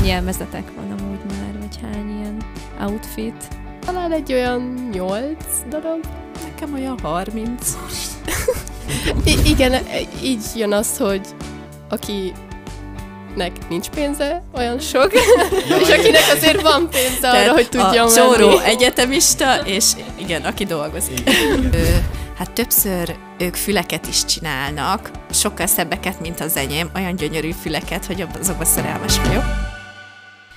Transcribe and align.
Hány 0.00 0.08
élmezetek 0.08 0.62
van 0.76 0.98
amúgy 0.98 1.18
már, 1.28 1.58
vagy 1.58 1.78
hány 1.82 2.18
ilyen 2.18 2.36
outfit? 2.80 3.48
Talán 3.86 4.12
egy 4.12 4.32
olyan 4.32 4.88
8 4.92 5.34
darab. 5.68 6.06
Nekem 6.44 6.74
olyan 6.74 6.98
30. 7.02 7.76
I- 9.24 9.38
igen, 9.50 9.72
e- 9.72 9.82
így 10.22 10.42
jön 10.54 10.72
az, 10.72 10.96
hogy 10.96 11.20
aki 11.88 12.32
nek 13.36 13.68
nincs 13.68 13.88
pénze, 13.88 14.42
olyan 14.54 14.78
sok, 14.78 15.12
és 15.80 15.88
akinek 15.88 16.22
azért 16.36 16.60
van 16.62 16.88
pénze 16.90 17.28
arra, 17.28 17.38
Tehát 17.38 17.48
hogy 17.54 17.68
tudjon 17.68 18.08
a 18.08 18.28
menni. 18.38 18.64
egyetemista, 18.64 19.54
és 19.64 19.92
igen, 20.16 20.42
aki 20.42 20.64
dolgozik. 20.64 21.30
Hát 22.38 22.50
többször 22.52 23.16
ők 23.38 23.54
füleket 23.54 24.06
is 24.06 24.24
csinálnak, 24.24 25.10
sokkal 25.30 25.66
szebbeket, 25.66 26.20
mint 26.20 26.40
az 26.40 26.56
enyém, 26.56 26.90
olyan 26.94 27.16
gyönyörű 27.16 27.50
füleket, 27.62 28.06
hogy 28.06 28.26
azokba 28.40 28.64
szerelmes 28.64 29.18
vagyok. 29.18 29.69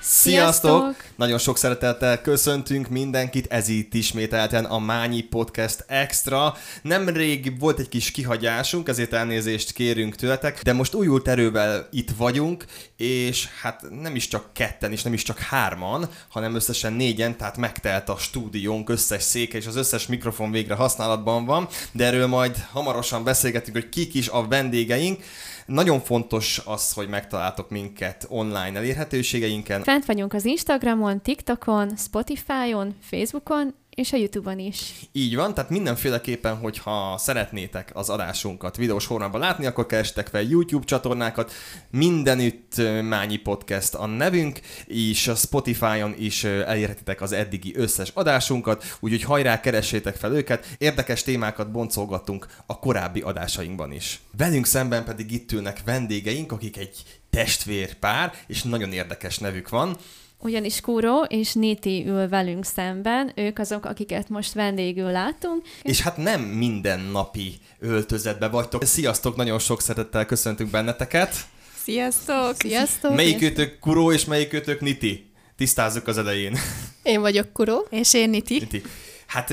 Sziasztok! 0.06 0.80
Sziasztok! 0.82 1.12
Nagyon 1.16 1.38
sok 1.38 1.58
szeretettel 1.58 2.20
köszöntünk 2.20 2.88
mindenkit, 2.88 3.46
ez 3.52 3.68
itt 3.68 3.94
ismételten 3.94 4.64
a 4.64 4.78
Mányi 4.78 5.20
Podcast 5.20 5.84
Extra. 5.86 6.56
Nemrég 6.82 7.58
volt 7.60 7.78
egy 7.78 7.88
kis 7.88 8.10
kihagyásunk, 8.10 8.88
ezért 8.88 9.12
elnézést 9.12 9.72
kérünk 9.72 10.14
tőletek, 10.14 10.62
de 10.62 10.72
most 10.72 10.94
újult 10.94 11.28
erővel 11.28 11.88
itt 11.90 12.10
vagyunk, 12.16 12.64
és 12.96 13.48
hát 13.62 13.84
nem 14.00 14.16
is 14.16 14.28
csak 14.28 14.52
ketten, 14.52 14.92
és 14.92 15.02
nem 15.02 15.12
is 15.12 15.22
csak 15.22 15.38
hárman, 15.38 16.08
hanem 16.28 16.54
összesen 16.54 16.92
négyen, 16.92 17.36
tehát 17.36 17.56
megtelt 17.56 18.08
a 18.08 18.16
stúdiónk 18.16 18.88
összes 18.88 19.22
széke, 19.22 19.58
és 19.58 19.66
az 19.66 19.76
összes 19.76 20.06
mikrofon 20.06 20.50
végre 20.50 20.74
használatban 20.74 21.44
van, 21.44 21.68
de 21.92 22.04
erről 22.04 22.26
majd 22.26 22.66
hamarosan 22.72 23.24
beszélgetünk, 23.24 23.76
hogy 23.76 23.88
kik 23.88 24.14
is 24.14 24.28
a 24.28 24.46
vendégeink. 24.46 25.22
Nagyon 25.66 26.00
fontos 26.00 26.62
az, 26.64 26.92
hogy 26.92 27.08
megtaláltok 27.08 27.70
minket 27.70 28.26
online 28.28 28.78
elérhetőségeinken, 28.78 29.82
Fent 29.82 30.04
vagyunk 30.04 30.32
az 30.32 30.44
Instagramon, 30.44 31.22
TikTokon, 31.22 31.96
Spotify-on, 31.96 32.94
Facebookon, 33.00 33.74
és 33.94 34.12
a 34.12 34.16
YouTube-on 34.16 34.58
is. 34.58 34.92
Így 35.12 35.36
van, 35.36 35.54
tehát 35.54 35.70
mindenféleképpen, 35.70 36.56
hogyha 36.56 37.18
szeretnétek 37.18 37.90
az 37.94 38.08
adásunkat 38.08 38.76
videós 38.76 39.06
formában 39.06 39.40
látni, 39.40 39.66
akkor 39.66 39.86
kerestek 39.86 40.26
fel 40.26 40.42
YouTube 40.42 40.84
csatornákat, 40.84 41.52
mindenütt 41.90 42.74
Mányi 43.02 43.36
Podcast 43.36 43.94
a 43.94 44.06
nevünk, 44.06 44.60
és 44.86 45.28
a 45.28 45.34
Spotify-on 45.34 46.14
is 46.18 46.44
elérhetitek 46.44 47.20
az 47.20 47.32
eddigi 47.32 47.76
összes 47.76 48.10
adásunkat, 48.14 48.96
úgyhogy 49.00 49.22
hajrá, 49.22 49.60
keressétek 49.60 50.16
fel 50.16 50.32
őket, 50.32 50.66
érdekes 50.78 51.22
témákat 51.22 51.70
boncolgattunk 51.70 52.46
a 52.66 52.78
korábbi 52.78 53.20
adásainkban 53.20 53.92
is. 53.92 54.20
Velünk 54.36 54.66
szemben 54.66 55.04
pedig 55.04 55.32
itt 55.32 55.52
ülnek 55.52 55.80
vendégeink, 55.84 56.52
akik 56.52 56.76
egy 56.76 57.02
testvérpár, 57.30 58.32
és 58.46 58.62
nagyon 58.62 58.92
érdekes 58.92 59.38
nevük 59.38 59.68
van. 59.68 59.96
Ugyanis 60.44 60.80
Kúró 60.80 61.22
és 61.22 61.52
Niti 61.52 62.04
ül 62.06 62.28
velünk 62.28 62.64
szemben, 62.64 63.32
ők 63.34 63.58
azok, 63.58 63.84
akiket 63.84 64.28
most 64.28 64.52
vendégül 64.52 65.10
látunk. 65.10 65.62
És 65.82 66.00
hát 66.00 66.16
nem 66.16 66.40
mindennapi 66.40 67.54
öltözetbe 67.78 68.48
vagytok. 68.48 68.84
Sziasztok, 68.84 69.36
nagyon 69.36 69.58
sok 69.58 69.80
szeretettel 69.80 70.26
köszöntünk 70.26 70.70
benneteket. 70.70 71.34
Sziasztok! 71.82 72.54
Sziasztok! 72.58 73.14
Melyikőtök 73.14 73.78
Kuró 73.78 74.12
és 74.12 74.24
melyikőtök 74.24 74.80
Niti? 74.80 75.30
Tisztázzuk 75.56 76.06
az 76.06 76.18
elején. 76.18 76.56
Én 77.02 77.20
vagyok 77.20 77.52
Kuró. 77.52 77.86
És 77.90 78.14
én 78.14 78.30
Niti. 78.30 78.58
Niti. 78.58 78.82
Hát 79.26 79.52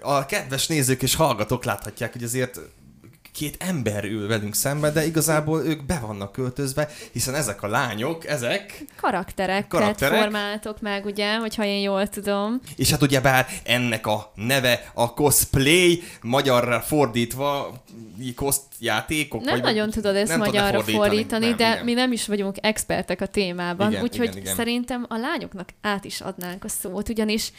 a 0.00 0.26
kedves 0.26 0.66
nézők 0.66 1.02
és 1.02 1.14
hallgatók 1.14 1.64
láthatják, 1.64 2.12
hogy 2.12 2.22
azért 2.22 2.60
két 3.32 3.56
ember 3.58 4.04
ül 4.04 4.28
velünk 4.28 4.54
szembe, 4.54 4.90
de 4.90 5.06
igazából 5.06 5.64
ők 5.64 5.84
be 5.84 5.98
vannak 5.98 6.32
költözve, 6.32 6.88
hiszen 7.12 7.34
ezek 7.34 7.62
a 7.62 7.66
lányok, 7.66 8.26
ezek, 8.26 8.84
Karaktereket 9.00 9.68
Karakterek. 9.68 10.20
formáltok 10.20 10.80
meg, 10.80 11.04
ugye, 11.04 11.36
hogyha 11.36 11.64
én 11.64 11.80
jól 11.80 12.08
tudom. 12.08 12.60
és 12.76 12.90
hát 12.90 13.02
ugyebár 13.02 13.46
ennek 13.62 14.06
a 14.06 14.32
neve 14.34 14.90
a 14.94 15.14
cosplay, 15.14 16.02
magyarra 16.22 16.80
fordítva, 16.80 17.82
koszt 18.36 18.62
játékok? 18.78 19.44
Nem 19.44 19.54
vagy 19.54 19.62
nagyon 19.62 19.90
tudod 19.90 20.16
ezt 20.16 20.30
nem 20.30 20.38
magyarra 20.38 20.64
lefordítani. 20.66 20.96
fordítani, 20.96 21.46
Nem, 21.46 21.56
de 21.56 21.70
igen. 21.72 21.84
mi 21.84 21.92
nem 21.92 22.12
is 22.12 22.26
vagyunk 22.26 22.56
expertek 22.60 23.20
a 23.20 23.26
témában, 23.26 23.96
úgyhogy 24.02 24.42
szerintem 24.44 25.06
a 25.08 25.16
lányoknak 25.16 25.68
át 25.80 26.04
is 26.04 26.20
adnánk 26.20 26.64
a 26.64 26.68
szót, 26.68 27.08
ugyanis 27.08 27.52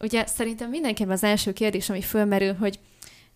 ugye 0.00 0.26
szerintem 0.26 0.70
mindenképpen 0.70 1.12
az 1.12 1.24
első 1.24 1.52
kérdés, 1.52 1.90
ami 1.90 2.02
fölmerül, 2.02 2.54
hogy, 2.54 2.78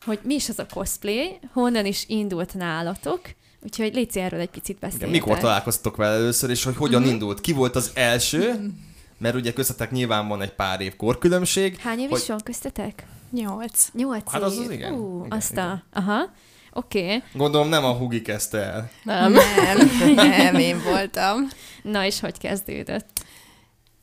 hogy 0.05 0.19
mi 0.23 0.35
is 0.35 0.49
az 0.49 0.59
a 0.59 0.67
cosplay, 0.67 1.39
honnan 1.53 1.87
is 1.87 2.05
indult 2.09 2.55
nálatok, 2.55 3.21
úgyhogy 3.63 3.95
légy 3.95 4.19
erről 4.19 4.41
egy 4.41 4.51
picit 4.51 4.79
beszéljetek. 4.79 5.11
mikor 5.11 5.39
találkoztatok 5.39 5.97
vele 5.97 6.15
először, 6.15 6.51
és 6.51 6.65
hogy 6.65 6.77
hogyan 6.77 7.01
uh-huh. 7.01 7.13
indult? 7.13 7.41
Ki 7.41 7.53
volt 7.53 7.77
az 7.77 7.91
első? 7.95 8.71
Mert 9.19 9.35
ugye 9.35 9.53
köztetek 9.53 9.91
nyilván 9.91 10.29
van 10.29 10.43
egy 10.43 10.53
pár 10.53 10.81
év 10.81 10.97
korkülönbség. 10.97 11.77
Hány 11.77 11.99
év 11.99 12.09
hogy- 12.09 12.21
is 12.21 12.27
van 12.27 12.41
köztetek? 12.45 13.07
Nyolc. 13.31 13.89
Nyolc 13.93 14.31
Hát 14.31 14.43
az 14.43 14.59
az 14.59 14.71
igen. 14.71 14.93
Ú, 14.93 15.25
Igen, 15.25 15.39
azt 15.39 15.53
igen. 15.53 15.65
a... 15.65 15.83
Aha. 15.93 16.31
Oké. 16.73 17.05
Okay. 17.05 17.23
Gondolom 17.33 17.69
nem 17.69 17.85
a 17.85 17.93
Hugi 17.93 18.23
kezdte 18.23 18.59
el. 18.59 18.91
Nem. 19.03 19.33
Nem, 19.33 20.15
nem, 20.15 20.55
én 20.55 20.83
voltam. 20.83 21.49
Na 21.83 22.05
és 22.05 22.21
hogy 22.21 22.39
kezdődött? 22.39 23.26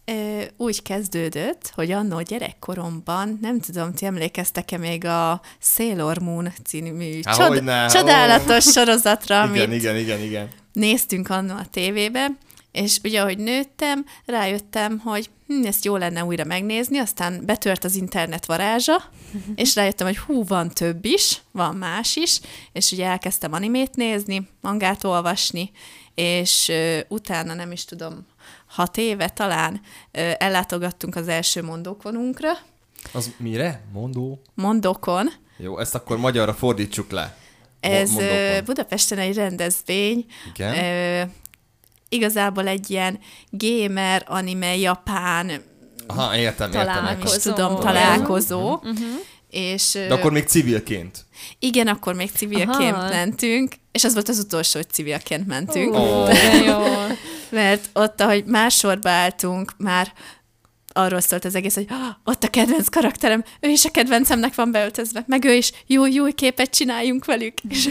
Ö, 0.05 0.41
úgy 0.57 0.81
kezdődött, 0.81 1.71
hogy 1.75 1.91
annó 1.91 2.21
gyerekkoromban, 2.21 3.37
nem 3.41 3.59
tudom, 3.59 3.93
ti 3.93 4.05
emlékeztek-e 4.05 4.77
még 4.77 5.05
a 5.05 5.41
Sailor 5.59 6.17
Moon 6.17 6.53
című 6.63 7.19
Há, 7.23 7.33
csod- 7.35 7.47
hogyne, 7.47 7.87
csodálatos 7.87 8.63
sorozatra, 8.73 9.35
igen, 9.35 9.65
amit 9.65 9.79
igen, 9.79 9.95
igen, 9.95 10.21
igen. 10.21 10.47
néztünk 10.73 11.29
annó 11.29 11.55
a 11.55 11.65
tévébe, 11.71 12.27
és 12.71 12.99
ugye, 13.03 13.21
ahogy 13.21 13.37
nőttem, 13.37 14.05
rájöttem, 14.25 14.99
hogy 14.99 15.29
hm, 15.47 15.65
ezt 15.65 15.85
jó 15.85 15.97
lenne 15.97 16.23
újra 16.23 16.43
megnézni, 16.43 16.97
aztán 16.97 17.45
betört 17.45 17.83
az 17.83 17.95
internet 17.95 18.45
varázsa, 18.45 19.03
és 19.55 19.75
rájöttem, 19.75 20.07
hogy 20.07 20.17
hú, 20.17 20.43
van 20.45 20.69
több 20.69 21.05
is, 21.05 21.41
van 21.51 21.75
más 21.75 22.15
is, 22.15 22.39
és 22.71 22.91
ugye 22.91 23.05
elkezdtem 23.05 23.53
animét 23.53 23.95
nézni, 23.95 24.47
mangát 24.61 25.03
olvasni, 25.03 25.71
és 26.15 26.69
ö, 26.69 26.99
utána 27.07 27.53
nem 27.53 27.71
is 27.71 27.85
tudom, 27.85 28.25
hat 28.73 28.97
éve 28.97 29.29
talán 29.29 29.81
ellátogattunk 30.37 31.15
az 31.15 31.27
első 31.27 31.63
mondókonunkra, 31.63 32.51
Az 33.11 33.31
mire? 33.37 33.81
Mondó? 33.93 34.41
mondokon, 34.53 35.29
Jó, 35.57 35.79
ezt 35.79 35.95
akkor 35.95 36.17
magyarra 36.17 36.53
fordítsuk 36.53 37.11
le. 37.11 37.35
Ez 37.79 38.09
mondókon. 38.11 38.63
Budapesten 38.65 39.17
egy 39.17 39.35
rendezvény, 39.35 40.25
Igen. 40.53 40.77
Ö, 40.83 41.21
igazából 42.09 42.67
egy 42.67 42.89
ilyen 42.89 43.19
gamer, 43.49 44.23
anime, 44.27 44.75
japán, 44.77 45.51
Aha, 46.07 46.35
értem, 46.37 46.69
nem 46.69 46.79
értem. 46.79 46.95
is 46.95 47.01
Találkozó. 47.01 47.51
tudom, 47.51 47.79
találkozó. 47.79 48.79
És 49.49 49.95
ö, 49.95 50.07
De 50.07 50.13
akkor 50.13 50.31
még 50.31 50.45
civilként. 50.47 51.25
igen, 51.59 51.87
akkor 51.87 52.13
még 52.13 52.31
civilként 52.31 52.95
Aha. 52.95 53.09
mentünk, 53.09 53.73
és 53.91 54.03
az 54.03 54.13
volt 54.13 54.29
az 54.29 54.39
utolsó, 54.39 54.79
hogy 54.79 54.89
civilként 54.89 55.47
mentünk, 55.47 55.95
Ó, 55.95 56.25
de 56.25 56.53
jó. 56.53 56.81
mert 57.53 57.89
ott, 57.93 58.21
ahogy 58.21 58.45
más 58.45 58.75
sorba 58.75 59.09
álltunk, 59.09 59.71
már 59.77 60.13
arról 60.95 61.19
szólt 61.19 61.45
az 61.45 61.55
egész, 61.55 61.75
hogy 61.75 61.85
"Ah, 61.89 62.15
ott 62.23 62.43
a 62.43 62.49
kedvenc 62.49 62.87
karakterem, 62.89 63.43
ő 63.59 63.69
is 63.69 63.85
a 63.85 63.91
kedvencemnek 63.91 64.55
van 64.55 64.71
beöltözve, 64.71 65.23
meg 65.27 65.43
ő 65.45 65.53
is, 65.53 65.71
jó, 65.87 66.05
jó 66.05 66.25
képet 66.25 66.69
csináljunk 66.69 67.25
velük. 67.25 67.53
És 67.69 67.89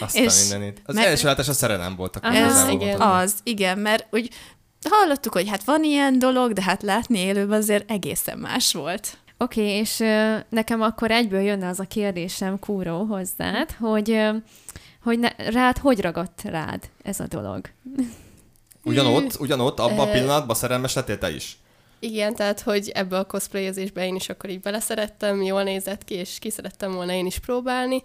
Aztán 0.00 0.22
És 0.24 0.40
mindenit. 0.40 0.82
Az 0.86 0.94
meg- 0.94 1.04
első 1.04 1.26
látás 1.26 1.48
a 1.48 1.52
szerelem 1.52 1.96
volt. 1.96 2.16
Akkor 2.16 2.34
igazából 2.34 2.80
igen. 2.80 3.00
az, 3.00 3.34
igen, 3.42 3.78
mert 3.78 4.06
úgy 4.10 4.30
hallottuk, 4.90 5.32
hogy 5.32 5.48
hát 5.48 5.64
van 5.64 5.84
ilyen 5.84 6.18
dolog, 6.18 6.52
de 6.52 6.62
hát 6.62 6.82
látni 6.82 7.18
élőben 7.18 7.58
azért 7.58 7.90
egészen 7.90 8.38
más 8.38 8.72
volt. 8.72 9.16
Oké, 9.38 9.60
okay, 9.60 9.72
és 9.72 10.00
ö, 10.00 10.36
nekem 10.48 10.82
akkor 10.82 11.10
egyből 11.10 11.40
jönne 11.40 11.68
az 11.68 11.80
a 11.80 11.84
kérdésem, 11.84 12.58
Kúró, 12.58 13.04
hozzád, 13.04 13.70
hogy, 13.70 14.10
ö, 14.10 14.36
hogy 15.02 15.18
ne, 15.18 15.28
rád 15.36 15.78
hogy 15.78 16.00
ragadt 16.00 16.42
rád 16.44 16.88
ez 17.02 17.20
a 17.20 17.26
dolog? 17.26 17.60
Ugyanott, 18.84 19.40
ugyanott, 19.40 19.78
abban 19.80 20.08
a 20.08 20.10
pillanatban 20.10 20.56
szerelmes 20.56 20.94
lettél 20.94 21.18
te 21.18 21.34
is. 21.34 21.56
Igen, 21.98 22.34
tehát, 22.34 22.60
hogy 22.60 22.88
ebbe 22.94 23.18
a 23.18 23.24
cosplayezésbe 23.24 24.06
én 24.06 24.14
is 24.14 24.28
akkor 24.28 24.50
így 24.50 24.60
beleszerettem, 24.60 25.42
jól 25.42 25.62
nézett 25.62 26.04
ki, 26.04 26.14
és 26.14 26.36
ki 26.40 26.50
szerettem 26.50 26.92
volna 26.92 27.12
én 27.12 27.26
is 27.26 27.38
próbálni. 27.38 28.02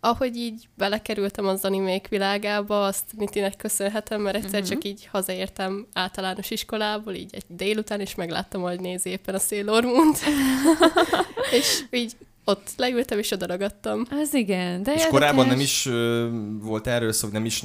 Ahogy 0.00 0.36
így 0.36 0.68
belekerültem 0.76 1.46
az 1.46 1.64
animék 1.64 2.08
világába, 2.08 2.84
azt 2.86 3.04
Nitinek 3.16 3.56
köszönhetem, 3.56 4.20
mert 4.20 4.36
egyszer 4.36 4.60
Mhm. 4.60 4.70
csak 4.70 4.84
így 4.84 5.08
hazaértem 5.12 5.86
általános 5.92 6.50
iskolából, 6.50 7.14
így 7.14 7.34
egy 7.34 7.44
délután, 7.48 8.00
és 8.00 8.14
megláttam, 8.14 8.62
hogy 8.62 8.80
nézi 8.80 9.10
éppen 9.10 9.34
a 9.34 9.38
Sailor 9.38 9.84
Moon-t. 9.84 10.18
és 11.58 11.80
így 11.90 12.12
ott 12.44 12.70
leültem, 12.76 13.18
és 13.18 13.30
oda 13.30 13.46
ragadtam. 13.46 14.04
Az 14.10 14.34
igen, 14.34 14.82
de 14.82 14.94
És 14.94 15.06
korábban 15.06 15.46
nem 15.46 15.60
is 15.60 15.86
ö, 15.86 16.28
volt 16.60 16.86
erről 16.86 17.12
szó, 17.12 17.24
hogy 17.24 17.32
nem 17.36 17.44
is 17.44 17.62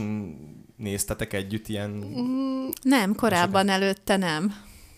néztetek 0.77 1.33
együtt 1.33 1.67
ilyen 1.67 1.89
Mm, 1.89 2.67
Nem, 2.81 3.15
korábban 3.15 3.69
előtte 3.69 4.17
nem. 4.17 4.53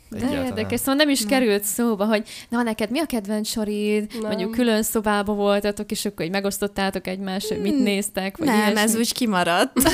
De 0.09 0.17
egyáltalán? 0.17 0.45
érdekes, 0.45 0.79
szóval 0.79 0.95
nem 0.95 1.09
is 1.09 1.25
került 1.25 1.63
szóba, 1.63 2.05
hogy 2.05 2.27
na, 2.49 2.61
neked 2.61 2.89
mi 2.91 2.99
a 2.99 3.05
kedvenc 3.05 3.47
sorid, 3.49 4.11
Nem. 4.13 4.21
mondjuk 4.21 4.51
külön 4.51 4.83
szobába 4.83 5.33
voltatok, 5.33 5.91
és 5.91 6.05
akkor 6.05 6.25
így 6.25 6.31
megosztottátok 6.31 7.07
egymást, 7.07 7.47
hogy 7.47 7.61
mit 7.61 7.73
Hmm, 7.73 7.83
néztek, 7.83 8.37
vagy 8.37 8.47
nem, 8.47 8.57
ilyesmi. 8.57 8.79
ez 8.79 8.95
úgy 8.95 9.13
kimaradt. 9.13 9.71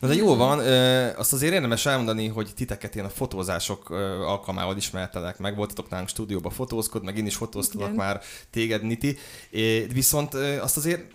Na 0.00 0.08
de 0.08 0.14
jó 0.14 0.34
van, 0.36 0.58
ö, 0.58 1.06
azt 1.16 1.32
azért 1.32 1.52
érdemes 1.52 1.86
elmondani, 1.86 2.26
hogy 2.26 2.50
titeket 2.56 2.96
én 2.96 3.04
a 3.04 3.08
fotózások 3.08 3.90
ö, 3.90 4.20
alkalmával 4.22 4.76
ismertelek 4.76 5.38
meg. 5.38 5.56
Voltatok 5.56 5.88
nálunk 5.90 6.08
stúdióba 6.08 6.50
fotózkod, 6.50 7.04
meg 7.04 7.18
én 7.18 7.26
is 7.26 7.34
fotóztalak 7.36 7.86
Igen. 7.86 7.98
már 8.04 8.20
téged, 8.50 8.82
Niti. 8.82 9.16
É, 9.50 9.86
viszont 9.92 10.34
ö, 10.34 10.60
azt 10.60 10.76
azért 10.76 11.10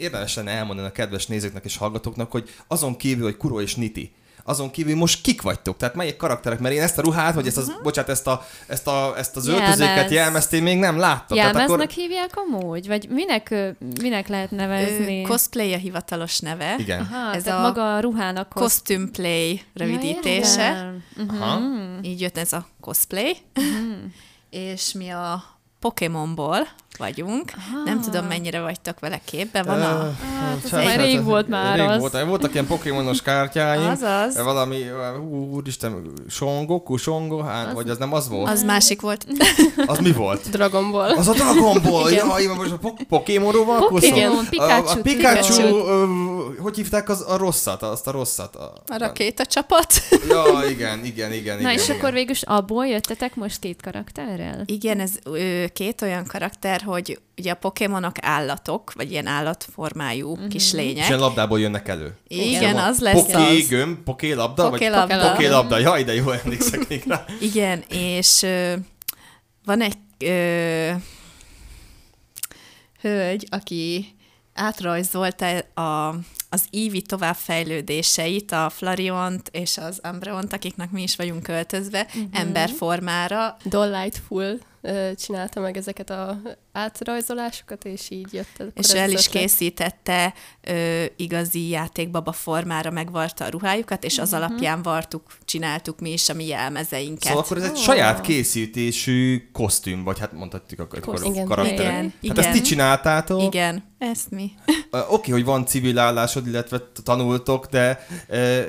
érdemes 0.00 0.34
lenne 0.34 0.50
elmondani 0.50 0.88
a 0.88 0.92
kedves 0.92 1.26
nézőknek 1.26 1.64
és 1.64 1.76
hallgatóknak, 1.76 2.30
hogy 2.30 2.50
azon 2.66 2.96
kívül, 2.96 3.24
hogy 3.24 3.36
Kuro 3.36 3.60
és 3.60 3.74
Niti, 3.74 4.12
azon 4.44 4.70
kívül 4.70 4.96
most 4.96 5.20
kik 5.20 5.42
vagytok? 5.42 5.76
Tehát 5.76 5.94
melyik 5.94 6.16
karakterek? 6.16 6.58
Mert 6.58 6.74
én 6.74 6.82
ezt 6.82 6.98
a 6.98 7.02
ruhát, 7.02 7.34
vagy 7.34 7.46
ezt, 7.46 7.56
az, 7.56 7.72
bocsánat, 7.82 8.10
ezt, 8.10 8.26
a, 8.26 8.46
ezt, 8.66 8.86
a, 8.86 9.14
ezt 9.16 9.36
az 9.36 9.46
Jelmez. 9.46 9.68
öltözéket 9.68 10.10
jelmezt 10.10 10.52
én 10.52 10.62
még 10.62 10.78
nem 10.78 10.98
láttam. 10.98 11.36
Jelmeznek 11.36 11.66
Tehát 11.66 11.80
akkor... 11.80 11.94
hívják 11.94 12.30
amúgy? 12.36 12.86
Vagy 12.86 13.08
minek, 13.08 13.54
minek 14.00 14.28
lehet 14.28 14.50
nevezni? 14.50 15.22
Ö, 15.22 15.26
Cosplay 15.26 15.72
a 15.72 15.76
hivatalos 15.76 16.38
neve. 16.38 16.74
Igen. 16.78 17.00
Aha, 17.00 17.34
ez 17.34 17.46
a 17.46 17.60
maga 17.60 17.94
a 17.94 18.00
ruhának 18.00 18.48
kosz... 18.48 18.62
Costume 18.62 19.08
Play 19.12 19.60
rövidítése. 19.74 20.62
Ja, 20.62 20.94
értem. 21.16 21.40
Aha. 21.40 21.60
Így 22.02 22.20
jött 22.20 22.38
ez 22.38 22.52
a 22.52 22.66
cosplay. 22.80 23.36
És 24.50 24.92
mi 24.92 25.08
a 25.08 25.44
Pokémonból 25.80 26.68
vagyunk. 27.00 27.52
Nem 27.84 28.00
tudom, 28.00 28.24
mennyire 28.26 28.60
vagytok 28.60 29.00
vele 29.00 29.20
képben. 29.24 29.64
Van 29.64 29.80
a... 29.82 29.86
Hát, 30.40 30.64
az 30.64 30.70
Hát, 30.70 30.84
már 30.84 30.96
hát, 30.96 31.04
rég 31.04 31.14
hát, 31.16 31.24
volt 31.24 31.48
már 31.48 31.78
rég 31.78 31.88
az. 31.88 31.98
Volt, 32.00 32.24
voltak 32.24 32.52
ilyen 32.52 32.66
pokémonos 32.66 33.22
kártyáim. 33.22 33.88
Azaz. 33.88 34.42
Valami, 34.42 34.82
hú, 35.16 35.54
úristen, 35.54 36.12
Songoku, 36.28 36.96
Songo, 36.96 37.38
hát, 37.42 37.66
Az- 37.66 37.74
vagy 37.74 37.88
az 37.90 37.98
nem 37.98 38.12
az 38.12 38.28
volt? 38.28 38.50
Az, 38.50 38.62
másik 38.62 39.00
volt. 39.00 39.26
az 39.86 39.98
mi 39.98 40.12
volt? 40.12 40.50
Dragon 40.50 40.90
Ball. 40.90 41.10
Az 41.16 41.28
a 41.28 41.32
Dragon 41.32 41.82
Ball! 41.82 42.10
Igen. 42.10 42.26
Jaj, 42.26 42.46
most 42.46 42.72
a 42.72 42.76
po- 42.78 43.02
Pokémonról 43.08 43.64
van 43.64 43.78
Pokémon? 43.88 44.46
Pikachu, 44.50 44.86
A, 44.86 44.90
a 44.90 44.96
Pikachu, 45.02 45.02
Pikachu. 45.02 45.76
ö, 45.76 46.04
hogy 46.58 46.76
hívták 46.76 47.08
az, 47.08 47.24
a 47.28 47.36
rosszat, 47.36 47.82
azt 47.82 48.06
a 48.06 48.10
rosszat? 48.10 48.56
A, 48.56 48.72
A 48.86 48.98
rakéta 48.98 49.46
csapat. 49.46 49.92
Ja, 50.28 50.44
igen, 50.68 51.04
igen, 51.04 51.32
igen. 51.32 51.54
Na 51.54 51.60
igen, 51.60 51.72
és 51.72 51.84
igen. 51.84 51.96
akkor 51.96 52.12
végül 52.12 52.34
abból 52.40 52.86
jöttetek 52.86 53.34
most 53.34 53.58
két 53.58 53.82
karakterrel? 53.82 54.62
Igen, 54.66 55.00
ez 55.00 55.10
ö, 55.24 55.64
két 55.72 56.02
olyan 56.02 56.24
karakter, 56.26 56.80
hogy 56.90 57.20
ugye 57.38 57.50
a 57.50 57.54
Pokémonok 57.54 58.14
állatok, 58.20 58.92
vagy 58.92 59.10
ilyen 59.10 59.26
állatformájú 59.26 60.34
Mhm. 60.36 60.48
kis 60.48 60.64
És 60.64 60.72
lények. 60.72 61.06
ilyen 61.08 61.18
labdából 61.18 61.60
jönnek 61.60 61.88
elő. 61.88 62.16
Igen, 62.28 62.76
az 62.76 62.98
lesz 62.98 63.14
Poké 63.26 63.58
az. 63.60 63.68
gömb, 63.68 63.98
poké 63.98 64.32
labda? 64.32 64.68
Poké 64.70 64.88
vagy 64.88 64.96
labda. 64.98 65.30
Poké 65.30 65.46
labda. 65.48 65.78
Jaj, 65.78 66.04
de 66.04 66.14
jó 66.14 66.30
emlékszek 66.30 66.88
még 66.88 67.02
rá. 67.06 67.24
Igen, 67.40 67.84
és 67.88 68.42
ö, 68.42 68.74
van 69.64 69.80
egy 69.80 69.96
ö, 70.18 70.90
hölgy, 73.00 73.46
aki 73.50 74.14
átrajzolta 74.54 75.46
a, 75.58 76.08
az 76.52 76.64
Eevee 76.72 77.00
továbbfejlődéseit, 77.06 78.52
a 78.52 78.70
Flariont 78.70 79.48
és 79.52 79.78
az 79.78 80.00
Umbreont, 80.12 80.52
akiknek 80.52 80.90
mi 80.90 81.02
is 81.02 81.16
vagyunk 81.16 81.42
költözve, 81.42 82.06
uh-huh. 82.08 82.24
emberformára. 82.32 83.56
Dolightful 83.64 84.42
ö, 84.42 84.54
csinálta 85.16 85.60
meg 85.60 85.76
ezeket 85.76 86.10
a 86.10 86.40
átrajzolásokat, 86.72 87.84
és 87.84 88.10
így 88.10 88.32
jött 88.32 88.54
akkor 88.58 88.72
És 88.74 88.88
el 88.88 89.10
is 89.10 89.28
készítette 89.28 90.34
ö, 90.60 91.04
igazi 91.16 91.68
játékbaba 91.68 92.32
formára, 92.32 92.90
megvarta 92.90 93.44
a 93.44 93.48
ruhájukat, 93.48 94.04
és 94.04 94.18
az 94.18 94.32
alapján 94.32 94.82
vartuk, 94.82 95.22
csináltuk 95.44 96.00
mi 96.00 96.12
is 96.12 96.28
a 96.28 96.34
mi 96.34 96.46
jelmezeinket. 96.46 97.22
Szóval 97.22 97.42
akkor 97.42 97.56
ez 97.56 97.62
egy 97.62 97.70
Ó. 97.70 97.80
saját 97.80 98.20
készítésű 98.20 99.48
kosztüm, 99.52 100.04
vagy 100.04 100.18
hát 100.18 100.32
mondhatjuk 100.32 100.80
akkor 100.80 101.00
Kosztüm. 101.00 101.32
Igen. 101.32 101.46
karakterek. 101.46 101.78
Igen, 101.78 101.92
Tehát 101.92 102.14
igen. 102.20 102.36
ezt 102.36 102.52
ti 102.52 102.60
csináltátok. 102.60 103.42
Igen, 103.42 103.94
ezt 103.98 104.30
mi. 104.30 104.50
Oké, 105.08 105.30
hogy 105.30 105.44
van 105.44 105.66
civil 105.66 105.98
állásod, 105.98 106.46
illetve 106.46 106.80
tanultok, 107.04 107.66
de, 107.66 108.06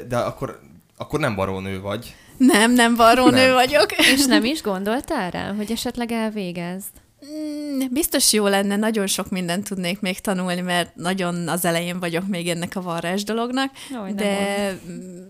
de 0.08 0.18
akkor, 0.18 0.60
akkor 0.98 1.20
nem 1.20 1.36
barónő 1.36 1.82
vagy. 1.82 2.16
Nem, 2.46 2.72
nem 2.72 2.96
varrónő 2.96 3.46
Nem. 3.46 3.54
vagyok. 3.54 3.92
És 3.92 4.26
nem 4.26 4.46
is 4.46 4.62
gondoltál 4.62 5.32
rá, 5.32 5.54
hogy 5.54 5.72
esetleg 5.72 6.12
elvégezd? 6.12 6.90
Mm, 7.26 7.80
Biztos 7.92 8.34
jó 8.34 8.48
lenne, 8.48 8.76
nagyon 8.76 9.08
sok 9.08 9.30
mindent 9.30 9.68
tudnék 9.68 10.00
még 10.00 10.20
tanulni, 10.20 10.62
mert 10.62 10.96
nagyon 10.96 11.48
az 11.48 11.66
elején 11.66 12.00
vagyok 12.00 12.28
még 12.28 12.50
ennek 12.50 12.76
a 12.76 12.82
varrás 12.82 13.24
dolognak, 13.24 13.72
Jaj, 13.92 14.14
de 14.14 14.72
mm, 14.90 15.22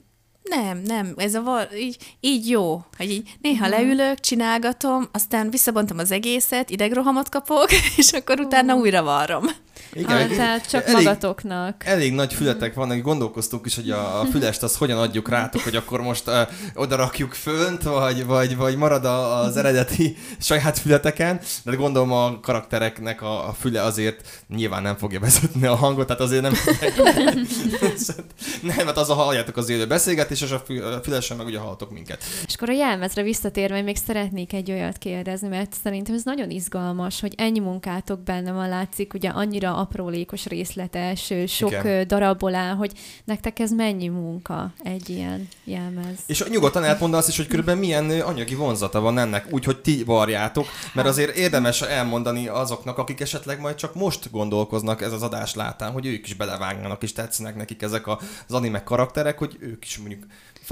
nem, 0.43 0.81
nem, 0.85 1.13
ez 1.15 1.35
a 1.35 1.41
var, 1.41 1.67
így, 1.77 1.97
így 2.19 2.49
jó, 2.49 2.83
hogy 2.97 3.11
így 3.11 3.29
néha 3.41 3.67
leülök, 3.67 4.19
csinálgatom, 4.19 5.09
aztán 5.11 5.49
visszabontom 5.49 5.97
az 5.97 6.11
egészet, 6.11 6.69
idegrohamot 6.69 7.29
kapok, 7.29 7.67
és 7.97 8.11
akkor 8.11 8.39
utána 8.39 8.75
újra 8.75 9.03
varrom. 9.03 9.45
Igen, 9.93 10.17
ah, 10.17 10.35
tehát 10.35 10.69
csak 10.69 10.87
elég, 10.87 10.95
magatoknak. 10.95 11.85
Elég 11.85 12.13
nagy 12.13 12.33
fületek 12.33 12.73
vannak, 12.73 13.01
gondolkoztunk 13.01 13.65
is, 13.65 13.75
hogy 13.75 13.89
a, 13.89 14.19
a 14.19 14.25
fülest 14.25 14.63
azt 14.63 14.75
hogyan 14.75 14.97
adjuk 14.97 15.29
rátok, 15.29 15.61
hogy 15.61 15.75
akkor 15.75 16.01
most 16.01 16.27
uh, 16.27 16.35
oda 16.75 16.95
rakjuk 16.95 17.33
fönt, 17.33 17.83
vagy, 17.83 18.25
vagy, 18.25 18.55
vagy 18.55 18.75
marad 18.75 19.05
a, 19.05 19.39
az 19.39 19.57
eredeti 19.57 20.17
saját 20.39 20.79
fületeken, 20.79 21.39
de 21.63 21.75
gondolom 21.75 22.11
a 22.11 22.39
karaktereknek 22.39 23.21
a, 23.21 23.47
a 23.47 23.53
füle 23.53 23.81
azért 23.81 24.43
nyilván 24.47 24.81
nem 24.81 24.97
fogja 24.97 25.19
vezetni 25.19 25.65
a 25.65 25.75
hangot, 25.75 26.07
tehát 26.07 26.21
azért 26.21 26.41
nem... 26.41 26.53
nem, 28.75 28.85
hát 28.85 28.97
az 28.97 29.09
a 29.09 29.13
halljátok 29.13 29.57
az 29.57 29.69
élő 29.69 29.87
beszélgetés, 29.87 30.41
és 30.41 30.51
a 30.51 30.63
fülesen 31.03 31.37
meg 31.37 31.45
ugye 31.45 31.59
halltok 31.59 31.91
minket. 31.91 32.23
És 32.47 32.53
akkor 32.55 32.69
a 32.69 32.73
jelmezre 32.73 33.23
visszatérve 33.23 33.81
még 33.81 33.97
szeretnék 33.97 34.53
egy 34.53 34.71
olyat 34.71 34.97
kérdezni, 34.97 35.47
mert 35.47 35.73
szerintem 35.83 36.15
ez 36.15 36.23
nagyon 36.23 36.49
izgalmas, 36.49 37.21
hogy 37.21 37.33
ennyi 37.37 37.59
munkátok 37.59 38.23
benne 38.23 38.51
van, 38.51 38.69
látszik, 38.69 39.13
ugye 39.13 39.29
annyira 39.29 39.70
aprólékos, 39.79 40.45
részletes, 40.45 41.33
sok 41.47 41.71
Igen. 41.71 42.07
darabból 42.07 42.55
áll, 42.55 42.75
hogy 42.75 42.91
nektek 43.23 43.59
ez 43.59 43.71
mennyi 43.71 44.07
munka 44.07 44.73
egy 44.83 45.09
ilyen 45.09 45.47
jelmez? 45.63 46.17
És 46.25 46.43
nyugodtan 46.49 46.83
elmond 46.83 47.13
azt 47.13 47.27
is, 47.27 47.37
hogy 47.37 47.47
körülbelül 47.47 47.79
milyen 47.79 48.09
anyagi 48.09 48.55
vonzata 48.55 48.99
van 48.99 49.17
ennek, 49.17 49.45
úgyhogy 49.49 49.81
ti 49.81 50.03
varjátok, 50.03 50.65
mert 50.93 51.07
azért 51.07 51.35
érdemes 51.35 51.81
elmondani 51.81 52.47
azoknak, 52.47 52.97
akik 52.97 53.19
esetleg 53.19 53.59
majd 53.59 53.75
csak 53.75 53.95
most 53.95 54.31
gondolkoznak 54.31 55.01
ez 55.01 55.11
az 55.11 55.21
adás 55.21 55.55
látán, 55.55 55.91
hogy 55.91 56.05
ők 56.05 56.27
is 56.27 56.33
belevágnának, 56.33 57.03
és 57.03 57.13
tetszenek 57.13 57.55
nekik 57.55 57.81
ezek 57.81 58.07
az 58.07 58.17
anime 58.47 58.83
karakterek, 58.83 59.37
hogy 59.37 59.57
ők 59.59 59.85
is 59.85 59.97
mondjuk 59.97 60.23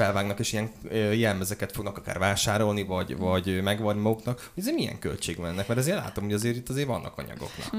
felvágnak, 0.04 0.40
és 0.40 0.54
ilyen 0.54 0.72
jelmezeket 1.14 1.72
fognak 1.72 1.98
akár 1.98 2.20
vásárolni, 2.20 2.84
vagy, 2.84 3.18
vagy 3.18 3.62
megvarni 3.62 4.02
maguknak, 4.02 4.52
hogy 4.54 4.64
ez 4.64 4.74
milyen 4.74 5.00
költség 5.00 5.38
van 5.38 5.50
ennek, 5.50 5.68
mert 5.68 5.80
azért 5.80 5.98
látom, 5.98 6.24
hogy 6.24 6.34
azért 6.34 6.56
itt 6.56 6.70
azért 6.70 6.88
vannak 6.88 7.18
anyagoknak. 7.18 7.76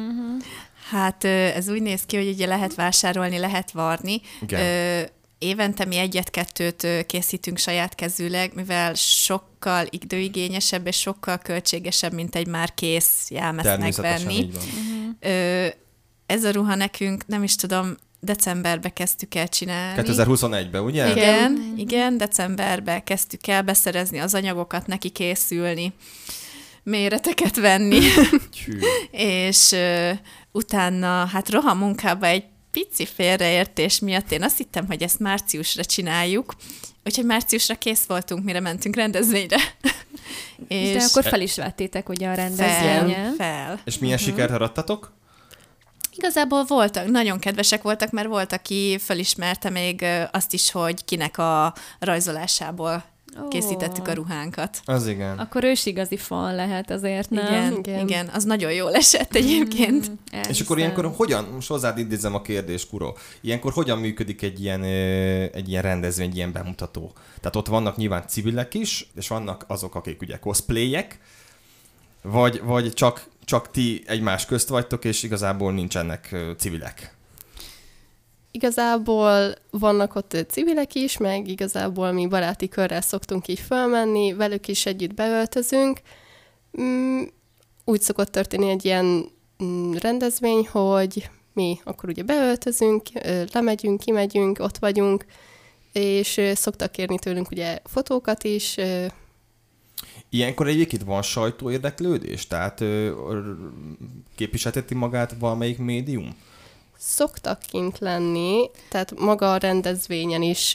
Hát 0.91 1.25
ö, 1.25 1.29
ez 1.29 1.69
úgy 1.69 1.83
néz 1.83 2.03
ki, 2.07 2.17
hogy 2.17 2.29
ugye 2.29 2.47
lehet 2.47 2.75
vásárolni, 2.75 3.39
lehet 3.39 3.71
varni. 3.71 4.21
Igen. 4.41 4.61
Ö, 4.61 5.03
évente 5.39 5.85
mi 5.85 5.97
egyet-kettőt 5.97 6.87
készítünk 7.07 7.59
saját 7.59 7.95
kezűleg, 7.95 8.55
mivel 8.55 8.95
sokkal 8.95 9.87
időigényesebb 9.91 10.87
és 10.87 10.97
sokkal 10.97 11.39
költségesebb, 11.39 12.13
mint 12.13 12.35
egy 12.35 12.47
már 12.47 12.75
kész 12.75 13.31
jelmezt 13.31 13.79
megvenni. 13.79 14.35
így 14.35 14.53
van. 14.53 14.63
Ö, 15.21 15.67
ez 16.27 16.45
a 16.45 16.51
ruha 16.51 16.75
nekünk, 16.75 17.27
nem 17.27 17.43
is 17.43 17.55
tudom, 17.55 17.97
decemberbe 18.21 18.89
kezdtük 18.89 19.35
el 19.35 19.49
csinálni. 19.49 20.03
2021-ben, 20.07 20.83
ugye? 20.83 21.11
Igen, 21.11 21.75
igen, 21.77 22.17
decemberbe 22.17 23.03
kezdtük 23.05 23.47
el 23.47 23.63
beszerezni 23.63 24.19
az 24.19 24.35
anyagokat, 24.35 24.87
neki 24.87 25.09
készülni, 25.09 25.93
méreteket 26.83 27.57
venni, 27.57 28.01
és 29.11 29.73
ö, 29.73 30.11
utána 30.53 31.27
hát 31.27 31.51
rohan 31.51 31.77
munkába 31.77 32.27
egy 32.27 32.45
pici 32.71 33.07
félreértés 33.07 33.99
miatt 33.99 34.33
én 34.33 34.43
azt 34.43 34.57
hittem, 34.57 34.87
hogy 34.87 35.03
ezt 35.03 35.19
márciusra 35.19 35.85
csináljuk, 35.85 36.55
úgyhogy 37.05 37.25
márciusra 37.25 37.75
kész 37.75 38.05
voltunk, 38.07 38.45
mire 38.45 38.61
mentünk 38.61 38.97
rendezvényre. 38.97 39.57
És 40.69 40.93
De 40.93 41.03
akkor 41.09 41.25
fel 41.25 41.41
is 41.41 41.57
vettétek 41.57 42.09
ugye 42.09 42.29
a 42.29 42.35
fel, 42.35 42.47
rendezvényen. 42.49 43.35
fel. 43.35 43.81
És 43.85 43.99
milyen 43.99 44.19
Mhm. 44.21 44.25
sikert 44.31 44.51
arattatok? 44.51 45.13
Igazából 46.21 46.65
voltak, 46.65 47.07
nagyon 47.07 47.39
kedvesek 47.39 47.83
voltak, 47.83 48.11
mert 48.11 48.29
volt, 48.29 48.53
aki 48.53 48.99
felismerte 48.99 49.71
még 49.71 50.05
azt 50.33 50.53
is, 50.53 50.71
hogy 50.71 51.05
kinek 51.05 51.39
a 51.39 51.75
rajzolásából 51.99 53.05
Ó. 53.45 53.49
készítettük 53.49 54.09
a 54.09 54.13
ruhánkat. 54.13 54.81
Az 54.85 55.07
igen. 55.07 55.39
Akkor 55.39 55.65
ő 55.65 55.71
is 55.71 55.87
igazi 55.87 56.17
fan 56.17 56.55
lehet 56.55 56.91
azért, 56.91 57.31
nem? 57.31 57.47
Igen, 57.47 57.77
igen, 57.79 58.07
Igen. 58.07 58.31
az 58.33 58.45
nagyon 58.45 58.73
jól 58.73 58.95
esett 58.95 59.35
egyébként. 59.35 60.11
Mm, 60.11 60.41
És 60.49 60.61
akkor 60.61 60.79
ilyenkor 60.79 61.13
hogyan, 61.17 61.45
most 61.45 61.69
hozzád 61.69 61.99
idézem 61.99 62.35
a 62.35 62.43
kérdést, 62.43 62.89
Kuro, 62.89 63.13
ilyenkor 63.41 63.73
hogyan 63.73 63.99
működik 63.99 64.43
egy 64.43 64.63
ilyen, 64.63 64.83
egy 65.53 65.69
ilyen 65.69 65.83
rendezvény, 65.83 66.29
egy 66.29 66.37
ilyen 66.37 66.53
bemutató? 66.53 67.13
Tehát 67.41 67.57
ott 67.57 67.67
vannak 67.67 67.97
nyilván 67.97 68.25
civilek 68.29 68.75
is, 68.75 69.11
és 69.15 69.29
vannak 69.29 69.65
azok, 69.69 69.95
akik 69.95 70.21
ugye 70.21 70.39
cosplayek, 70.39 71.21
vagy, 72.23 72.61
vagy 72.63 72.93
csak, 72.93 73.29
csak 73.51 73.71
ti 73.71 74.03
egymás 74.07 74.47
közt 74.47 74.69
vagytok, 74.69 75.05
és 75.05 75.23
igazából 75.23 75.73
nincsenek 75.73 76.37
civilek. 76.59 77.17
Igazából 78.51 79.55
vannak 79.71 80.15
ott 80.15 80.37
civilek 80.49 80.95
is, 80.95 81.17
meg 81.17 81.49
igazából 81.49 82.13
mi 82.13 82.27
baráti 82.27 82.69
körrel 82.69 83.01
szoktunk 83.01 83.49
így 83.49 83.59
fölmenni, 83.59 84.33
velük 84.33 84.69
is 84.69 84.87
együtt 84.87 85.15
beöltözünk. 85.15 86.01
Mm, 86.81 87.23
úgy 87.85 88.01
szokott 88.01 88.31
történni 88.31 88.71
egy 88.71 88.85
ilyen 88.85 89.25
mm, 89.65 89.93
rendezvény, 89.93 90.69
hogy 90.71 91.31
mi 91.53 91.81
akkor 91.85 92.09
ugye 92.09 92.23
beöltözünk, 92.23 93.03
lemegyünk, 93.53 94.01
kimegyünk, 94.01 94.59
ott 94.59 94.79
vagyunk, 94.79 95.25
és 95.93 96.41
szoktak 96.55 96.93
kérni 96.93 97.19
tőlünk 97.19 97.51
ugye 97.51 97.79
fotókat 97.85 98.45
is, 98.45 98.77
Ilyenkor 100.31 100.69
egyébként 100.69 101.03
van 101.03 101.23
sajtó 101.23 101.71
érdeklődés? 101.71 102.47
Tehát 102.47 102.81
ö, 102.81 103.13
képviselteti 104.37 104.95
magát 104.95 105.35
valamelyik 105.39 105.79
médium? 105.79 106.37
szoktak 107.01 107.59
kint 107.59 107.99
lenni, 107.99 108.71
tehát 108.89 109.19
maga 109.19 109.53
a 109.53 109.57
rendezvényen 109.57 110.43
is, 110.43 110.75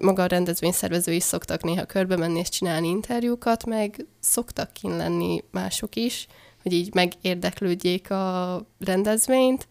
maga 0.00 0.22
a 0.22 0.26
rendezvény 0.26 0.72
szervezői 0.72 1.16
is 1.16 1.22
szoktak 1.22 1.62
néha 1.62 1.84
körbe 1.84 2.16
menni 2.16 2.38
és 2.38 2.48
csinálni 2.48 2.88
interjúkat, 2.88 3.66
meg 3.66 4.06
szoktak 4.20 4.72
kint 4.72 4.96
lenni 4.96 5.44
mások 5.50 5.96
is, 5.96 6.26
hogy 6.62 6.72
így 6.72 6.94
megérdeklődjék 6.94 8.10
a 8.10 8.60
rendezvényt, 8.78 9.68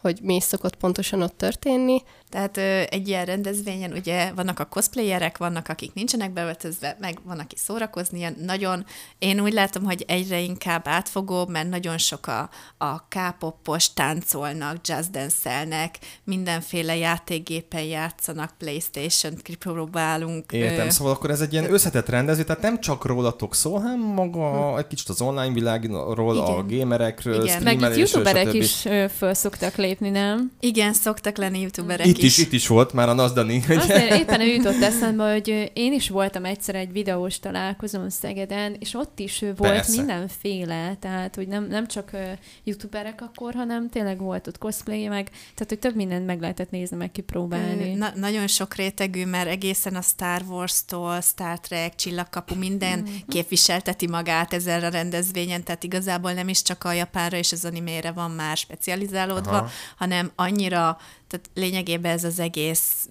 hogy 0.00 0.18
mi 0.22 0.34
is 0.34 0.42
szokott 0.42 0.76
pontosan 0.76 1.22
ott 1.22 1.36
történni. 1.36 2.02
Tehát 2.30 2.56
ö, 2.56 2.82
egy 2.90 3.08
ilyen 3.08 3.24
rendezvényen 3.24 3.92
ugye 3.92 4.32
vannak 4.32 4.58
a 4.58 4.64
cosplayerek, 4.64 5.38
vannak, 5.38 5.68
akik 5.68 5.94
nincsenek 5.94 6.32
beöltözve, 6.32 6.96
meg 7.00 7.18
van, 7.24 7.38
aki 7.38 7.56
szórakozni 7.58 8.20
jön. 8.20 8.36
Nagyon, 8.44 8.84
én 9.18 9.40
úgy 9.40 9.52
látom, 9.52 9.84
hogy 9.84 10.04
egyre 10.06 10.40
inkább 10.40 10.88
átfogóbb, 10.88 11.48
mert 11.48 11.68
nagyon 11.68 11.98
sok 11.98 12.26
a, 12.26 12.50
a 12.78 12.98
K-popos 13.08 13.92
táncolnak, 13.92 14.76
jazz 14.86 15.06
dance 15.06 15.90
mindenféle 16.24 16.96
játékgépen 16.96 17.82
játszanak, 17.82 18.52
Playstation-t 18.58 19.42
kipróbálunk. 19.42 20.52
Értem, 20.52 20.86
ö, 20.86 20.90
szóval 20.90 21.12
akkor 21.12 21.30
ez 21.30 21.40
egy 21.40 21.52
ilyen 21.52 21.72
összetett 21.72 22.08
rendező, 22.08 22.44
tehát 22.44 22.62
nem 22.62 22.80
csak 22.80 23.04
rólatok 23.04 23.54
szól, 23.54 23.80
hanem 23.80 24.00
maga 24.00 24.78
egy 24.78 24.86
kicsit 24.86 25.08
az 25.08 25.20
online 25.20 25.52
világról, 25.52 26.38
a 26.38 26.62
Igen. 26.64 26.78
gamerekről, 26.78 27.44
Igen. 27.44 27.62
Meg 27.62 27.80
itt 27.80 27.96
youtuberek 27.96 28.46
stb. 28.46 28.54
is 28.54 28.86
föl 29.16 29.34
szoktak 29.34 29.76
lépni, 29.76 30.10
nem? 30.10 30.52
Igen, 30.60 30.92
szoktak 30.92 31.36
lenni 31.36 31.60
youtuberek 31.60 32.06
Itt 32.06 32.17
is, 32.22 32.38
itt 32.38 32.52
is 32.52 32.66
volt 32.66 32.92
már 32.92 33.08
a 33.08 33.12
Nazdani. 33.12 33.62
Azért 33.68 34.14
éppen 34.20 34.40
jutott 34.42 34.82
eszembe, 34.82 35.32
hogy 35.32 35.70
én 35.74 35.92
is 35.92 36.08
voltam 36.08 36.44
egyszer 36.44 36.74
egy 36.74 36.92
videós 36.92 37.38
találkozón 37.40 38.10
Szegeden, 38.10 38.76
és 38.78 38.94
ott 38.94 39.18
is 39.18 39.38
volt 39.40 39.56
Persze. 39.72 39.96
mindenféle, 39.96 40.94
tehát 41.00 41.34
hogy 41.34 41.48
nem, 41.48 41.66
nem 41.66 41.86
csak 41.86 42.08
ö, 42.12 42.22
youtuberek 42.64 43.20
akkor, 43.22 43.54
hanem 43.54 43.88
tényleg 43.90 44.18
volt 44.18 44.46
ott 44.46 44.58
cosplay, 44.58 45.06
meg 45.08 45.24
tehát 45.30 45.66
hogy 45.68 45.78
több 45.78 45.94
mindent 45.94 46.26
meg 46.26 46.40
lehetett 46.40 46.70
nézni, 46.70 46.96
meg 46.96 47.10
kipróbálni. 47.10 47.92
Na, 47.94 48.08
nagyon 48.14 48.46
sok 48.46 48.74
rétegű, 48.74 49.24
mert 49.26 49.48
egészen 49.48 49.94
a 49.94 50.00
Star 50.02 50.42
Wars-tól, 50.48 51.20
Star 51.20 51.60
Trek, 51.60 51.94
Csillagkapu, 51.94 52.54
minden 52.54 52.98
Mhm. 52.98 53.10
képviselteti 53.28 54.06
magát 54.08 54.54
ezen 54.54 54.82
a 54.84 54.88
rendezvényen, 54.88 55.62
tehát 55.64 55.82
igazából 55.84 56.32
nem 56.32 56.48
is 56.48 56.62
csak 56.62 56.84
a 56.84 56.92
japánra 56.92 57.36
és 57.36 57.52
az 57.52 57.64
animére 57.64 58.10
van 58.12 58.30
már 58.30 58.56
specializálódva. 58.56 59.50
Aha. 59.56 59.68
hanem 59.96 60.30
annyira, 60.34 60.98
tehát 61.28 61.50
lényegében 61.54 62.12
ez 62.12 62.24
az 62.24 62.38
egész 62.38 63.08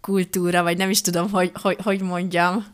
kultúra, 0.00 0.62
vagy 0.62 0.76
nem 0.76 0.90
is 0.90 1.00
tudom, 1.00 1.30
hogy, 1.30 1.52
hogy, 1.62 1.76
hogy 1.82 2.00
mondjam. 2.00 2.66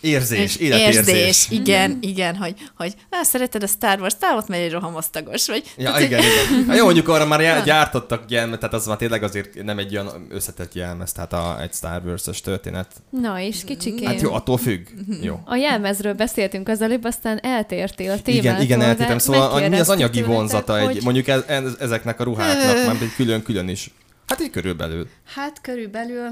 Érzés, 0.00 0.38
És 0.38 0.56
életérzés. 0.56 1.14
Érzés, 1.16 1.46
igen, 1.50 1.98
igen, 2.00 2.36
hogy, 2.36 2.54
hogy 2.76 2.94
á, 3.10 3.22
szereted 3.22 3.62
a 3.62 3.66
Star 3.66 4.00
Wars, 4.00 4.14
tá, 4.18 4.36
ott 4.36 4.48
megy 4.48 4.60
egy 4.60 4.70
rohamosztagos, 4.72 5.46
vagy 5.46 5.62
Ja, 5.76 5.84
tehát, 5.84 6.00
igen, 6.00 6.20
igen. 6.20 6.64
Hát 6.66 6.76
jó, 6.76 6.84
mondjuk 6.84 7.08
arra 7.08 7.26
már 7.26 7.40
já- 7.40 7.64
gyártottak 7.64 8.22
jelmet, 8.28 8.58
tehát 8.58 8.74
az 8.74 8.86
már 8.86 8.96
tényleg 8.96 9.22
azért 9.22 9.62
nem 9.64 9.78
egy 9.78 9.92
olyan 9.96 10.26
összetett 10.30 10.74
jelmez, 10.74 11.12
tehát 11.12 11.32
a, 11.32 11.58
egy 11.62 11.72
Star 11.72 12.02
Wars-os 12.04 12.40
történet. 12.40 12.86
Na 13.10 13.40
és 13.40 13.64
kicsikém. 13.64 14.06
Hát 14.06 14.20
jó, 14.20 14.32
attól 14.34 14.58
függ. 14.58 14.86
Jó. 15.22 15.40
A 15.44 15.54
jelmezről 15.56 16.14
beszéltünk 16.14 16.68
az 16.68 16.82
előbb, 16.82 17.04
aztán 17.04 17.38
eltértél 17.42 18.10
a 18.10 18.20
témától. 18.20 18.34
Igen, 18.50 18.60
igen, 18.60 18.78
de 18.78 18.84
eltétem. 18.84 19.18
Szóval 19.18 19.50
a- 19.64 19.68
mi 19.68 19.78
az 19.78 19.88
anyagi 19.88 20.22
vonzata 20.22 20.78
egy, 20.78 20.84
hogy- 20.84 21.02
mondjuk 21.02 21.28
ez, 21.28 21.42
ez, 21.46 21.62
ezeknek 21.80 22.20
a 22.20 22.24
ruháknak, 22.24 22.76
már 22.86 22.96
egy 23.02 23.14
külön-külön 23.16 23.68
is. 23.68 23.90
Hát 24.26 24.40
így 24.42 24.50
körülbelül. 24.50 25.08
Hát 25.34 25.60
körülbelül 25.60 26.28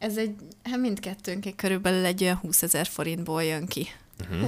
ez 0.00 0.16
egy, 0.16 0.34
hát 0.62 0.78
mindkettőnk 0.78 1.56
körülbelül 1.56 2.04
egy 2.04 2.22
olyan 2.22 2.36
20 2.36 2.62
ezer 2.62 2.86
forintból 2.86 3.44
jön 3.44 3.66
ki. 3.66 3.86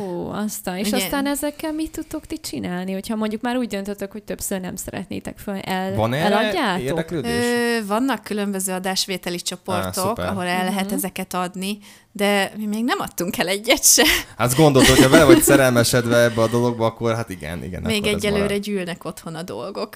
Ó, 0.00 0.28
aztán. 0.30 0.76
És 0.76 0.86
Ugye- 0.86 0.96
aztán 0.96 1.26
ezekkel 1.26 1.72
mit 1.72 1.90
tudtok 1.90 2.26
ti 2.26 2.40
csinálni, 2.40 2.92
hogyha 2.92 3.16
mondjuk 3.16 3.42
már 3.42 3.56
úgy 3.56 3.68
döntötök, 3.68 4.12
hogy 4.12 4.22
többször 4.22 4.60
nem 4.60 4.76
szeretnétek 4.76 5.38
föl, 5.38 5.54
el, 5.54 5.94
Van 5.94 6.12
erre 6.12 6.24
eladjátok? 6.34 6.82
érdeklődés? 6.82 7.44
Ö, 7.44 7.86
vannak 7.86 8.22
különböző 8.22 8.72
adásvételi 8.72 9.36
csoportok, 9.40 9.92
szuper. 9.94 10.26
ahol 10.28 10.46
el 10.46 10.64
lehet 10.64 10.84
Mhm. 10.84 10.94
ezeket 10.94 11.34
adni, 11.34 11.78
de 12.12 12.52
mi 12.56 12.66
még 12.66 12.84
nem 12.84 12.98
adtunk 13.00 13.38
el 13.38 13.48
egyet 13.48 13.84
se. 13.84 14.04
Hát 14.36 14.46
azt 14.46 14.56
gondolod, 14.56 14.88
hogyha 14.88 15.08
vele 15.08 15.24
vagy 15.24 15.42
szerelmesedve 15.42 16.16
ebbe 16.22 16.42
a 16.42 16.48
dologba, 16.48 16.86
akkor 16.86 17.14
hát 17.14 17.30
igen, 17.30 17.64
igen. 17.64 17.82
még 17.82 18.06
egyelőre 18.06 18.42
marad. 18.42 18.60
gyűlnek 18.60 19.04
otthon 19.04 19.34
a 19.34 19.42
dolgok. 19.42 19.92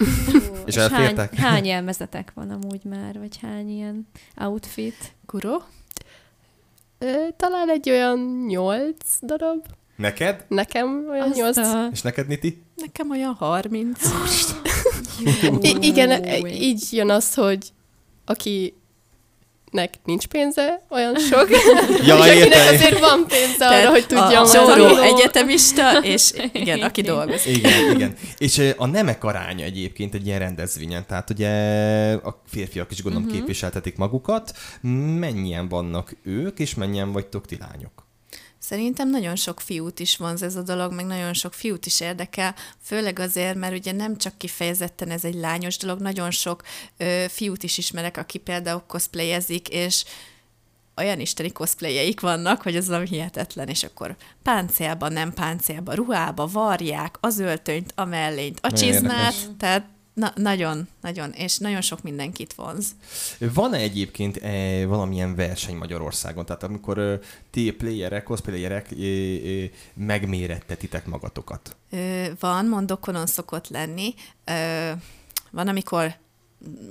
És 0.65 0.75
hány, 0.77 0.93
elfértek? 0.93 1.35
hány 1.35 1.65
jelmezetek 1.67 2.33
van 2.35 2.51
amúgy 2.51 2.81
már, 2.85 3.19
vagy 3.19 3.39
hány 3.43 3.71
ilyen 3.71 4.09
outfit? 4.37 5.15
Kuro? 5.27 5.57
Ö, 6.99 7.13
talán 7.37 7.71
egy 7.71 7.91
olyan 7.91 8.45
nyolc 8.47 9.19
darab. 9.23 9.65
Neked? 9.97 10.45
Nekem 10.49 11.07
olyan 11.11 11.29
nyolc. 11.35 11.57
a... 11.57 11.89
És 11.93 12.03
neked, 12.03 12.27
Niti? 12.27 12.63
Nekem 12.75 13.11
olyan 13.11 13.35
30. 13.35 14.01
I- 15.63 15.77
igen, 15.81 16.25
Jó. 16.25 16.47
így 16.47 16.89
jön 16.91 17.11
az, 17.11 17.35
hogy 17.35 17.73
akinek 19.77 19.95
nincs 20.05 20.27
pénze 20.27 20.87
olyan 20.91 21.17
sok, 21.31 21.51
Ja, 21.51 22.17
és 22.17 22.21
akinek 22.21 22.37
értem. 22.37 22.75
azért 22.75 22.99
van 22.99 23.27
pénze 23.29 23.67
arra, 23.67 23.75
Tehát 23.75 23.89
hogy 23.89 24.07
tudjon 24.07 24.47
a 24.71 24.95
venni. 24.95 25.07
egyetemista, 25.07 25.99
és 26.03 26.33
igen, 26.53 26.83
aki 26.83 27.01
dolgozik. 27.03 27.57
Igen, 27.57 27.91
igen. 27.95 28.15
És 28.39 28.63
a 28.77 28.87
nemek 28.87 29.25
aránya 29.25 29.65
egyébként 29.65 30.15
egy 30.15 30.27
ilyen 30.27 30.39
rendezvényen, 30.39 31.07
tehát 31.07 31.31
ugye 31.31 31.51
a 32.13 32.43
férfiak 32.47 32.91
is 32.91 33.03
gondolom 33.03 33.27
uh-huh. 33.27 33.41
képviseltetik 33.41 33.97
magukat. 33.97 34.53
Mennyien 35.19 35.69
vannak 35.69 36.17
ők, 36.23 36.59
és 36.59 36.75
mennyien 36.75 37.13
vagytok 37.13 37.47
ti 37.47 37.59
lányok? 37.61 38.06
Szerintem 38.69 39.11
nagyon 39.11 39.37
sok 39.37 39.61
fiút 39.61 40.01
is 40.01 40.17
vonz 40.17 40.43
ez 40.43 40.57
a 40.57 40.63
dolog, 40.63 40.93
meg 40.93 41.07
nagyon 41.07 41.33
sok 41.33 41.55
fiút 41.55 41.87
is 41.87 42.01
érdekel, 42.01 42.55
főleg 42.83 43.19
azért, 43.19 43.55
mert 43.57 43.75
ugye 43.75 43.93
nem 43.93 44.17
csak 44.17 44.39
kifejezetten 44.39 45.11
ez 45.11 45.25
egy 45.25 45.35
lányos 45.35 45.77
dolog, 45.77 46.01
nagyon 46.01 46.31
sok 46.31 46.63
ö, 46.97 47.25
fiút 47.29 47.63
is 47.63 47.79
ismerek, 47.79 48.17
aki 48.17 48.39
például 48.39 48.83
cosplayezik, 48.87 49.69
és 49.69 50.05
olyan 50.97 51.21
isteni 51.21 51.53
cosplayjeik 51.53 52.21
vannak, 52.21 52.63
hogy 52.63 52.77
az 52.77 52.89
valami 52.89 53.07
hihetetlen, 53.09 53.69
és 53.69 53.83
akkor 53.85 54.17
páncélba, 54.43 55.09
nem 55.09 55.33
páncélba, 55.33 55.95
ruhába 55.95 56.47
varják 56.47 57.17
az 57.21 57.39
öltönyt, 57.39 57.93
a 57.95 58.05
mellényt, 58.05 58.59
a 58.63 58.73
csizmát, 58.73 59.35
tehát 59.59 59.96
na, 60.17 60.33
nagyon, 60.35 60.89
nagyon, 61.01 61.31
és 61.31 61.59
nagyon 61.59 61.81
sok 61.81 62.03
mindenkit 62.03 62.55
vonz. 62.55 62.95
Van-e 63.39 63.77
egyébként 63.77 64.37
e, 64.37 64.87
valamilyen 64.87 65.35
verseny 65.35 65.77
Magyarországon? 65.77 66.47
Tehát 66.47 66.63
amikor 66.63 66.99
ö, 66.99 67.15
ti 67.51 67.71
playerek, 67.71 68.23
cosplayerek 68.23 68.87
ö, 68.91 68.97
ö, 68.97 69.65
megmérettetitek 69.95 71.07
magatokat? 71.07 71.77
Van, 72.41 72.67
mondokonon 72.67 73.27
szokott 73.27 73.69
lenni. 73.69 74.15
Ö, 74.45 74.91
van, 75.51 75.69
amikor 75.69 76.15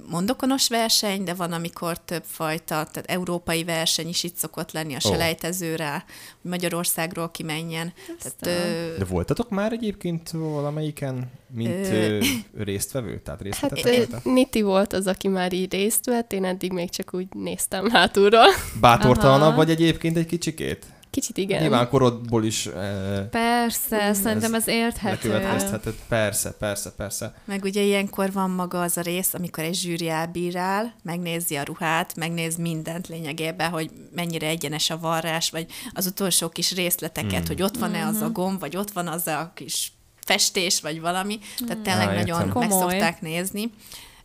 mondokonos 0.10 0.68
verseny, 0.68 1.24
de 1.24 1.34
van, 1.34 1.52
amikor 1.52 2.00
több 2.00 2.24
fajta, 2.26 2.66
tehát 2.66 3.04
európai 3.06 3.64
verseny 3.64 4.08
is 4.08 4.24
itt 4.24 4.36
szokott 4.36 4.72
lenni 4.72 4.96
a 4.96 5.00
selejtezőre, 5.00 6.06
hogy 6.42 6.52
Magyarországról 6.52 7.32
kimenjen. 7.32 7.94
Tehát, 8.20 8.62
ö, 8.66 8.98
De 8.98 9.06
voltatok 9.06 9.50
már 9.50 9.72
egyébként 9.72 10.30
valamelyiken, 10.30 11.32
mint 11.54 11.88
Ö, 11.88 12.20
ö, 12.54 12.64
résztvevő? 12.64 13.20
Tehát 13.20 13.56
Hát? 13.56 14.24
Niti 14.24 14.62
volt 14.62 14.94
az, 14.94 15.08
aki 15.08 15.28
már 15.28 15.54
így 15.54 15.72
részt 15.72 16.06
vett, 16.06 16.34
én 16.34 16.46
eddig 16.46 16.72
még 16.72 16.90
csak 16.90 17.14
úgy 17.14 17.28
néztem 17.34 17.90
hátulról. 17.90 18.48
Bátortalanabb 18.80 19.48
Aha. 19.48 19.56
vagy 19.56 19.70
egyébként 19.70 20.18
egy 20.18 20.26
kicsikét? 20.26 20.86
Kicsit 21.16 21.38
igen. 21.38 21.62
Nyilván 21.62 21.90
korodból 21.90 22.44
is 22.46 22.66
e, 22.66 23.28
Persze, 23.32 24.14
szerintem 24.14 24.54
ez 24.54 24.68
érthető. 24.68 25.30
lekövetkezheted. 25.30 25.94
Persze, 26.08 26.52
persze, 26.52 26.92
persze. 26.92 27.34
meg 27.46 27.64
ugye 27.64 27.82
ilyenkor 27.82 28.32
van 28.32 28.50
maga 28.50 28.82
az 28.82 28.98
a 28.98 29.02
rész, 29.02 29.34
amikor 29.34 29.64
egy 29.64 29.76
zsűri 29.76 30.10
elbírál, 30.10 30.96
megnézi 31.04 31.56
a 31.56 31.64
ruhát, 31.64 32.16
megnéz 32.16 32.56
mindent 32.56 33.08
lényegében, 33.08 33.70
hogy 33.70 33.92
mennyire 34.16 34.48
egyenes 34.48 34.90
a 34.90 34.98
varrás, 35.00 35.50
vagy 35.50 35.66
az 35.94 36.06
utolsó 36.06 36.50
kis 36.50 36.72
részleteket, 36.74 37.42
Mm. 37.44 37.48
hogy 37.48 37.62
ott 37.62 37.78
van-e 37.78 38.00
Mhm. 38.06 38.16
az 38.16 38.22
a 38.22 38.30
gomb, 38.30 38.60
vagy 38.60 38.78
ott 38.78 38.92
van 38.92 39.08
az 39.08 39.28
a 39.28 39.52
kis 39.56 39.92
festés, 40.26 40.82
vagy 40.82 41.02
valami. 41.02 41.40
Tehát 41.68 41.84
tényleg 41.84 42.08
Á, 42.08 42.14
nagyon 42.14 42.40
értem. 42.48 42.60
meg 42.60 42.72
szokták 42.72 43.22
nézni. 43.22 43.72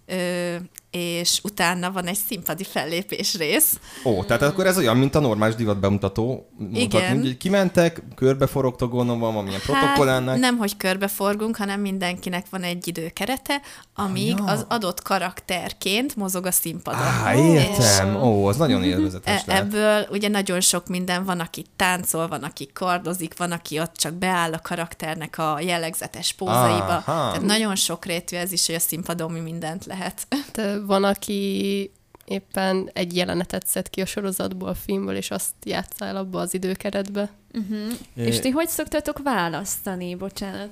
Ö, 0.06 0.56
és 0.90 1.40
utána 1.42 1.90
van 1.92 2.06
egy 2.06 2.18
színpadi 2.28 2.64
fellépés 2.64 3.34
rész. 3.36 3.78
Ó, 4.04 4.24
tehát 4.24 4.42
akkor 4.42 4.66
ez 4.66 4.76
olyan, 4.78 4.96
mint 4.96 5.14
a 5.14 5.20
normális 5.20 5.54
divat 5.54 5.80
bemutató. 5.80 6.48
Mutatni, 6.58 6.80
Igen. 6.82 7.20
hogy 7.20 7.36
kimentek, 7.36 8.02
körbeforogtok, 8.14 8.90
gondolom 8.90 9.20
van 9.20 9.32
valamilyen 9.32 9.60
protokollának. 9.60 10.28
Hát 10.28 10.38
nem, 10.38 10.56
hogy 10.56 10.76
körbeforgunk, 10.76 11.56
hanem 11.56 11.80
mindenkinek 11.80 12.46
van 12.50 12.62
egy 12.62 12.88
időkerete, 12.88 13.60
amíg 13.94 14.34
Ja. 14.38 14.44
az 14.44 14.64
adott 14.68 15.02
karakterként 15.02 16.16
mozog 16.16 16.46
a 16.46 16.50
színpadon. 16.50 17.00
Á, 17.00 17.34
És 17.34 17.54
értem. 17.68 18.22
Ó, 18.22 18.46
az 18.46 18.56
nagyon 18.56 18.82
élvezetes 18.84 19.40
E- 19.40 19.44
lehet. 19.46 19.62
ebből 19.62 20.06
ugye 20.10 20.28
nagyon 20.28 20.60
sok 20.60 20.86
minden 20.86 21.24
van, 21.24 21.40
aki 21.40 21.64
táncol, 21.76 22.28
van, 22.28 22.42
aki 22.42 22.68
kardozik, 22.72 23.36
van, 23.36 23.52
aki 23.52 23.78
ott 23.80 23.94
csak 23.96 24.12
beáll 24.14 24.52
a 24.52 24.60
karakternek 24.62 25.38
a 25.38 25.60
jellegzetes 25.60 26.32
pózaiba. 26.32 26.84
Aha. 26.86 27.02
Tehát 27.04 27.42
nagyon 27.42 27.74
sokrétű 27.76 28.36
ez 28.36 28.52
is, 28.52 28.66
hogy 28.66 28.74
a 28.74 28.78
színpadon 28.80 29.30
mi 29.32 29.40
mindent 29.40 29.84
lehet. 29.86 30.26
Hát, 30.30 30.58
ö, 30.58 30.79
van, 30.86 31.04
aki 31.04 31.90
éppen 32.24 32.90
egy 32.92 33.16
jelenetet 33.16 33.66
szed 33.66 33.90
ki 33.90 34.00
a 34.00 34.06
sorozatból, 34.06 34.68
a 34.68 34.74
filmből, 34.74 35.16
és 35.16 35.30
azt 35.30 35.52
játszál 35.64 36.16
abba 36.16 36.40
az 36.40 36.54
időkeretbe. 36.54 37.30
Uh-huh. 37.52 37.92
És 38.14 38.40
ti 38.40 38.48
hogy 38.50 38.68
szoktatok 38.68 39.20
választani, 39.22 40.14
bocsánat? 40.14 40.70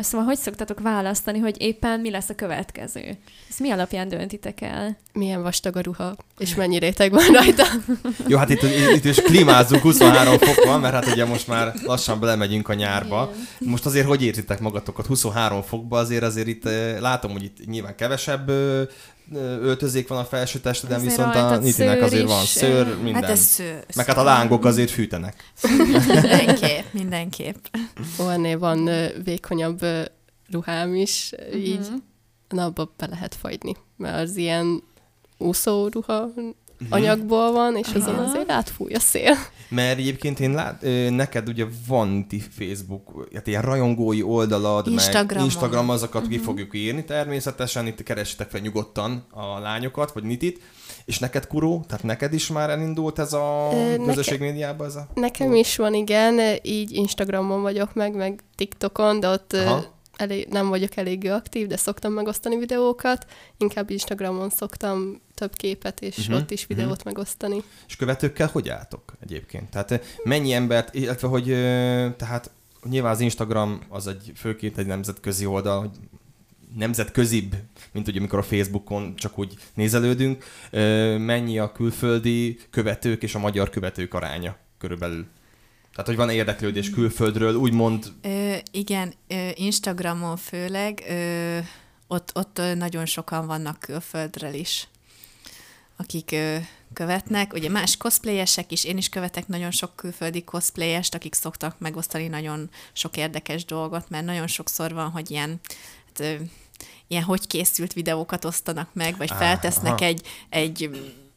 Szóval 0.00 0.26
hogy 0.26 0.36
szoktatok 0.36 0.80
választani, 0.80 1.38
hogy 1.38 1.56
éppen 1.58 2.00
mi 2.00 2.10
lesz 2.10 2.28
a 2.28 2.34
következő? 2.34 3.18
Ezt 3.48 3.60
mi 3.60 3.70
alapján 3.70 4.08
döntitek 4.08 4.60
el? 4.60 4.96
Milyen 5.12 5.42
vastag 5.42 5.76
a 5.76 5.80
ruha, 5.80 6.16
és 6.38 6.54
mennyi 6.54 6.78
réteg 6.78 7.10
van 7.10 7.26
rajta. 7.32 7.64
Jó, 8.28 8.38
hát 8.38 8.50
itt, 8.50 8.62
itt 8.94 9.04
is 9.04 9.16
klímázunk 9.16 9.82
23 9.82 10.38
fok 10.38 10.64
van, 10.64 10.80
mert 10.80 10.94
hát 10.94 11.06
ugye 11.06 11.24
most 11.24 11.48
már 11.48 11.74
lassan 11.82 12.20
belemegyünk 12.20 12.68
a 12.68 12.74
nyárba. 12.74 13.32
Most 13.58 13.86
azért 13.86 14.06
hogy 14.06 14.22
érzitek 14.22 14.60
magatokat 14.60 15.06
23 15.06 15.62
fokba, 15.62 15.98
azért 15.98 16.22
azért 16.22 16.46
itt 16.46 16.64
látom, 17.00 17.32
hogy 17.32 17.42
itt 17.42 17.66
nyilván 17.66 17.96
kevesebb 17.96 18.50
öltözék 19.32 20.08
van 20.08 20.18
a 20.18 20.24
felső 20.24 20.58
testeden, 20.58 20.96
Azért 20.96 21.16
viszont 21.16 21.34
a 21.34 21.58
Nitinek 21.58 22.02
azért 22.02 22.22
is, 22.24 22.28
van 22.30 22.44
szőr, 22.44 22.96
minden. 23.02 23.22
Hát 23.22 23.30
ez 23.30 23.40
sző, 23.40 23.84
Meg 23.96 24.06
hát 24.06 24.16
a 24.16 24.22
lángok 24.22 24.64
azért 24.64 24.90
fűtenek. 24.90 25.52
Mindenképp, 26.08 26.84
mindenképp. 26.92 27.64
Ennél 28.18 28.58
van 28.58 28.90
vékonyabb 29.24 29.80
ruhám 30.50 30.94
is, 30.94 31.32
Mhm. 31.50 31.56
így 31.58 31.88
na, 32.48 32.64
abba 32.64 32.92
be 32.96 33.06
lehet 33.06 33.34
fagyni, 33.34 33.76
mert 33.96 34.20
az 34.22 34.36
ilyen 34.36 34.82
úszó 35.38 35.88
ruha 35.88 36.28
anyagból 36.88 37.52
van, 37.52 37.76
és 37.76 37.86
azon 37.94 38.14
Aha. 38.14 38.24
azért 38.24 38.50
átfúj 38.50 38.92
a 38.92 38.98
szél. 38.98 39.36
Mert 39.68 39.98
egyébként 39.98 40.40
én 40.40 40.52
lát, 40.52 40.84
neked 41.10 41.48
ugye 41.48 41.64
van 41.86 42.28
ti 42.28 42.42
Facebook, 42.58 43.28
hát 43.34 43.46
ilyen 43.46 43.62
rajongói 43.62 44.22
oldalad, 44.22 44.86
Instagramon. 44.86 45.34
meg 45.34 45.44
Instagram 45.44 45.90
azokat 45.90 46.22
uh-huh. 46.22 46.36
ki 46.36 46.44
fogjuk 46.44 46.74
írni 46.74 47.04
természetesen, 47.04 47.86
itt 47.86 48.02
keresitek 48.02 48.50
fel 48.50 48.60
nyugodtan 48.60 49.26
a 49.30 49.58
lányokat, 49.58 50.12
vagy 50.12 50.22
Nitit, 50.22 50.60
és 51.04 51.18
neked 51.18 51.46
Kuró, 51.46 51.84
tehát 51.88 52.04
neked 52.04 52.32
is 52.32 52.48
már 52.48 52.70
elindult 52.70 53.18
ez 53.18 53.32
a 53.32 53.70
Ö, 53.72 54.04
közösség 54.04 54.40
médiában 54.40 54.86
ez 54.86 54.96
a... 54.96 55.06
Nekem 55.14 55.54
is 55.54 55.76
van, 55.76 55.94
igen, 55.94 56.40
így 56.62 56.92
Instagramon 56.92 57.62
vagyok 57.62 57.94
meg, 57.94 58.14
meg 58.14 58.40
TikTokon, 58.56 59.20
de 59.20 59.28
ott 59.28 59.52
Aha. 59.52 59.93
Elég, 60.16 60.46
nem 60.48 60.68
vagyok 60.68 60.96
eléggé 60.96 61.28
aktív, 61.28 61.66
de 61.66 61.76
szoktam 61.76 62.12
megosztani 62.12 62.56
videókat. 62.56 63.26
Inkább 63.58 63.90
Instagramon 63.90 64.50
szoktam 64.50 65.20
több 65.34 65.54
képet, 65.54 66.00
és 66.00 66.16
Mhm, 66.16 66.26
uh-huh, 66.26 66.42
ott 66.42 66.50
is 66.50 66.66
videót 66.66 66.90
uh-huh. 66.90 67.04
megosztani. 67.04 67.62
És 67.88 67.96
követőkkel 67.96 68.48
hogy 68.52 68.68
álltok 68.68 69.14
egyébként? 69.22 69.70
Tehát 69.70 69.90
ö, 69.90 69.96
mennyi 70.24 70.52
embert, 70.52 70.94
illetve 70.94 71.28
hogy 71.28 71.50
ö, 71.50 72.08
tehát 72.16 72.50
nyilván 72.88 73.12
az 73.12 73.20
Instagram 73.20 73.80
az 73.88 74.06
egy 74.06 74.32
főként 74.36 74.78
egy 74.78 74.86
nemzetközi 74.86 75.46
oldal, 75.46 75.80
hogy 75.80 75.90
nemzetközibb, 76.76 77.54
mint 77.92 78.08
ugye 78.08 78.18
amikor 78.18 78.38
a 78.38 78.42
Facebookon 78.42 79.16
csak 79.16 79.38
úgy 79.38 79.54
nézelődünk. 79.74 80.44
Ö, 80.70 81.18
Mennyi 81.18 81.58
a 81.58 81.72
külföldi 81.72 82.58
követők 82.70 83.22
és 83.22 83.34
a 83.34 83.38
magyar 83.38 83.70
követők 83.70 84.14
aránya 84.14 84.56
körülbelül? 84.78 85.26
Tehát, 85.94 86.08
hogy 86.08 86.16
van 86.16 86.30
érdeklődés 86.30 86.90
külföldről, 86.90 87.54
úgymond 87.54 88.12
Ö, 88.22 88.54
igen, 88.70 89.14
ö, 89.28 89.48
Instagramon 89.54 90.36
főleg, 90.36 91.04
ö, 91.08 91.58
ott, 92.06 92.30
ott 92.34 92.60
nagyon 92.74 93.06
sokan 93.06 93.46
vannak 93.46 93.78
külföldről 93.78 94.54
is, 94.54 94.88
akik 95.96 96.32
ö, 96.32 96.56
követnek. 96.92 97.52
Ugye 97.52 97.68
más 97.68 97.96
cosplayesek 97.96 98.72
is, 98.72 98.84
én 98.84 98.96
is 98.96 99.08
követek 99.08 99.46
nagyon 99.46 99.70
sok 99.70 99.96
külföldi 99.96 100.44
cosplayest, 100.44 101.14
akik 101.14 101.34
szoktak 101.34 101.78
megosztani 101.78 102.26
nagyon 102.28 102.70
sok 102.92 103.16
érdekes 103.16 103.64
dolgot, 103.64 104.08
mert 104.10 104.24
nagyon 104.24 104.46
sokszor 104.46 104.92
van, 104.92 105.10
hogy 105.10 105.30
ilyen, 105.30 105.60
hát, 106.06 106.20
ö, 106.20 106.44
ilyen 107.06 107.22
hogy 107.22 107.46
készült 107.46 107.92
videókat 107.92 108.44
osztanak 108.44 108.88
meg, 108.92 109.16
vagy 109.16 109.30
Aha. 109.30 109.38
feltesznek 109.38 110.00
egy, 110.00 110.26
egy 110.48 110.90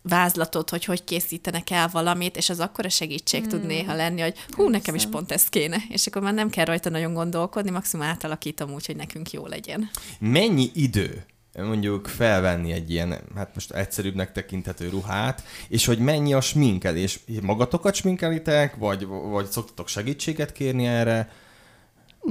vázlatot, 0.08 0.70
hogy 0.70 0.86
hogy 0.86 1.04
készítenek 1.04 1.70
el 1.70 1.88
valamit, 1.88 2.38
és 2.38 2.50
az 2.50 2.60
akkora 2.60 2.90
segítség 2.90 3.40
Hmm. 3.40 3.50
tud 3.50 3.66
néha 3.66 3.96
lenni, 3.96 4.22
hogy 4.22 4.34
hú, 4.50 4.70
nekem 4.70 4.96
is 4.96 5.02
Persze. 5.02 5.18
pont 5.18 5.32
ez 5.32 5.50
kéne, 5.50 5.78
és 5.90 6.08
akkor 6.08 6.22
már 6.22 6.34
nem 6.34 6.50
kell 6.50 6.66
rajta 6.66 6.90
nagyon 6.90 7.14
gondolkodni, 7.14 7.70
maximum 7.70 8.06
átalakítom 8.06 8.74
úgy, 8.74 8.86
hogy 8.86 8.96
nekünk 8.96 9.32
jó 9.32 9.46
legyen. 9.48 9.90
mennyi 10.20 10.72
idő 10.74 11.26
mondjuk 11.54 12.08
felvenni 12.08 12.72
egy 12.72 12.92
ilyen, 12.92 13.20
hát 13.36 13.52
most 13.54 13.72
egyszerűbbnek 13.72 14.32
tekinthető 14.32 14.90
ruhát, 14.90 15.44
és 15.68 15.86
hogy 15.86 16.00
mennyi 16.00 16.34
a 16.34 16.42
sminkelés? 16.42 17.20
Magatokat 17.42 17.96
sminkelitek, 17.96 18.76
vagy, 18.76 19.06
vagy 19.06 19.46
szoktatok 19.46 19.88
segítséget 19.88 20.52
kérni 20.52 20.86
erre? 20.86 21.32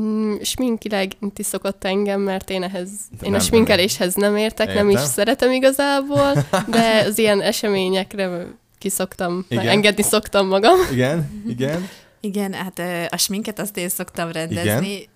Mm, 0.00 0.34
sminkileg 0.42 1.12
inti 1.20 1.42
szokott 1.42 1.84
engem, 1.84 2.20
mert 2.20 2.50
én 2.50 2.62
ehhez, 2.62 2.90
én 3.22 3.30
Nem, 3.30 3.34
a 3.34 3.40
sminkeléshez 3.40 4.14
nem 4.14 4.36
értek, 4.36 4.74
nem 4.74 4.88
is 4.88 4.94
Értem. 4.94 5.10
szeretem 5.10 5.52
igazából, 5.52 6.32
de 6.66 6.98
az 7.08 7.18
ilyen 7.18 7.40
eseményekre 7.40 8.46
kiszoktam, 8.78 9.44
Igen. 9.48 9.68
engedni 9.68 10.02
szoktam 10.02 10.46
magam. 10.46 10.78
Igen, 10.92 11.42
igen. 11.46 11.88
Igen, 12.20 12.52
hát 12.52 12.82
a 13.08 13.16
sminket 13.16 13.58
azt 13.58 13.76
én 13.76 13.88
szoktam 13.88 14.30
rendezni. 14.32 14.90
Igen. 14.92 15.14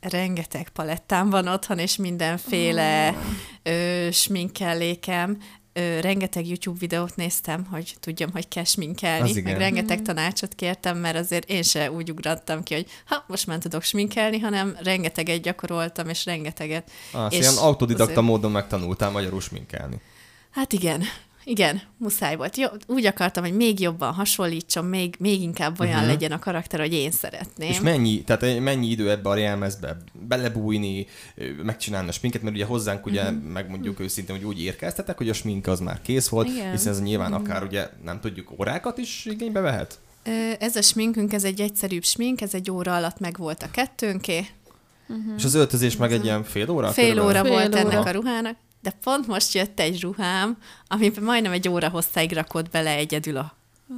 Rengeteg 0.00 0.68
palettám 0.68 1.30
van 1.30 1.48
otthon, 1.48 1.78
és 1.78 1.96
mindenféle 1.96 3.14
ö, 3.62 4.08
sminkellékem. 4.12 5.38
Ö, 5.74 6.00
rengeteg 6.00 6.46
YouTube 6.46 6.78
videót 6.78 7.16
néztem, 7.16 7.64
hogy 7.70 7.94
tudjam, 8.00 8.30
hogy 8.32 8.48
kell 8.48 8.62
Az 8.62 8.68
sminkelni. 8.70 9.30
igen. 9.30 9.42
Meg 9.42 9.56
rengeteg 9.60 10.02
tanácsot 10.02 10.54
kértem, 10.54 10.98
mert 10.98 11.16
azért 11.16 11.50
én 11.50 11.62
se 11.62 11.90
úgy 11.92 12.10
ugrattam 12.10 12.62
ki, 12.62 12.74
hogy 12.74 12.86
ha, 13.06 13.24
most 13.26 13.46
már 13.46 13.58
tudok 13.58 13.82
sminkelni, 13.82 14.38
hanem 14.38 14.76
rengeteget 14.82 15.42
gyakoroltam, 15.42 16.08
és 16.08 16.24
rengeteget. 16.24 16.90
Az, 17.12 17.32
És 17.32 17.38
ilyen 17.38 17.56
autodidakta 17.56 18.04
azért- 18.12 18.26
módon 18.26 18.50
megtanultál 18.50 19.10
magyarul 19.10 19.40
sminkelni. 19.40 20.00
Hát 20.50 20.72
igen, 20.72 21.02
igen, 21.44 21.80
muszáj 21.96 22.36
volt. 22.36 22.56
Jó, 22.56 22.66
úgy 22.86 23.06
akartam, 23.06 23.44
hogy 23.44 23.54
még 23.56 23.80
jobban 23.80 24.12
hasonlítson, 24.12 24.84
még, 24.84 25.14
még 25.18 25.42
inkább 25.42 25.80
olyan 25.80 25.92
Mhm. 25.92 26.02
uh-huh. 26.02 26.14
legyen 26.20 26.32
a 26.32 26.38
karakter, 26.38 26.80
hogy 26.80 26.92
én 26.92 27.10
szeretném. 27.10 27.68
És 27.70 27.80
mennyi, 27.80 28.22
tehát 28.24 28.60
mennyi 28.60 28.86
idő 28.90 29.10
ebbe 29.10 29.28
a 29.28 29.36
jelmezbe 29.36 29.96
belebújni, 30.28 31.06
ö, 31.34 31.44
megcsinálni 31.62 32.08
a 32.08 32.12
sminket, 32.12 32.42
mert 32.42 32.54
ugye 32.54 32.64
hozzánk 32.64 33.06
ugye, 33.06 33.22
Mhm. 33.30 33.34
uh-huh. 33.36 33.52
megmondjuk 33.52 34.00
őszintén, 34.00 34.36
hogy 34.36 34.44
úgy 34.44 34.62
érkeztetek, 34.62 35.16
hogy 35.16 35.28
a 35.28 35.32
smink 35.32 35.66
az 35.66 35.80
már 35.80 36.00
kész 36.02 36.28
volt, 36.28 36.48
Igen. 36.48 36.70
hiszen 36.70 36.92
ez 36.92 37.02
nyilván 37.02 37.30
Mhm. 37.32 37.40
akár 37.40 37.62
ugye, 37.62 37.88
nem 38.04 38.20
tudjuk, 38.20 38.60
órákat 38.60 38.98
is 38.98 39.24
igénybe 39.24 39.60
vehet? 39.60 39.98
Ez 40.58 40.76
a 40.76 40.82
sminkünk, 40.82 41.32
ez 41.32 41.44
egy 41.44 41.60
egyszerűbb 41.60 42.04
smink, 42.04 42.40
ez 42.40 42.54
egy 42.54 42.70
óra 42.70 42.94
alatt 42.96 43.18
meg 43.18 43.36
volt 43.38 43.62
a 43.62 43.70
kettőnké. 43.70 44.46
Uh-huh. 45.08 45.34
És 45.36 45.44
az 45.44 45.54
öltözés 45.54 45.96
meg 45.96 46.12
egy 46.12 46.24
ilyen 46.24 46.44
fél 46.44 46.70
óra? 46.70 46.88
Fél 46.90 47.04
körülbelül? 47.14 47.30
óra 47.30 47.42
Fél 47.44 47.52
volt 47.52 47.74
óra. 47.84 47.92
ennek 47.92 48.06
a 48.06 48.10
ruhának, 48.10 48.56
de 48.82 48.90
pont 48.90 49.26
most 49.26 49.54
jött 49.54 49.80
egy 49.80 50.00
ruhám, 50.00 50.56
amiben 50.86 51.24
majdnem 51.24 51.52
egy 51.52 51.68
óra 51.68 51.88
hosszáig 51.88 52.32
rakott 52.32 52.70
bele 52.70 52.90
egyedül 52.90 53.36
a 53.36 53.56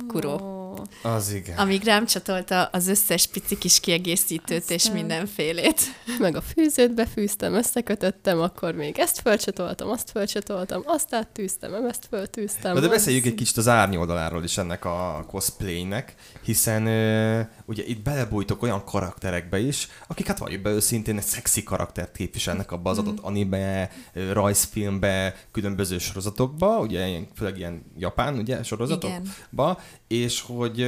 kuró. 0.09 0.41
Ó, 0.41 0.64
Az 1.03 1.33
igen. 1.33 1.59
Amíg 1.59 1.85
rám 1.85 2.07
csatolta 2.07 2.63
az 2.65 2.89
összes 2.89 3.27
pici 3.27 3.59
kis 3.59 3.81
kiegészítőt 3.81 4.71
és 4.71 4.75
Aztán. 4.83 4.95
mindenfélét. 4.97 5.81
Meg 6.19 6.37
a 6.37 6.41
fűzőt 6.41 6.95
befűztem, 6.95 7.55
összekötöttem, 7.55 8.41
akkor 8.41 8.75
még 8.75 8.99
ezt 8.99 9.21
fölcsatoltam, 9.21 9.91
azt 9.91 10.11
fölcsatoltam, 10.11 10.83
azt 10.87 11.15
áttűztem, 11.15 11.75
ezt 11.87 12.07
föltűztem. 12.11 12.75
Na 12.75 12.81
de 12.81 12.87
az- 12.87 12.93
beszéljük 12.93 13.25
egy 13.27 13.35
kicsit 13.35 13.57
az 13.57 13.69
árnyoldaláról 13.69 14.45
is 14.45 14.59
ennek 14.59 14.85
a 14.85 15.25
cosplaynek, 15.29 16.15
hiszen 16.43 16.87
ö, 16.87 17.41
ugye 17.65 17.83
itt 17.87 18.03
belebújtok 18.03 18.63
olyan 18.63 18.85
karakterekbe 18.85 19.59
is, 19.59 19.89
akik 20.07 20.27
hát 20.27 20.39
valljuk 20.39 20.63
be 20.63 20.71
őszintén 20.71 21.17
egy 21.17 21.25
szexi 21.25 21.63
karaktert 21.63 22.17
képviselnek 22.17 22.73
abba 22.73 22.91
az 22.91 22.99
adott 22.99 23.19
anime, 23.21 23.91
ö, 24.13 24.33
rajzfilmbe, 24.33 25.37
különböző 25.53 25.99
sorozatokba, 25.99 26.79
ugye 26.79 27.07
ilyen, 27.07 27.29
főleg 27.37 27.59
ilyen 27.59 27.83
japán 27.99 28.39
ugye, 28.39 28.63
sorozatokba, 28.63 29.81
és 30.15 30.41
hogy 30.41 30.79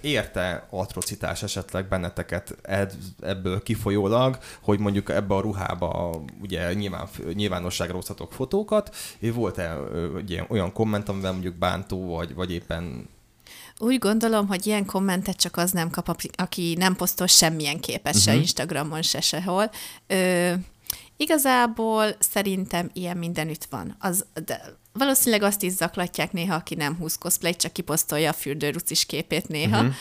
érte 0.00 0.66
atrocitás 0.70 1.42
esetleg 1.42 1.88
benneteket 1.88 2.56
ebből 3.20 3.62
kifolyólag, 3.62 4.38
hogy 4.62 4.78
mondjuk 4.78 5.10
ebbe 5.10 5.34
a 5.34 5.40
ruhába 5.40 6.22
ugye 6.40 6.72
nyilván, 6.72 7.08
nyilvánosságra 7.32 7.94
hozhatok 7.94 8.32
fotókat, 8.32 8.94
és 9.18 9.30
volt-e 9.32 9.76
ugye, 10.14 10.44
olyan 10.48 10.72
komment, 10.72 11.08
amivel 11.08 11.32
mondjuk 11.32 11.54
bántó, 11.54 12.06
vagy, 12.16 12.34
vagy 12.34 12.52
éppen 12.52 13.08
Úgy 13.78 13.98
gondolom, 13.98 14.46
hogy 14.46 14.66
ilyen 14.66 14.84
kommentet 14.86 15.36
csak 15.36 15.56
az 15.56 15.70
nem 15.70 15.90
kap, 15.90 16.16
aki- 16.36 16.74
nem 16.74 16.96
posztol 16.96 17.26
semmilyen 17.26 17.80
képet 17.80 18.20
se 18.20 18.30
Mhm. 18.30 18.40
Instagramon, 18.40 19.02
se 19.02 19.20
sehol. 19.20 19.70
Ö, 20.06 20.52
igazából 21.16 22.06
szerintem 22.18 22.90
ilyen 22.92 23.16
mindenütt 23.16 23.64
van. 23.64 23.96
Az, 23.98 24.24
de 24.44 24.76
valószínűleg 24.98 25.42
azt 25.42 25.62
is 25.62 25.72
zaklatják 25.72 26.32
néha, 26.32 26.54
aki 26.54 26.74
nem 26.74 26.96
húz 26.96 27.18
cosplay, 27.18 27.56
csak 27.56 27.72
kiposztolja 27.72 28.30
a 28.30 28.32
fürdőrucis 28.32 29.06
képét 29.06 29.48
néha. 29.48 29.78
Uh-huh. 29.78 29.94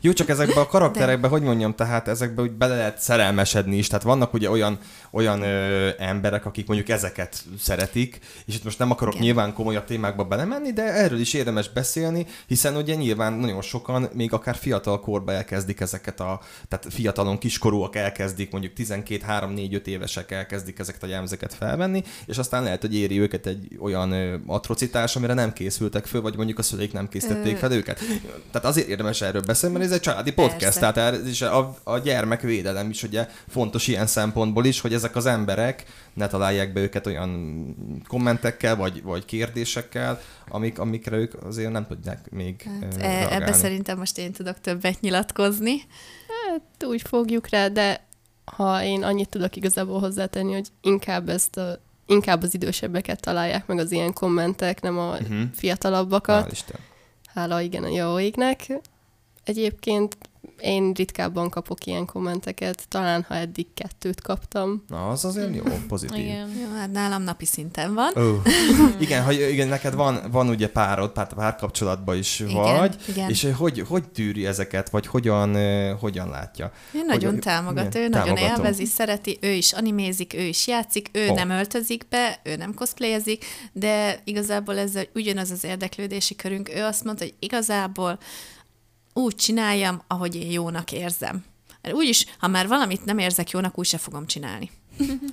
Jó, 0.00 0.12
csak 0.12 0.28
ezekbe 0.28 0.60
a 0.60 0.66
karakterekbe, 0.66 1.28
hogy 1.28 1.42
mondjam, 1.42 1.74
tehát 1.74 2.08
ezekbe 2.08 2.42
úgy 2.42 2.50
bele 2.50 2.76
lehet 2.76 2.98
szerelmesedni 2.98 3.76
is. 3.76 3.86
Tehát 3.86 4.04
vannak 4.04 4.34
ugye 4.34 4.50
olyan, 4.50 4.78
olyan 5.10 5.42
ö, 5.42 5.88
emberek, 5.98 6.46
akik 6.46 6.66
mondjuk 6.66 6.88
ezeket 6.88 7.44
szeretik, 7.58 8.18
és 8.46 8.54
itt 8.54 8.64
most 8.64 8.78
nem 8.78 8.90
akarok 8.90 9.14
Igen. 9.14 9.26
nyilván 9.26 9.52
komolyabb 9.52 9.84
témákba 9.84 10.24
belemenni, 10.24 10.72
de 10.72 10.82
erről 10.82 11.18
is 11.20 11.34
érdemes 11.34 11.72
beszélni, 11.72 12.26
hiszen 12.46 12.76
ugye 12.76 12.94
nyilván 12.94 13.32
nagyon 13.32 13.62
sokan 13.62 14.08
még 14.12 14.32
akár 14.32 14.54
fiatal 14.54 15.00
korba 15.00 15.32
elkezdik 15.32 15.80
ezeket 15.80 16.20
a, 16.20 16.40
tehát 16.68 16.86
fiatalon 16.90 17.38
kiskorúak 17.38 17.96
elkezdik, 17.96 18.50
mondjuk 18.50 18.72
12, 18.72 19.24
3, 19.24 19.52
4, 19.52 19.74
5 19.74 19.86
évesek 19.86 20.30
elkezdik 20.30 20.78
ezeket 20.78 21.02
a 21.02 21.06
jelmezeket 21.06 21.54
felvenni, 21.54 22.02
és 22.26 22.38
aztán 22.38 22.62
lehet, 22.62 22.80
hogy 22.80 22.94
éri 22.94 23.20
őket 23.20 23.46
egy 23.46 23.68
olyan 23.80 24.12
ö, 24.12 24.36
atrocitás, 24.46 25.16
amire 25.16 25.34
nem 25.34 25.52
készültek 25.52 26.06
föl, 26.06 26.20
vagy 26.20 26.36
mondjuk 26.36 26.58
a 26.58 26.62
szüleik 26.62 26.92
nem 26.92 27.08
készítették 27.08 27.56
fel 27.56 27.72
őket. 27.72 28.00
Tehát 28.50 28.68
azért 28.68 28.88
érdemes 28.88 29.21
erről 29.22 29.42
beszélni, 29.46 29.76
mert 29.76 29.88
ez 29.88 29.94
egy 29.96 30.00
családi 30.00 30.32
podcast, 30.32 30.58
Persze. 30.58 30.80
tehát 30.92 31.14
ez 31.14 31.26
is 31.26 31.42
a, 31.42 31.76
a 31.82 31.98
gyermekvédelem 31.98 32.90
is 32.90 33.02
ugye 33.02 33.28
fontos 33.48 33.86
ilyen 33.86 34.06
szempontból 34.06 34.64
is, 34.64 34.80
hogy 34.80 34.92
ezek 34.94 35.16
az 35.16 35.26
emberek 35.26 35.84
ne 36.14 36.26
találják 36.26 36.72
be 36.72 36.80
őket 36.80 37.06
olyan 37.06 37.74
kommentekkel, 38.08 38.76
vagy, 38.76 39.02
vagy 39.02 39.24
kérdésekkel, 39.24 40.20
amik, 40.48 40.78
amikre 40.78 41.16
ők 41.16 41.34
azért 41.44 41.72
nem 41.72 41.86
tudják 41.86 42.30
még 42.30 42.62
hát, 42.62 42.94
ö, 42.96 43.02
e- 43.02 43.06
ebbe 43.20 43.28
reagálni. 43.28 43.52
szerintem 43.56 43.98
most 43.98 44.18
én 44.18 44.32
tudok 44.32 44.60
többet 44.60 45.00
nyilatkozni. 45.00 45.82
Hát 46.50 46.84
úgy 46.84 47.02
fogjuk 47.02 47.48
rá, 47.48 47.68
de 47.68 48.06
ha 48.44 48.82
én 48.82 49.02
annyit 49.02 49.28
tudok 49.28 49.56
igazából 49.56 50.00
hozzátenni, 50.00 50.52
hogy 50.52 50.68
inkább 50.80 51.28
ezt 51.28 51.56
a, 51.56 51.78
inkább 52.06 52.42
az 52.42 52.54
idősebbeket 52.54 53.20
találják 53.20 53.66
meg 53.66 53.78
az 53.78 53.92
ilyen 53.92 54.12
kommentek, 54.12 54.80
nem 54.80 54.98
a 54.98 55.16
Mhm. 55.20 55.42
fiatalabbakat. 55.54 56.46
Hál' 56.48 56.52
Isten. 56.52 56.76
Hála 57.34 57.60
igen 57.60 57.84
a 57.84 57.88
jó 57.88 58.18
égnek. 58.18 58.66
Egyébként 59.44 60.16
én 60.60 60.92
ritkábban 60.92 61.48
kapok 61.50 61.86
ilyen 61.86 62.06
kommenteket, 62.06 62.88
talán 62.88 63.24
ha 63.28 63.34
eddig 63.34 63.66
kettőt 63.74 64.20
kaptam. 64.20 64.84
Na, 64.88 65.08
az 65.08 65.24
azért 65.24 65.54
jó, 65.54 65.62
pozitív. 65.88 66.18
Igen. 66.18 66.48
Jó, 66.48 66.76
hát 66.76 66.92
nálam 66.92 67.22
napi 67.22 67.44
szinten 67.44 67.94
van. 67.94 68.12
Ó. 68.16 68.42
Igen, 69.00 69.22
hogy 69.24 69.46
igen, 69.50 69.68
neked 69.68 69.94
van, 69.94 70.20
van 70.30 70.48
ugye 70.48 70.68
párod, 70.68 71.10
pár, 71.12 71.34
párkapcsolatban 71.34 72.16
is 72.16 72.40
Igen, 72.40 72.76
vagy, 72.78 72.96
igen. 73.08 73.28
és 73.30 73.48
hogy, 73.56 73.84
hogy 73.88 74.08
tűri 74.08 74.46
ezeket, 74.46 74.90
vagy 74.90 75.06
hogyan, 75.06 75.54
ö, 75.54 75.94
hogyan 76.00 76.28
látja? 76.28 76.72
Ő 76.92 77.02
nagyon 77.06 77.30
Hogy- 77.32 77.40
támogat, 77.40 77.94
igen, 77.94 78.02
ő 78.02 78.08
nagyon 78.08 78.34
támogatom. 78.34 78.56
élvezi, 78.64 78.84
szereti, 78.84 79.38
ő 79.40 79.50
is 79.52 79.72
animézik, 79.72 80.34
ő 80.34 80.42
is 80.42 80.66
játszik, 80.66 81.08
ő 81.12 81.28
Ó. 81.28 81.34
nem 81.34 81.50
öltözik 81.50 82.08
be, 82.08 82.40
ő 82.44 82.56
nem 82.56 82.74
cosplayezik, 82.74 83.44
de 83.72 84.20
igazából 84.24 84.78
ez 84.78 84.92
ugyanaz 85.14 85.50
az 85.50 85.64
érdeklődési 85.64 86.36
körünk. 86.36 86.74
Ő 86.74 86.82
azt 86.82 87.04
mondta, 87.04 87.24
hogy 87.24 87.34
igazából 87.38 88.18
úgy 89.12 89.34
csináljam, 89.34 90.02
ahogy 90.06 90.34
én 90.34 90.50
jónak 90.50 90.92
érzem. 90.92 91.44
Mert 91.82 91.94
Úgyis, 91.94 92.26
ha 92.38 92.46
már 92.48 92.68
valamit 92.68 93.04
nem 93.04 93.18
érzek 93.18 93.50
jónak, 93.50 93.78
úgy 93.78 93.86
se 93.86 93.98
fogom 93.98 94.26
csinálni. 94.26 94.70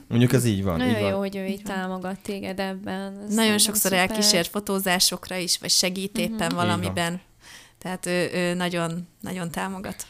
Mondjuk 0.07 0.33
ez 0.33 0.45
így 0.45 0.63
van. 0.63 0.77
Nagyon 0.77 0.95
így 0.95 1.01
van. 1.01 1.09
jó, 1.09 1.17
hogy 1.17 1.35
ő 1.35 1.45
így 1.45 1.63
támogat 1.63 2.19
téged 2.19 2.59
ebben. 2.59 3.21
Ez 3.27 3.33
Nagyon 3.33 3.57
sokszor 3.57 3.91
szuper. 3.91 4.09
elkísér 4.09 4.45
fotózásokra 4.45 5.35
is, 5.35 5.57
vagy 5.57 5.69
segít 5.69 6.17
éppen 6.17 6.49
Így 6.49 6.55
valamiben. 6.55 7.21
Tehát 7.77 8.05
ő, 8.05 8.29
ő 8.33 8.53
nagyon, 8.53 9.07
nagyon 9.21 9.51
támogat. 9.51 10.05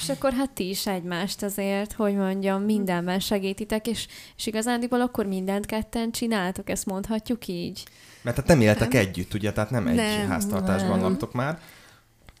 És 0.00 0.08
akkor 0.08 0.32
hát 0.32 0.50
ti 0.50 0.68
is 0.68 0.86
egymást 0.86 1.42
azért, 1.42 1.92
hogy 1.92 2.14
mondjam, 2.14 2.62
mindenben 2.62 3.20
segítitek, 3.20 3.86
és, 3.86 4.06
és 4.36 4.46
igazándiból 4.46 5.00
akkor 5.00 5.26
mindent 5.26 5.66
ketten 5.66 6.10
csináltok, 6.10 6.70
ezt 6.70 6.86
mondhatjuk 6.86 7.46
így. 7.46 7.82
Mert 8.22 8.36
hát 8.36 8.46
nem 8.46 8.60
éltek 8.60 8.94
együtt, 8.94 9.34
ugye, 9.34 9.52
tehát 9.52 9.70
nem 9.70 9.86
egy 9.86 9.94
Nem, 9.94 10.28
háztartásban 10.28 10.98
nem. 10.98 11.08
laktok 11.08 11.32
már. 11.32 11.60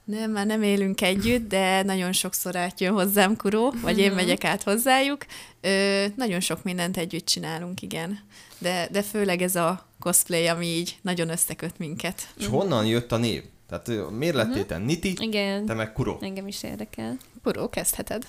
Nem, 0.04 0.30
már 0.30 0.46
nem 0.46 0.62
élünk 0.62 1.00
együtt, 1.00 1.48
de 1.48 1.82
nagyon 1.82 2.12
sokszor 2.12 2.56
átjön 2.56 2.92
hozzám 2.92 3.36
Kuró, 3.36 3.74
vagy 3.82 3.98
én 3.98 4.12
megyek 4.12 4.44
át 4.44 4.62
hozzájuk. 4.62 5.26
Ö, 5.60 6.04
nagyon 6.16 6.40
sok 6.40 6.62
mindent 6.62 6.96
együtt 6.96 7.26
csinálunk, 7.26 7.82
igen. 7.82 8.18
De, 8.58 8.88
de 8.90 9.02
főleg 9.02 9.42
ez 9.42 9.56
a 9.56 9.86
cosplay, 9.98 10.46
ami 10.46 10.66
így 10.66 10.98
nagyon 11.02 11.28
összeköt 11.28 11.78
minket. 11.78 12.28
És 12.38 12.46
honnan 12.46 12.86
jött 12.86 13.12
a 13.12 13.16
név? 13.16 13.42
Tehát 13.68 14.10
miért 14.10 14.34
lettél 14.34 14.66
te 14.66 14.78
Niti, 14.78 15.14
Igen, 15.18 15.66
te 15.66 15.74
meg 15.74 15.92
Kuro? 15.92 16.18
engem 16.20 16.46
is 16.46 16.62
érdekel. 16.62 17.16
Poró, 17.42 17.68
kezdheted. 17.68 18.26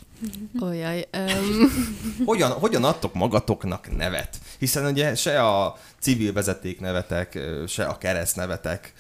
Olyaj. 0.62 1.08
Um, 1.18 1.72
Hogyan, 2.26 2.52
hogyan 2.52 2.84
adtok 2.84 3.14
magatoknak 3.14 3.96
nevet? 3.98 4.38
Hiszen 4.60 4.86
ugye 4.86 5.16
se 5.16 5.46
a 5.48 5.78
civil 6.00 6.34
vezeték 6.34 6.80
nevetek, 6.80 7.40
se 7.68 7.86
a 7.86 7.98
kereszt 7.98 8.36
nevetek 8.36 8.94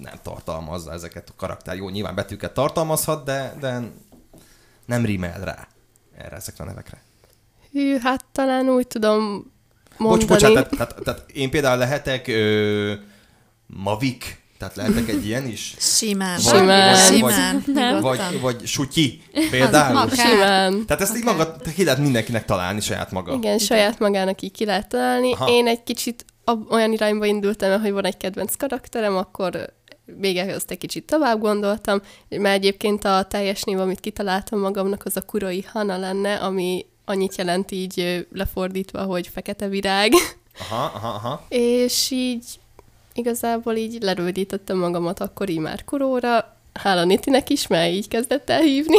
nem 0.00 0.14
tartalmazza 0.22 0.92
ezeket 0.92 1.28
a 1.28 1.32
karakter. 1.36 1.76
Jó, 1.76 1.88
nyilván 1.88 2.14
betűket 2.14 2.54
tartalmazhat, 2.54 3.24
de, 3.24 3.54
de 3.60 3.80
nem 4.86 5.04
rímel 5.04 5.40
rá 5.40 5.68
erre 6.16 6.36
ezekre 6.36 6.64
a 6.64 6.66
nevekre. 6.66 7.02
hű, 7.72 7.98
hát 7.98 8.24
talán 8.32 8.68
úgy 8.68 8.86
tudom 8.86 9.52
Bocs, 9.98 9.98
mondani. 9.98 10.24
bocsánat, 10.26 10.70
tehát, 10.70 10.88
tehát, 10.88 11.04
tehát 11.04 11.30
én 11.30 11.50
például 11.50 11.78
lehetek 11.78 12.28
ö, 12.28 12.94
Mavik, 13.66 14.42
tehát 14.58 14.76
lehetek 14.76 15.08
egy 15.08 15.26
ilyen 15.26 15.46
is? 15.46 15.74
Simán. 15.78 16.38
Simán. 16.38 16.96
Simán. 16.96 17.62
Nem. 17.66 18.00
Vagy, 18.00 18.18
nyugodtan. 18.18 18.40
vagy 18.40 18.66
Sutyi 18.66 19.22
például. 19.50 20.08
Simán. 20.10 20.86
Tehát 20.86 21.02
ezt 21.02 21.16
így 21.16 21.24
maga, 21.24 21.56
ki 21.74 21.84
lehet 21.84 22.00
mindenkinek 22.00 22.44
találni 22.44 22.80
saját 22.80 23.10
maga. 23.10 23.34
Igen, 23.34 23.58
saját 23.58 23.98
magának 23.98 24.42
így 24.42 24.52
ki 24.52 24.64
lehet 24.64 24.88
találni. 24.88 25.32
Aha. 25.32 25.48
Én 25.50 25.66
egy 25.66 25.82
kicsit 25.82 26.24
ab, 26.48 26.70
olyan 26.70 26.92
irányba 26.92 27.24
indultam 27.24 27.70
el, 27.70 27.80
hogy 27.80 27.92
van 27.92 28.04
egy 28.04 28.16
kedvenc 28.16 28.54
karakterem, 28.54 29.16
akkor 29.16 29.72
még 30.04 30.36
ezt 30.36 30.70
egy 30.70 30.78
kicsit 30.78 31.04
tovább 31.04 31.40
gondoltam, 31.40 32.02
mert 32.28 32.56
egyébként 32.56 33.04
a 33.04 33.26
teljes 33.28 33.62
név, 33.62 33.78
amit 33.78 34.00
kitaláltam 34.00 34.60
magamnak, 34.60 35.04
az 35.04 35.16
a 35.16 35.22
Kuroi 35.22 35.64
Hana 35.72 35.98
lenne, 35.98 36.34
ami 36.34 36.86
annyit 37.04 37.36
jelent 37.36 37.70
így 37.70 38.26
lefordítva, 38.32 39.02
hogy 39.02 39.28
fekete 39.28 39.68
virág. 39.68 40.12
Aha, 40.60 40.90
aha, 40.94 41.08
aha. 41.08 41.44
És 41.48 42.10
így 42.10 42.44
igazából 43.12 43.74
így 43.74 44.02
lerődítettem 44.02 44.78
magamat 44.78 45.20
akkor 45.20 45.48
így 45.48 45.58
már 45.58 45.84
Kuróra, 45.84 46.56
hála 46.72 47.04
Nitinek 47.04 47.50
is, 47.50 47.66
mert 47.66 47.92
így 47.92 48.08
kezdett 48.08 48.50
el 48.50 48.60
hívni. 48.60 48.98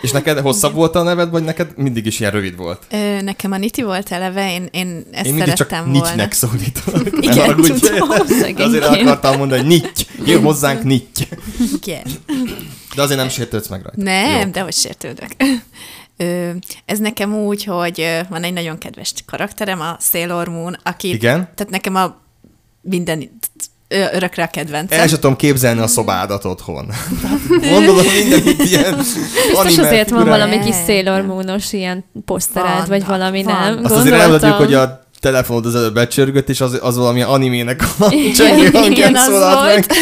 És 0.00 0.10
neked 0.10 0.38
hosszabb 0.38 0.74
volt 0.74 0.94
a 0.94 1.02
neved, 1.02 1.30
vagy 1.30 1.44
neked 1.44 1.72
mindig 1.76 2.06
is 2.06 2.20
ilyen 2.20 2.32
rövid 2.32 2.56
volt? 2.56 2.86
Ö, 2.90 3.20
nekem 3.20 3.52
a 3.52 3.56
Niti 3.56 3.82
volt 3.82 4.12
eleve, 4.12 4.52
én, 4.52 4.68
én 4.70 5.06
ezt 5.10 5.26
Én 5.26 5.34
mindig 5.34 5.52
csak 5.52 5.70
volna. 5.70 5.90
Nitynek 5.90 6.32
szólítom. 6.32 6.94
Igen, 7.30 7.56
tudom, 7.56 8.08
De 8.54 8.64
azért 8.64 8.84
akartam 8.84 9.38
mondani, 9.38 9.60
hogy 9.60 9.68
Nitty. 9.68 10.06
Jön 10.24 10.42
hozzánk 10.42 10.82
Nitty. 10.82 11.28
Igen. 11.74 12.02
De 12.94 13.02
azért 13.02 13.18
nem 13.18 13.28
sértődsz 13.28 13.68
meg 13.68 13.82
rajta. 13.82 14.02
Nem, 14.02 14.46
Jó. 14.46 14.50
de 14.52 14.60
hogy 14.60 14.74
sértődök. 14.74 15.30
Ö, 16.16 16.50
ez 16.84 16.98
nekem 16.98 17.34
úgy, 17.34 17.64
hogy 17.64 18.20
van 18.28 18.42
egy 18.42 18.52
nagyon 18.52 18.78
kedves 18.78 19.12
karakterem, 19.26 19.80
a 19.80 19.96
Sailor 20.00 20.48
Moon, 20.48 20.76
aki... 20.82 21.08
Igen? 21.08 21.48
Tehát 21.54 21.70
nekem 21.70 21.94
a 21.94 22.20
minden 22.80 23.40
örökre 23.88 24.42
a 24.42 24.46
kedvencem. 24.46 25.00
El 25.00 25.08
sem 25.08 25.18
tudom 25.18 25.36
képzelni 25.36 25.80
a 25.80 25.86
szobádat 25.86 26.44
otthon. 26.44 26.86
Gondolom 27.70 28.04
mindenit 28.20 28.64
ilyen 28.64 28.96
Biztos 28.96 29.78
azért 29.78 30.10
van 30.10 30.24
valami 30.24 30.58
kis. 30.58 30.74
Sailor 30.86 31.22
Moonos 31.22 31.72
ilyen 31.72 32.04
posztered, 32.24 32.88
vagy 32.88 33.04
valami 33.06 33.42
vannak. 33.42 33.74
nem. 33.74 33.84
Azt 33.84 33.94
azért 33.94 34.14
elmondjuk, 34.14 34.52
hogy 34.52 34.74
a 34.74 35.06
telefonod 35.20 35.66
az 35.66 35.74
előbb 35.74 35.94
becsörgött, 35.94 36.48
és 36.48 36.60
az, 36.60 36.78
az 36.82 36.96
valami 36.96 37.22
animének 37.22 37.82
a 37.98 38.08
csengő 38.36 38.70
hangján 38.70 38.92
igen, 38.92 39.14
az 39.20 39.24
szólalt 39.24 39.74
meg. 39.74 39.86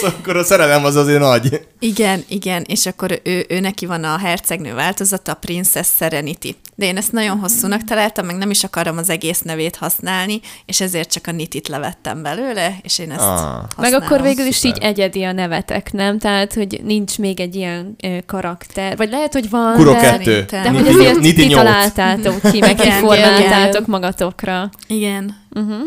Szóval 0.00 0.16
akkor 0.18 0.36
a 0.36 0.44
szerelem 0.44 0.84
az 0.84 0.96
azért 0.96 1.20
nagy. 1.20 1.60
Igen, 1.78 2.24
igen, 2.28 2.64
és 2.68 2.86
akkor 2.86 3.20
ő, 3.24 3.44
ő 3.48 3.60
neki 3.60 3.86
van 3.86 4.04
a 4.04 4.18
hercegnő 4.18 4.74
változata, 4.74 5.32
a 5.32 5.34
Princess 5.34 5.88
Serenity. 5.96 6.56
De 6.74 6.86
én 6.86 6.96
ezt 6.96 7.12
nagyon 7.12 7.38
hosszúnak 7.38 7.84
találtam, 7.84 8.26
meg 8.26 8.36
nem 8.36 8.50
is 8.50 8.64
akarom 8.64 8.96
az 8.98 9.10
egész 9.10 9.40
nevét 9.40 9.76
használni, 9.76 10.40
és 10.66 10.80
ezért 10.80 11.12
csak 11.12 11.26
a 11.26 11.32
Nitit 11.32 11.68
levettem 11.68 12.22
belőle, 12.22 12.74
és 12.82 12.98
én 12.98 13.10
ezt 13.10 13.20
Ah. 13.20 13.26
használom. 13.28 13.66
Meg 13.76 13.92
akkor 13.92 14.22
végül 14.22 14.46
is 14.46 14.56
Szuper. 14.56 14.76
így 14.76 14.82
egyedi 14.82 15.22
a 15.24 15.32
nevetek, 15.32 15.92
nem? 15.92 16.18
Tehát, 16.18 16.54
hogy 16.54 16.80
nincs 16.84 17.18
még 17.18 17.40
egy 17.40 17.54
ilyen 17.54 17.96
ö, 18.02 18.16
karakter. 18.26 18.96
Vagy 18.96 19.10
lehet, 19.10 19.32
hogy 19.32 19.50
van, 19.50 19.74
Kuro 19.74 19.92
de, 19.92 20.00
kettő. 20.00 20.44
De 20.50 20.70
hogy 20.70 20.88
azért 20.88 21.20
ti 21.20 21.48
találtátok 21.48 22.40
ki, 22.50 22.58
meg 22.58 22.74
kiformáltátok 22.74 23.86
magatokra. 23.86 24.70
Igen. 24.86 25.36
Uh-huh. 25.50 25.82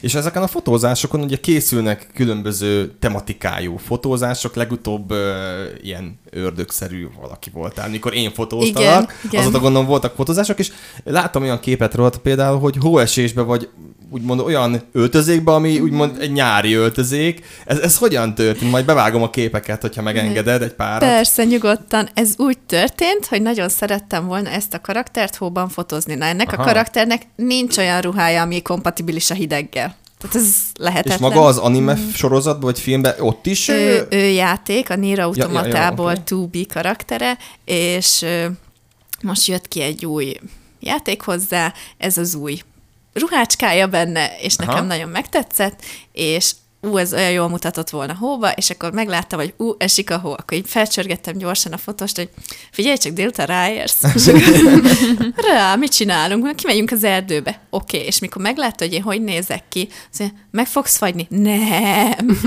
És 0.00 0.14
ezeken 0.14 0.42
a 0.42 0.46
fotózásokon 0.46 1.20
ugye 1.20 1.36
készülnek 1.36 2.10
különböző 2.14 2.94
tematikájú 2.98 3.76
fotózások, 3.76 4.54
legutóbb 4.54 5.10
ö, 5.10 5.64
ilyen 5.82 6.18
ördögszerű 6.30 7.08
valaki 7.20 7.50
voltál, 7.50 7.88
mikor 7.88 8.14
én 8.14 8.32
fotóztalak, 8.32 9.02
Igen, 9.02 9.08
igen. 9.24 9.40
azóta 9.40 9.58
gondolom 9.58 9.86
voltak 9.86 10.14
fotózások, 10.14 10.58
és 10.58 10.72
láttam 11.04 11.42
olyan 11.42 11.60
képet 11.60 11.94
róla 11.94 12.10
például, 12.22 12.58
hogy 12.58 12.76
hóesésbe 12.80 13.42
vagy 13.42 13.68
úgymond 14.10 14.40
olyan 14.40 14.82
öltözékbe, 14.92 15.52
ami 15.52 15.80
úgymond 15.80 16.16
egy 16.20 16.32
nyári 16.32 16.72
öltözék. 16.72 17.44
Ez, 17.66 17.78
ez 17.78 17.96
hogyan 17.96 18.34
történt? 18.34 18.70
Majd 18.70 18.84
bevágom 18.84 19.22
a 19.22 19.30
képeket, 19.30 19.80
hogyha 19.80 20.02
megengeded 20.02 20.62
egy 20.62 20.72
párat. 20.72 20.98
Persze, 20.98 21.44
nyugodtan. 21.44 22.08
Ez 22.14 22.34
úgy 22.36 22.58
történt, 22.58 23.26
hogy 23.26 23.42
nagyon 23.42 23.68
szerettem 23.68 24.26
volna 24.26 24.48
ezt 24.48 24.74
a 24.74 24.80
karaktert 24.80 25.36
hóban 25.36 25.68
fotózni. 25.68 26.14
Na, 26.14 26.24
ennek 26.24 26.52
Aha. 26.52 26.62
a 26.62 26.64
karakternek 26.64 27.22
nincs 27.36 27.76
olyan 27.76 28.00
ruhája, 28.00 28.42
ami 28.42 28.62
kompatibilis 28.62 29.30
a 29.30 29.34
hideggel. 29.34 29.98
Tehát 30.18 30.36
ez 30.36 30.54
lehetetlen. 30.78 31.16
És 31.16 31.22
maga 31.22 31.46
az 31.46 31.58
anime 31.58 31.96
sorozatban, 32.14 32.70
vagy 32.70 32.80
filmben 32.80 33.14
ott 33.18 33.46
is? 33.46 33.68
ő, 33.68 34.06
ő 34.10 34.24
játék, 34.24 34.90
a 34.90 34.96
Nier 34.96 35.18
ja, 35.18 35.24
Automatából 35.24 36.12
ja, 36.12 36.22
ja, 36.26 36.36
2B 36.36 36.66
karaktere, 36.72 37.38
és 37.64 38.24
most 39.22 39.46
jött 39.46 39.68
ki 39.68 39.80
egy 39.80 40.06
új 40.06 40.36
játék 40.80 41.22
hozzá, 41.22 41.72
ez 41.98 42.18
az 42.18 42.34
új 42.34 42.60
ruhácskája 43.12 43.86
benne, 43.86 44.36
és 44.38 44.56
Aha. 44.56 44.70
nekem 44.70 44.86
nagyon 44.86 45.08
megtetszett, 45.08 45.82
és 46.12 46.52
ú, 46.82 46.96
ez 46.96 47.12
olyan 47.12 47.30
jól 47.30 47.48
mutatott 47.48 47.90
volna 47.90 48.14
hóba, 48.14 48.50
és 48.50 48.70
akkor 48.70 48.92
megláttam, 48.92 49.38
hogy 49.38 49.54
ú, 49.56 49.74
esik 49.78 50.10
a 50.10 50.18
hó, 50.18 50.30
akkor 50.30 50.56
így 50.56 50.68
felcsörgettem 50.68 51.36
gyorsan 51.38 51.72
a 51.72 51.76
fotóst, 51.76 52.16
hogy 52.16 52.28
figyelj 52.70 52.96
csak, 52.96 53.12
délután 53.12 53.46
ráérsz. 53.46 54.02
Rá, 55.52 55.76
mit 55.76 55.92
csinálunk? 55.92 56.54
Kimegyünk 56.54 56.90
az 56.90 57.04
erdőbe. 57.04 57.60
Oké, 57.70 57.96
okay. 57.96 58.08
és 58.08 58.18
mikor 58.18 58.42
meglátta, 58.42 58.84
hogy 58.84 58.92
én 58.92 59.02
hogy 59.02 59.22
nézek 59.22 59.62
ki, 59.68 59.88
azt 60.10 60.18
mondja, 60.18 60.38
meg 60.50 60.66
fogsz 60.66 60.96
fagyni? 60.96 61.26
Nem. 61.28 62.40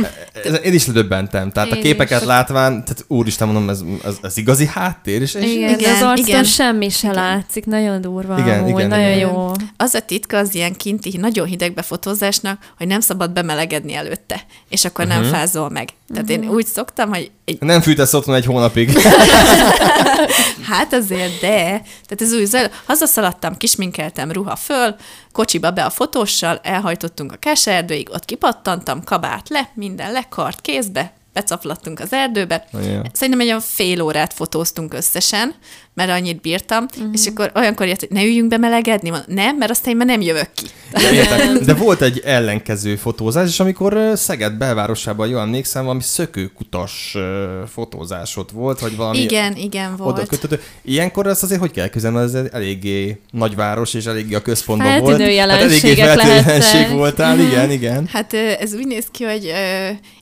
Ez- 0.43 0.59
Én 0.63 0.73
is 0.73 0.87
ledöbbentem. 0.87 1.51
Tehát 1.51 1.71
a 1.71 1.75
Én 1.75 1.81
képeket 1.81 2.21
is. 2.21 2.27
látván, 2.27 2.71
tehát 2.71 3.05
úristen 3.07 3.47
mondom, 3.47 3.69
ez, 3.69 3.81
ez, 4.05 4.15
ez 4.21 4.37
igazi 4.37 4.65
háttér, 4.65 5.21
és, 5.21 5.33
és 5.33 5.43
Igen, 5.43 5.69
igen, 5.69 5.79
Igen, 5.79 6.07
az 6.07 6.19
igen. 6.19 6.43
semmi 6.43 6.89
se 6.89 7.07
Igen. 7.07 7.23
látszik, 7.23 7.65
nagyon 7.65 8.01
durva 8.01 8.37
Igen, 8.37 8.59
amúgy, 8.59 8.69
igen, 8.69 8.87
nagyon 8.87 9.11
igen. 9.11 9.19
jó. 9.19 9.51
Az 9.77 9.93
a 9.93 9.99
titka 9.99 10.37
az 10.37 10.55
ilyen 10.55 10.73
kinti, 10.73 11.17
nagyon 11.17 11.47
hideg 11.47 11.73
befotózásnak, 11.73 12.59
hogy 12.77 12.87
nem 12.87 12.99
szabad 12.99 13.31
bemelegedni 13.31 13.93
előtte, 14.27 14.45
és 14.69 14.85
akkor 14.85 15.05
Mhm. 15.05 15.13
nem 15.19 15.31
fázol 15.31 15.69
meg. 15.69 15.89
Tehát 16.13 16.29
én 16.29 16.49
úgy 16.49 16.65
szoktam, 16.65 17.09
hogy 17.09 17.31
egy, 17.45 17.61
nem 17.61 17.81
fűtesz 17.81 18.13
otthon 18.13 18.35
egy 18.35 18.45
hónapig. 18.45 18.91
hát 20.69 20.93
azért, 20.93 21.39
de, 21.41 21.57
tehát 22.05 22.21
ez 22.21 22.33
úgy 22.33 22.45
zajló. 22.45 22.67
Hazaszaladtam, 22.85 23.57
kisminkeltem, 23.57 24.31
ruha 24.31 24.55
föl, 24.55 24.95
kocsiba 25.31 25.71
be 25.71 25.83
a 25.85 25.89
fotóssal, 25.89 26.59
elhajtottunk 26.63 27.31
a 27.31 27.35
Káserdőig, 27.35 28.09
ott 28.11 28.25
kipattantam, 28.25 29.03
kabát 29.03 29.49
le, 29.49 29.69
minden 29.73 30.11
le, 30.11 30.25
kart 30.29 30.61
kézbe, 30.61 31.13
becaplattunk 31.33 31.99
az 31.99 32.13
erdőbe. 32.13 32.65
Igen. 32.81 33.09
Szerintem 33.13 33.39
egy 33.41 33.47
olyan 33.47 33.61
fél 33.61 34.01
órát 34.01 34.33
fotóztunk 34.33 34.93
összesen, 34.93 35.55
mert 35.93 36.09
annyit 36.09 36.41
bírtam, 36.41 36.85
uh-huh. 36.97 37.09
és 37.13 37.27
akkor 37.27 37.51
olyankor 37.55 37.87
jött, 37.87 37.99
hogy 37.99 38.09
ne 38.11 38.23
üljünk 38.23 38.47
be 38.47 38.57
melegedni, 38.57 39.09
mondom, 39.09 39.35
nem, 39.35 39.57
mert 39.57 39.71
aztán 39.71 39.91
én 39.91 39.97
már 39.97 40.07
nem 40.07 40.21
jövök 40.21 40.49
ki. 40.53 40.65
Értek. 41.13 41.57
De 41.57 41.73
volt 41.73 42.01
egy 42.01 42.21
ellenkező 42.25 42.95
fotózás, 42.95 43.49
és 43.49 43.59
amikor 43.59 44.11
Szeged 44.15 44.53
belvárosában, 44.53 45.27
jól 45.27 45.41
emlékszem, 45.41 45.83
valami 45.83 46.01
szökőkutas 46.01 47.11
ö, 47.15 47.61
fotózás 47.73 48.37
ott 48.37 48.51
volt, 48.51 48.79
vagy 48.79 48.95
valami 48.95 49.19
igen, 49.19 49.55
igen, 49.55 49.95
volt. 49.95 50.17
oda 50.17 50.27
kötött. 50.27 50.61
Ilyenkor 50.81 51.27
ezt 51.27 51.43
azért 51.43 51.59
hogy 51.59 51.71
kell 51.71 51.87
kezelni, 51.87 52.17
ez 52.17 52.33
eléggé 52.33 53.19
nagyváros, 53.31 53.93
és 53.93 54.05
eléggé 54.05 54.35
a 54.35 54.41
központban 54.41 54.89
Feltűnő 54.89 55.17
volt. 55.17 55.33
jelenségek 55.35 56.05
feltűnő 56.05 56.29
lehettek. 56.29 56.45
jelenség 56.45 56.97
voltál, 56.97 57.39
igen, 57.39 57.71
igen. 57.71 58.07
Hát 58.11 58.33
ez 58.33 58.73
úgy 58.73 58.87
néz 58.87 59.05
ki, 59.11 59.23
hogy 59.23 59.53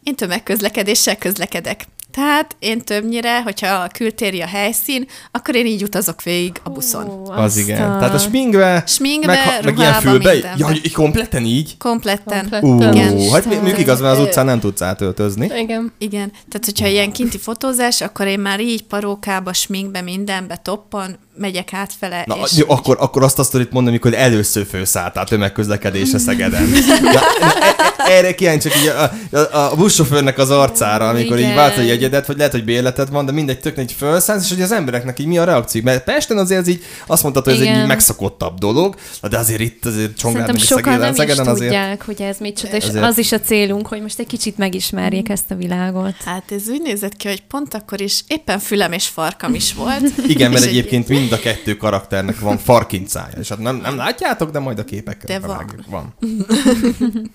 én 0.03 0.15
tömegközlekedéssel 0.15 1.17
közlekedek. 1.17 1.85
Tehát 2.11 2.55
én 2.59 2.81
többnyire, 2.81 3.41
hogyha 3.41 3.67
a 3.67 3.87
kültéri 3.87 4.41
a 4.41 4.45
helyszín, 4.45 5.05
akkor 5.31 5.55
én 5.55 5.65
így 5.65 5.83
utazok 5.83 6.21
végig 6.21 6.55
a 6.63 6.69
buszon. 6.69 7.07
Ó, 7.09 7.29
Az 7.31 7.57
igen. 7.57 7.91
a- 7.91 7.97
Tehát 7.99 8.13
a 8.13 8.17
sminkbe, 8.17 8.83
Sminkbe, 8.87 9.27
meg, 9.27 9.63
meg 9.63 9.77
ilyen 9.77 9.93
fülbe, 9.93 10.33
ja, 10.57 10.69
így 10.71 10.91
kompletten 10.93 11.43
így? 11.45 11.77
Kompletten. 11.77 12.39
Kompletten. 12.49 12.69
Ú, 12.69 12.81
Igen. 12.95 13.31
hát 13.31 13.45
mi- 13.45 13.55
mondjuk 13.55 13.79
igaz, 13.79 14.01
mert 14.01 14.17
az 14.17 14.23
utcán 14.23 14.45
nem 14.45 14.59
tudsz 14.59 14.81
átöltözni. 14.81 15.49
Igen. 15.57 15.91
Igen, 15.97 16.29
tehát 16.31 16.65
hogyha 16.65 16.87
ilyen 16.87 17.11
kinti 17.11 17.37
fotózás, 17.37 18.01
akkor 18.01 18.27
én 18.27 18.39
már 18.39 18.59
így 18.59 18.83
parókába, 18.83 19.53
sminkbe, 19.53 20.01
mindenbe, 20.01 20.55
toppan, 20.55 21.17
megyek 21.37 21.73
átfele, 21.73 22.23
Na, 22.27 22.35
és... 22.43 22.57
jó, 22.57 22.65
akkor, 22.67 22.97
akkor 22.99 23.23
azt 23.23 23.39
a 23.39 23.43
sztorit 23.43 23.71
mondom, 23.71 23.91
amikor 23.91 24.13
először 24.13 24.65
főszálltál 24.69 25.25
tömegközlekedésre 25.25 26.17
Szegeden. 26.17 26.67
Ja, 27.13 27.19
e- 27.41 27.65
e- 27.97 28.11
erre 28.11 28.35
kíváncsiak 28.35 28.73
így 28.81 28.87
a, 28.87 29.37
a, 29.37 29.71
a 29.71 29.75
buszsofőrnek 29.75 30.37
az 30.37 30.49
arcára, 30.49 31.09
amikor 31.09 31.37
így 31.37 31.43
Igen. 31.43 31.55
vált 31.55 31.77
a 31.77 31.81
jegyedet, 31.81 32.27
vagy 32.27 32.37
lehet, 32.37 32.51
hogy 32.51 32.63
bérleted 32.63 33.09
van, 33.09 33.25
de 33.25 33.31
mindegy, 33.31 33.59
tök 33.59 33.77
egy 33.77 33.91
felszállsz, 33.97 34.43
és 34.43 34.49
hogy 34.49 34.61
az 34.61 34.71
embereknek 34.71 35.19
így 35.19 35.25
mi 35.25 35.37
a 35.37 35.43
reakció. 35.43 35.81
Mert 35.83 36.03
Pesten 36.03 36.37
azért 36.37 36.61
ez 36.61 36.67
így 36.67 36.83
azt 37.07 37.23
mondtad, 37.23 37.43
hogy 37.43 37.53
ez 37.53 37.59
egy 37.59 37.65
Igen. 37.65 37.81
így 37.81 37.87
megszokottabb 37.87 38.57
dolog, 38.57 38.95
de 39.29 39.37
azért 39.37 39.59
itt 39.59 39.85
azért 39.85 40.17
Csongrád 40.17 40.47
meg 40.51 40.57
sokan 40.61 40.99
nem 40.99 40.99
Szegeden, 40.99 41.11
is 41.13 41.17
Szegeden 41.17 41.47
azért. 41.53 41.71
tudják, 41.71 42.05
hogy 42.05 42.21
ez 42.21 42.37
micsoda, 42.39 42.75
és 42.75 42.83
Ezért- 42.83 43.05
az 43.05 43.17
is 43.17 43.31
a 43.31 43.39
célunk, 43.39 43.87
hogy 43.87 44.01
most 44.01 44.19
egy 44.19 44.27
kicsit 44.27 44.57
megismerjék 44.57 45.29
ezt 45.29 45.51
a 45.51 45.55
világot. 45.55 46.13
Hát 46.25 46.43
ez 46.51 46.61
úgy 46.69 46.81
nézett 46.81 47.15
ki, 47.15 47.27
hogy 47.27 47.43
pont 47.47 47.73
akkor 47.73 48.01
is 48.01 48.23
éppen 48.27 48.59
fülem 48.59 48.91
és 48.91 49.07
farkam 49.07 49.53
is 49.53 49.73
volt. 49.73 50.01
Igen, 50.27 50.51
mert 50.51 50.63
egy- 50.63 50.69
egyébként 50.69 51.09
mind 51.21 51.33
a 51.33 51.39
kettő 51.39 51.77
karakternek 51.77 52.39
van 52.39 52.57
farkincája, 52.57 53.37
és 53.39 53.49
hát 53.49 53.57
nem, 53.57 53.75
nem 53.75 53.95
látjátok, 53.95 54.51
de 54.51 54.59
majd 54.59 54.79
a 54.79 54.85
képekkel 54.85 55.39
De 55.39 55.47
van. 55.47 55.57
bevágjuk. 55.57 55.85
van. 55.89 56.15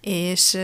és 0.00 0.56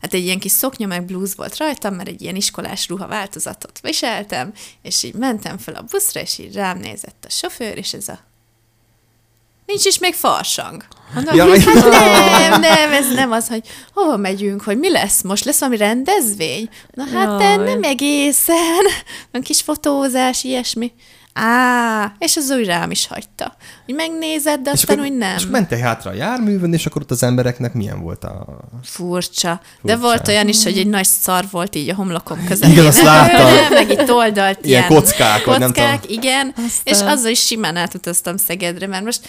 hát 0.00 0.14
egy 0.14 0.24
ilyen 0.24 0.38
kis 0.38 0.52
szoknya 0.52 0.86
meg 0.86 1.04
blúz 1.04 1.36
volt 1.36 1.56
rajtam, 1.56 1.94
mert 1.94 2.08
egy 2.08 2.22
ilyen 2.22 2.36
iskolás 2.36 2.88
ruha 2.88 3.06
változatot 3.06 3.80
viseltem, 3.80 4.52
és 4.82 5.02
így 5.02 5.14
mentem 5.14 5.58
fel 5.58 5.74
a 5.74 5.84
buszra, 5.90 6.20
és 6.20 6.38
így 6.38 6.54
rám 6.54 6.78
nézett 6.78 7.24
a 7.26 7.30
sofőr, 7.30 7.78
és 7.78 7.92
ez 7.92 8.08
a 8.08 8.18
Nincs 9.66 9.84
is 9.84 9.98
még 9.98 10.14
farsang. 10.14 10.84
Mondom, 11.14 11.34
Ja, 11.34 11.60
hát 11.60 12.50
nem, 12.50 12.60
nem, 12.60 12.92
ez 12.92 13.12
nem 13.12 13.32
az, 13.32 13.48
hogy 13.48 13.66
hova 13.92 14.16
megyünk, 14.16 14.62
hogy 14.62 14.78
mi 14.78 14.90
lesz 14.90 15.22
most, 15.22 15.44
lesz 15.44 15.58
valami 15.58 15.76
rendezvény? 15.76 16.68
Na 16.90 17.04
hát 17.04 17.40
Jaj. 17.40 17.56
nem 17.56 17.82
egészen, 17.82 18.84
van 19.30 19.42
kis 19.42 19.60
fotózás, 19.60 20.44
ilyesmi. 20.44 20.92
Á, 21.34 22.12
és 22.18 22.36
az 22.36 22.50
úgy 22.50 22.66
rám 22.66 22.90
is 22.90 23.06
hagyta. 23.06 23.56
Hogy 23.84 23.94
megnézed, 23.94 24.60
de 24.60 24.70
aztán 24.70 25.00
úgy 25.00 25.16
nem. 25.16 25.36
És 25.36 25.46
mentél 25.46 25.78
hátra 25.78 26.10
a 26.10 26.14
járművön, 26.14 26.72
és 26.72 26.86
akkor 26.86 27.02
ott 27.02 27.10
az 27.10 27.22
embereknek 27.22 27.72
milyen 27.72 28.00
volt 28.02 28.24
a... 28.24 28.46
Furcsa. 28.82 29.60
De 29.82 29.92
Furcsa. 29.92 29.98
volt 30.08 30.28
olyan 30.28 30.48
is, 30.48 30.62
hogy 30.64 30.78
egy 30.78 30.86
nagy 30.86 31.04
szar 31.04 31.44
volt 31.50 31.74
így 31.74 31.88
a 31.88 31.94
homlokom 31.94 32.44
között. 32.46 32.70
Igen, 32.70 32.86
azt 32.86 33.02
láttam. 33.02 33.52
Meg 33.78 33.90
itt 33.90 34.10
oldalt 34.10 34.64
Ilyen 34.64 34.78
ilyen, 34.88 35.00
kockák, 35.00 35.44
vagy 35.44 35.58
nem 35.58 35.68
kockák, 35.68 36.10
igen. 36.10 36.52
Aztán- 36.56 36.70
És 36.84 37.00
azzal 37.00 37.30
is 37.30 37.46
simán 37.46 37.76
átutaztam 37.76 38.36
Szegedre, 38.36 38.86
mert 38.86 39.04
most 39.04 39.20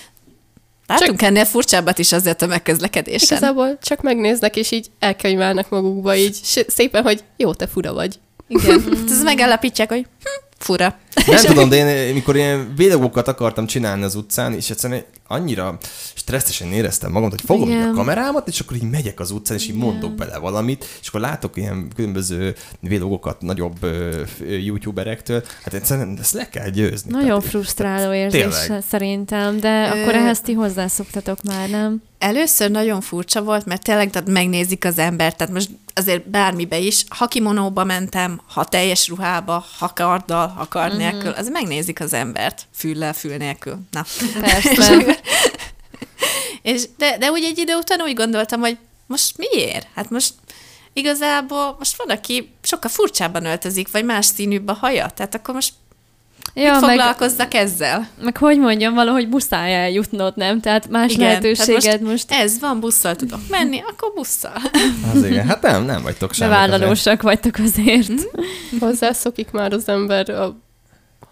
látunk 0.87 1.19
csak... 1.19 1.21
ennél 1.27 1.45
furcsábbat 1.45 1.97
is 1.99 2.11
azért 2.11 2.41
a 2.41 2.47
megközlekedésen. 2.47 3.37
Igazából 3.37 3.77
csak 3.81 4.01
megnéznek, 4.01 4.55
és 4.55 4.71
így 4.71 4.87
elkönyvelnek 4.99 5.69
magukba, 5.69 6.15
így 6.15 6.39
szépen, 6.67 7.03
hogy 7.03 7.23
jó, 7.37 7.53
te 7.53 7.67
fura 7.67 7.93
vagy. 7.93 8.19
Igen. 8.47 8.83
Hát 8.99 9.09
ez 9.09 9.23
megállapítják, 9.23 9.89
hogy 9.89 10.05
hm, 10.23 10.54
fura. 10.65 10.95
Nem 11.25 11.45
tudom, 11.53 11.69
de 11.69 12.05
én 12.07 12.13
mikor 12.13 12.35
ilyen 12.35 12.73
videókat 12.75 13.27
akartam 13.27 13.65
csinálni 13.65 14.03
az 14.03 14.15
utcán, 14.15 14.53
és 14.53 14.69
egyszerűen 14.69 15.03
annyira 15.27 15.77
stresszesen 16.15 16.71
éreztem 16.71 17.11
magam, 17.11 17.29
hogy 17.29 17.41
fogom 17.45 17.69
így 17.69 17.75
a 17.75 17.79
Igen. 17.79 17.93
kamerámat, 17.93 18.47
és 18.47 18.59
akkor 18.59 18.75
így 18.77 18.89
megyek 18.89 19.19
az 19.19 19.31
utcán, 19.31 19.57
és 19.57 19.67
így 19.67 19.75
mondok 19.75 20.13
bele 20.15 20.37
valamit, 20.37 20.85
és 21.01 21.07
akkor 21.07 21.19
látok 21.19 21.57
ilyen 21.57 21.91
különböző 21.95 22.55
videókat 22.79 23.41
nagyobb 23.41 23.83
ö, 23.83 24.21
youtuberektől, 24.39 25.43
hát 25.63 25.73
egyszerűen 25.73 26.17
ezt 26.21 26.33
le 26.33 26.49
kell 26.49 26.69
győzni. 26.69 27.11
Nagyon 27.11 27.27
Tehát- 27.27 27.45
frusztráló 27.45 28.13
érzés 28.13 28.41
tényleg. 28.41 28.83
szerintem, 28.89 29.59
de 29.59 29.91
Ö, 29.95 29.99
akkor 30.01 30.15
ehhez 30.15 30.39
ti 30.39 30.53
hozzászoktatok 30.53 31.43
már, 31.43 31.69
nem? 31.69 32.01
Először 32.19 32.71
nagyon 32.71 33.01
furcsa 33.01 33.41
volt, 33.43 33.65
mert 33.65 33.83
tényleg 33.83 34.09
tehát 34.09 34.29
megnézik 34.29 34.85
az 34.85 34.97
embert, 34.97 35.37
tehát 35.37 35.53
most 35.53 35.69
azért 35.93 36.29
bármibe 36.29 36.77
is, 36.77 37.03
ha 37.09 37.27
kimonóba 37.27 37.83
mentem, 37.83 38.41
ha 38.53 38.65
teljes 38.65 39.07
ruhába, 39.07 39.65
ha 39.79 39.91
karddal, 39.95 40.47
ha 40.47 40.67
kard 40.67 40.91
Mhm. 40.93 41.01
nélkül, 41.01 41.29
az 41.31 41.47
megnézik 41.49 41.99
az 42.01 42.13
embert, 42.13 42.65
füllel, 42.75 43.13
fül 43.13 43.37
nélkül. 43.37 43.77
Na. 43.91 44.03
Persze. 44.39 45.05
És 46.61 46.83
de, 46.97 47.17
de 47.17 47.31
úgy 47.31 47.43
egy 47.43 47.57
idő 47.57 47.75
után 47.75 48.01
úgy 48.01 48.13
gondoltam, 48.13 48.59
hogy 48.59 48.77
most 49.07 49.37
miért? 49.37 49.87
Hát 49.95 50.09
most 50.09 50.33
igazából 50.93 51.75
most 51.79 51.97
van, 51.97 52.17
aki 52.17 52.53
sokkal 52.61 52.89
furcsábban 52.89 53.45
öltözik, 53.45 53.91
vagy 53.91 54.05
más 54.05 54.25
színűbb 54.25 54.67
a 54.67 54.73
haja, 54.73 55.09
tehát 55.09 55.35
akkor 55.35 55.53
most 55.53 55.73
ja, 56.53 56.71
mit 56.71 56.81
meg, 56.81 56.89
foglalkozzak 56.89 57.53
ezzel? 57.53 58.07
meg 58.21 58.37
hogy 58.37 58.59
mondjam, 58.59 58.93
valahogy 58.93 59.29
muszáj 59.29 59.75
eljutnod, 59.75 60.35
nem? 60.35 60.59
Tehát 60.59 60.89
más 60.89 61.11
Igen, 61.11 61.27
lehetőséged 61.27 61.81
tehát 61.81 62.01
most, 62.01 62.31
Ez 62.31 62.59
van, 62.59 62.79
busszal 62.79 63.15
tudok 63.15 63.39
menni, 63.49 63.83
akkor 63.87 64.11
busszal. 64.15 64.61
Az 65.13 65.23
igen, 65.23 65.47
hát 65.47 65.61
nem, 65.61 65.85
nem 65.85 66.01
vagytok 66.01 66.33
sem. 66.33 66.49
bevállalósak 66.49 67.21
vagytok 67.21 67.57
azért. 67.57 68.11
Hozzászokik 68.79 69.51
már 69.51 69.73
az 69.73 69.87
ember 69.87 70.29
a, 70.29 70.57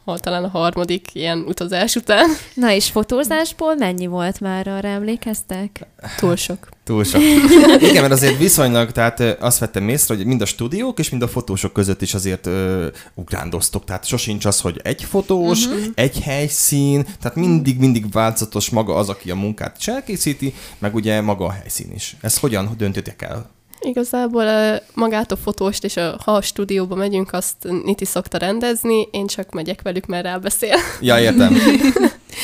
ha, 0.06 0.18
talán 0.18 0.44
a 0.44 0.48
harmadik 0.48 1.08
ilyen 1.14 1.40
utazás 1.48 1.96
után. 1.96 2.30
Na 2.54 2.72
és 2.72 2.90
fotózásból 2.90 3.76
mennyi 3.76 4.06
volt 4.08 4.40
már, 4.40 4.68
arra 4.68 4.88
emlékeztek? 4.88 5.88
Túl 6.18 6.36
sok. 6.36 6.70
Túl 6.84 7.04
sok. 7.04 7.22
Igen, 7.90 8.02
mert 8.02 8.12
azért 8.12 8.38
viszonylag, 8.38 8.92
tehát 8.92 9.20
azt 9.20 9.60
vettem 9.60 9.90
észre, 9.90 10.16
hogy 10.16 10.26
mind 10.26 10.42
a 10.42 10.46
stúdiók 10.46 11.00
és 11.00 11.10
mind 11.10 11.22
a 11.22 11.28
fotósok 11.28 11.74
között 11.74 12.02
is 12.02 12.14
azért 12.14 12.46
ö, 12.46 12.88
ugrándoztok. 13.14 13.84
Tehát 13.84 14.06
sosincs 14.06 14.46
az, 14.46 14.62
hogy 14.62 14.80
egy 14.84 15.04
fotós, 15.04 15.66
uh-huh. 15.66 15.84
egy 15.96 16.20
helyszín, 16.20 17.06
tehát 17.22 17.38
mindig, 17.38 17.80
mindig 17.80 18.12
változatos 18.12 18.70
maga 18.70 18.96
az, 18.96 19.10
aki 19.10 19.32
a 19.32 19.36
munkát 19.36 19.76
is 19.80 19.88
elkészíti, 19.88 20.54
meg 20.80 20.96
ugye 20.96 21.22
maga 21.22 21.46
a 21.46 21.52
helyszín 21.52 21.92
is. 21.96 22.16
Ezt 22.22 22.40
hogyan 22.40 22.74
döntöttek 22.78 23.22
el? 23.22 23.50
Igazából 23.84 24.46
magát 24.94 25.32
a 25.32 25.36
fotóst, 25.36 25.84
és 25.84 25.98
a, 25.98 26.20
ha 26.24 26.32
a 26.32 26.42
stúdióba 26.42 26.96
megyünk, 26.96 27.34
azt 27.34 27.56
Niti 27.84 28.06
szokta 28.06 28.38
rendezni, 28.38 29.08
én 29.12 29.28
csak 29.28 29.52
megyek 29.52 29.82
velük, 29.82 30.06
mert 30.06 30.24
rábeszél. 30.24 30.76
Ja, 31.02 31.20
értem. 31.20 31.58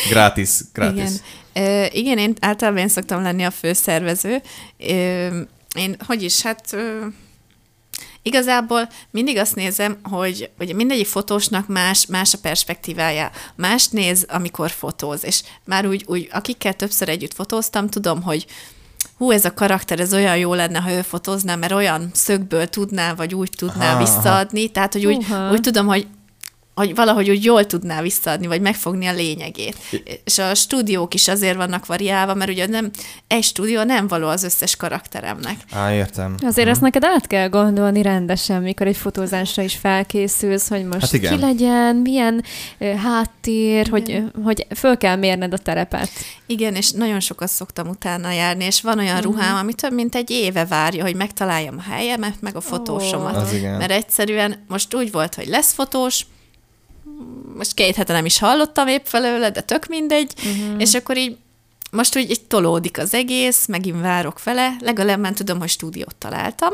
Gratis, 0.10 0.50
gratis. 0.74 1.02
Igen. 1.02 1.14
Ö, 1.54 1.86
igen, 1.92 2.18
én 2.18 2.34
általában 2.40 2.80
én 2.80 2.88
szoktam 2.88 3.22
lenni 3.22 3.44
a 3.44 3.52
főszervező. 3.52 4.42
Ö, 4.78 5.28
én, 5.76 5.96
hogy 6.06 6.24
is, 6.24 6.42
hát 6.42 6.74
ö, 6.74 7.06
igazából 8.22 8.90
mindig 9.12 9.38
azt 9.38 9.56
nézem, 9.56 9.98
hogy 10.04 10.50
ugye 10.60 10.74
mindegyik 10.74 11.06
fotósnak 11.06 11.68
más, 11.68 12.06
más 12.06 12.34
a 12.34 12.38
perspektívája. 12.42 13.32
Más 13.56 13.88
néz, 13.88 14.26
amikor 14.30 14.72
fotóz, 14.72 15.26
és 15.26 15.42
már 15.66 15.88
úgy, 15.88 16.04
úgy 16.08 16.30
akikkel 16.32 16.76
többször 16.76 17.10
együtt 17.10 17.34
fotóztam, 17.34 17.88
tudom, 17.88 18.22
hogy 18.22 18.46
hú, 19.20 19.32
ez 19.32 19.46
a 19.46 19.54
karakter, 19.54 20.00
ez 20.00 20.14
olyan 20.14 20.38
jó 20.38 20.54
lenne, 20.54 20.80
ha 20.80 20.92
ő 20.92 21.02
fotózná, 21.02 21.56
mert 21.56 21.72
olyan 21.72 22.10
szögből 22.14 22.68
tudná, 22.68 23.14
vagy 23.14 23.36
úgy 23.36 23.50
tudná 23.58 23.90
Aha, 23.90 24.00
visszaadni, 24.00 24.70
tehát, 24.70 24.94
hogy 24.94 25.06
úgy, 25.06 25.26
Uha. 25.30 25.52
úgy 25.52 25.62
tudom, 25.62 25.88
hogy 25.88 26.08
hogy 26.80 26.96
valahogy 26.96 27.30
úgy 27.30 27.44
jól 27.44 27.66
tudná 27.66 28.02
visszaadni, 28.02 28.48
vagy 28.48 28.62
megfogni 28.62 29.06
a 29.06 29.14
lényegét. 29.14 29.76
És 30.24 30.38
a 30.38 30.56
stúdiók 30.56 31.14
is 31.14 31.28
azért 31.28 31.56
vannak 31.56 31.86
variálva, 31.86 32.34
mert 32.34 32.50
ugye 32.52 32.68
nem, 32.68 32.90
egy 33.28 33.44
stúdió 33.44 33.84
nem 33.84 34.08
való 34.08 34.28
az 34.28 34.44
összes 34.44 34.76
karakteremnek. 34.76 35.56
Á, 35.72 35.94
értem. 35.94 36.36
Azért 36.46 36.68
ezt 36.68 36.82
neked 36.82 37.04
át 37.04 37.28
kell 37.28 37.50
gondolni 37.50 38.02
rendesen, 38.02 38.62
mikor 38.62 38.88
egy 38.88 38.98
fotózásra 38.98 39.64
is 39.64 39.76
felkészülsz, 39.76 40.68
hogy 40.70 40.86
most 40.86 41.00
Hát 41.02 41.14
igen. 41.14 41.34
ki 41.36 41.40
legyen, 41.46 41.96
milyen 41.96 42.44
háttér, 43.04 43.88
hogy, 43.88 44.24
hogy 44.44 44.68
föl 44.76 44.98
kell 44.98 45.16
mérned 45.16 45.54
a 45.54 45.58
terepet. 45.58 46.10
Igen, 46.46 46.76
és 46.76 46.92
nagyon 46.92 47.20
sokat 47.20 47.50
szoktam 47.50 47.88
utána 47.88 48.32
járni, 48.32 48.64
és 48.64 48.82
van 48.82 49.00
olyan 49.00 49.16
Mhm. 49.16 49.24
ruhám, 49.24 49.56
ami 49.56 49.74
több 49.74 49.94
mint 49.94 50.16
egy 50.16 50.30
éve 50.30 50.66
várja, 50.66 51.04
hogy 51.04 51.16
megtaláljam 51.16 51.76
a 51.78 51.92
helyemet, 51.92 52.34
meg 52.42 52.56
a 52.56 52.62
fotósomat. 52.62 53.54
Igen. 53.54 53.78
Mert 53.78 53.92
egyszerűen 53.92 54.64
most 54.68 54.96
úgy 54.96 55.12
volt, 55.12 55.36
hogy 55.36 55.48
lesz 55.48 55.74
fotós, 55.74 56.26
most 57.56 57.74
két 57.74 57.96
hete 57.96 58.14
nem 58.14 58.26
is 58.26 58.40
hallottam 58.40 58.88
épp 58.88 59.06
felőle, 59.06 59.52
de 59.52 59.62
tök 59.62 59.88
mindegy, 59.88 60.34
uh-huh. 60.38 60.82
és 60.82 60.94
akkor 60.94 61.18
így 61.18 61.38
most 61.92 62.18
úgy 62.18 62.30
így 62.30 62.42
tolódik 62.42 62.98
az 62.98 63.14
egész, 63.14 63.66
megint 63.66 64.02
várok 64.02 64.44
vele, 64.44 64.76
legalább 64.80 65.20
már 65.20 65.34
tudom, 65.34 65.60
hogy 65.60 65.70
stúdiót 65.70 66.16
találtam, 66.16 66.74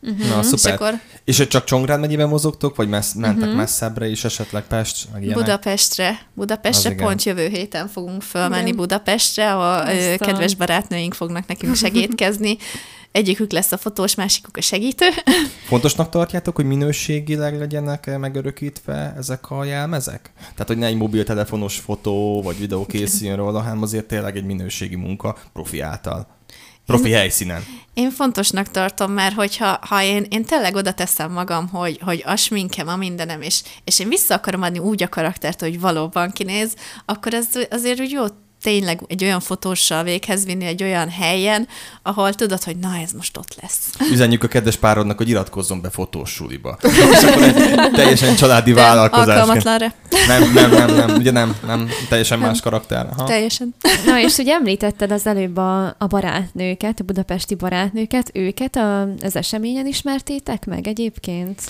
Na, 0.00 0.38
és 0.40 0.46
szuper. 0.46 0.72
akkor 0.72 1.00
És 1.24 1.36
hogy 1.36 1.48
csak 1.48 1.64
Csongrád 1.64 2.00
megyében 2.00 2.28
mozogtok, 2.28 2.76
vagy 2.76 2.88
messz, 2.88 3.12
mentek 3.12 3.54
messzebbre 3.54 4.06
is, 4.08 4.24
esetleg 4.24 4.62
Pest, 4.62 5.08
meg 5.12 5.22
ilyenek? 5.22 5.44
Budapestre, 5.44 6.18
Budapestre 6.34 6.88
Az 6.88 6.94
igen. 6.94 7.06
pont 7.06 7.22
jövő 7.22 7.48
héten 7.48 7.88
fogunk 7.88 8.22
fölmenni 8.22 8.62
Igen. 8.62 8.76
Budapestre, 8.76 9.52
ahol 9.52 9.86
Aztán. 9.86 10.18
kedves 10.18 10.54
barátnőink 10.54 11.14
fognak 11.14 11.46
nekünk 11.46 11.76
segítkezni. 11.76 12.58
Egyikük 13.18 13.52
lesz 13.52 13.72
a 13.72 13.76
fotós, 13.76 14.14
másikuk 14.14 14.56
a 14.56 14.60
segítő. 14.60 15.06
Fontosnak 15.68 16.08
tartjátok, 16.08 16.56
hogy 16.56 16.64
minőségileg 16.64 17.58
legyenek 17.58 18.06
eh, 18.06 18.18
megörökítve 18.18 19.14
ezek 19.16 19.50
a 19.50 19.64
jelmezek? 19.64 20.30
Tehát, 20.38 20.66
hogy 20.66 20.78
ne 20.78 20.86
egy 20.86 20.96
mobiltelefonos 20.96 21.78
fotó 21.78 22.42
vagy 22.42 22.58
videó 22.58 22.86
készüljön 22.86 23.36
róla, 23.36 23.60
hanem 23.60 23.82
azért 23.82 24.04
tényleg 24.04 24.36
egy 24.36 24.44
minőségi 24.44 24.96
munka 24.96 25.36
profi 25.52 25.80
által. 25.80 26.26
Profi 26.86 27.10
helyszínen. 27.10 27.62
Én 27.94 28.10
fontosnak 28.10 28.70
tartom, 28.70 29.12
mert 29.12 29.34
hogyha 29.34 29.78
ha 29.80 30.02
én, 30.02 30.26
én 30.28 30.44
tényleg 30.44 30.74
oda 30.74 30.92
teszem 30.92 31.32
magam, 31.32 31.68
hogy, 31.68 31.98
hogy 32.02 32.22
a 32.26 32.36
sminkem, 32.36 32.88
a 32.88 32.96
mindenem, 32.96 33.42
és, 33.42 33.62
és 33.84 33.98
én 33.98 34.08
vissza 34.08 34.34
akarom 34.34 34.62
adni 34.62 34.78
úgy 34.78 35.02
a 35.02 35.08
karaktert, 35.08 35.60
hogy 35.60 35.80
valóban 35.80 36.30
kinéz, 36.30 36.74
akkor 37.04 37.34
ez 37.34 37.46
azért 37.70 38.00
úgy 38.00 38.10
jó 38.10 38.24
tényleg 38.62 39.00
egy 39.06 39.24
olyan 39.24 39.40
fotóssal 39.40 40.02
véghez 40.02 40.44
vinni 40.44 40.64
egy 40.64 40.82
olyan 40.82 41.10
helyen, 41.10 41.68
ahol 42.02 42.34
tudod, 42.34 42.62
hogy 42.62 42.76
na, 42.76 42.96
ez 43.02 43.12
most 43.12 43.36
ott 43.36 43.56
lesz. 43.62 43.78
Üzenjük 44.12 44.42
a 44.42 44.48
kedves 44.48 44.76
párodnak, 44.76 45.16
hogy 45.16 45.28
iratkozzon 45.28 45.80
be 45.80 45.90
fotós 45.90 46.30
suliba. 46.30 46.78
És 46.82 47.22
akkor 47.22 47.42
egy 47.42 47.90
teljesen 47.92 48.36
családi 48.36 48.72
vállalkozás. 48.72 49.26
Alkalmatlanra. 49.26 49.94
Nem, 50.26 50.52
nem, 50.52 50.70
nem, 50.70 50.94
nem, 50.94 51.16
ugye 51.16 51.30
nem, 51.30 51.56
nem, 51.66 51.88
teljesen 52.08 52.38
más 52.38 52.60
karakter. 52.60 53.08
Aha. 53.16 53.26
Teljesen. 53.26 53.74
Na, 54.06 54.20
és 54.20 54.36
ugye 54.36 54.52
említetted 54.52 55.12
az 55.12 55.26
előbb 55.26 55.56
a, 55.56 55.86
a 55.98 56.06
barátnőket, 56.06 57.00
a 57.00 57.04
budapesti 57.04 57.54
barátnőket, 57.54 58.30
őket 58.32 58.76
a, 58.76 59.02
az 59.02 59.36
eseményen 59.36 59.86
ismertétek 59.86 60.64
meg 60.64 60.86
egyébként? 60.86 61.60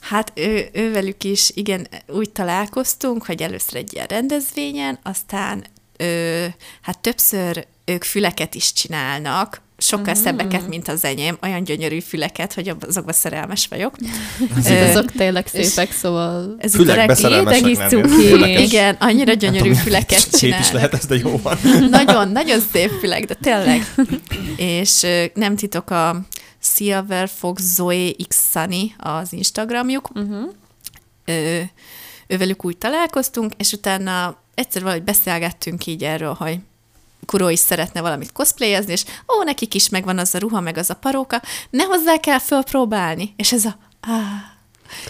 Hát 0.00 0.32
ő, 0.34 0.68
ővelük 0.72 1.24
is, 1.24 1.50
igen, 1.54 1.86
úgy 2.08 2.30
találkoztunk, 2.30 3.26
hogy 3.26 3.42
először 3.42 3.76
egy 3.76 3.92
ilyen 3.92 4.06
rendezvényen, 4.06 4.98
aztán 5.02 5.64
ö, 5.96 6.46
hát 6.82 6.98
többször 6.98 7.66
ők 7.84 8.04
füleket 8.04 8.54
is 8.54 8.72
csinálnak, 8.72 9.62
sokkal 9.78 10.14
mm. 10.14 10.22
szebbeket, 10.22 10.68
mint 10.68 10.88
az 10.88 11.04
enyém, 11.04 11.38
olyan 11.42 11.64
gyönyörű 11.64 12.00
füleket, 12.00 12.54
hogy 12.54 12.74
azokba 12.88 13.12
szerelmes 13.12 13.66
vagyok. 13.66 13.94
Azok 14.88 15.12
tényleg 15.12 15.46
szépek, 15.46 15.92
szóval 15.92 16.54
Ez 16.58 16.74
Fülekbe 16.74 17.14
szerelmesek 17.14 17.66
is 17.66 17.76
lenni. 17.78 17.90
cuki. 17.90 18.62
Igen, 18.62 18.96
annyira 19.00 19.32
gyönyörű 19.32 19.58
Nem 19.58 19.68
tudom, 19.68 19.84
füleket 19.84 20.18
Szép 20.18 20.32
is 20.32 20.38
csinálnak. 20.38 20.72
lehet 20.72 20.94
ez, 20.94 21.06
de 21.06 21.16
jó 21.16 21.40
van. 21.42 21.58
Nagyon, 21.90 22.28
nagyon 22.28 22.60
szép 22.72 22.90
fülek, 22.90 23.24
de 23.24 23.34
tényleg. 23.34 23.94
És 24.56 25.02
ö, 25.02 25.24
nem 25.34 25.56
titok 25.56 25.90
a 25.90 26.20
Silver 26.60 27.28
Fox 27.38 27.62
Zoe 27.62 28.10
X 28.28 28.50
Sunny 28.52 28.94
az 28.96 29.32
Instagramjuk. 29.32 30.10
Uh-huh. 30.14 30.52
Ö, 31.24 31.60
ővelük 32.26 32.64
úgy 32.64 32.76
találkoztunk, 32.76 33.52
és 33.56 33.72
utána 33.72 34.42
egyszer 34.54 34.82
valahogy 34.82 35.04
beszélgettünk 35.04 35.86
így 35.86 36.04
erről, 36.04 36.32
hogy 36.32 36.58
Kuró 37.26 37.48
is 37.48 37.58
szeretne 37.58 38.00
valamit 38.00 38.32
cosplayezni, 38.32 38.92
és 38.92 39.04
ó, 39.04 39.42
nekik 39.42 39.74
is 39.74 39.88
megvan 39.88 40.18
az 40.18 40.34
a 40.34 40.38
ruha, 40.38 40.60
meg 40.60 40.76
az 40.76 40.90
a 40.90 40.94
paróka, 40.94 41.42
ne 41.70 41.82
hozzá 41.82 42.16
kell 42.16 42.38
fölpróbálni. 42.38 43.34
És 43.36 43.52
ez 43.52 43.64
a... 43.64 43.76
Ah, 44.00 44.52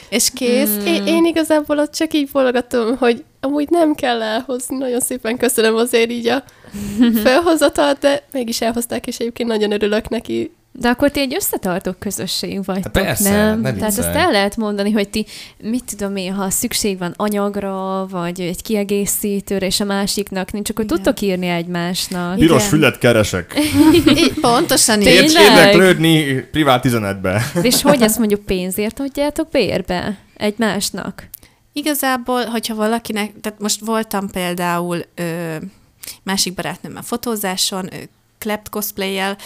és 0.08 0.30
kész. 0.34 0.70
Mm. 0.70 0.86
Én, 0.86 1.06
én 1.06 1.24
igazából 1.24 1.78
ott 1.78 1.92
csak 1.92 2.14
így 2.14 2.30
bologatom, 2.32 2.96
hogy 2.96 3.24
amúgy 3.40 3.68
nem 3.70 3.94
kell 3.94 4.22
elhozni. 4.22 4.76
Nagyon 4.76 5.00
szépen 5.00 5.36
köszönöm 5.36 5.76
azért 5.76 6.10
így 6.10 6.26
a 6.26 6.44
felhozatat, 7.24 7.98
de 7.98 8.26
mégis 8.32 8.60
elhozták, 8.60 9.06
és 9.06 9.18
egyébként 9.18 9.48
nagyon 9.48 9.72
örülök 9.72 10.08
neki. 10.08 10.54
De 10.78 10.88
akkor 10.88 11.10
ti 11.10 11.20
egy 11.20 11.34
összetartó 11.34 11.92
közösség 11.98 12.64
vagytok, 12.64 12.96
Hát 12.96 13.04
persze, 13.04 13.30
nem? 13.30 13.60
ne 13.60 13.72
Tehát 13.72 13.94
viccelj. 13.94 14.08
azt 14.08 14.18
el 14.24 14.30
lehet 14.30 14.56
mondani, 14.56 14.90
hogy 14.90 15.08
ti, 15.08 15.26
mit 15.62 15.84
tudom 15.96 16.16
én, 16.16 16.32
ha 16.34 16.50
szükség 16.50 16.98
van 16.98 17.14
anyagra, 17.16 18.06
vagy 18.10 18.40
egy 18.40 18.62
kiegészítőre, 18.62 19.66
és 19.66 19.80
a 19.80 19.84
másiknak 19.84 20.52
nincs, 20.52 20.70
akkor 20.70 20.84
Igen. 20.84 20.96
tudtok 20.96 21.20
írni 21.20 21.46
egymásnak. 21.46 22.38
Piros 22.38 22.56
Igen. 22.56 22.68
fület 22.68 22.98
keresek. 22.98 23.54
Így, 24.16 24.32
pontosan 24.40 25.00
így. 25.00 25.06
Érdeklődni 25.06 26.40
privát 26.50 26.84
üzenetbe. 26.84 27.42
És 27.62 27.82
hogy 27.82 28.02
ezt 28.02 28.18
mondjuk 28.18 28.44
pénzért 28.44 29.00
adjátok 29.00 29.48
bérbe 29.48 30.18
egymásnak? 30.36 31.28
Igazából, 31.72 32.44
hogyha 32.44 32.74
valakinek, 32.74 33.32
tehát 33.40 33.60
most 33.60 33.80
voltam 33.84 34.30
például 34.30 35.04
ö, 35.14 35.54
másik 36.22 36.54
barátnőmmel 36.54 37.02
fotózáson, 37.02 37.88
ő 37.92 38.08
klept 38.38 38.68
cosplay-jel, 38.68 39.36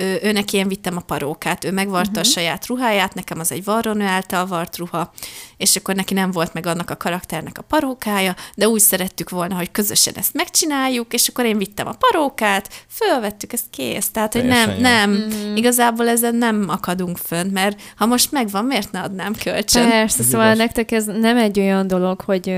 ő, 0.00 0.18
ő 0.22 0.32
neki 0.32 0.56
én 0.56 0.68
vittem 0.68 0.96
a 0.96 1.00
parókát, 1.00 1.64
ő 1.64 1.72
megvarta 1.72 2.10
uh-huh. 2.10 2.26
a 2.26 2.30
saját 2.30 2.66
ruháját, 2.66 3.14
nekem 3.14 3.38
az 3.38 3.52
egy 3.52 3.64
varronő 3.64 4.04
által 4.04 4.46
vart 4.46 4.76
ruha, 4.76 5.12
és 5.56 5.76
akkor 5.76 5.94
neki 5.94 6.14
nem 6.14 6.30
volt 6.30 6.54
meg 6.54 6.66
annak 6.66 6.90
a 6.90 6.96
karakternek 6.96 7.58
a 7.58 7.62
parókája, 7.62 8.34
de 8.54 8.68
úgy 8.68 8.80
szerettük 8.80 9.30
volna, 9.30 9.54
hogy 9.54 9.70
közösen 9.70 10.14
ezt 10.16 10.34
megcsináljuk, 10.34 11.12
és 11.12 11.28
akkor 11.28 11.44
én 11.44 11.58
vittem 11.58 11.86
a 11.86 11.94
parókát, 11.98 12.68
fölvettük, 12.88 13.52
ezt 13.52 13.64
kész. 13.70 14.10
Tehát, 14.10 14.32
hogy 14.32 14.44
nem, 14.44 14.70
jó. 14.70 14.76
nem, 14.80 15.10
uh-huh. 15.10 15.56
igazából 15.56 16.08
ezen 16.08 16.34
nem 16.34 16.64
akadunk 16.68 17.16
fönt, 17.16 17.52
mert 17.52 17.80
ha 17.96 18.06
most 18.06 18.32
megvan, 18.32 18.64
miért 18.64 18.92
ne 18.92 19.00
adnám 19.00 19.32
kölcsön? 19.42 19.88
Persze, 19.88 20.18
Ez 20.18 20.28
szóval 20.28 20.46
igaz. 20.46 20.58
nektek 20.58 20.92
ez 20.92 21.04
nem 21.04 21.36
egy 21.36 21.58
olyan 21.58 21.86
dolog, 21.86 22.20
hogy 22.20 22.54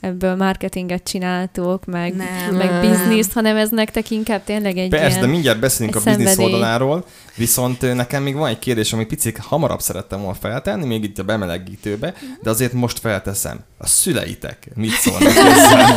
ebből 0.00 0.34
marketinget 0.36 1.02
csináltok, 1.02 1.84
meg, 1.84 2.14
Nem. 2.16 2.54
meg 2.54 2.70
Nem. 2.70 2.80
bizniszt, 2.80 3.32
hanem 3.32 3.56
ez 3.56 3.70
nektek 3.70 4.10
inkább 4.10 4.44
tényleg 4.44 4.76
egy 4.76 4.88
Persze, 4.88 5.08
ilyen... 5.08 5.20
de 5.20 5.26
mindjárt 5.26 5.60
beszélünk 5.60 5.96
a 5.96 6.00
biznisz 6.00 6.28
szenvedély. 6.28 6.60
Oldaláról, 6.70 7.04
viszont 7.34 7.94
nekem 7.94 8.22
még 8.22 8.34
van 8.34 8.48
egy 8.48 8.58
kérdés, 8.58 8.92
amit 8.92 9.06
picit 9.06 9.38
hamarabb 9.38 9.80
szerettem 9.80 10.20
volna 10.20 10.36
feltenni, 10.40 10.86
még 10.86 11.04
itt 11.04 11.18
a 11.18 11.22
bemelegítőbe, 11.22 12.14
de 12.42 12.50
azért 12.50 12.72
most 12.72 12.98
felteszem. 12.98 13.58
A 13.78 13.86
szüleitek 13.86 14.68
mit 14.74 14.90
szólnak? 14.90 15.32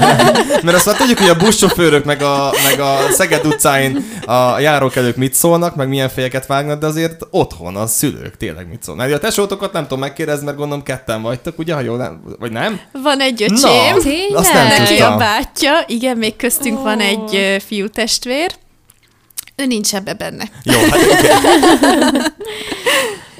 Mert 0.63 0.77
azt 0.77 0.85
már 0.85 0.95
tudjuk, 0.95 1.17
hogy 1.17 1.29
a 1.29 1.35
buszsofőrök 1.35 2.05
meg 2.05 2.21
a, 2.21 2.53
meg 2.63 2.79
a 2.79 2.97
Szeged 3.11 3.45
utcáin 3.45 4.05
a 4.25 4.59
járókelők 4.59 5.15
mit 5.15 5.33
szólnak, 5.33 5.75
meg 5.75 5.87
milyen 5.87 6.09
fejeket 6.09 6.45
vágnak, 6.45 6.79
de 6.79 6.85
azért 6.85 7.27
otthon 7.29 7.75
a 7.75 7.87
szülők 7.87 8.37
tényleg 8.37 8.67
mit 8.69 8.83
szólnak. 8.83 9.11
A 9.11 9.19
tesótokat 9.19 9.73
nem 9.73 9.83
tudom 9.83 9.99
megkérdezni, 9.99 10.45
mert 10.45 10.57
gondolom 10.57 10.83
ketten 10.83 11.21
vagytok, 11.21 11.59
ugye, 11.59 11.73
ha 11.73 11.79
jól 11.79 11.97
nem, 11.97 12.23
vagy 12.39 12.51
nem? 12.51 12.79
Van 12.91 13.19
egy 13.19 13.43
öcsém, 13.43 14.27
Na, 14.29 14.39
azt 14.39 14.53
nem 14.53 14.67
neki 14.67 15.01
a 15.01 15.17
bátyja, 15.17 15.83
igen, 15.87 16.17
még 16.17 16.35
köztünk 16.35 16.79
Ó. 16.79 16.81
van 16.81 16.99
egy 16.99 17.63
fiú 17.67 17.87
testvér, 17.87 18.55
ő 19.55 19.65
nincs 19.65 19.93
ebbe 19.93 20.13
benne. 20.13 20.49
Jó, 20.63 20.79
hát 20.79 20.99
igen. 21.01 22.33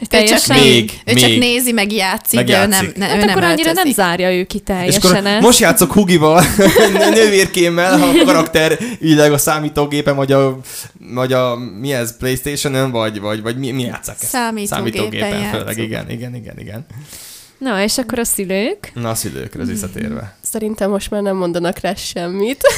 teljesen. 0.08 0.60
Még, 0.60 0.92
ő 1.06 1.14
még. 1.14 1.24
csak 1.24 1.38
nézi, 1.38 1.72
meg 1.72 1.92
játszik, 1.92 2.36
Meg 2.40 2.46
de 2.46 2.52
ő 2.54 2.56
játszik. 2.70 2.96
nem, 2.96 3.08
ne, 3.10 3.16
Hát 3.16 3.16
ő 3.18 3.30
akkor 3.30 3.42
nem 3.42 3.50
annyira 3.52 3.72
nem 3.72 3.92
zárja 3.92 4.32
ő 4.34 4.44
ki 4.44 4.58
És 4.58 4.64
teljesen 4.64 5.02
akkor 5.16 5.26
ezt. 5.28 5.42
most 5.42 5.60
játszok 5.60 5.94
Hugival, 5.94 6.44
nővérkémmel, 7.14 8.02
a 8.04 8.26
karakter 8.26 8.78
illeg 9.00 9.32
a 9.34 9.38
számítógépen, 9.38 10.16
vagy 10.16 10.32
a, 10.32 10.60
vagy 11.14 11.34
a 11.34 11.56
mi 11.80 11.94
ez, 11.94 12.18
Playstation-en, 12.18 12.92
vagy, 12.92 13.20
vagy, 13.20 13.42
vagy 13.42 13.58
mi, 13.58 13.72
mi 13.72 13.82
játszak 13.82 14.16
ezt? 14.22 14.30
Számítógépen 14.32 15.30
főleg, 15.30 15.52
játszunk. 15.52 15.78
igen, 15.78 16.10
igen, 16.10 16.36
igen, 16.36 16.60
igen. 16.60 16.86
Na, 17.58 17.84
és 17.84 17.98
akkor 17.98 18.20
a 18.20 18.24
szülők? 18.24 18.92
Na, 18.94 19.10
a 19.10 19.16
szülőkre 19.16 19.64
visszatérve. 19.64 20.36
Szerintem 20.42 20.90
most 20.90 21.10
már 21.10 21.22
nem 21.22 21.36
mondanak 21.36 21.80
rá 21.80 21.94
semmit. 21.96 22.62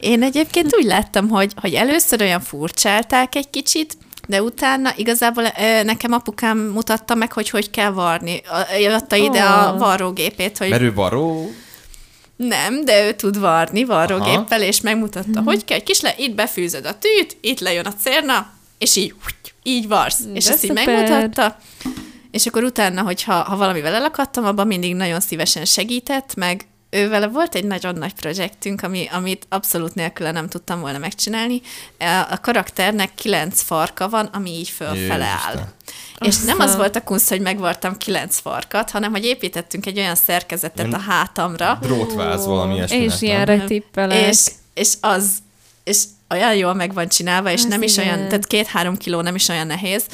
Én 0.00 0.22
egyébként 0.22 0.76
úgy 0.76 0.84
láttam, 0.84 1.28
hogy, 1.28 1.52
hogy 1.60 1.74
először 1.74 2.20
olyan 2.20 2.40
furcsálták 2.40 3.34
egy 3.34 3.50
kicsit, 3.50 3.96
de 4.28 4.42
utána 4.42 4.92
igazából 4.96 5.44
nekem 5.82 6.12
apukám 6.12 6.58
mutatta 6.58 7.14
meg, 7.14 7.32
hogy 7.32 7.50
hogy 7.50 7.70
kell 7.70 7.90
varni. 7.90 8.40
A- 8.48 8.92
Adta 8.92 9.16
ide 9.16 9.42
a 9.42 9.72
Ó. 9.74 9.78
varrógépét, 9.78 10.58
hogy 10.58 10.68
Mert 10.68 10.82
ő 10.82 10.94
varó, 10.94 11.50
nem, 12.36 12.84
de 12.84 13.06
ő 13.06 13.12
tud 13.12 13.38
varni 13.40 13.84
varrógéppel, 13.84 14.62
és 14.62 14.80
megmutatta, 14.80 15.42
hogy 15.44 15.64
kell. 15.64 15.78
Kis 15.78 16.00
le, 16.00 16.14
itt 16.18 16.34
befűzöd 16.34 16.86
a 16.86 16.98
tűt, 16.98 17.36
itt 17.40 17.60
lejön 17.60 17.86
a 17.86 17.94
cérna, 17.94 18.50
és 18.78 18.96
így, 18.96 19.14
így 19.62 19.88
varsz. 19.88 20.18
De 20.20 20.32
És 20.32 20.48
ezt 20.48 20.64
így 20.64 20.72
megmutatta. 20.72 21.56
És 22.30 22.46
akkor 22.46 22.64
utána, 22.64 23.02
hogyha 23.02 23.34
ha 23.34 23.56
valamivel 23.56 23.94
elakadtam, 23.94 24.44
abban 24.44 24.66
mindig 24.66 24.94
nagyon 24.94 25.20
szívesen 25.20 25.64
segített, 25.64 26.34
meg 26.34 26.66
ővele 26.96 27.26
volt 27.26 27.54
egy 27.54 27.64
nagyon 27.64 27.94
nagy 27.94 28.14
projektünk, 28.14 28.82
ami, 28.82 29.08
amit 29.12 29.46
abszolút 29.48 29.94
nélküle 29.94 30.30
nem 30.30 30.48
tudtam 30.48 30.80
volna 30.80 30.98
megcsinálni. 30.98 31.60
A 32.30 32.40
karakternek 32.40 33.14
kilenc 33.14 33.62
farka 33.62 34.08
van, 34.08 34.26
ami 34.32 34.50
így 34.50 34.68
fölfele 34.68 35.24
áll. 35.24 35.68
És 36.20 36.38
nem 36.38 36.60
az 36.60 36.76
volt 36.76 36.96
a 36.96 37.02
kunsz, 37.02 37.28
hogy 37.28 37.40
megvartam 37.40 37.96
kilenc 37.96 38.38
farkat, 38.38 38.90
hanem 38.90 39.10
hogy 39.10 39.24
építettünk 39.24 39.86
egy 39.86 39.98
olyan 39.98 40.14
szerkezetet 40.14 40.92
a 40.92 40.98
hátamra, 40.98 41.78
drótváz 41.80 42.46
valami 42.46 42.74
ilyesmi. 42.74 42.96
És 42.96 43.22
ilyenre 43.22 43.64
tippelek. 43.64 44.28
és, 44.28 44.46
és 44.74 44.92
az, 45.00 45.30
és 45.84 46.02
olyan 46.30 46.54
jól 46.54 46.74
meg 46.74 46.94
van 46.94 47.08
csinálva, 47.08 47.50
és 47.50 47.62
Ez 47.62 47.68
nem 47.68 47.82
is 47.82 47.96
igen. 47.96 48.06
olyan, 48.06 48.28
tehát 48.28 48.46
két-három 48.46 48.96
kiló 48.96 49.20
nem 49.20 49.34
is 49.34 49.48
olyan 49.48 49.66
nehéz, 49.66 50.04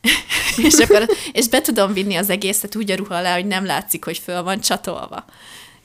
és 0.68 0.74
akkor, 0.74 1.08
és 1.32 1.48
be 1.48 1.60
tudom 1.60 1.92
vinni 1.92 2.14
az 2.14 2.30
egészet 2.30 2.76
úgy 2.76 2.90
a 2.90 2.96
ruha 2.96 3.14
alá, 3.14 3.34
hogy 3.34 3.46
nem 3.46 3.64
látszik, 3.64 4.04
hogy 4.04 4.18
föl 4.18 4.42
van 4.42 4.60
csatolva. 4.60 5.24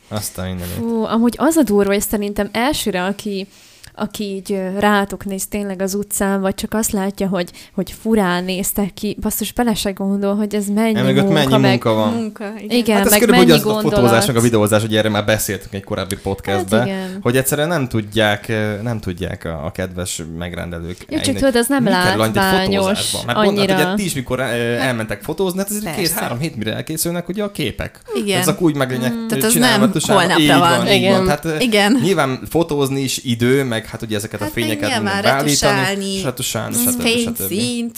Aztán 0.07 0.47
mindenit. 0.47 0.73
Fú, 0.75 1.03
amúgy 1.03 1.35
az 1.37 1.55
a 1.55 1.63
durva, 1.63 1.93
és 1.93 2.03
szerintem 2.03 2.49
elsőre, 2.51 3.03
aki, 3.03 3.47
aki 3.95 4.23
így 4.23 4.59
rátok 4.79 5.25
néz 5.25 5.47
tényleg 5.47 5.81
az 5.81 5.93
utcán, 5.93 6.41
vagy 6.41 6.55
csak 6.55 6.73
azt 6.73 6.91
látja, 6.91 7.27
hogy, 7.27 7.49
hogy 7.73 7.95
furán 8.01 8.43
néztek 8.43 8.93
ki, 8.93 9.17
basszus 9.21 9.53
bele 9.53 9.73
se 9.73 9.91
gondol, 9.91 10.35
hogy 10.35 10.55
ez 10.55 10.67
mennyi 10.67 10.97
Emögött 10.97 11.23
munka, 11.23 11.33
mennyi 11.33 11.61
meg, 11.61 11.69
munka 11.69 11.93
van. 11.93 12.13
Munka, 12.13 12.45
igen. 12.59 12.77
Igen, 12.77 12.95
Hát 12.97 13.05
ez 13.05 13.11
meg 13.11 13.19
körülbelül 13.19 13.47
mennyi 13.47 13.59
az 13.59 13.65
a 13.67 13.71
gondolat. 13.73 13.93
fotózás, 13.99 14.25
meg 14.25 14.35
a 14.35 14.39
videózás, 14.39 14.81
hogy 14.81 14.95
erre 14.95 15.09
már 15.09 15.25
beszéltünk 15.25 15.73
egy 15.73 15.83
korábbi 15.83 16.15
podcastben, 16.15 16.79
Hát 16.79 16.87
igen. 16.87 17.19
hogy 17.21 17.37
egyszerűen 17.37 17.67
nem 17.67 17.87
tudják, 17.87 18.47
nem 18.83 18.99
tudják 18.99 19.45
a, 19.45 19.65
a 19.65 19.71
kedves 19.71 20.21
megrendelők. 20.37 20.97
Jó, 21.09 21.19
csak 21.19 21.35
tudod, 21.35 21.55
az 21.55 21.67
nem 21.67 21.85
látványos? 21.85 23.11
Mert 23.25 23.37
hát 23.37 23.47
annyira. 23.47 23.73
ugye 23.75 23.93
ti 23.95 24.03
is, 24.05 24.13
mikor 24.13 24.39
eh, 24.39 24.87
elmentek 24.87 25.21
fotózni, 25.23 25.57
hát 25.57 25.69
ez 25.69 25.95
két-három 25.95 26.39
hét, 26.39 26.55
mire 26.55 26.73
elkészülnek 26.73 27.27
ugye 27.29 27.43
a 27.43 27.51
képek. 27.51 27.99
Igen. 28.13 28.39
Ezek 28.39 28.61
úgy 28.61 28.75
meg 28.75 28.89
legyenek 28.91 29.13
Mm. 29.15 29.27
Tehát 29.27 29.51
csinálva, 29.51 29.85
nem 29.85 30.17
holnapra 30.17 30.59
van. 30.59 30.77
van. 30.77 30.87
Igen. 30.87 31.11
van. 31.13 31.23
Tehát, 31.25 31.45
eh, 31.45 31.61
Igen. 31.61 31.99
Nyilván 32.03 32.39
fotózni 32.49 33.01
is 33.01 33.17
idő, 33.23 33.63
meg 33.63 33.84
hát 33.85 34.01
ugye 34.01 34.15
ezeket 34.15 34.41
a 34.41 34.43
Hát 34.43 34.55
meg 34.55 34.63
fényeket 34.63 34.89
mindent 35.01 35.21
beállítani, 35.21 35.49
retusálni, 35.49 36.21
retusálni, 36.21 36.75
Mm, 36.77 36.81
stb. 36.81 37.07
Stb. 37.07 37.97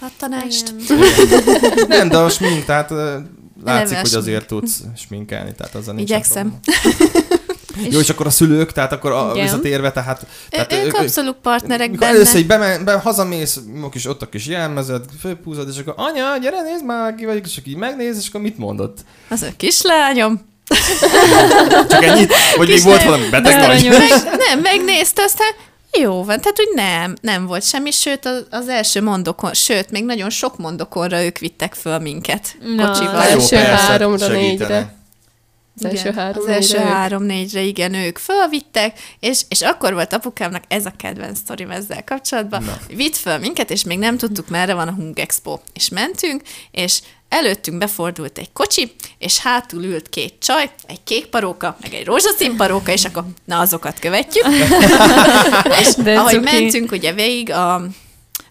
pattanást. 0.00 0.74
Nem, 1.88 2.08
de 2.08 2.16
a 2.16 2.28
smink, 2.28 2.64
tehát 2.70 2.90
eh, 2.90 3.14
látszik, 3.64 3.96
hogy 3.96 4.14
a 4.14 4.18
azért 4.18 4.46
tudsz 4.46 4.82
sminkelni, 4.96 5.52
tehát 5.56 5.74
azzal 5.74 5.94
nincs 5.94 6.10
Igyekszem. 6.10 6.54
Jó, 7.90 7.98
és 7.98 8.08
akkor 8.10 8.26
a 8.26 8.30
szülők, 8.30 8.72
tehát 8.72 8.92
akkor 8.92 9.12
a, 9.12 9.30
Igen. 9.32 9.42
visszatérve, 9.44 9.92
tehát... 9.92 10.26
tehát 10.50 10.72
Ő, 10.72 10.84
ők 10.84 10.94
abszolút 10.94 11.36
partnerek 11.42 11.90
Mikor 11.90 12.06
benne. 12.06 12.14
először 12.16 12.40
így 12.40 12.46
beme, 12.46 12.78
be, 12.78 12.92
hazamész, 12.92 13.60
a 13.82 13.88
kis, 13.88 14.06
ott 14.06 14.22
a 14.22 14.28
kis 14.28 14.46
jelmezed, 14.46 15.04
fölpúzod, 15.20 15.68
és 15.68 15.78
akkor 15.78 15.94
anya, 15.96 16.36
gyere, 16.38 16.62
nézd 16.62 16.84
már, 16.84 17.14
ki 17.14 17.24
vagy, 17.24 17.40
és 17.44 17.56
akkor 17.56 17.68
így 17.68 17.76
megnéz, 17.76 18.18
és 18.18 18.28
akkor 18.28 18.40
mit 18.40 18.58
mondott? 18.58 18.98
Az 19.28 19.42
a 19.42 19.46
kislányom. 19.56 20.40
Csak 21.90 22.04
ennyit? 22.04 22.32
Vagy 22.56 22.68
még 22.68 22.82
volt 22.82 23.02
valami 23.02 23.28
beteg 23.28 23.66
vagy? 23.66 23.88
Meg, 23.88 24.08
nem, 24.48 24.60
megnézte, 24.60 25.22
aztán 25.22 25.52
jó 25.92 26.24
van, 26.24 26.40
tehát 26.40 26.60
úgy 26.60 26.74
nem, 26.74 27.16
nem 27.20 27.46
volt 27.46 27.64
semmi, 27.64 27.90
sőt 27.90 28.26
az, 28.26 28.46
az 28.50 28.68
első 28.68 29.02
mondokon, 29.02 29.54
sőt, 29.54 29.90
még 29.90 30.04
nagyon 30.04 30.30
sok 30.30 30.58
mondokonra 30.58 31.22
ők 31.24 31.38
vittek 31.38 31.74
föl 31.74 31.98
minket 31.98 32.56
Na, 32.76 32.90
kocsival. 32.90 33.16
Az 33.16 33.28
első 33.28 33.56
háromra, 33.56 34.28
négyre. 34.28 34.96
Az 35.76 35.84
első 35.84 36.12
három, 36.12 36.42
az 36.42 36.48
első 36.48 36.72
négyre 36.76 36.88
ők. 36.88 36.94
három-négyre, 36.94 37.60
igen, 37.60 37.94
ők 37.94 38.18
fölvittek, 38.18 38.98
és, 39.20 39.42
és 39.48 39.60
akkor 39.60 39.92
volt 39.92 40.12
apukámnak 40.12 40.62
ez 40.68 40.86
a 40.86 40.92
kedvenc 40.96 41.38
sztorim 41.38 41.70
ezzel 41.70 42.04
kapcsolatban, 42.04 42.64
Na. 42.64 42.78
vitt 42.96 43.16
föl 43.16 43.38
minket, 43.38 43.70
és 43.70 43.84
még 43.84 43.98
nem 43.98 44.16
tudtuk, 44.16 44.48
merre 44.48 44.74
van 44.74 44.88
a 44.88 44.92
Hung 44.92 45.18
Expo. 45.18 45.58
És 45.74 45.88
mentünk, 45.88 46.42
és 46.70 47.00
előttünk 47.28 47.78
befordult 47.78 48.38
egy 48.38 48.52
kocsi, 48.52 48.94
és 49.18 49.38
hátul 49.38 49.84
ült 49.84 50.08
két 50.08 50.34
csaj, 50.38 50.70
egy 50.86 51.02
kék 51.04 51.26
paróka, 51.26 51.76
meg 51.80 51.94
egy 51.94 52.04
rózsaszín 52.04 52.56
paróka, 52.56 52.92
és 52.92 53.04
akkor 53.04 53.24
na 53.44 53.58
azokat 53.58 53.98
követjük. 53.98 54.46
és 55.80 55.94
De 55.94 56.18
ahogy 56.18 56.32
cuki. 56.32 56.44
mentünk 56.60 56.92
ugye 56.92 57.12
végig, 57.12 57.50
a 57.50 57.82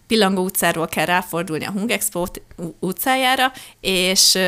Pillangó 0.06 0.42
utcáról 0.42 0.86
kell 0.86 1.04
ráfordulni 1.04 1.64
a 1.64 1.70
Hung 1.70 1.90
Expo 1.90 2.26
t- 2.26 2.42
ú- 2.56 2.74
utcájára, 2.80 3.52
és 3.80 4.38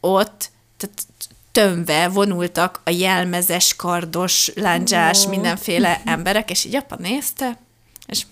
ott 0.00 0.50
tehát 0.76 1.06
tömve 1.52 2.08
vonultak 2.08 2.80
a 2.84 2.90
jelmezes, 2.90 3.76
kardos, 3.76 4.50
lándzsás, 4.54 5.26
mindenféle 5.26 6.00
emberek, 6.04 6.50
és 6.50 6.64
így 6.64 6.76
apa 6.76 6.96
nézte, 6.98 7.58
és 8.06 8.22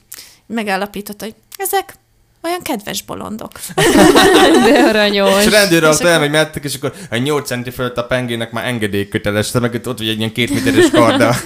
megállapította, 0.47 1.24
hogy 1.24 1.35
ezek 1.57 1.97
olyan 2.45 2.63
kedves 2.63 3.03
bolondok. 3.03 3.51
De 4.65 4.83
aranyos. 4.89 5.41
És 5.41 5.47
a 5.47 5.51
rendőrautó 5.51 5.97
akkor- 5.97 6.11
elmegy 6.11 6.49
és 6.63 6.75
akkor 6.75 6.93
a 7.11 7.17
8 7.17 7.47
centi 7.47 7.71
fölött 7.71 7.97
a 7.97 8.05
pengének 8.05 8.51
már 8.53 8.67
engedélyköteles, 8.67 9.51
te 9.51 9.59
meg 9.59 9.75
ott 9.87 9.99
vagy 9.99 10.09
egy 10.09 10.19
ilyen 10.19 10.33
két 10.33 10.51
méteres 10.51 10.91
karda. 10.91 11.35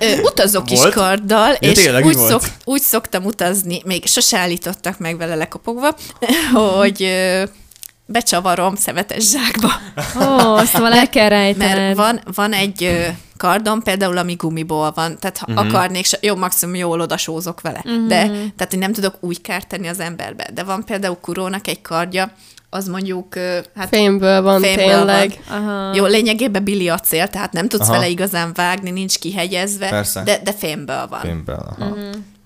Ö, 0.00 0.20
utazok 0.22 0.70
is 0.70 0.78
Volt? 0.78 0.94
karddal, 0.94 1.56
Ja, 1.60 1.70
és 1.70 1.82
tényleg, 1.82 2.04
úgy, 2.04 2.16
szok, 2.16 2.42
úgy 2.64 2.80
szoktam 2.80 3.24
utazni, 3.24 3.82
még 3.84 4.06
sose 4.06 4.38
állítottak 4.38 4.98
meg 4.98 5.16
vele 5.16 5.34
lekopogva, 5.34 5.94
hogy 6.76 7.02
ö, 7.02 7.42
becsavarom 8.06 8.74
szemetes 8.74 9.24
zsákba. 9.30 9.72
Ó, 9.98 10.64
szóval 10.64 10.92
el 10.92 11.08
kell 11.08 11.28
Mert 11.28 11.58
rejtened. 11.58 11.96
van, 11.96 12.20
van 12.34 12.52
egy 12.52 12.84
ö, 12.84 13.04
kardom, 13.36 13.82
például, 13.82 14.16
ami 14.16 14.34
gumiból 14.34 14.92
van, 14.94 15.18
tehát 15.18 15.38
ha 15.38 15.46
uh-huh. 15.52 15.66
akarnék, 15.66 16.06
jó, 16.20 16.36
maximum 16.36 16.74
jól 16.74 17.00
odasózok 17.00 17.60
vele, 17.60 17.82
uh-huh. 17.84 18.06
de 18.06 18.26
tehát 18.26 18.72
én 18.72 18.78
nem 18.78 18.92
tudok 18.92 19.14
úgy 19.20 19.40
kárt 19.40 19.68
tenni 19.68 19.88
az 19.88 20.00
emberbe. 20.00 20.48
De 20.54 20.62
van 20.62 20.84
például 20.84 21.18
Kurónak 21.20 21.68
egy 21.68 21.82
kardja, 21.82 22.32
az 22.70 22.88
mondjuk, 22.88 23.34
hát 23.76 23.88
Fémből 23.88 24.42
van 24.42 24.60
Fémből 24.60 24.84
tényleg. 24.84 25.40
Aha. 25.50 25.94
jó, 25.94 26.04
lényegében 26.06 26.64
Billy 26.64 26.88
acél, 26.88 27.28
tehát 27.28 27.52
nem 27.52 27.68
tudsz 27.68 27.82
Aha. 27.88 27.92
Vele 27.92 28.08
igazán 28.08 28.52
vágni, 28.54 28.90
nincs 28.90 29.18
kihegyezve, 29.18 29.88
Persze. 29.88 30.22
de, 30.22 30.40
de 30.44 30.52
fémből 30.52 31.06
van. 31.10 31.20
Filmben, 31.20 31.56
aha. 31.58 31.84
aha. 31.84 31.94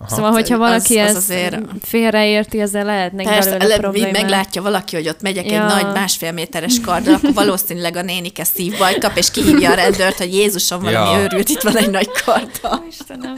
Szóval, 0.09 0.31
hogyha 0.31 0.53
Az- 0.53 0.59
valaki 0.59 0.97
az 0.97 1.07
ezt 1.07 1.17
azért- 1.17 1.59
félreérti, 1.81 2.59
ezzel 2.59 2.85
lehetnek 2.85 3.25
Persze, 3.25 3.57
belőle 3.57 3.77
problémák. 3.77 4.11
meglátja 4.11 4.61
valaki, 4.61 4.95
hogy 4.95 5.07
ott 5.07 5.21
megyek 5.21 5.51
Ja. 5.51 5.61
egy 5.61 5.83
nagy 5.83 5.93
másfél 5.93 6.31
méteres 6.31 6.79
karddal, 6.81 7.13
akkor 7.13 7.33
valószínűleg 7.33 7.95
a 7.95 8.01
nénike 8.01 8.43
szívbaj 8.43 8.97
kap, 8.97 9.17
és 9.17 9.31
kihívja 9.31 9.71
a 9.71 9.73
rendőrt, 9.73 10.17
hogy 10.17 10.33
Jézusom, 10.33 10.83
valami 10.93 11.17
Ja. 11.17 11.21
őrült, 11.23 11.49
itt 11.49 11.61
van 11.61 11.77
egy 11.77 11.89
nagy 11.89 12.09
karddal. 12.25 12.85
Istenem. 12.89 13.35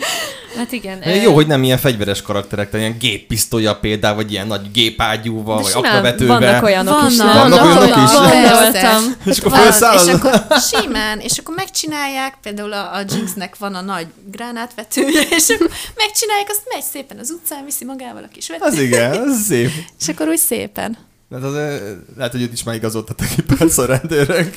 Hát 0.57 0.71
igen. 0.71 1.09
Jó, 1.09 1.33
hogy 1.33 1.47
nem 1.47 1.63
ilyen 1.63 1.77
fegyveres 1.77 2.21
karakterek, 2.21 2.69
tehát 2.69 2.85
ilyen 2.85 2.97
géppisztolya 2.99 3.75
például, 3.75 4.15
vagy 4.15 4.31
ilyen 4.31 4.47
nagy 4.47 4.71
gépágyúval, 4.71 5.61
vagy 5.61 5.71
aknavetővel. 5.75 6.39
vannak 6.39 6.63
olyanok 6.63 7.09
is, 7.09 7.17
Vannak, 7.17 7.33
nem? 7.33 7.49
Vannak 7.49 7.65
olyanok 7.65 7.97
is? 8.09 8.11
Gondoltam. 8.17 9.15
És 9.25 9.37
akkor 9.39 9.51
Van, 9.51 9.59
felszáll 9.59 10.05
és 10.07 10.13
akkor 10.13 10.45
simán, 10.71 11.19
és 11.19 11.37
akkor 11.37 11.55
megcsinálják, 11.55 12.37
például 12.41 12.73
a, 12.73 12.95
a 12.95 13.03
Jinxnek 13.09 13.57
van 13.57 13.75
a 13.75 13.81
nagy 13.81 14.07
gránátvetője, 14.31 15.21
és 15.37 15.49
akkor 15.49 15.69
megcsinálják, 15.95 16.47
azt 16.49 16.61
megy 16.73 16.83
szépen 16.91 17.17
az 17.19 17.29
utcán, 17.29 17.65
viszi 17.65 17.85
magával 17.85 18.23
a 18.23 18.27
kis 18.33 18.47
vetőt, 18.47 18.67
Az 18.67 18.79
igen, 18.79 19.11
az 19.21 19.41
szép. 19.47 19.69
és 19.99 20.07
akkor 20.07 20.27
úgy 20.27 20.37
szépen. 20.37 20.97
Hát 21.32 21.43
az, 21.43 21.55
eh, 21.55 21.79
lehet, 22.17 22.32
hogy 22.32 22.41
őt 22.41 22.53
is 22.53 22.63
már 22.63 22.75
igazoltattak 22.75 23.27
egy 23.38 23.43
perc 23.57 23.77
a 23.77 23.86
rendőrök. 23.86 24.55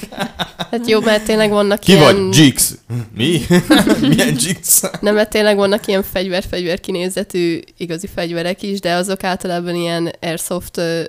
Hát 0.71 0.89
jó, 0.89 1.01
mert 1.01 1.25
tényleg 1.25 1.51
vannak 1.51 1.81
Ki 1.81 1.93
ilyen... 1.93 2.03
vagy? 2.29 2.37
Jix. 2.39 2.75
Mi? 3.15 3.41
Milyen 4.09 4.37
Jix? 4.39 4.83
Nem, 5.01 5.15
mert 5.15 5.31
tényleg 5.31 5.57
vannak 5.57 5.87
ilyen 5.87 6.03
fegyver-fegyver 6.03 6.81
kinézetű 6.81 7.61
igazi 7.77 8.07
fegyverek 8.15 8.63
is, 8.63 8.81
de 8.81 8.93
azok 8.95 9.25
általában 9.25 9.75
ilyen 9.75 10.13
airsoft 10.21 10.77
ö, 10.77 11.03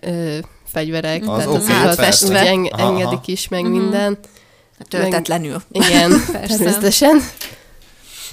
ö, 0.00 0.38
fegyverek. 0.66 1.22
Az 1.22 1.26
tehát 1.28 1.46
oké, 1.46 1.72
azokat 1.72 1.96
persze. 1.96 2.26
úgy 2.28 2.34
eng- 2.46 2.80
engedik 2.80 3.26
is, 3.26 3.48
meg 3.48 3.62
Mhm. 3.62 3.70
minden. 3.72 4.18
Töltetlenül. 4.88 5.62
Igen, 5.72 6.10
természetesen. 6.32 7.20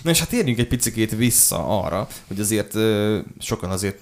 Na 0.04 0.10
és 0.10 0.20
hát 0.20 0.30
térjünk 0.30 0.60
egy 0.60 0.68
picit 0.68 1.16
vissza 1.16 1.82
arra, 1.84 2.08
hogy 2.28 2.40
azért 2.40 2.76
ö, 2.76 3.18
sokan 3.40 3.70
azért 3.70 3.98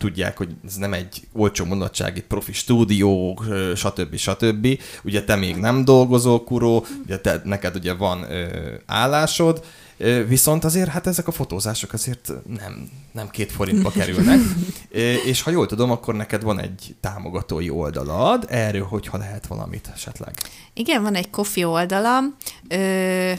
tudják, 0.00 0.36
hogy 0.36 0.48
ez 0.66 0.74
nem 0.74 0.92
egy 0.92 1.28
olcsó 1.32 1.64
mondatság, 1.64 2.24
profi 2.28 2.52
stúdió, 2.52 3.42
stb. 3.76 4.16
stb. 4.16 4.80
Ugye 5.04 5.24
te 5.24 5.36
még 5.36 5.56
nem 5.56 5.84
dolgozol, 5.84 6.44
Kuró, 6.44 6.86
ugye 7.04 7.18
te, 7.18 7.40
neked 7.44 7.74
ugye 7.74 7.92
van 7.92 8.22
ö, 8.30 8.46
állásod, 8.86 9.64
Ö, 10.02 10.26
Viszont 10.26 10.64
azért, 10.64 10.88
hát 10.88 11.06
ezek 11.06 11.28
a 11.28 11.32
fotózások 11.32 11.92
azért 11.92 12.32
nem, 12.58 12.90
nem 13.12 13.28
két 13.28 13.52
forintba 13.52 13.90
kerülnek. 13.90 14.38
Ö, 14.90 15.12
És 15.12 15.42
ha 15.42 15.50
jól 15.50 15.66
tudom, 15.66 15.90
akkor 15.90 16.14
neked 16.14 16.42
van 16.42 16.60
egy 16.60 16.94
támogatói 17.00 17.70
oldalad, 17.70 18.46
erről 18.48 18.84
hogyha 18.84 19.18
lehet 19.18 19.46
valamit 19.46 19.90
esetleg. 19.94 20.34
Igen, 20.74 21.02
van 21.02 21.14
egy 21.14 21.30
kofi 21.30 21.64
oldalam. 21.64 22.36
Ö, 22.68 23.32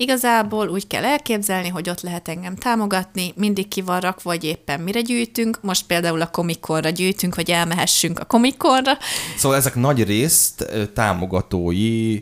igazából 0.00 0.68
úgy 0.68 0.86
kell 0.86 1.04
elképzelni, 1.04 1.68
hogy 1.68 1.88
ott 1.88 2.00
lehet 2.00 2.28
engem 2.28 2.56
támogatni, 2.56 3.32
mindig 3.36 3.68
ki 3.68 3.80
van 3.80 4.00
rakva, 4.00 4.30
hogy 4.30 4.44
éppen 4.44 4.80
mire 4.80 5.00
gyűjtünk. 5.00 5.58
Most 5.62 5.86
például 5.86 6.20
a 6.20 6.26
komikonra 6.30 6.88
gyűjtünk, 6.90 7.34
hogy 7.34 7.50
elmehessünk 7.50 8.18
a 8.18 8.24
komikonra. 8.24 8.92
Szóval 9.36 9.56
ezek 9.58 9.74
nagy 9.74 10.04
részt 10.04 10.66
támogatói 10.94 12.20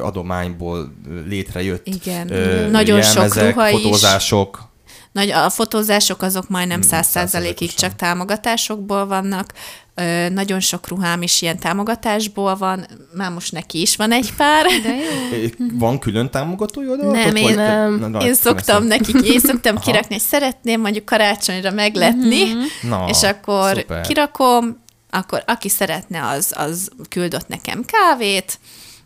adományból 0.00 0.92
létrejött 1.28 1.86
Igen. 1.86 2.32
ö, 2.32 2.70
Nagyon 2.70 3.02
sok 3.02 3.14
jelmezek, 3.14 3.54
ruha 3.54 3.68
is. 3.68 3.82
fotózások. 3.82 4.72
Nagy, 5.12 5.30
a 5.30 5.50
fotózások 5.50 6.22
azok 6.22 6.48
majdnem 6.48 6.80
Hmm, 6.80 6.88
száz 6.88 7.06
százalékig 7.06 7.74
csak 7.74 7.96
támogatásokból 7.96 9.06
vannak. 9.06 9.52
Ö, 9.96 10.28
nagyon 10.28 10.60
sok 10.60 10.88
ruhám 10.88 11.22
is 11.22 11.42
ilyen 11.42 11.58
támogatásból 11.58 12.56
van. 12.56 12.86
Már 13.14 13.30
most 13.30 13.52
neki 13.52 13.80
is 13.80 13.96
van 13.96 14.12
egy 14.12 14.32
pár. 14.36 14.66
De 14.82 14.94
jó. 14.94 15.56
Van 15.78 15.98
külön 15.98 16.30
támogatói 16.30 16.88
oldal? 16.88 17.10
Nem, 17.10 17.34
én, 17.36 17.54
nem. 17.54 17.94
Na, 17.98 18.08
na, 18.08 18.24
Én 18.26 18.34
szoktam 18.34 18.84
nekik, 18.84 19.20
én 19.20 19.38
szoktam 19.40 19.76
Aha. 19.76 19.84
kirakni, 19.84 20.14
hogy 20.14 20.24
szeretném 20.24 20.80
mondjuk 20.80 21.04
karácsonyra 21.04 21.70
meglepni, 21.70 22.44
Na, 22.82 23.06
és 23.08 23.22
akkor 23.22 23.76
szuper. 23.76 24.06
kirakom, 24.06 24.82
akkor 25.10 25.42
aki 25.46 25.68
szeretne, 25.68 26.26
az, 26.28 26.52
az 26.56 26.88
küldött 27.08 27.48
nekem 27.48 27.84
kávét, 27.84 28.58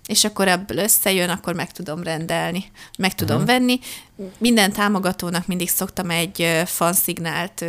és 0.06 0.24
akkor 0.24 0.48
ebből 0.48 0.78
összejön, 0.78 1.28
akkor 1.28 1.54
meg 1.54 1.72
tudom 1.72 2.02
rendelni, 2.02 2.64
meg 2.98 3.14
tudom 3.14 3.36
Mhm. 3.36 3.46
venni. 3.46 3.78
Minden 4.38 4.72
támogatónak 4.72 5.46
mindig 5.46 5.68
szoktam 5.68 6.10
egy 6.10 6.62
fanszignált 6.66 7.64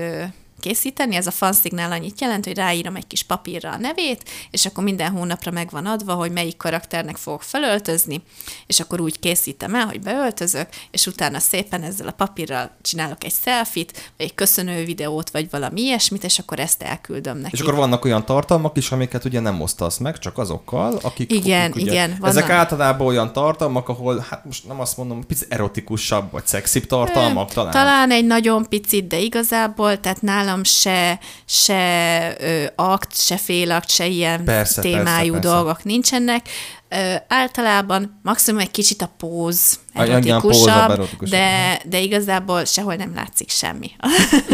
készíteni. 0.59 1.15
Ez 1.15 1.27
a 1.27 1.31
fanszignál 1.31 1.91
annyit 1.91 2.21
jelent, 2.21 2.45
hogy 2.45 2.55
ráírom 2.55 2.95
egy 2.95 3.07
kis 3.07 3.23
papírra 3.23 3.71
a 3.71 3.77
nevét, 3.77 4.29
és 4.51 4.65
akkor 4.65 4.83
minden 4.83 5.11
hónapra 5.11 5.51
meg 5.51 5.69
van 5.71 5.85
adva, 5.85 6.13
hogy 6.13 6.31
melyik 6.31 6.57
karakternek 6.57 7.17
fogok 7.17 7.43
felöltözni, 7.43 8.21
és 8.67 8.79
akkor 8.79 9.01
úgy 9.01 9.19
készítem 9.19 9.75
el, 9.75 9.85
hogy 9.85 9.99
beöltözök, 10.01 10.67
és 10.91 11.07
utána 11.07 11.39
szépen 11.39 11.83
ezzel 11.83 12.07
a 12.07 12.11
papírral 12.11 12.71
csinálok 12.81 13.23
egy 13.23 13.33
selfit, 13.43 14.11
vagy 14.17 14.25
egy 14.25 14.35
köszönő 14.35 14.85
videót, 14.85 15.29
vagy 15.29 15.49
valami 15.49 15.81
ilyesmit, 15.81 16.23
és 16.23 16.39
akkor 16.39 16.59
ezt 16.59 16.83
elküldöm 16.83 17.37
neki. 17.37 17.55
És 17.55 17.61
akkor 17.61 17.75
vannak 17.75 18.05
olyan 18.05 18.25
tartalmak 18.25 18.77
is, 18.77 18.91
amiket 18.91 19.25
ugye 19.25 19.39
nem 19.39 19.61
osztasz 19.61 19.97
meg, 19.97 20.19
csak 20.19 20.37
azokkal, 20.37 20.99
akik... 21.01 21.33
Igen, 21.33 21.71
ugye, 21.71 21.91
igen, 21.91 22.09
Ezek 22.21 22.45
vannak. 22.45 22.49
általában 22.49 23.07
olyan 23.07 23.33
tartalmak, 23.33 23.89
ahol, 23.89 24.25
hát 24.29 24.45
most 24.45 24.67
nem 24.67 24.79
azt 24.79 24.97
mondom, 24.97 25.25
picit 25.25 25.53
erotikusabb, 25.53 26.31
vagy 26.31 26.45
szexibb 26.45 26.85
tartalmak 26.85 27.51
talán. 27.53 27.71
Talán 27.71 28.11
egy 28.11 28.25
nagyon 28.25 28.65
picit, 28.69 29.07
de 29.07 29.19
igazából, 29.19 29.99
tehát 29.99 30.21
nálam 30.21 30.48
se, 30.63 31.19
se 31.45 32.35
ö, 32.39 32.65
akt, 32.75 33.21
se 33.21 33.37
félakt, 33.37 33.89
se 33.89 34.05
ilyen 34.05 34.43
Persze, 34.43 34.81
témájú 34.81 35.03
persze, 35.05 35.31
persze. 35.31 35.47
dolgok 35.47 35.83
nincsenek. 35.83 36.49
Ö, 36.89 37.13
általában 37.27 38.19
maximum 38.23 38.59
egy 38.59 38.71
kicsit 38.71 39.01
a 39.01 39.11
póz 39.17 39.79
erotikusabb, 39.93 40.89
erotikusabb. 40.91 41.29
de, 41.29 41.81
de 41.85 41.99
igazából 41.99 42.65
sehol 42.65 42.95
nem 42.95 43.11
látszik 43.15 43.49
semmi. 43.49 43.91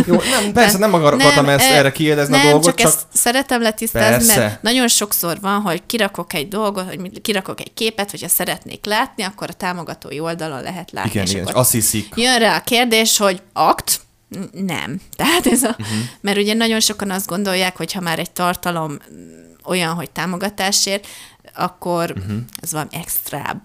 Jó, 0.05 0.15
nem, 0.15 0.51
persze 0.53 0.77
nem 0.77 0.93
akar- 0.93 1.21
akartam 1.21 1.49
ezt, 1.49 1.71
erre 1.71 1.91
kiéldezni 1.91 2.35
nem, 2.35 2.45
a 2.45 2.49
dolgot, 2.49 2.65
csak, 2.65 2.75
csak... 2.75 2.87
ezt 2.87 2.99
szeretem 3.13 3.61
letisztázni, 3.61 4.25
Persze. 4.25 4.39
mert 4.39 4.61
nagyon 4.61 4.87
sokszor 4.87 5.37
van, 5.41 5.61
hogy 5.61 5.81
kirakok 5.85 6.33
egy 6.33 6.47
dolgot, 6.47 6.87
hogy 6.87 7.21
kirakok 7.21 7.59
egy 7.59 7.73
képet, 7.73 8.11
hogyha 8.11 8.27
szeretnék 8.27 8.85
látni, 8.85 9.23
akkor 9.23 9.49
a 9.49 9.53
támogatói 9.53 10.19
oldalon 10.19 10.61
lehet 10.61 10.91
látni. 10.91 11.09
Igen, 11.09 11.23
és 11.25 11.31
igen, 11.31 11.45
és 11.45 11.51
azt 11.53 11.71
hiszik, 11.71 12.13
Jön 12.15 12.39
rá 12.39 12.55
a 12.55 12.61
kérdés, 12.61 13.17
hogy 13.17 13.41
akt? 13.53 14.04
Nem. 14.51 15.01
Tehát 15.17 15.47
ez 15.47 15.63
a... 15.63 15.69
Uh-huh. 15.69 15.97
Mert 16.21 16.37
ugye 16.37 16.53
nagyon 16.53 16.79
sokan 16.79 17.11
azt 17.11 17.27
gondolják, 17.27 17.77
hogy 17.77 17.93
ha 17.93 18.01
már 18.01 18.19
egy 18.19 18.31
tartalom 18.31 18.91
mm, 18.91 19.43
olyan, 19.65 19.93
hogy 19.93 20.09
támogatásért, 20.09 21.07
akkor 21.53 22.11
uh-huh. 22.17 22.37
ez 22.61 22.71
van 22.71 22.87
extrább. 22.91 23.61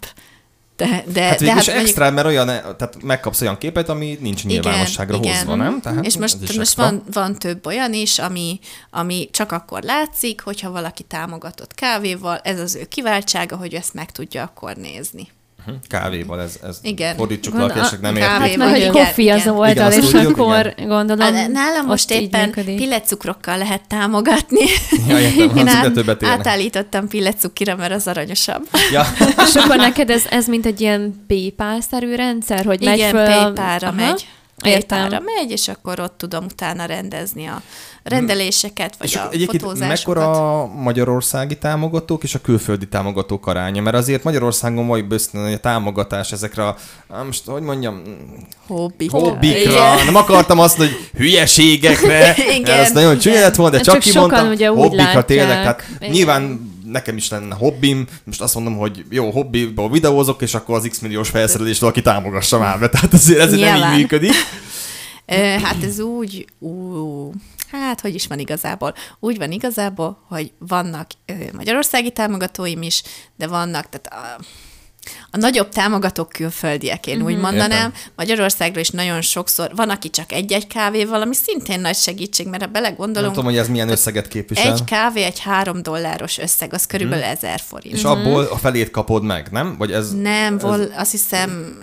De, 0.77 1.05
de. 1.13 1.23
Hát 1.23 1.39
de 1.39 1.45
is 1.45 1.53
mondjuk- 1.53 1.77
extra, 1.77 2.11
mert 2.11 2.27
olyan, 2.27 2.47
tehát 2.47 3.03
megkapsz 3.03 3.41
olyan 3.41 3.59
képet, 3.59 3.89
ami 3.89 4.19
nincs 4.21 4.45
nyilvánosságra 4.45 5.17
igen, 5.17 5.37
hozva, 5.37 5.55
igen. 5.55 5.65
nem? 5.65 5.81
Tehát 5.81 6.05
és 6.05 6.17
most, 6.17 6.57
most 6.57 6.75
van, 6.75 7.03
van 7.13 7.39
több 7.39 7.67
olyan 7.67 7.93
is, 7.93 8.19
ami, 8.19 8.59
ami 8.91 9.29
csak 9.33 9.53
akkor 9.53 9.83
látszik, 9.83 10.41
hogyha 10.41 10.71
valaki 10.71 11.03
támogatott 11.03 11.75
kávéval, 11.75 12.39
ez 12.39 12.61
az 12.61 12.75
ő 12.75 12.85
kiváltsága, 12.85 13.57
hogy 13.57 13.75
ezt 13.75 13.95
meg 13.95 14.11
tudja 14.11 14.43
akkor 14.43 14.77
nézni. 14.77 15.29
Kávéval, 15.89 16.41
ez, 16.41 16.59
ez 16.67 16.79
Igen. 16.83 17.17
fordítsuk 17.17 17.53
le, 17.55 17.59
Gondol- 17.59 17.77
aki 17.79 17.87
esetleg 17.87 18.13
nem 18.13 18.23
kávé- 18.23 18.47
érti. 18.47 18.49
Hát 18.49 18.57
mert 18.59 18.71
hogy 18.71 18.81
Igen, 18.81 18.93
kofi 18.93 19.29
az 19.29 19.41
igen. 19.41 19.55
oldal, 19.55 19.93
Igen, 19.93 20.03
és 20.03 20.09
tudjuk, 20.11 20.39
akkor 20.39 20.75
gondolom 20.87 21.35
Hát, 21.35 21.49
Nálam 21.53 21.87
most 21.87 22.11
éppen 22.11 22.45
működik. 22.45 22.77
pillecukrokkal 22.77 23.59
lehet 23.59 23.83
támogatni. 23.89 24.65
Ja, 25.09 25.19
értem, 25.21 25.57
Én 25.57 25.69
át, 25.69 26.25
átállítottam 26.25 27.09
pillecukira, 27.09 27.77
mert 27.77 27.93
az 27.93 28.07
aranyosabb. 28.07 28.69
Ja, 28.93 29.03
És 29.47 29.55
akkor 29.55 29.77
neked 29.77 30.11
ez, 30.11 30.23
ez 30.31 30.47
mint 30.47 30.67
egy 30.67 30.81
ilyen 30.81 31.25
PayPal-szerű 31.27 32.15
rendszer, 32.15 32.65
hogy 32.65 32.81
megy 32.85 32.97
Igen, 32.97 33.11
föl... 33.11 33.25
PayPal-ra 33.25 33.87
Aha. 33.89 33.97
megy. 33.97 34.27
Értem. 34.65 35.09
Megy, 35.09 35.51
és 35.51 35.69
akkor 35.69 36.01
ott 36.01 36.19
tudom 36.19 36.45
utána 36.45 36.85
rendezni 36.85 37.47
a 37.47 37.63
rendeléseket, 38.03 38.97
vagy 38.97 39.09
és 39.09 39.17
a 39.17 39.29
egyébként 39.31 39.63
fotózásokat. 39.63 39.89
mekkora 39.97 40.61
a 40.61 40.67
magyarországi 40.67 41.59
támogatók 41.59 42.23
és 42.23 42.35
a 42.35 42.41
külföldi 42.41 42.89
támogatók 42.89 43.47
aránya? 43.47 43.83
Mert 43.83 43.97
azért 43.97 44.25
Magyarországon 44.25 44.87
vagy 44.87 45.05
hogy 45.33 45.53
a 45.53 45.59
támogatás 45.59 46.33
ezekre 46.33 46.67
a, 46.67 46.77
most 47.25 47.45
hogy 47.47 47.63
mondjam, 47.63 48.03
Hobbik. 48.67 49.11
hobbikra, 49.11 50.05
nem 50.05 50.17
akartam 50.17 50.59
azt, 50.59 50.77
hogy 50.77 50.91
hülyeségekre, 51.17 52.35
Igen, 52.59 52.79
ez 52.79 52.93
nagyon 52.93 53.19
csúnya 53.19 53.37
igen. 53.37 53.47
lett 53.49 53.57
volna, 53.57 53.77
de 53.77 53.83
Csak 53.83 53.95
csak 53.95 54.03
sokan 54.03 54.29
kimondtam, 54.29 54.53
ugye 54.53 54.73
úgy 54.73 54.79
hobbikra 54.79 55.05
látják. 55.05 55.25
tényleg, 55.25 55.65
hát 55.65 55.83
Igen. 56.01 56.11
nyilván 56.13 56.70
nekem 56.91 57.17
is 57.17 57.31
lenne 57.31 57.55
hobbim, 57.55 58.07
most 58.25 58.41
azt 58.41 58.55
mondom, 58.55 58.77
hogy 58.77 59.05
jó, 59.11 59.31
hobbiból 59.31 59.91
videózok, 59.91 60.43
és 60.43 60.55
akkor 60.55 60.77
az 60.77 60.87
x 60.91 60.99
milliós 60.99 61.29
felszerelést 61.29 61.81
valaki 61.81 62.03
támogassa 62.03 62.59
már 62.59 62.79
be, 62.79 62.89
tehát 62.89 63.13
azért 63.13 63.41
ez 63.41 63.53
nem 63.53 63.93
így 63.93 63.99
működik. 63.99 64.35
Hát 65.63 65.85
ez 65.85 66.01
úgy, 66.01 66.47
ú, 66.59 67.33
hát 67.71 68.01
hogy 68.01 68.15
is 68.15 68.27
van 68.27 68.39
igazából? 68.39 68.95
Úgy 69.21 69.39
van 69.39 69.51
igazából, 69.51 70.25
hogy 70.29 70.53
vannak 70.59 71.07
magyarországi 71.53 72.11
támogatóim 72.11 72.83
is, 72.83 73.03
de 73.37 73.47
vannak, 73.47 73.89
tehát 73.89 74.07
a, 74.07 74.43
a 75.31 75.37
nagyobb 75.37 75.69
támogatók 75.69 76.29
külföldiek, 76.29 77.07
én 77.07 77.23
úgy 77.23 77.37
mondanám. 77.37 77.71
Értem. 77.71 77.93
Magyarországról 78.17 78.81
is 78.83 78.91
nagyon 78.91 79.21
sokszor 79.21 79.71
van, 79.75 79.91
aki 79.91 80.11
csak 80.11 80.33
egy-egy 80.33 80.67
kávéval, 80.67 81.21
ami 81.21 81.35
szintén 81.35 81.81
nagy 81.81 81.97
segítség, 81.97 82.47
mert 82.47 82.63
ha 82.63 82.69
Nem 82.73 82.83
belegondolunk, 82.83 83.35
tudom, 83.35 83.49
hogy 83.51 83.59
ez 83.59 83.69
milyen 83.69 83.89
összeget 83.89 84.29
képvisel. 84.29 84.73
egy 84.73 84.85
kávé 84.85 85.23
egy 85.23 85.39
három 85.41 85.83
dolláros 85.83 86.39
összeg, 86.39 86.73
az 86.75 86.87
körülbelül 86.87 87.25
ezer 87.25 87.61
forint. 87.61 87.95
És 87.95 88.03
abból 88.03 88.45
a 88.45 88.57
felét 88.57 88.91
kapod 88.91 89.23
meg, 89.23 89.49
nem? 89.51 89.75
Vagy 89.79 89.93
ez... 89.93 90.13
Nem, 90.13 90.55
ez... 90.55 90.63
vol, 90.63 90.81
azt 90.97 91.11
hiszem 91.11 91.79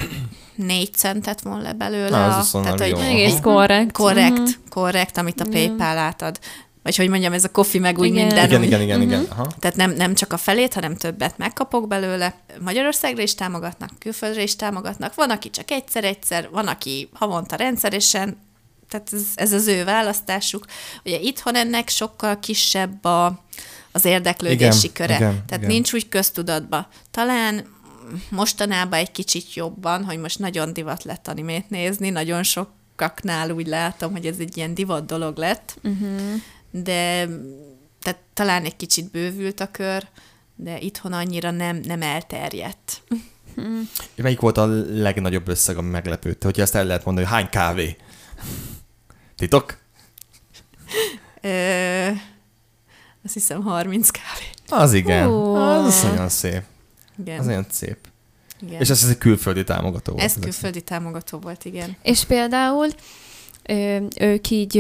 négy 0.56 0.94
centet 0.94 1.42
von 1.42 1.62
le 1.62 1.74
belőle. 1.74 2.10
Na, 2.10 2.38
az 2.38 2.56
a- 2.56 2.60
nem 2.60 2.88
jó. 2.88 2.98
Egész 3.00 3.38
korrekt. 3.42 3.92
korrekt, 3.92 4.38
Mhm. 4.38 4.50
korrekt, 4.70 5.18
amit 5.18 5.42
a 5.42 5.46
PayPal 5.52 5.98
átad. 5.98 6.40
Vagy 6.88 6.96
hogy 6.96 7.10
mondjam, 7.10 7.34
ez 7.34 7.44
a 7.44 7.52
kofi 7.52 7.80
meg 7.80 7.98
úgy 8.00 8.06
Igen. 8.08 8.26
minden. 8.26 8.46
Igen, 8.46 8.60
úgy. 8.60 8.66
igen, 8.66 8.82
igen, 8.82 9.02
igen. 9.02 9.26
Aha. 9.30 9.48
Tehát 9.60 9.76
nem, 9.76 9.92
nem 9.92 10.14
csak 10.14 10.34
a 10.34 10.38
felét, 10.38 10.74
hanem 10.74 10.96
többet 10.96 11.38
megkapok 11.38 11.88
belőle. 11.88 12.36
Magyarországra 12.60 13.24
is 13.24 13.36
támogatnak, 13.36 13.90
külföldre 14.00 14.42
is 14.44 14.56
támogatnak. 14.56 15.16
Van, 15.16 15.30
aki 15.30 15.50
csak 15.50 15.72
egyszer-egyszer, 15.72 16.50
van, 16.52 16.68
aki 16.68 17.10
havonta 17.14 17.56
rendszeresen, 17.56 18.38
tehát 18.90 19.10
ez, 19.14 19.22
ez 19.36 19.54
az 19.54 19.68
ő 19.68 19.84
választásuk. 19.84 20.66
Ugye 21.06 21.20
itthon 21.20 21.56
ennek 21.56 21.90
sokkal 21.90 22.40
kisebb 22.40 23.06
a, 23.06 23.44
az 23.92 24.06
érdeklődési 24.06 24.80
Igen, 24.88 24.94
köre. 24.94 25.16
igen, 25.16 25.32
tehát 25.32 25.64
igen. 25.64 25.68
nincs 25.70 25.94
úgy 25.94 26.10
köztudatba. 26.10 26.88
Talán 27.12 27.66
mostanában 28.30 29.00
egy 29.00 29.12
kicsit 29.12 29.54
jobban, 29.54 30.04
hogy 30.04 30.18
most 30.18 30.40
nagyon 30.40 30.74
divat 30.74 31.04
lett 31.04 31.28
animét 31.28 31.70
nézni, 31.70 32.10
nagyon 32.10 32.44
sokaknál 32.44 33.52
úgy 33.52 33.68
látom, 33.68 34.12
hogy 34.12 34.26
ez 34.26 34.36
egy 34.40 34.58
ilyen 34.58 34.74
divat 34.74 35.06
dolog 35.06 35.38
lett, 35.38 35.76
Uh-huh. 35.84 36.42
De 36.84 37.28
tehát 38.02 38.20
talán 38.34 38.64
egy 38.64 38.76
kicsit 38.76 39.12
bővült 39.12 39.60
a 39.60 39.72
kör, 39.72 40.08
de 40.56 40.80
itthon 40.80 41.14
annyira 41.14 41.52
nem, 41.52 41.76
nem 41.76 42.02
elterjedt. 42.02 43.02
Melyik 44.16 44.40
volt 44.40 44.58
a 44.58 44.66
legnagyobb 44.90 45.48
összeg, 45.48 45.78
ami 45.78 45.90
meglepődte? 45.90 46.46
Hogyha 46.46 46.62
ezt 46.62 46.76
el 46.76 46.86
lehet 46.86 47.06
mondani, 47.06 47.26
hogy 47.26 47.36
hány 47.36 47.50
kávé? 47.50 47.96
Titok? 49.36 49.78
Ö, 51.42 52.08
azt 53.24 53.34
hiszem 53.34 53.62
30 53.62 54.10
kávé. 54.10 54.82
Az 54.84 54.94
igen. 54.94 55.28
Ó. 55.28 55.56
Az 55.56 56.04
nagyon 56.04 56.30
szép. 56.30 56.62
Igen. 57.20 57.40
Az 57.40 57.46
nagyon 57.46 57.66
szép. 57.70 57.98
igen. 58.62 58.82
És 58.82 58.90
ez, 58.90 59.04
ez 59.04 59.10
egy 59.10 59.18
külföldi 59.18 59.64
támogató 59.64 60.12
volt. 60.12 60.24
Ez 60.24 60.34
külföldi 60.40 60.82
támogató 60.82 61.38
volt, 61.40 61.66
igen. 61.66 61.96
És 62.02 62.24
például 62.24 62.88
ö, 63.64 63.98
ők 64.20 64.50
így 64.50 64.78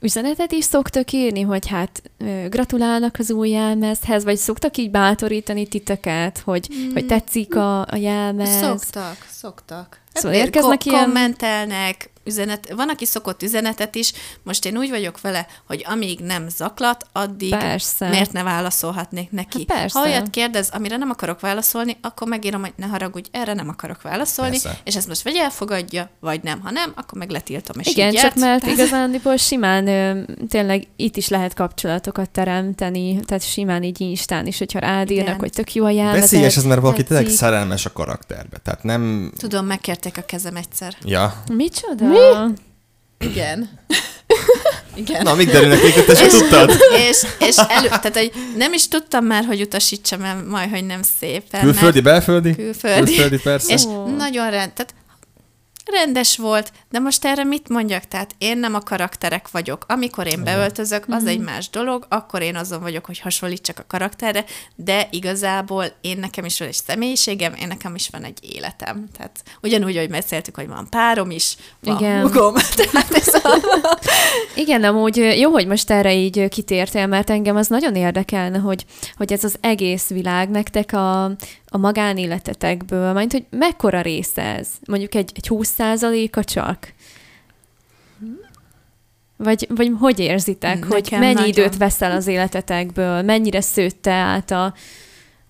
üzenetet 0.00 0.52
is 0.52 0.64
szoktak 0.64 1.12
írni, 1.12 1.40
hogy 1.40 1.66
hát 1.66 2.02
gratulálnak 2.48 3.16
az 3.18 3.30
új 3.30 3.48
jelmezhez, 3.48 4.24
vagy 4.24 4.36
szoktak 4.36 4.76
így 4.76 4.90
bátorítani 4.90 5.66
titeket, 5.66 6.38
hogy, 6.38 6.68
mm. 6.74 6.92
hogy 6.92 7.06
tetszik 7.06 7.56
a, 7.56 7.80
a 7.80 7.96
jelmez? 7.96 8.58
Szoktak, 8.58 9.26
szoktak. 9.30 10.00
Szóval 10.12 10.38
érkeznek 10.38 10.78
ko- 10.78 10.84
ilyen- 10.84 11.04
kommentelnek, 11.04 12.10
üzenet, 12.28 12.72
van, 12.76 12.88
aki 12.88 13.04
szokott 13.04 13.42
üzenetet 13.42 13.94
is, 13.94 14.12
most 14.42 14.64
én 14.64 14.76
úgy 14.76 14.90
vagyok 14.90 15.20
vele, 15.20 15.46
hogy 15.66 15.84
amíg 15.88 16.20
nem 16.20 16.48
zaklat, 16.48 17.06
addig 17.12 17.50
Persze. 17.50 18.08
miért 18.08 18.32
ne 18.32 18.42
válaszolhatnék 18.42 19.30
neki. 19.30 19.64
Hát 19.68 19.78
persze. 19.78 19.98
ha 19.98 20.04
olyat 20.04 20.30
kérdez, 20.30 20.68
amire 20.72 20.96
nem 20.96 21.10
akarok 21.10 21.40
válaszolni, 21.40 21.96
akkor 22.00 22.28
megírom, 22.28 22.60
hogy 22.60 22.72
ne 22.76 22.86
haragudj, 22.86 23.28
erre 23.32 23.52
nem 23.52 23.68
akarok 23.68 24.02
válaszolni, 24.02 24.60
Persze. 24.60 24.78
és 24.84 24.96
ezt 24.96 25.08
most 25.08 25.22
vagy 25.22 25.36
elfogadja, 25.36 26.10
vagy 26.20 26.42
nem. 26.42 26.60
Ha 26.60 26.70
nem, 26.70 26.92
akkor 26.96 27.18
meg 27.18 27.30
letiltom, 27.30 27.80
és 27.80 27.86
Igen, 27.86 28.12
így 28.12 28.20
csak 28.20 28.34
mert 28.34 28.66
igazándiból 28.66 29.36
simán 29.36 29.86
ö, 29.86 30.20
tényleg 30.48 30.86
itt 30.96 31.16
is 31.16 31.28
lehet 31.28 31.54
kapcsolatokat 31.54 32.30
teremteni, 32.30 33.20
tehát 33.20 33.42
simán 33.42 33.82
így 33.82 34.00
Instán 34.00 34.46
is, 34.46 34.58
hogyha 34.58 34.78
rád 34.78 35.10
írnak, 35.10 35.40
hogy 35.40 35.52
tök 35.52 35.74
jó 35.74 35.84
a 35.84 35.90
jelmezet. 35.90 36.20
Veszélyes 36.20 36.56
ez, 36.56 36.64
mert 36.64 36.80
valaki 36.80 37.02
tényleg 37.02 37.24
tetszik. 37.24 37.38
szerelmes 37.40 37.86
a 37.86 37.92
karakterbe. 37.92 38.56
Tehát 38.58 38.82
nem... 38.82 39.32
Tudom, 39.38 39.66
megkérték 40.02 40.24
a 40.24 40.26
kezem 40.26 40.56
egyszer. 40.56 40.94
Ja. 41.04 41.42
Micsoda? 41.52 42.06
Mi? 42.06 42.54
Igen. 43.18 43.68
Igen. 44.94 45.22
Na, 45.22 45.34
még 45.34 45.50
derülnek 45.50 45.82
még, 45.82 46.04
te 46.04 46.14
sem 46.14 46.28
tudtad? 46.28 46.70
és, 47.08 47.22
és 47.38 47.56
elő, 47.56 47.88
tehát 47.88 48.16
hogy 48.16 48.32
nem 48.56 48.72
is 48.72 48.88
tudtam 48.88 49.24
már, 49.24 49.44
hogy 49.44 49.60
utasítsam 49.60 50.22
el, 50.22 50.44
majd, 50.44 50.70
hogy 50.70 50.84
nem 50.84 51.00
szépen. 51.20 51.60
Külföldi, 51.60 52.00
belföldi? 52.00 52.48
mert 52.48 52.60
külföldi. 52.60 53.04
Külföldi, 53.04 53.38
persze. 53.38 53.72
És 53.72 53.84
Ó. 53.84 54.06
nagyon 54.06 54.50
rend, 54.50 54.72
tehát 54.72 54.94
rendes 55.90 56.36
volt, 56.36 56.72
de 56.90 56.98
most 56.98 57.24
erre 57.24 57.44
mit 57.44 57.68
mondjak? 57.68 58.04
Tehát 58.04 58.34
én 58.38 58.58
nem 58.58 58.74
a 58.74 58.80
karakterek 58.80 59.50
vagyok. 59.50 59.84
Amikor 59.88 60.26
én 60.26 60.44
beöltözök, 60.44 61.04
az 61.08 61.26
egy 61.26 61.40
más 61.40 61.70
dolog, 61.70 62.06
akkor 62.08 62.42
én 62.42 62.56
azon 62.56 62.80
vagyok, 62.80 63.04
hogy 63.04 63.18
hasonlítsak 63.18 63.78
a 63.78 63.84
karakterre, 63.86 64.44
de 64.76 65.08
igazából 65.10 65.84
én 66.00 66.18
nekem 66.18 66.44
is 66.44 66.58
van 66.58 66.68
egy 66.68 66.74
személyiségem, 66.86 67.54
én 67.54 67.66
nekem 67.66 67.94
is 67.94 68.08
van 68.08 68.24
egy 68.24 68.38
életem. 68.54 69.08
Tehát 69.16 69.42
ugyanúgy, 69.62 69.96
hogy 69.96 70.08
beszéltük, 70.08 70.54
hogy 70.54 70.68
van 70.68 70.86
párom 70.90 71.30
is, 71.30 71.56
van 71.80 71.96
Igen. 71.96 72.22
húgom. 72.22 72.54
Tehát 72.76 73.10
ez 73.14 73.34
a... 73.34 73.58
Igen, 74.54 74.84
amúgy 74.84 75.16
jó, 75.16 75.50
hogy 75.50 75.66
most 75.66 75.90
erre 75.90 76.14
így 76.14 76.48
kitértél, 76.48 77.06
mert 77.06 77.30
engem 77.30 77.56
az 77.56 77.66
nagyon 77.66 77.94
érdekelne, 77.94 78.58
hogy, 78.58 78.84
hogy 79.16 79.32
ez 79.32 79.44
az 79.44 79.56
egész 79.60 80.08
világ 80.08 80.50
nektek 80.50 80.92
a, 80.92 81.30
a 81.68 81.78
magánéletetekből, 81.78 83.12
majd 83.12 83.32
hogy 83.32 83.44
mekkora 83.50 84.00
része 84.00 84.42
ez? 84.42 84.68
Mondjuk 84.86 85.14
egy, 85.14 85.32
egy 85.34 85.46
20 85.46 85.68
százaléka 85.68 86.44
csak? 86.44 86.92
Vagy, 89.36 89.66
vagy 89.74 89.92
hogy 90.00 90.18
érzitek, 90.18 90.84
hogy 90.84 91.02
Nekem 91.02 91.20
mennyi 91.20 91.32
nagyon. 91.32 91.48
időt 91.48 91.76
veszel 91.76 92.10
az 92.10 92.26
életetekből, 92.26 93.22
mennyire 93.22 93.60
szőtte 93.60 94.12
át 94.12 94.50
a, 94.50 94.74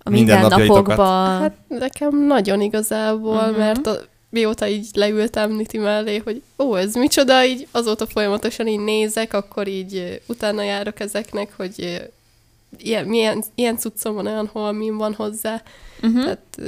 a 0.03 0.11
mindennapokba? 0.11 1.05
Hát 1.05 1.57
nekem 1.69 2.27
nagyon 2.27 2.61
igazából, 2.61 3.35
uh-huh. 3.35 3.57
mert 3.57 3.87
a, 3.87 3.99
mióta 4.31 4.69
így 4.69 4.89
leültem 4.93 5.53
Niti 5.53 5.79
mellé, 5.79 6.16
hogy 6.25 6.43
ó, 6.59 6.77
ez 6.77 6.95
micsoda, 6.95 7.45
így 7.45 7.66
azóta 7.71 8.07
folyamatosan 8.07 8.66
így 8.66 8.81
nézek, 8.81 9.35
akkor 9.35 9.69
így 9.69 10.23
utána 10.27 10.62
járok 10.62 11.01
ezeknek, 11.01 11.53
hogy 11.57 12.09
ilyen, 12.79 13.05
milyen, 13.05 13.45
ilyen 13.55 13.77
cuccom 13.77 14.14
van, 14.14 14.27
olyan 14.27 14.51
holmim 14.53 14.97
van 14.97 15.14
hozzá. 15.14 15.62
Uh-huh. 16.03 16.22
Tehát 16.22 16.61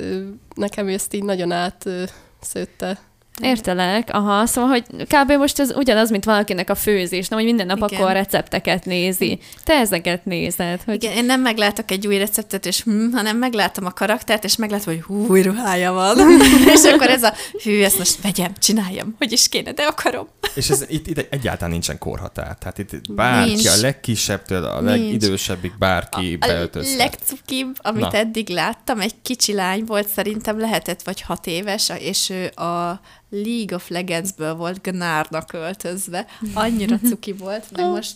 nekem 0.54 0.88
ezt 0.88 1.14
így 1.14 1.24
nagyon 1.24 1.52
átszőtte. 1.52 3.09
Értelek, 3.42 4.08
aha, 4.12 4.46
szóval, 4.46 4.70
hogy 4.70 4.84
kb. 5.06 5.32
most 5.32 5.58
ez 5.58 5.72
ugyanaz, 5.76 6.10
mint 6.10 6.24
valakinek 6.24 6.70
a 6.70 6.74
főzés, 6.74 7.28
nem, 7.28 7.38
hogy 7.38 7.48
minden 7.48 7.66
nap 7.66 7.76
Igen. 7.76 7.88
akkor 7.88 8.10
a 8.10 8.12
recepteket 8.12 8.84
nézi. 8.84 9.38
Te 9.64 9.72
ezeket 9.72 10.24
nézed, 10.24 10.82
hogy 10.82 11.02
Igen, 11.02 11.16
én 11.16 11.24
nem 11.24 11.40
meglátok 11.40 11.90
egy 11.90 12.06
új 12.06 12.18
receptet, 12.18 12.66
és 12.66 12.82
hm, 12.82 13.10
hanem 13.12 13.36
meglátom 13.36 13.86
a 13.86 13.90
karaktert, 13.90 14.44
és 14.44 14.56
meglátom, 14.56 14.94
hogy 14.94 15.02
hú, 15.02 15.26
új 15.26 15.42
ruhája 15.42 15.92
van. 15.92 16.18
és 16.74 16.82
akkor 16.84 17.08
ez 17.08 17.22
a 17.22 17.34
hű, 17.62 17.82
ezt 17.82 17.98
most 17.98 18.22
vegyem, 18.22 18.52
csináljam, 18.58 19.14
hogy 19.18 19.32
is 19.32 19.48
kéne, 19.48 19.72
de 19.72 19.82
akarom. 19.82 20.28
És 20.54 20.70
ez, 20.70 20.84
itt, 20.88 21.06
itt 21.06 21.26
egyáltalán 21.30 21.70
nincsen 21.70 21.98
korhatár. 21.98 22.56
Tehát 22.58 22.78
itt 22.78 23.12
bárki, 23.12 23.50
Nincs. 23.50 23.66
a 23.66 23.76
legkisebbtől 23.80 24.64
a 24.64 24.80
legidősebbik 24.80 25.78
bárki 25.78 26.38
A 26.40 26.46
beöltözhet. 26.46 26.98
legcukibb, 26.98 27.76
amit. 27.78 28.00
Na. 28.00 28.12
eddig 28.12 28.48
láttam, 28.48 29.00
egy 29.00 29.14
kicsi 29.22 29.52
lány 29.54 29.84
volt, 29.84 30.08
szerintem 30.08 30.60
lehetett 30.60 31.02
vagy 31.02 31.20
hat 31.20 31.46
éves, 31.46 31.92
és 31.98 32.30
ő 32.30 32.62
a 32.62 33.00
League 33.30 33.76
of 33.76 33.88
Legends-ből 33.88 34.54
volt 34.54 34.82
Gnárnak 34.82 35.52
öltözve. 35.52 36.26
Annyira 36.54 36.98
cuki 36.98 37.32
volt, 37.32 37.70
meg 37.70 37.86
most, 37.96 38.14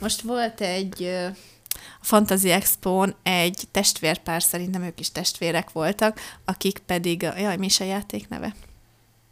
most 0.00 0.20
volt 0.20 0.60
egy 0.60 1.02
a 2.00 2.04
Fantasy 2.04 2.50
Expo-n 2.50 3.14
egy 3.22 3.64
testvérpár, 3.70 4.42
szerintem 4.42 4.82
ők 4.82 5.00
is 5.00 5.12
testvérek 5.12 5.72
voltak, 5.72 6.20
akik 6.44 6.78
pedig, 6.78 7.22
jaj, 7.22 7.56
mi 7.56 7.66
is 7.66 7.80
a 7.80 7.84
játék 7.84 8.28
neve? 8.28 8.54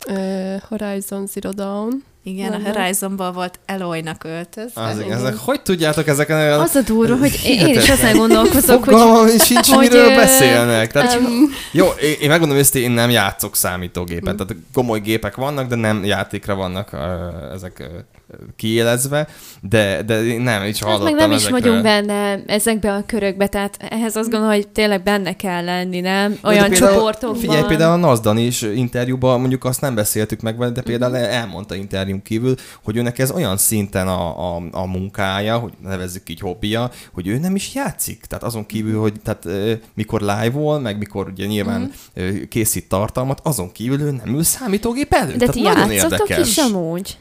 Ö, 0.07 0.57
Horizon 0.69 1.27
Zero 1.27 1.51
Dawn. 1.51 2.05
Igen, 2.29 2.51
Nem, 2.51 2.61
a 2.61 2.63
nem. 2.63 2.73
Horizonból 2.75 3.33
volt 3.33 3.59
Eloynak 3.67 4.25
öltözve. 4.25 4.83
Az, 4.83 4.99
Igen. 4.99 5.19
ezek, 5.19 5.37
hogy 5.37 5.63
tudjátok 5.63 6.07
ezeken 6.07 6.37
olyan... 6.37 6.61
az 6.61 6.75
a 6.75 6.81
durva, 6.81 7.17
hogy 7.17 7.41
én 7.45 7.69
is 7.69 7.89
azon 7.91 8.17
gondolkozok, 8.17 8.85
hogy 8.85 9.41
sincs, 9.41 9.69
hogy, 9.71 9.89
miről 9.89 10.17
beszélnek. 10.17 10.93
Tehát, 10.93 11.15
Um, 11.19 11.51
jó, 11.73 11.87
én, 11.87 12.15
én 12.21 12.29
megmondom 12.29 12.57
őszintén, 12.59 12.83
én 12.83 12.91
nem 12.91 13.11
játszok 13.11 13.57
számítógépen. 13.57 14.37
Tehát 14.37 14.57
komoly 14.73 15.01
gépek 15.01 15.35
vannak, 15.37 15.69
de 15.69 15.75
nem 15.75 16.05
játékra 16.05 16.55
vannak 16.55 16.91
uh, 16.93 17.01
ezek 17.55 17.77
uh, 17.81 17.87
kiélezve, 18.57 19.29
de, 19.61 20.03
de 20.03 20.21
nem, 20.39 20.65
is 20.65 20.79
Hát 20.81 20.91
hallottam 20.91 21.15
meg 21.15 21.29
nem 21.29 21.31
is 21.31 21.37
ezekről. 21.37 21.61
vagyunk 21.61 21.83
benne 21.83 22.43
ezekbe 22.47 22.93
a 22.93 23.03
körökbe, 23.07 23.47
tehát 23.47 23.77
ehhez 23.91 24.17
azt 24.17 24.31
gondolom, 24.31 24.55
hogy 24.55 24.69
tényleg 24.69 25.03
benne 25.03 25.37
kell 25.37 25.65
lenni, 25.65 26.01
nem? 26.01 26.31
De 26.43 26.49
Olyan 26.49 26.69
például- 26.69 26.93
csoportokban. 26.95 27.41
Figyelj, 27.41 27.63
például 27.67 27.93
a 27.93 28.07
Nazdan 28.07 28.39
is 28.39 28.63
interjúban, 28.63 29.41
mondjuk 29.41 29.65
azt 29.65 29.81
nem 29.81 29.95
beszéltük 29.95 30.41
meg 30.41 30.73
de 30.73 30.83
például 30.83 31.17
elmondta 31.17 31.75
interjún 32.17 32.23
kívül, 32.23 32.55
hogy 32.85 32.97
őnek 32.97 33.19
ez 33.19 33.31
olyan 33.31 33.57
szinten 33.57 34.09
a, 34.09 34.57
a, 34.57 34.63
a 34.71 34.87
munkája, 34.87 35.59
hogy 35.59 35.73
nevezzük 35.83 36.29
így 36.29 36.41
hobbija, 36.41 36.91
hogy 37.13 37.27
ő 37.27 37.39
nem 37.39 37.55
is 37.55 37.75
játszik. 37.75 38.25
Tehát 38.25 38.45
azon 38.45 38.67
kívül, 38.67 39.01
hogy 39.01 39.21
tehát, 39.21 39.49
mikor 39.95 40.21
live-ol, 40.21 40.81
meg 40.81 40.99
mikor 40.99 41.29
ugye 41.29 41.47
nyilván 41.47 41.93
ö, 42.15 42.45
készít 42.49 42.89
tartalmat, 42.89 43.41
azon 43.43 43.73
kívül 43.73 44.01
ő 44.01 44.11
nem 44.11 44.35
ül 44.35 44.43
számítógép 44.43 45.13
előtt. 45.13 45.37
De 45.37 45.49
ti 45.49 45.63
tehát 45.63 45.91
játszotok 45.91 46.29
érdekes. 46.29 46.49
is 46.49 46.57
amúgy? 46.57 47.19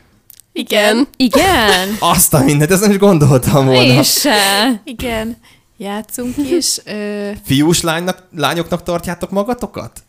igen. 0.54 1.08
Igen? 1.18 1.96
Azt 2.16 2.34
a 2.34 2.44
mindent, 2.44 2.72
ezt 2.72 2.82
nem 2.82 2.92
is 2.92 2.98
gondoltam 2.98 3.66
volna. 3.66 3.82
Én 3.82 4.04
se. 4.04 4.82
Igen, 4.84 5.38
játszunk 5.78 6.38
is. 6.38 6.78
Ö, 6.86 7.30
Fiús 7.44 7.82
lánynak, 7.82 8.28
lányoknak 8.36 8.84
tartjátok 8.84 9.30
magatokat? 9.30 10.05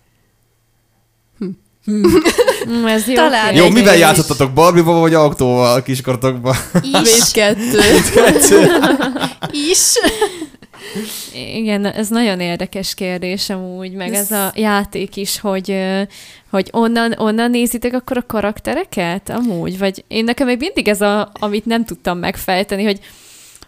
Mm, 1.91 2.87
ez 2.87 3.09
jó 3.09 3.14
Talán. 3.14 3.55
Jó, 3.55 3.70
mivel 3.70 3.97
játszottatok? 3.97 4.53
Barbie-val 4.53 5.01
vagy 5.01 5.14
autóval 5.14 5.82
kiskortokban? 5.82 6.55
is, 6.82 6.91
Mindkettő. 6.93 7.80
is. 9.70 9.93
Igen, 11.34 11.84
ez 11.87 12.09
nagyon 12.09 12.41
érdekes 12.41 12.95
kérdés 12.95 13.51
amúgy, 13.51 13.93
meg 13.93 14.14
ez 14.14 14.30
a 14.30 14.53
játék 14.55 15.16
is, 15.16 15.41
hogy, 15.41 15.76
hogy 16.51 16.68
onnan, 16.72 17.14
onnan 17.18 17.51
nézitek 17.51 17.95
akkor 17.95 18.16
a 18.16 18.26
karaktereket 18.26 19.30
amúgy? 19.30 19.78
Vagy 19.78 20.05
én 20.09 20.24
nekem 20.24 20.47
még 20.47 20.59
mindig 20.59 20.89
ez 20.89 21.01
a, 21.01 21.30
amit 21.32 21.64
nem 21.64 21.84
tudtam 21.84 22.18
megfejteni, 22.18 22.84
hogy, 22.84 23.01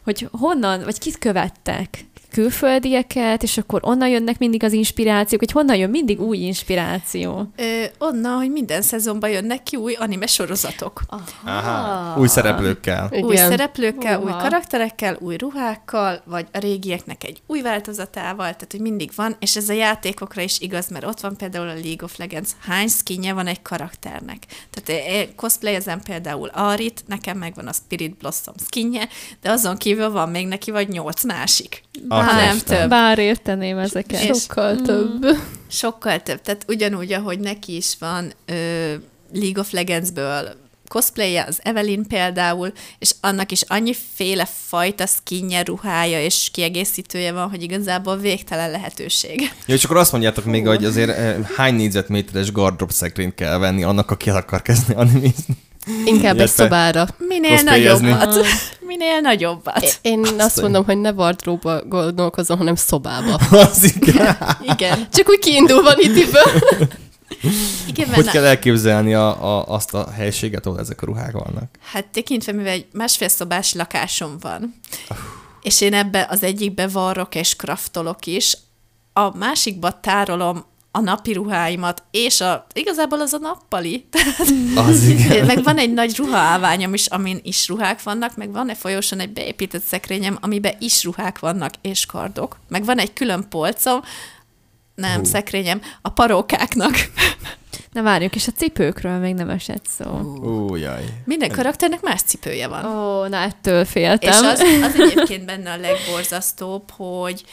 hogy 0.05 0.29
honnan, 0.33 0.83
vagy 0.85 0.99
kit 0.99 1.19
követtek? 1.19 1.89
Külföldieket, 2.31 3.43
és 3.43 3.59
akkor 3.59 3.81
onnan 3.85 4.09
jönnek 4.09 4.39
mindig 4.39 4.65
az 4.65 4.73
inspirációk, 4.73 5.41
hogy 5.41 5.53
honnan 5.53 5.77
jön 5.77 5.91
mindig 5.91 6.21
új 6.21 6.37
inspiráció. 6.37 7.51
Ö, 7.57 7.85
onnan, 7.99 8.37
hogy 8.37 8.51
minden 8.51 8.83
szezonban 8.83 9.31
jönnek 9.31 9.63
ki 9.63 9.77
új 9.77 9.95
anime 9.95 10.27
sorozatok. 10.27 11.01
Aha, 11.45 12.21
új 12.21 12.29
szereplőkkel. 12.29 13.09
Új 13.13 13.33
Igen. 13.33 13.51
szereplőkkel, 13.51 14.21
új 14.21 14.31
Uha. 14.31 14.39
karakterekkel, 14.39 15.17
új 15.21 15.37
ruhákkal, 15.37 16.23
vagy 16.25 16.47
a 16.53 16.59
régieknek 16.59 17.25
egy 17.25 17.43
új 17.47 17.61
változatával, 17.61 18.37
tehát 18.37 18.69
hogy 18.71 18.81
mindig 18.81 19.11
van, 19.15 19.37
és 19.39 19.57
ez 19.57 19.69
a 19.69 19.73
játékokra 19.73 20.43
is 20.43 20.61
igaz, 20.61 20.89
mert 20.89 21.05
ott 21.05 21.21
van 21.21 21.37
például 21.37 21.69
a 21.69 21.73
League 21.73 22.05
of 22.05 22.19
Legends, 22.19 22.51
hány 22.59 22.89
skinje 22.89 23.33
van 23.33 23.47
egy 23.47 23.63
karakternek. 23.63 24.47
Tehát 24.71 25.03
én 25.09 25.35
cosplayezem 25.37 26.01
például 26.01 26.49
Arit, 26.49 27.03
nekem 27.07 27.39
megvan 27.39 27.67
a 27.67 27.73
Spirit 27.73 28.17
Blossom 28.17 28.55
skinje, 28.67 29.09
de 29.41 29.51
azon 29.51 29.77
kívül 29.77 30.11
van 30.11 30.29
még 30.29 30.47
neki 30.47 30.71
vagy 30.71 30.89
nyolc 30.89 31.25
másik. 31.25 31.87
Atya 32.09 32.25
Ha 32.25 32.37
nem 32.37 32.57
Isten. 32.57 32.81
több. 32.81 32.89
Bár 32.89 33.19
érteném 33.19 33.79
ezeket. 33.79 34.21
És- 34.23 34.41
Sokkal 34.43 34.77
több. 34.77 35.27
Sokkal 35.71 36.23
több, 36.23 36.41
tehát 36.41 36.65
ugyanúgy, 36.69 37.13
ahogy 37.13 37.39
neki 37.39 37.77
is 37.77 37.93
van 37.99 38.33
ö, 38.47 38.53
League 39.33 39.61
of 39.61 39.71
Legendsből 39.71 40.49
cosplayje, 40.89 41.45
az 41.49 41.59
Evelyn 41.63 42.07
például, 42.07 42.73
és 42.99 43.15
annak 43.21 43.53
is 43.53 43.63
annyiféle 43.63 44.49
fajta 44.67 45.07
skinje, 45.07 45.63
ruhája 45.63 46.23
és 46.23 46.49
kiegészítője 46.53 47.33
van, 47.33 47.51
hogy 47.51 47.63
igazából 47.63 48.17
végtelen 48.17 48.71
lehetőség. 48.71 49.41
Jó, 49.67 49.75
és 49.75 49.85
akkor 49.85 49.97
azt 49.97 50.13
mondjátok 50.13 50.45
még, 50.45 50.67
hogy 50.67 50.85
azért 50.85 51.11
eh, 51.19 51.37
hány 51.57 51.75
négyzetméteres 51.75 52.53
gardrop 52.53 52.91
szekrényt 52.91 53.35
kell 53.35 53.59
venni 53.59 53.83
annak, 53.83 54.11
aki 54.11 54.31
el 54.31 54.37
akar 54.37 54.63
kezdeni 54.63 54.99
animizni. 55.01 55.57
Inkább 56.05 56.39
egy 56.39 56.49
szobára. 56.49 57.07
Minél 57.19 57.63
nagyobbat. 57.63 58.47
Minél 58.89 59.21
nagyobbat. 59.21 59.99
Én 60.03 60.27
azt 60.39 60.61
mondom, 60.61 60.85
hogy 60.85 60.99
ne 60.99 61.11
wardróba 61.11 61.85
gondolkozom, 61.85 62.59
hanem 62.59 62.75
szobába. 62.75 63.35
Az 63.69 63.95
igen. 63.97 64.37
Igen. 64.75 65.09
Csak 65.13 65.29
úgy 65.29 65.39
kiindulva 65.39 65.93
Nitiből. 65.95 66.43
Igen, 67.87 68.15
Hogy 68.15 68.31
kell 68.31 68.45
elképzelni 68.45 69.15
a, 69.15 69.57
a, 69.57 69.67
azt 69.67 69.95
a 69.95 70.11
helységet, 70.11 70.67
ahol 70.67 70.79
ezek 70.79 71.03
a 71.03 71.07
ruhák 71.07 71.33
vannak? 71.33 71.69
Hát 71.93 72.07
tekintve, 72.07 72.53
mivel 72.53 72.73
egy 72.73 72.87
másfél 72.93 73.29
szobás 73.29 73.73
lakásom 73.73 74.37
van, 74.41 74.75
és 75.63 75.81
én 75.81 75.95
ebbe 75.95 76.27
az 76.31 76.43
egyikbe 76.43 76.87
varrok 76.87 77.35
és 77.35 77.57
kraftolok 77.57 78.27
is, 78.27 78.57
a 79.13 79.37
másikba 79.37 80.01
tárolom 80.01 80.65
a 80.91 81.01
napi 81.01 81.33
ruháimat, 81.33 82.03
és 82.11 82.41
a, 82.41 82.67
igazából 82.73 83.21
az 83.21 83.33
a 83.33 83.39
nappali. 83.39 84.09
Az 84.87 85.03
igen. 85.03 85.47
meg 85.47 85.63
van 85.63 85.79
egy 85.79 85.93
nagy 85.93 86.17
ruhaállványom 86.17 86.95
is, 86.95 87.07
amin 87.07 87.41
is 87.43 87.69
ruhák 87.69 88.03
vannak, 88.03 88.37
meg 88.37 88.53
van 88.53 88.71
egy 88.71 88.77
folyóson 88.77 89.21
egy 89.21 89.33
beépített 89.33 89.83
szekrényem, 89.83 90.39
amiben 90.41 90.75
is 90.79 91.05
ruhák 91.05 91.39
vannak, 91.39 91.73
és 91.81 92.07
kardok. 92.07 92.59
Meg 92.69 92.85
van 92.85 92.99
egy 92.99 93.13
külön 93.13 93.49
polcom, 93.49 94.01
nem. 94.95 95.17
Hú. 95.17 95.25
szekrényem, 95.25 95.81
a 96.03 96.09
parókáknak. 96.09 96.95
Na 97.93 98.03
várjuk, 98.03 98.35
és 98.35 98.47
a 98.47 98.53
cipőkről 98.53 99.19
még 99.19 99.35
nem 99.35 99.51
esett 99.51 99.87
szó. 99.87 100.39
Ó, 100.45 100.77
jaj. 100.77 101.05
Minden 101.25 101.51
karakternek 101.51 102.01
más 102.03 102.23
cipője 102.23 102.67
van. 102.67 102.85
Ó, 102.85 103.27
na 103.27 103.37
ettől 103.37 103.85
féltem. 103.85 104.31
És 104.31 104.39
az, 104.39 104.61
az 104.83 105.01
egyébként 105.01 105.45
benne 105.45 105.73
a 105.73 105.77
legborzasztóbb, 105.77 106.91
hogy 106.91 107.45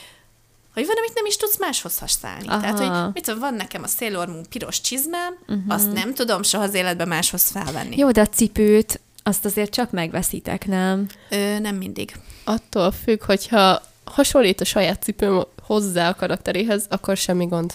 hogy 0.76 0.86
van, 0.86 0.95
amit 0.97 1.13
nem 1.15 1.26
is 1.26 1.38
tudsz 1.38 1.59
máshoz 1.59 1.97
használni. 1.97 2.47
Aha. 2.47 2.59
Tehát, 2.59 2.80
hogy 2.80 3.13
mit 3.13 3.23
tudom, 3.23 3.39
van 3.39 3.53
nekem 3.53 3.84
a 3.84 3.88
Sailor 3.88 4.28
Moon 4.28 4.45
piros 4.49 4.82
csizmám, 4.82 5.38
uh-huh. 5.41 5.63
azt 5.67 5.93
nem 5.93 6.13
tudom 6.13 6.43
soha 6.43 6.63
az 6.63 6.73
életben 6.73 7.07
máshoz 7.07 7.49
felvenni. 7.49 7.97
Jó, 7.97 8.11
de 8.11 8.21
a 8.21 8.28
cipőt 8.28 8.99
azt 9.23 9.45
azért 9.45 9.71
csak 9.71 9.91
megveszitek, 9.91 10.67
nem? 10.67 11.07
Ö, 11.30 11.59
nem 11.59 11.76
mindig. 11.76 12.15
Attól 12.43 12.91
függ, 12.91 13.23
hogyha 13.23 13.82
hasonlít 14.03 14.61
a 14.61 14.65
saját 14.65 15.03
cipőm 15.03 15.43
hozzá 15.61 16.09
a 16.09 16.15
karakteréhez, 16.15 16.86
akkor 16.89 17.17
semmi 17.17 17.45
gond. 17.45 17.73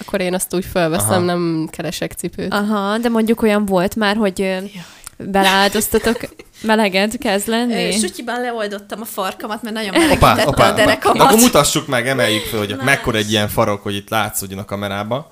Akkor 0.00 0.20
én 0.20 0.34
azt 0.34 0.54
úgy 0.54 0.64
felveszem, 0.64 1.08
Aha. 1.08 1.24
nem 1.24 1.68
keresek 1.70 2.12
cipőt. 2.12 2.52
Aha, 2.52 2.98
de 2.98 3.08
mondjuk 3.08 3.42
olyan 3.42 3.64
volt 3.64 3.96
már, 3.96 4.16
hogy 4.16 4.40
ö, 4.40 4.58
beleáldoztatok, 5.26 6.20
meleged 6.62 7.18
kezd 7.18 7.48
lenni? 7.48 7.86
Ö, 7.86 7.90
Sutyiban 7.90 8.40
leoldottam 8.40 9.00
a 9.00 9.04
farkamat, 9.04 9.62
mert 9.62 9.74
nagyon 9.74 10.10
opá, 10.10 10.44
a 10.44 10.72
derekamat. 10.72 11.20
Akkor 11.26 11.38
mutassuk 11.38 11.86
meg, 11.86 12.08
emeljük 12.08 12.42
fel, 12.44 12.58
hogy 12.58 12.76
Na. 12.76 12.82
mekkora 12.84 13.18
egy 13.18 13.30
ilyen 13.30 13.48
farok, 13.48 13.82
hogy 13.82 13.94
itt 13.94 14.08
látszódjon 14.10 14.58
a 14.58 14.64
kamerába. 14.64 15.28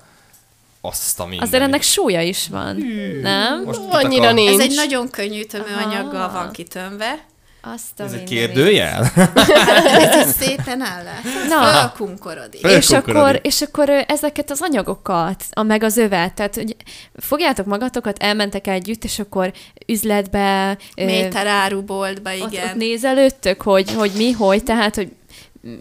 Azt 0.81 1.19
a 1.19 1.23
mindenit. 1.23 1.47
Azért 1.47 1.63
ennek 1.63 1.81
súlya 1.81 2.21
is 2.21 2.47
van, 2.51 2.75
nem? 3.21 3.63
Most 3.63 3.79
Annyira 3.89 4.21
akar- 4.23 4.35
nincs. 4.35 4.53
Ez 4.53 4.59
egy 4.59 4.75
nagyon 4.75 5.09
könnyű 5.09 5.43
tömőanyaggal 5.43 6.31
van 6.31 6.51
kitömve. 6.51 7.25
Azt 7.65 7.99
a 7.99 8.03
Ez 8.03 8.11
egy 8.11 8.23
kérdőjel? 8.23 9.11
Hát 9.15 9.49
ez 10.01 10.27
így 10.27 10.33
szépen 10.35 10.81
áll 10.81 11.03
le. 11.03 11.19
Na. 11.47 11.63
Fölkunkorodik. 11.79 12.61
Föl- 12.61 12.73
És 12.77 12.89
akkor, 12.89 13.39
és 13.43 13.61
akkor 13.61 13.89
ezeket 14.07 14.51
az 14.51 14.61
anyagokat, 14.61 15.43
a, 15.51 15.63
meg 15.63 15.83
az 15.83 15.97
övet, 15.97 16.33
tehát 16.33 16.55
hogy 16.55 16.75
fogjátok 17.15 17.65
magatokat, 17.65 18.17
elmentek 18.17 18.67
együtt, 18.67 19.03
és 19.03 19.19
akkor 19.19 19.51
üzletbe, 19.87 20.77
ö, 20.97 21.05
Méter 21.05 21.47
áruboltba, 21.47 22.29
ott, 22.41 22.51
igen. 22.51 22.67
ott 22.69 22.75
nézelődtök, 22.75 23.61
hogy, 23.61 23.93
hogy 23.93 24.11
mi, 24.17 24.31
hogy, 24.31 24.63
tehát, 24.63 24.95
hogy 24.95 25.11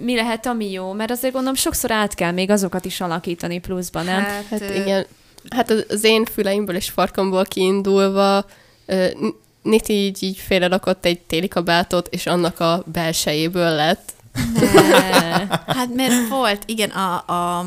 mi 0.00 0.14
lehet, 0.14 0.46
ami 0.46 0.70
jó, 0.70 0.92
mert 0.92 1.10
azért 1.10 1.32
gondolom 1.32 1.56
sokszor 1.56 1.90
át 1.90 2.14
kell 2.14 2.30
még 2.32 2.50
azokat 2.50 2.84
is 2.84 3.00
alakítani 3.00 3.58
pluszban, 3.58 4.04
nem? 4.04 4.20
Hát, 4.22 4.44
Hát 4.50 4.60
ö, 4.60 4.74
igen. 4.74 5.06
Hát 5.50 5.70
az- 5.70 6.04
én 6.04 6.24
füleimből 6.24 6.76
és 6.76 6.88
farkamból 6.90 7.44
kiindulva 7.44 8.44
Niti 9.62 9.92
így, 9.92 10.22
így 10.22 10.36
félrerakott 10.38 11.04
egy 11.04 11.20
téli 11.20 11.48
kabátot, 11.48 12.08
és 12.08 12.26
annak 12.26 12.60
a 12.60 12.84
belsejéből 12.92 13.70
lett. 13.74 14.12
Ne. 14.54 15.46
Hát 15.66 15.94
mert 15.94 16.28
volt, 16.28 16.62
igen, 16.66 16.90
a, 16.90 17.14
a 17.14 17.66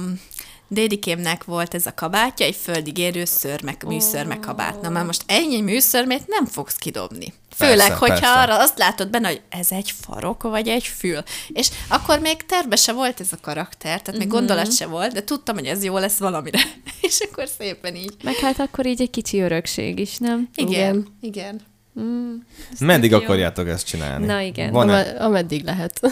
dédikémnek 0.67 1.43
volt 1.43 1.73
ez 1.73 1.85
a 1.85 1.93
kabátja, 1.93 2.45
egy 2.45 2.55
földig 2.55 2.97
érő 2.97 3.25
szörmek, 3.25 3.85
műszörme 3.85 4.39
kabát. 4.39 4.81
Na 4.81 4.89
már 4.89 5.05
most 5.05 5.23
ennyi 5.25 5.61
műszörmét 5.61 6.27
nem 6.27 6.45
fogsz 6.45 6.75
kidobni. 6.75 7.33
Főleg, 7.55 7.77
Persze, 7.77 7.93
hogyha 7.93 8.19
persze. 8.19 8.41
arra 8.41 8.59
azt 8.59 8.77
látod 8.77 9.09
benne, 9.09 9.27
hogy 9.27 9.41
ez 9.49 9.71
egy 9.71 9.93
farok, 10.01 10.43
vagy 10.43 10.67
egy 10.67 10.83
fül. 10.83 11.23
És 11.47 11.69
akkor 11.87 12.19
még 12.19 12.45
terve 12.45 12.75
se 12.75 12.93
volt 12.93 13.19
ez 13.19 13.27
a 13.31 13.37
karakter, 13.41 14.01
tehát 14.01 14.19
még 14.19 14.29
gondolat 14.29 14.75
se 14.75 14.85
volt, 14.85 15.13
de 15.13 15.23
tudtam, 15.23 15.55
hogy 15.55 15.65
ez 15.65 15.83
jó 15.83 15.97
lesz 15.97 16.17
valamire. 16.17 16.59
És 17.01 17.19
akkor 17.19 17.47
szépen 17.57 17.95
így. 17.95 18.13
Meg 18.23 18.35
hát 18.35 18.59
akkor 18.59 18.85
így 18.85 19.01
egy 19.01 19.09
kicsi 19.09 19.39
örökség 19.39 19.99
is, 19.99 20.17
nem? 20.17 20.49
Igen, 20.55 20.69
Igen. 20.71 21.07
igen. 21.21 21.61
Mm. 21.99 22.33
Meddig 22.79 23.11
jó. 23.11 23.17
akarjátok 23.17 23.67
ezt 23.67 23.85
csinálni? 23.87 24.25
Na 24.25 24.39
igen. 24.39 24.71
Van-e? 24.71 24.93
Ame- 24.93 25.19
ameddig 25.19 25.63
lehet. 25.63 25.99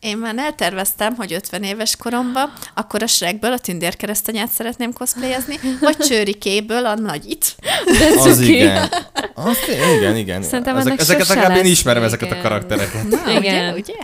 Én 0.00 0.16
már 0.18 0.34
elterveztem, 0.38 1.14
hogy 1.14 1.32
50 1.32 1.62
éves 1.62 1.96
koromban 1.96 2.52
akkor 2.74 3.02
a 3.02 3.06
Shrekből 3.06 3.52
a 3.52 3.58
tündérkeresztanyát 3.58 4.50
szeretném 4.50 4.92
cosplayezni, 4.92 5.58
vagy 5.80 5.96
Csőrikéből 5.96 6.86
a 6.86 6.94
nagyit. 6.94 7.56
Az 8.16 8.36
cuki. 8.36 8.54
igen. 8.54 8.88
Az, 9.34 9.56
igen, 9.98 10.16
igen. 10.16 10.42
Szerintem 10.42 10.76
Ezek, 10.76 11.00
ezeket 11.00 11.28
legalább 11.28 11.56
én 11.56 11.64
ismerem 11.64 12.02
ezeket 12.02 12.32
a 12.32 12.40
karaktereket. 12.40 13.08
Na, 13.08 13.30
Igen. 13.30 13.38
Ugye, 13.38 13.72
ugye? 13.72 13.94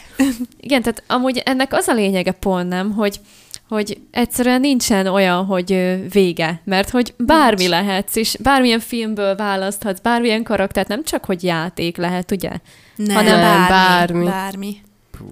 Igen, 0.61 0.83
tehát 0.83 1.03
amúgy 1.07 1.43
ennek 1.45 1.73
az 1.73 1.89
a 1.89 1.93
lényege 1.95 2.33
pont 2.33 2.69
nem, 2.69 2.93
hogy 2.93 3.21
hogy 3.69 3.99
egyszerűen 4.11 4.61
nincsen 4.61 5.07
olyan, 5.07 5.45
hogy 5.45 5.99
vége, 6.13 6.61
mert 6.65 6.91
hogy 6.91 7.15
bármi 7.19 7.57
Nincs. 7.59 7.71
lehetsz, 7.71 8.17
és 8.17 8.37
bármilyen 8.43 8.81
filmből 8.81 9.37
választhatsz, 9.37 10.01
bármilyen 10.01 10.43
karaktert, 10.43 10.89
nem 10.89 11.05
csak, 11.05 11.25
hogy 11.25 11.43
játék 11.45 11.97
lehet, 11.97 12.31
ugye? 12.31 12.51
Nem, 12.97 13.17
Hanem 13.17 13.41
bármi. 13.41 13.69
bármi. 13.69 14.25
bármi. 14.25 14.77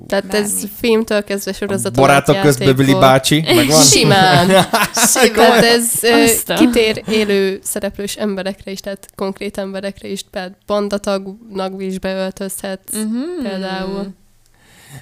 Tehát 0.07 0.34
ez 0.34 0.53
Bármi. 0.55 0.68
filmtől 0.78 1.24
kezdve 1.24 1.53
sorozaton 1.53 2.05
barátok 2.05 2.37
át 2.37 2.43
közben 2.43 2.76
Billy 2.76 2.93
bácsi, 2.93 3.41
megvan? 3.55 3.82
Simán. 3.93 4.47
Tehát 5.34 5.62
ez 5.64 5.91
ö, 6.03 6.22
Azt 6.22 6.51
a- 6.51 6.55
kitér 6.55 7.03
élő 7.09 7.59
szereplős 7.62 8.14
emberekre 8.16 8.70
is, 8.70 8.80
tehát 8.80 9.09
konkrét 9.14 9.59
emberekre 9.59 10.09
is, 10.09 10.22
például 10.30 10.55
bandatagnak 10.66 11.82
is 11.82 11.99
beöltözhetsz 11.99 12.95
Uh-huh. 12.95 13.43
például. 13.43 14.07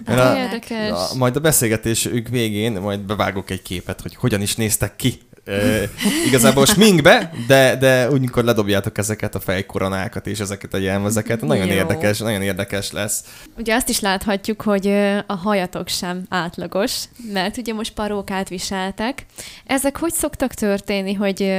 Mert 0.07 0.21
a- 0.21 0.37
érdekes. 0.37 0.91
A, 0.91 1.15
majd 1.17 1.37
a 1.37 1.41
beszélgetésük 1.41 2.29
végén 2.29 2.73
majd 2.73 3.01
bevágok 3.01 3.51
egy 3.51 3.63
képet, 3.63 4.01
hogy 4.01 4.15
hogyan 4.15 4.41
is 4.41 4.57
néztek 4.57 4.97
ki. 4.97 5.19
E, 5.45 5.53
igazából 6.29 6.67
sminkbe, 6.67 7.33
de, 7.47 7.77
de 7.77 8.11
úgy, 8.11 8.17
amikor 8.17 8.45
ledobjátok 8.45 8.99
ezeket 8.99 9.35
a 9.35 9.41
fejkoronákat 9.41 10.27
és 10.27 10.39
ezeket 10.41 10.75
a 10.75 10.77
jelmezeket, 10.77 11.41
nagyon 11.41 11.67
Jó. 11.67 11.73
érdekes, 11.73 12.19
nagyon 12.19 12.43
érdekes 12.43 12.93
lesz. 12.93 13.25
Ugye 13.59 13.75
azt 13.75 13.89
is 13.89 14.01
láthatjuk, 14.01 14.63
hogy 14.63 14.87
a 15.27 15.35
hajatok 15.35 15.89
sem 15.89 16.23
átlagos, 16.29 17.05
mert 17.33 17.57
ugye 17.57 17.73
most 17.73 17.93
parókát 17.93 18.49
viseltek. 18.49 19.27
Ezek 19.67 19.99
hogy 19.99 20.13
szoktak 20.13 20.55
történni, 20.55 21.13
hogy 21.13 21.53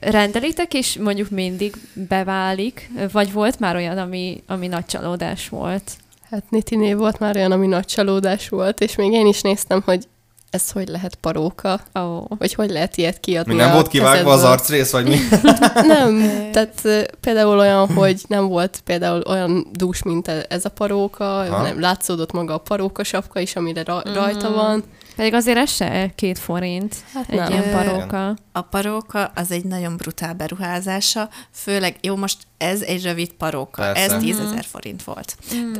rendelitek, 0.00 0.74
és 0.74 0.96
mondjuk 0.96 1.30
mindig 1.30 1.74
beválik, 1.92 2.90
vagy 3.12 3.32
volt 3.32 3.58
már 3.58 3.74
olyan, 3.76 3.98
ami, 3.98 4.42
ami 4.46 4.66
nagy 4.66 4.86
csalódás 4.86 5.48
volt? 5.48 5.92
Hát 6.30 6.44
Nitinél 6.48 6.96
volt 6.96 7.18
már 7.18 7.36
olyan, 7.36 7.52
ami 7.52 7.66
nagy 7.66 7.84
csalódás 7.84 8.48
volt, 8.48 8.80
és 8.80 8.96
még 8.96 9.12
én 9.12 9.26
is 9.26 9.40
néztem, 9.42 9.82
hogy 9.84 10.04
ez 10.50 10.70
hogy 10.70 10.88
lehet 10.88 11.14
paróka. 11.14 11.80
Oh. 11.92 12.24
vagy 12.38 12.54
hogy 12.54 12.70
lehet 12.70 12.96
ilyet 12.96 13.20
kiadni 13.20 13.52
Mi 13.54 13.60
nem 13.60 13.70
a 13.70 13.72
volt 13.72 13.88
kivágva 13.88 14.16
az 14.18 14.24
kezedből. 14.24 14.50
arcrész, 14.50 14.90
vagy 14.92 15.08
mi? 15.08 15.16
Nem, 15.94 16.20
tehát 16.52 17.08
például 17.20 17.58
olyan, 17.58 17.88
hogy 17.94 18.22
nem 18.28 18.46
volt 18.48 18.80
például 18.84 19.22
olyan 19.26 19.66
dús, 19.72 20.02
mint 20.02 20.28
e- 20.28 20.46
ez 20.48 20.64
a 20.64 20.68
paróka, 20.68 21.24
Ha. 21.24 21.44
hanem 21.56 21.80
látszódott 21.80 22.32
maga 22.32 22.54
a 22.54 22.58
paróka 22.58 23.04
sapka 23.04 23.40
is, 23.40 23.56
amire 23.56 23.82
ra- 23.84 24.04
Mhm. 24.04 24.14
rajta 24.14 24.50
van. 24.52 24.82
Pedig 25.18 25.34
azért 25.34 25.58
ez 25.58 25.70
se 25.70 26.10
két 26.14 26.38
forint, 26.38 26.94
Hát 27.14 27.28
egy 27.28 27.38
nem. 27.38 27.50
ilyen 27.52 27.70
paróka. 27.70 28.36
A 28.52 28.60
paróka 28.60 29.24
az 29.34 29.50
egy 29.50 29.64
nagyon 29.64 29.96
brutál 29.96 30.34
beruházása, 30.34 31.28
főleg, 31.52 31.96
jó, 32.00 32.16
most 32.16 32.38
ez 32.58 32.80
egy 32.82 33.02
rövid 33.02 33.32
paróka, 33.32 33.82
Persze. 33.82 34.02
ez 34.02 34.10
Mhm. 34.12 34.20
10 34.20 34.38
ezer 34.38 34.64
forint 34.64 35.02
volt. 35.04 35.36
Mm. 35.54 35.72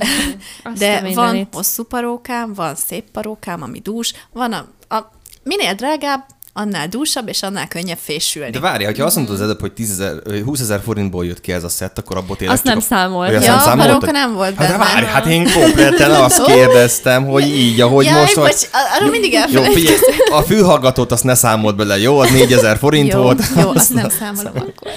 A 0.64 0.70
De 0.78 0.92
van 0.94 1.02
mindenit. 1.02 1.54
hosszú 1.54 1.82
parókám, 1.84 2.54
van 2.54 2.74
szép 2.74 3.10
parókám, 3.10 3.62
ami 3.62 3.78
dús, 3.78 4.12
van 4.32 4.52
a, 4.52 4.66
a 4.94 5.10
minél 5.42 5.74
drágább, 5.74 6.26
annál 6.58 6.88
dúsabb, 6.88 7.28
és 7.28 7.42
annál 7.42 7.68
könnyebb 7.68 7.98
fésülni. 8.00 8.50
De 8.50 8.60
várj, 8.60 8.84
ha 8.84 9.04
azt 9.04 9.16
mondod 9.16 9.34
az 9.34 9.40
előbb, 9.40 9.60
hogy 9.60 9.72
10 9.72 9.98
000, 9.98 10.12
ö, 10.24 10.42
20 10.42 10.60
ezer 10.60 10.80
forintból 10.84 11.26
jött 11.26 11.40
ki 11.40 11.52
ez 11.52 11.64
a 11.64 11.68
szett, 11.68 11.98
akkor 11.98 12.16
abból 12.16 12.36
tényleg 12.36 12.56
Azt 12.56 12.64
nem 12.64 12.76
a... 12.76 12.80
számolt. 12.80 13.44
Ja, 13.44 13.56
a 13.56 13.76
paróka 13.76 14.10
nem 14.10 14.34
volt 14.34 14.54
Hát 14.54 14.56
benne. 14.56 14.72
de 14.72 14.92
várj, 14.92 15.06
hát 15.06 15.26
én 15.26 15.52
kompletten 15.52 16.10
azt 16.10 16.44
kérdeztem, 16.44 17.26
hogy 17.26 17.48
így, 17.48 17.80
ahogy 17.80 18.04
Jaj, 18.04 18.20
most... 18.20 18.34
bocs, 18.34 18.62
ar- 18.72 18.98
arról 18.98 19.10
mindig 19.10 19.32
Jó, 19.50 19.62
figyelj, 19.62 19.96
a 20.30 20.40
fülhallgatót 20.40 21.12
azt 21.12 21.24
ne 21.24 21.34
számolt 21.34 21.76
bele, 21.76 21.98
jó? 21.98 22.18
Az 22.18 22.30
4000 22.30 22.78
forint 22.78 23.12
jó, 23.12 23.22
volt. 23.22 23.42
Jó, 23.56 23.68
azt 23.68 23.94
nem 23.94 24.08
számolom 24.08 24.52
akkor. 24.54 24.92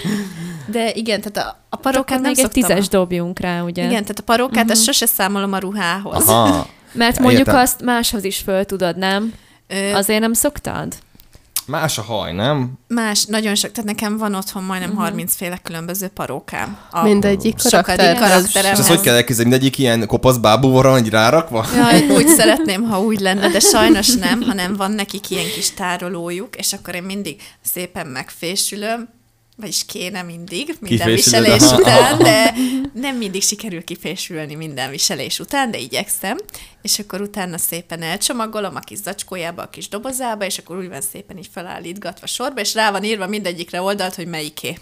De 0.65 0.91
igen, 0.93 1.21
tehát 1.21 1.49
a, 1.49 1.57
a 1.69 1.75
parókát 1.75 2.11
Akkor 2.11 2.21
nem 2.21 2.31
még 2.35 2.45
egy 2.45 2.51
tízes 2.51 2.87
dobjunk 2.87 3.39
rá, 3.39 3.61
ugye? 3.61 3.83
Igen, 3.83 4.01
tehát 4.01 4.19
a 4.19 4.23
parókát 4.25 4.55
uh-huh. 4.55 4.71
azt 4.71 4.83
sose 4.83 5.05
számolom 5.05 5.53
a 5.53 5.57
ruhához. 5.57 6.27
Aha. 6.27 6.67
Mert 6.93 7.19
mondjuk 7.19 7.47
Értem. 7.47 7.61
azt 7.61 7.81
máshoz 7.81 8.23
is 8.23 8.37
föl 8.37 8.65
tudod, 8.65 8.97
nem? 8.97 9.33
Ö, 9.67 9.93
Azért 9.93 10.19
nem 10.19 10.33
szoktad? 10.33 10.93
Más 11.65 11.97
a 11.97 12.01
haj, 12.01 12.33
nem? 12.33 12.71
Más, 12.87 13.25
nagyon 13.25 13.55
sok, 13.55 13.71
tehát 13.71 13.89
nekem 13.89 14.17
van 14.17 14.35
otthon 14.35 14.63
majdnem 14.63 14.89
Mhm. 14.89 14.99
30 14.99 15.35
féle 15.35 15.57
különböző 15.63 16.07
parókám. 16.07 16.77
A 16.91 17.03
Mindegyik 17.03 17.55
karakter. 17.63 18.13
És 18.13 18.19
karakteremhez. 18.19 18.79
ezt 18.79 18.87
hogy 18.89 18.99
kell 19.01 19.15
elképzelni? 19.15 19.49
Mindegyik 19.49 19.77
ilyen 19.77 20.07
kopasz 20.07 20.37
bábúval 20.37 20.81
van 20.83 20.99
így 21.05 21.09
rárakva? 21.09 21.65
Jaj, 21.75 22.09
úgy 22.09 22.27
szeretném, 22.27 22.83
ha 22.83 23.01
úgy 23.01 23.19
lenne, 23.19 23.49
de 23.49 23.59
sajnos 23.59 24.13
nem, 24.15 24.41
hanem 24.41 24.75
van 24.75 24.91
nekik 24.91 25.29
ilyen 25.29 25.45
kis 25.55 25.73
tárolójuk, 25.73 26.55
és 26.55 26.73
akkor 26.73 26.95
én 26.95 27.03
mindig 27.03 27.41
szépen 27.61 28.07
megfésülöm, 28.07 29.09
vagyis 29.61 29.85
kéne 29.85 30.21
mindig, 30.21 30.75
minden 30.79 31.07
Kifésülöd, 31.07 31.43
viselés 31.43 31.71
aha. 31.71 31.79
után, 31.81 32.17
de 32.17 32.53
nem 32.93 33.15
mindig 33.17 33.41
sikerül 33.41 33.83
kifésülni 33.83 34.55
minden 34.55 34.89
viselés 34.89 35.39
után, 35.39 35.71
de 35.71 35.77
igyekszem, 35.77 36.37
és 36.81 36.99
akkor 36.99 37.21
utána 37.21 37.57
szépen 37.57 38.01
elcsomagolom 38.01 38.75
a 38.75 38.79
kis 38.79 38.97
zacskójába, 38.97 39.61
a 39.61 39.69
kis 39.69 39.87
dobozába, 39.87 40.45
és 40.45 40.57
akkor 40.57 40.77
úgy 40.77 40.89
van 40.89 41.01
szépen 41.01 41.37
így 41.37 41.49
felállítgatva 41.53 42.27
sorba, 42.27 42.59
és 42.59 42.73
rá 42.73 42.91
van 42.91 43.03
írva 43.03 43.27
mindegyikre 43.27 43.81
oldalt, 43.81 44.15
hogy 44.15 44.27
melyiké. 44.27 44.77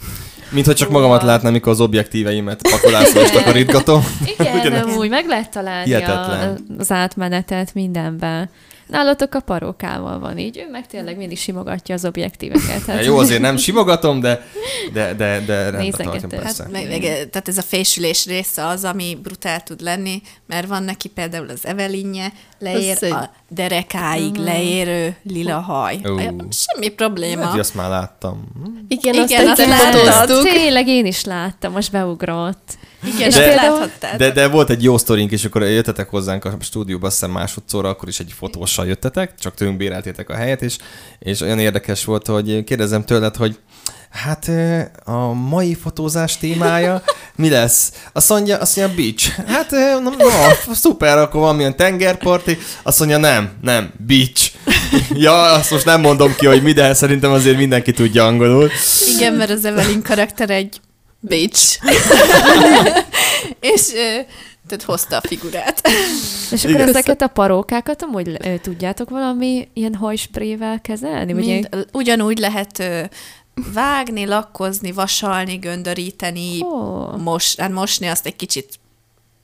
Mint 0.50 0.66
hogy 0.66 0.76
csak 0.76 0.90
magamat 0.90 1.24
látnám, 1.24 1.52
mikor 1.52 1.72
az 1.72 1.82
objektíveimet 1.82 2.62
pakolászol 2.62 3.22
és 3.22 3.30
takarítgatom. 3.30 4.04
Igen, 4.38 4.74
amúgy 4.74 5.10
meg 5.10 5.28
lehet 5.28 5.52
találni 5.52 5.86
Hihetetlen. 5.86 6.66
a, 6.70 6.74
az 6.78 6.92
átmenetet 6.92 7.74
mindenben. 7.74 8.50
Nálatok 8.90 9.34
a 9.36 9.40
parókával 9.40 10.20
van 10.20 10.38
így, 10.38 10.58
ő 10.58 10.70
meg 10.72 10.88
tényleg 10.88 11.18
mindig 11.18 11.38
simogatja 11.38 11.96
az 11.96 12.06
objektíveket. 12.06 12.86
Hát. 12.86 13.06
Jó, 13.06 13.18
azért 13.18 13.42
nem 13.42 13.58
simogatom, 13.58 14.20
de, 14.20 14.46
de, 14.94 15.14
de, 15.14 15.40
de 15.46 15.62
rendben 15.62 15.82
Nézegeted. 15.82 16.20
tartja 16.22 16.40
persze. 16.40 16.64
Hát 16.64 16.72
meg, 16.72 16.88
meg, 16.90 17.02
tehát 17.02 17.48
ez 17.48 17.58
a 17.58 17.62
fésülés 17.62 18.26
része 18.26 18.66
az, 18.66 18.84
ami 18.84 19.18
brutál 19.24 19.64
tud 19.64 19.82
lenni, 19.82 20.22
mert 20.48 20.68
van 20.68 20.84
neki 20.84 21.08
például 21.10 21.50
az 21.50 21.66
Evelinje, 21.66 22.34
leér 22.60 22.92
Az 22.96 23.04
egy- 23.04 23.12
a 23.12 23.32
derekáig 23.50 24.36
leérő 24.36 25.16
lila 25.24 25.60
haj. 25.60 26.00
Ó. 26.10 26.16
Semmi 26.50 26.90
probléma. 26.90 27.46
Hogy 27.46 27.60
azt 27.60 27.76
már 27.76 27.90
láttam. 27.90 28.48
Igen, 28.88 29.14
Igen, 29.14 29.48
azt 29.48 29.60
azt 29.60 29.72
fotóztuk. 29.74 30.44
Tényleg 30.54 30.88
én 30.88 31.06
is 31.06 31.24
láttam, 31.24 31.72
most 31.72 31.92
beugrott. 31.92 32.78
Igen, 33.04 33.28
És 33.28 33.36
de, 33.36 33.44
például-. 33.44 33.92
De, 34.18 34.32
de 34.32 34.48
volt 34.48 34.70
egy 34.70 34.84
jó 34.84 34.98
sztorink, 34.98 35.32
és 35.32 35.46
akkor 35.46 35.62
jöttetek 35.62 36.10
hozzánk 36.10 36.46
a 36.46 36.58
stúdióba, 36.60 37.08
azt 37.08 37.20
hiszem 37.20 37.32
másodszorra, 37.32 37.90
akkor 37.90 38.08
is 38.08 38.20
egy 38.20 38.34
fotóssal 38.38 38.88
jöttetek, 38.88 39.34
csak 39.40 39.54
tőlünk 39.54 39.78
béreltétek 39.78 40.30
a 40.30 40.36
helyet, 40.36 40.62
és, 40.62 40.78
és 41.20 41.42
olyan 41.42 41.60
érdekes 41.60 42.06
volt, 42.06 42.28
hogy 42.28 42.64
kérdezem 42.64 43.06
tőled, 43.06 43.36
hogy 43.36 43.60
hát 44.10 44.52
a 45.04 45.34
mai 45.34 45.74
fotózás 45.74 46.38
témája 46.38 47.04
mi 47.36 47.50
lesz? 47.50 47.92
Azt 48.14 48.30
mondja, 48.30 48.58
azt 48.58 48.78
mondja 48.78 48.96
beach. 48.96 49.46
Hát 49.48 49.72
na, 49.72 50.00
na, 50.00 50.74
szuper, 50.74 51.18
akkor 51.18 51.42
valamilyen 51.42 51.76
tengerparti. 51.76 52.58
Azt 52.84 53.00
mondja, 53.00 53.18
nem, 53.18 53.52
nem, 53.62 53.94
beach. 54.08 54.52
Ja, 55.14 55.42
azt 55.42 55.72
most 55.72 55.86
nem 55.86 56.02
mondom 56.02 56.36
ki, 56.36 56.46
hogy 56.46 56.64
mi, 56.64 56.72
de 56.72 56.94
szerintem 56.94 57.32
azért 57.32 57.58
mindenki 57.58 57.92
tudja 57.92 58.26
angolul. 58.26 58.70
Igen, 59.16 59.34
mert 59.34 59.50
az 59.50 59.66
Evelyn 59.66 60.02
karakter 60.02 60.50
egy 60.50 60.80
bitch. 61.20 61.80
és 63.60 63.92
tehát 64.68 64.84
hozta 64.86 65.18
a 65.18 65.22
figurát. 65.28 65.82
És 66.52 66.64
akkor 66.64 66.76
Igen. 66.76 66.88
ezeket 66.88 67.22
a 67.22 67.28
parókákat 67.28 68.02
amúgy 68.04 68.28
ö, 68.46 68.58
tudjátok 68.62 69.10
valami 69.10 69.68
ilyen 69.74 69.96
hajsprével 69.96 70.82
kezelni? 70.82 71.44
Ilyen... 71.44 71.68
Mind, 71.72 71.88
ugyanúgy 71.94 72.38
lehet 72.38 72.80
ö, 72.80 73.02
vágni, 73.74 74.26
lakkozni, 74.26 74.92
vasalni, 74.92 75.56
göndöríteni, 75.56 76.62
Ó, 76.64 77.06
mos, 77.18 77.56
hát 77.56 77.72
mosni 77.72 78.08
azt 78.08 78.26
egy 78.26 78.36
kicsit 78.36 78.80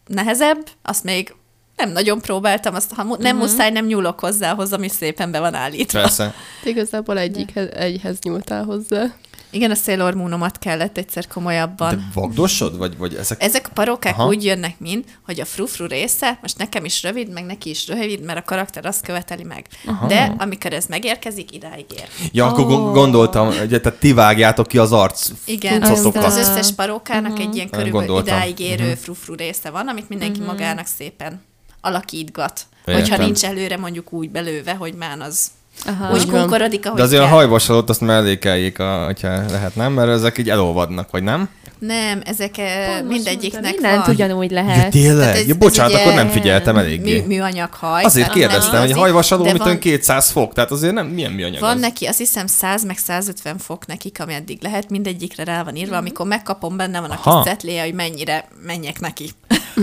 nehezebb, 0.08 0.68
azt 0.82 1.04
még 1.04 1.36
nem 1.76 1.92
nagyon 1.92 2.22
próbáltam, 2.22 2.76
azt 2.76 2.94
ha 2.94 3.04
mu- 3.04 3.20
nem 3.20 3.36
Mhm. 3.36 3.46
muszáj, 3.46 3.70
nem 3.72 3.86
nyúlok 3.86 4.20
hozzához, 4.20 4.74
ami 4.74 4.90
szépen 4.90 5.32
be 5.32 5.40
van 5.40 5.54
állítva. 5.54 6.00
Persze. 6.00 6.34
Igazából 6.64 7.18
egyikhez, 7.18 7.70
egyhez 7.74 8.18
nyúltál 8.24 8.64
hozzá. 8.64 9.14
Igen, 9.56 9.72
a 9.72 9.76
Sailor 9.76 10.14
Moonomat 10.14 10.58
kellett 10.60 10.98
egyszer 10.98 11.28
komolyabban. 11.28 11.96
De 11.96 12.04
vagdosod? 12.14 12.78
Vagy, 12.78 12.98
vagy 12.98 13.14
ezek... 13.14 13.44
Ezek 13.44 13.68
a 13.68 13.70
parókák 13.74 14.18
Aha. 14.18 14.28
Úgy 14.28 14.44
jönnek 14.44 14.80
mind, 14.80 15.04
hogy 15.26 15.40
a 15.40 15.46
frufru 15.46 15.86
része, 15.86 16.40
most 16.42 16.58
nekem 16.58 16.86
is 16.86 17.04
rövid, 17.04 17.30
meg 17.30 17.46
neki 17.46 17.70
is 17.70 17.88
rövid, 17.88 18.22
mert 18.24 18.40
a 18.40 18.42
karakter 18.42 18.86
azt 18.86 19.06
követeli 19.06 19.44
meg. 19.44 19.66
Aha. 19.86 20.08
De 20.08 20.36
amikor 20.38 20.74
ez 20.74 20.86
megérkezik, 20.86 21.54
idáig 21.54 21.86
ér. 21.98 22.08
Ja, 22.32 22.46
akkor 22.46 22.66
oh. 22.66 22.94
gondoltam, 22.94 23.46
hogy 23.46 23.82
tehát 23.82 24.00
ti 24.00 24.14
vágjátok 24.14 24.68
ki 24.68 24.78
az 24.78 24.92
arc 24.92 25.30
Igen, 25.46 25.82
cuccotokat. 25.82 26.24
az 26.24 26.38
összes 26.38 26.72
parókának 26.72 27.32
uh-huh. 27.32 27.48
egy 27.48 27.56
ilyen 27.56 27.70
körülbelül 27.70 28.08
gondoltam. 28.08 28.38
idáig 28.38 28.60
érő 28.60 28.84
uh-huh. 28.84 29.00
frufru 29.00 29.36
része 29.36 29.70
van, 29.70 29.88
amit 29.88 30.10
mindenki 30.10 30.40
uh-huh. 30.40 30.56
magának 30.56 30.86
szépen 30.86 31.44
alakítgat. 31.82 32.62
Értem. 32.86 33.02
Hogyha 33.02 33.24
nincs 33.24 33.44
előre 33.44 33.78
mondjuk 33.78 34.14
úgy 34.14 34.30
belőve, 34.30 34.74
hogy 34.74 34.94
már 34.94 35.20
az 35.20 35.52
aha. 35.86 36.14
úgy 36.14 36.26
kunkorodik, 36.28 36.86
ahogy 36.86 36.98
De 36.98 37.04
azért 37.04 37.22
kell. 37.22 37.32
a 37.32 37.34
hajvasalót 37.36 37.90
azt 37.90 38.02
mellékeljék, 38.02 38.80
a, 38.80 39.06
hogyha 39.06 39.28
lehet, 39.52 39.76
nem? 39.76 39.94
Mert 39.94 40.10
ezek 40.10 40.38
így 40.38 40.50
elolvadnak, 40.50 41.12
vagy 41.12 41.24
nem? 41.24 41.50
Nem, 41.80 42.22
ezek 42.26 42.58
eh, 42.58 42.98
Pont 42.98 43.08
mindegyiknek 43.10 43.62
mondtam, 43.62 43.82
Mindent 43.84 44.06
van. 44.06 44.16
ugyanúgy 44.16 44.52
Ja, 44.52 44.62
lehet. 44.64 44.90
tényleg? 44.92 45.18
Tehát 45.18 45.36
ez- 45.36 45.48
ja, 45.48 45.54
ez 45.54 45.58
bocsánat, 45.60 45.92
ugye 45.92 46.02
akkor 46.02 46.14
nem 46.14 46.28
figyeltem 46.28 46.78
eléggé. 46.78 47.20
Mű, 47.20 47.26
műanyag 47.28 47.74
haj. 47.74 48.04
Azért 48.04 48.30
kérdeztem, 48.32 48.80
hogy 48.82 48.92
a 48.92 48.98
hajvasaló, 48.98 49.44
mit 49.44 49.58
van, 49.58 49.68
olyan 49.68 49.80
200 49.80 50.30
fok, 50.30 50.54
tehát 50.54 50.72
azért 50.72 50.94
nem, 50.94 51.08
milyen 51.08 51.32
műanyag 51.32 51.62
Van 51.62 51.76
az? 51.76 51.80
neki, 51.82 52.06
azt 52.06 52.18
hiszem 52.18 52.48
100 52.48 52.86
meg 52.86 52.98
150 52.98 53.58
fok 53.58 53.86
nekik, 53.86 54.20
ami 54.22 54.34
eddig 54.34 54.58
lehet, 54.62 54.90
mindegyikre 54.90 55.44
rá 55.44 55.64
van 55.64 55.76
írva, 55.76 55.98
amikor 55.98 56.26
megkapom, 56.28 56.78
benne 56.78 57.00
van 57.00 57.10
a 57.10 57.20
kis 57.24 57.52
cetléje, 57.52 57.84
hogy 57.84 57.94
mennyire 57.94 58.46
menjek 58.66 59.00
neki. 59.00 59.30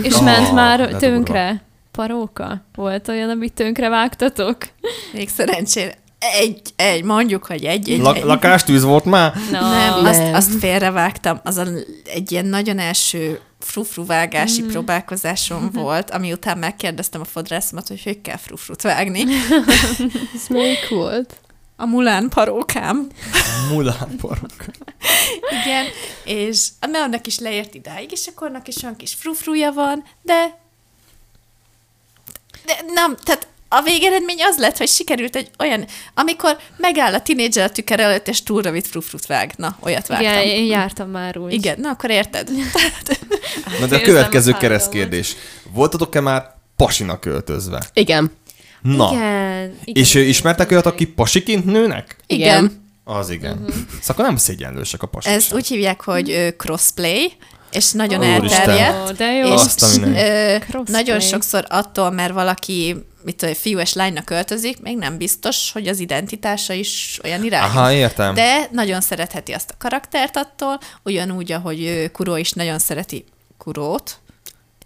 És 0.02 0.14
Ah, 0.14 0.22
ment 0.22 0.46
de 0.46 0.52
már 0.52 0.80
durva. 0.80 0.98
tönkre? 0.98 1.62
Paróka? 1.92 2.64
Volt 2.74 3.08
olyan, 3.08 3.30
amit 3.30 3.52
tönkre 3.52 3.88
vágtatok? 3.88 4.56
Még 5.12 5.28
szerencsére 5.28 6.00
egy, 6.18 6.60
egy, 6.76 7.04
mondjuk, 7.04 7.44
hogy 7.44 7.64
egy, 7.64 7.90
egy, 7.90 8.00
La- 8.00 8.14
egy. 8.14 8.24
lakástűz 8.24 8.82
volt 8.82 9.04
már? 9.04 9.34
No. 9.50 9.60
nem, 9.60 10.04
azt, 10.04 10.18
Nem. 10.18 10.34
azt 10.34 10.58
félrevágtam. 10.58 11.40
Az 11.44 11.56
a, 11.56 11.66
egy 12.04 12.32
ilyen 12.32 12.46
nagyon 12.46 12.78
első 12.78 13.40
frufru 13.58 14.06
vágási 14.06 14.62
mm. 14.62 14.68
próbálkozásom 14.68 15.70
volt, 15.72 16.10
ami 16.10 16.32
után 16.32 16.58
megkérdeztem 16.58 17.20
a 17.20 17.24
fodrászomat, 17.24 17.88
hogy 17.88 18.02
hogy 18.02 18.20
kell 18.20 18.36
frufrut 18.36 18.82
vágni. 18.82 19.22
Ez 20.34 20.46
melyik 20.48 20.88
volt? 20.88 21.36
A 21.76 21.86
mulán 21.86 22.28
parókám. 22.28 23.06
Mulán 23.72 24.16
parok. 24.20 24.64
Igen, 25.62 25.84
és 26.24 26.68
a 26.80 26.90
annak 27.04 27.26
is 27.26 27.38
leért 27.38 27.74
idáig, 27.74 28.12
és 28.12 28.26
akkor 28.26 28.48
annak 28.48 28.68
is 28.68 28.82
olyan 28.82 28.96
kis 28.96 29.14
frufruja 29.14 29.72
van, 29.72 30.04
de, 30.22 30.61
de 32.64 32.80
nem, 32.94 33.16
tehát 33.24 33.46
a 33.68 33.82
végeredmény 33.82 34.42
az 34.42 34.56
lett, 34.58 34.76
hogy 34.76 34.88
sikerült 34.88 35.36
egy 35.36 35.50
olyan, 35.58 35.86
amikor 36.14 36.56
megáll 36.76 37.14
a 37.14 37.20
tinédzser 37.20 37.64
a 37.64 37.70
tükör 37.70 38.00
előtt, 38.00 38.28
és 38.28 38.42
túl 38.42 38.62
rövid 38.62 38.86
frufrut 38.86 39.26
vág. 39.26 39.52
Na, 39.56 39.76
olyat 39.80 40.06
vágtam. 40.06 40.30
Igen, 40.30 40.42
Igen, 40.42 40.56
én 40.56 40.66
jártam 40.66 41.10
már 41.10 41.38
úgy. 41.38 41.52
Igen 41.52 41.80
na 41.80 41.88
akkor 41.90 42.10
érted. 42.10 42.50
Na 43.80 43.86
de 43.86 43.96
a 43.96 44.00
következő 44.00 44.52
keresztkérdés. 44.52 45.36
Voltatok-e 45.72 46.20
már 46.20 46.54
pasinak 46.76 47.20
költözve? 47.20 47.82
Igen. 47.92 48.32
Na. 48.82 49.10
Igen. 49.12 49.78
igen. 49.84 50.02
És 50.02 50.14
ö, 50.14 50.20
ismertek 50.20 50.70
olyat, 50.70 50.86
aki 50.86 51.06
pasiként 51.06 51.64
nőnek? 51.64 52.16
Igen. 52.26 52.82
Az 53.04 53.30
igen. 53.30 53.52
Uh-huh. 53.52 53.74
Szóval 53.74 54.06
akkor 54.06 54.24
nem 54.24 54.36
szégyenlősek 54.36 55.02
a 55.02 55.06
pasik 55.06 55.32
Ezt 55.32 55.46
sem. 55.46 55.56
úgy 55.56 55.66
hívják, 55.66 56.00
hogy 56.00 56.54
crossplay, 56.56 57.32
és 57.72 57.92
nagyon 57.92 58.20
Ó, 58.20 58.22
elterjedt. 58.24 59.10
Ó, 59.10 59.12
de 59.12 59.32
jó. 59.32 59.46
És 59.46 59.52
Azt 59.52 59.82
a 59.82 59.86
mindenit. 59.86 60.18
ö, 60.74 60.78
nagyon 60.84 61.20
sokszor 61.20 61.64
attól, 61.68 62.10
mert 62.10 62.32
valaki 62.32 62.96
mit 63.24 63.36
tudom, 63.36 63.54
fiú 63.54 63.78
és 63.78 63.92
lánynak 63.92 64.24
költözik, 64.24 64.80
még 64.80 64.96
nem 64.96 65.16
biztos, 65.16 65.72
hogy 65.72 65.86
az 65.88 65.98
identitása 65.98 66.72
is 66.72 67.20
olyan 67.24 67.44
irányú. 67.44 67.64
Aha, 67.64 67.92
értem. 67.92 68.34
De 68.34 68.68
nagyon 68.72 69.00
szeretheti 69.00 69.52
azt 69.52 69.70
a 69.70 69.74
karaktert 69.78 70.36
attól, 70.36 70.78
ugyanúgy, 71.02 71.52
ahogy 71.52 72.10
Kuró 72.12 72.36
is 72.36 72.52
nagyon 72.52 72.78
szereti 72.78 73.24
Kurót. 73.58 74.16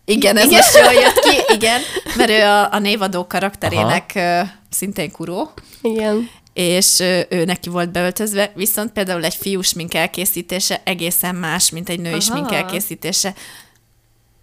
Igen, 0.05 0.37
ez 0.37 0.45
Igen. 0.47 0.57
most 0.57 0.75
jól 0.85 0.93
jött 1.03 1.19
ki, 1.19 1.37
igen, 1.57 1.81
mert 2.17 2.31
ő 2.31 2.43
a, 2.43 2.73
a 2.73 2.79
névadó 2.79 3.27
karakterének 3.27 4.13
ö, 4.15 4.41
szintén 4.71 5.11
Kuró, 5.11 5.51
Igen. 5.83 6.31
És 6.57 7.01
ő 7.29 7.45
neki 7.45 7.69
volt 7.69 7.91
beöltözve, 7.91 8.53
viszont 8.55 8.93
például 8.93 9.25
egy 9.25 9.35
fiús 9.35 9.67
smink 9.67 9.95
elkészítése 9.95 10.81
egészen 10.85 11.35
más, 11.35 11.71
mint 11.71 11.89
egy 11.89 12.01
női 12.01 12.11
Aha. 12.11 12.21
smink 12.21 12.53
elkészítése. 12.53 13.35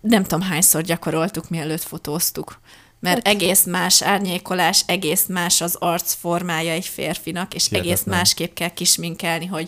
Nem 0.01 0.23
tudom, 0.23 0.41
hányszor 0.41 0.81
gyakoroltuk, 0.81 1.49
mielőtt 1.49 1.81
fotóztuk. 1.81 2.59
Mert 3.03 3.27
egész 3.27 3.63
más 3.63 4.01
árnyékolás, 4.01 4.83
egész 4.85 5.25
más 5.27 5.61
az 5.61 5.75
arcformája 5.79 6.71
egy 6.71 6.85
férfinak, 6.85 7.53
és 7.53 7.65
egész 7.65 7.83
Hihetetlen. 7.83 8.17
másképp 8.17 8.53
kell 8.53 8.69
kisminkelni, 8.69 9.45
hogy 9.45 9.67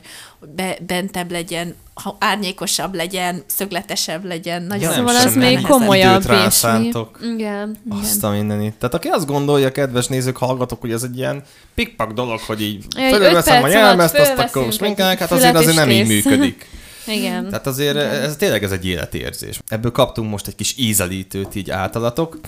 be, 0.56 0.78
bentebb 0.88 1.32
legyen, 1.32 1.76
ha 1.94 2.18
árnyékosabb 2.20 2.94
legyen, 2.94 3.44
szögletesebb 3.46 4.26
legyen. 4.26 4.62
Nagyon 4.62 4.90
Nem 4.90 4.98
Szóval 4.98 5.16
az 5.16 5.36
még 5.36 5.62
komolyabb, 5.62 6.32
és 6.48 6.62
mi... 6.62 6.92
Igen, 7.34 7.78
Azt 7.90 8.16
igen. 8.16 8.30
a 8.30 8.34
mindenit. 8.34 8.74
Tehát 8.74 8.94
aki 8.94 9.08
azt 9.08 9.26
gondolja, 9.26 9.72
kedves 9.72 10.08
nézők, 10.08 10.38
hallgatok, 10.38 10.82
hogy 10.82 10.92
ez 10.92 11.04
egy 11.04 11.18
ilyen 11.18 11.44
pikpak 11.74 12.12
dolog, 12.12 12.40
hogy 12.40 12.62
így 12.62 12.86
öt 13.12 13.48
a 13.48 13.68
nyelmezt, 13.68 14.18
azt 14.18 14.38
akkor 14.38 14.68
egy 14.80 14.98
hát 15.20 15.32
azért 15.32 15.56
azért 15.56 15.76
nem 15.76 15.90
így 15.90 16.08
kész. 16.08 16.24
működik. 16.24 16.68
Igen. 17.08 17.46
Tehát 17.50 17.68
azért 17.68 17.98
ez 17.98 18.36
tényleg 18.36 18.64
ez 18.64 18.72
egy 18.72 18.86
életérzés. 18.86 19.60
Ebből 19.68 19.92
kaptunk 19.92 20.30
most 20.30 20.48
egy 20.48 20.56
kis 20.56 20.74
ízelítőt 20.78 21.56
így 21.56 21.72
általatok. 21.72 22.40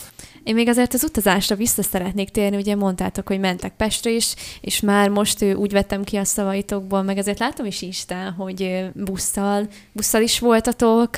Én 0.48 0.56
még 0.56 0.68
azért 0.68 0.93
az 0.93 1.04
utazásra 1.04 1.56
vissza 1.56 1.84
szeretnék 1.84 2.30
térni, 2.30 2.58
ugye 2.58 2.76
mondtátok, 2.76 3.28
hogy 3.28 3.39
mentek 3.39 3.74
Pestre 3.78 4.12
is, 4.12 4.34
és 4.62 4.80
már 4.80 5.10
most 5.10 5.41
ő, 5.41 5.54
úgy 5.54 5.72
vettem 5.72 6.04
ki 6.04 6.16
a 6.16 6.24
szavaitokból, 6.24 7.02
meg 7.02 7.18
azért 7.18 7.39
látom 7.39 7.66
is 7.66 7.82
Isten, 7.82 8.32
hogy 8.32 8.86
busszal, 8.93 9.68
busszal 9.91 10.22
is 10.22 10.39
voltatok, 10.39 11.10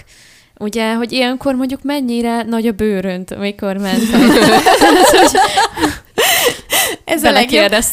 Ugye, 0.61 0.93
hogy 0.93 1.11
ilyenkor 1.11 1.55
mondjuk 1.55 1.83
mennyire 1.83 2.43
nagy 2.43 2.67
a 2.67 2.71
bőrönt, 2.71 3.31
amikor 3.31 3.77
mentek. 3.77 4.21
Ez 7.03 7.23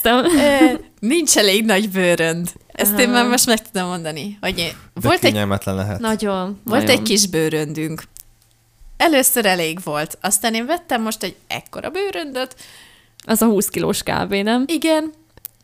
a. 0.05 0.25
Ö, 0.25 0.73
Nincs 0.99 1.37
elég 1.37 1.65
nagy 1.65 1.91
bőrönd. 1.91 2.49
Ezt 2.73 2.99
én 2.99 3.09
már 3.09 3.27
most 3.27 3.47
meg 3.47 3.71
tudom 3.71 3.89
mondani, 3.89 4.39
hogy 4.41 4.59
én, 4.59 4.73
De 4.95 5.01
volt 5.01 5.25
egy 5.25 5.35
lehet. 5.65 6.01
Nagyon. 6.01 6.61
Volt 6.65 6.83
nagyon. 6.83 6.97
egy 6.97 7.03
kis 7.03 7.27
bőröndünk. 7.27 8.03
Először 8.97 9.47
elég 9.47 9.79
volt. 9.85 10.19
Aztán 10.21 10.55
én 10.55 10.67
vettem 10.67 11.03
most 11.03 11.23
egy 11.23 11.37
ekkora 11.47 11.91
bőröndöt. 11.91 12.57
Az 13.27 13.43
a 13.43 13.47
20 13.47 13.69
kilós 13.69 14.03
kb, 14.03 14.35
nem? 14.35 14.65
Igen. 14.67 15.13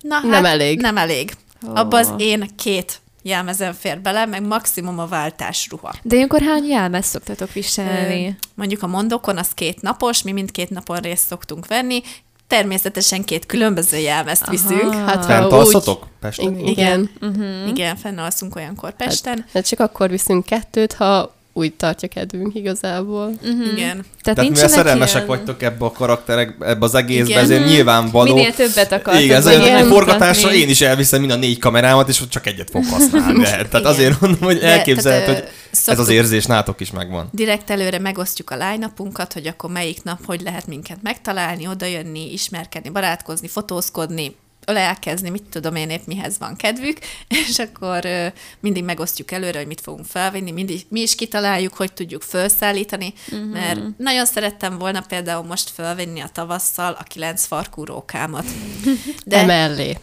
Na, 0.00 0.14
hát 0.14 0.24
Nem 0.24 0.44
elég. 0.44 0.80
Nem 0.80 0.96
elég. 0.96 1.32
Ó. 1.68 1.74
Abba 1.74 1.98
az 1.98 2.12
én 2.16 2.48
két 2.56 3.00
jelmezem 3.22 3.72
fér 3.72 4.00
bele, 4.00 4.26
meg 4.26 4.42
maximum 4.46 4.98
a 4.98 5.06
váltásruha. 5.06 5.94
De 6.02 6.14
ilyenkor 6.14 6.40
hány 6.40 6.64
jelmez 6.64 7.06
szoktatok 7.06 7.52
viselni? 7.52 8.36
Mondjuk 8.54 8.82
a 8.82 8.86
mondokon 8.86 9.36
az 9.36 9.48
két 9.54 9.82
napos, 9.82 10.22
mi 10.22 10.32
mindkét 10.32 10.70
napon 10.70 10.96
részt 10.96 11.26
szoktunk 11.26 11.66
venni, 11.66 12.02
természetesen 12.46 13.24
két 13.24 13.46
különböző 13.46 13.96
jelmezt 13.96 14.42
Aha. 14.42 14.50
viszünk. 14.50 14.94
Hát 14.94 15.24
Fent 15.24 15.40
ha 15.40 15.46
úgy... 15.46 15.52
alszotok? 15.52 16.06
Pesten? 16.20 16.58
Igen. 16.58 16.66
Igen. 16.66 17.10
Uh-huh. 17.20 17.68
Igen, 17.68 17.96
fennalszunk 17.96 18.56
olyankor 18.56 18.92
Pesten. 18.92 19.44
Hát 19.52 19.66
csak 19.68 19.80
akkor 19.80 20.10
viszünk 20.10 20.44
kettőt, 20.44 20.92
ha 20.92 21.34
úgy 21.52 21.74
tartja 21.74 22.08
kedvünk 22.08 22.54
igazából. 22.54 23.26
Uh-huh. 23.26 23.72
Igen. 23.72 24.04
Tehát, 24.22 24.38
Tehát 24.38 24.50
mivel 24.50 24.68
szerelmesek 24.68 25.14
ilyen... 25.14 25.26
vagytok 25.26 25.62
ebbe 25.62 25.84
a 25.84 25.92
karakterek, 25.92 26.56
ebbe 26.60 26.84
az 26.84 26.94
egészbe, 26.94 27.30
Igen. 27.30 27.42
ezért 27.42 27.66
nyilvánvaló. 27.66 28.34
Minél 28.34 28.54
többet 28.54 28.92
akartok. 28.92 29.22
Igen, 29.22 29.36
ez 29.36 29.44
vagy 29.44 29.52
olyan, 29.52 29.64
hogy 29.64 29.72
mutatni. 29.72 29.94
forgatásra 29.94 30.54
én 30.54 30.68
is 30.68 30.80
elviszem 30.80 31.20
mind 31.20 31.32
a 31.32 31.36
négy 31.36 31.58
kamerámat, 31.58 32.08
és 32.08 32.22
csak 32.28 32.46
egyet 32.46 32.70
fog 32.70 32.84
használni. 32.84 33.42
Tehát 33.50 33.66
Igen. 33.66 33.84
azért 33.84 34.20
mondom, 34.20 34.40
hogy 34.40 34.58
De, 34.58 34.66
elképzelhet, 34.66 35.24
tehát, 35.24 35.40
hogy 35.40 35.50
ez 35.86 35.98
az 35.98 36.08
érzés 36.08 36.46
nátok 36.46 36.80
is 36.80 36.90
megvan. 36.90 37.28
Direkt 37.32 37.70
előre 37.70 37.98
megosztjuk 37.98 38.50
a 38.50 38.56
line-upunkat, 38.56 39.32
hogy 39.32 39.46
akkor 39.46 39.70
melyik 39.70 40.02
nap 40.02 40.24
hogy 40.24 40.40
lehet 40.40 40.66
minket 40.66 40.98
megtalálni, 41.02 41.66
odajönni, 41.66 42.32
ismerkedni, 42.32 42.90
barátkozni, 42.90 43.48
fotózkodni, 43.48 44.36
ölelkezni, 44.66 45.30
mit 45.30 45.42
tudom 45.42 45.74
én 45.74 45.90
épp 45.90 46.06
mihez 46.06 46.38
van 46.38 46.56
kedvük, 46.56 46.98
és 47.48 47.58
akkor 47.58 48.04
ö, 48.04 48.26
mindig 48.60 48.84
megosztjuk 48.84 49.30
előre, 49.30 49.58
hogy 49.58 49.66
mit 49.66 49.80
fogunk 49.80 50.06
felvinni, 50.06 50.50
mindig, 50.50 50.80
mi 50.88 51.00
is 51.00 51.14
kitaláljuk, 51.14 51.74
hogy 51.74 51.92
tudjuk 51.92 52.22
felszállítani, 52.22 53.12
uh-huh. 53.32 53.50
mert 53.50 53.98
nagyon 53.98 54.26
szerettem 54.26 54.78
volna 54.78 55.00
például 55.00 55.44
most 55.44 55.70
felvinni 55.70 56.20
a 56.20 56.28
tavasszal 56.32 56.96
a 56.98 57.02
kilenc 57.02 57.44
farkú 57.44 57.84
rókámat. 57.84 58.46
De 59.24 59.38
emellé. 59.38 59.98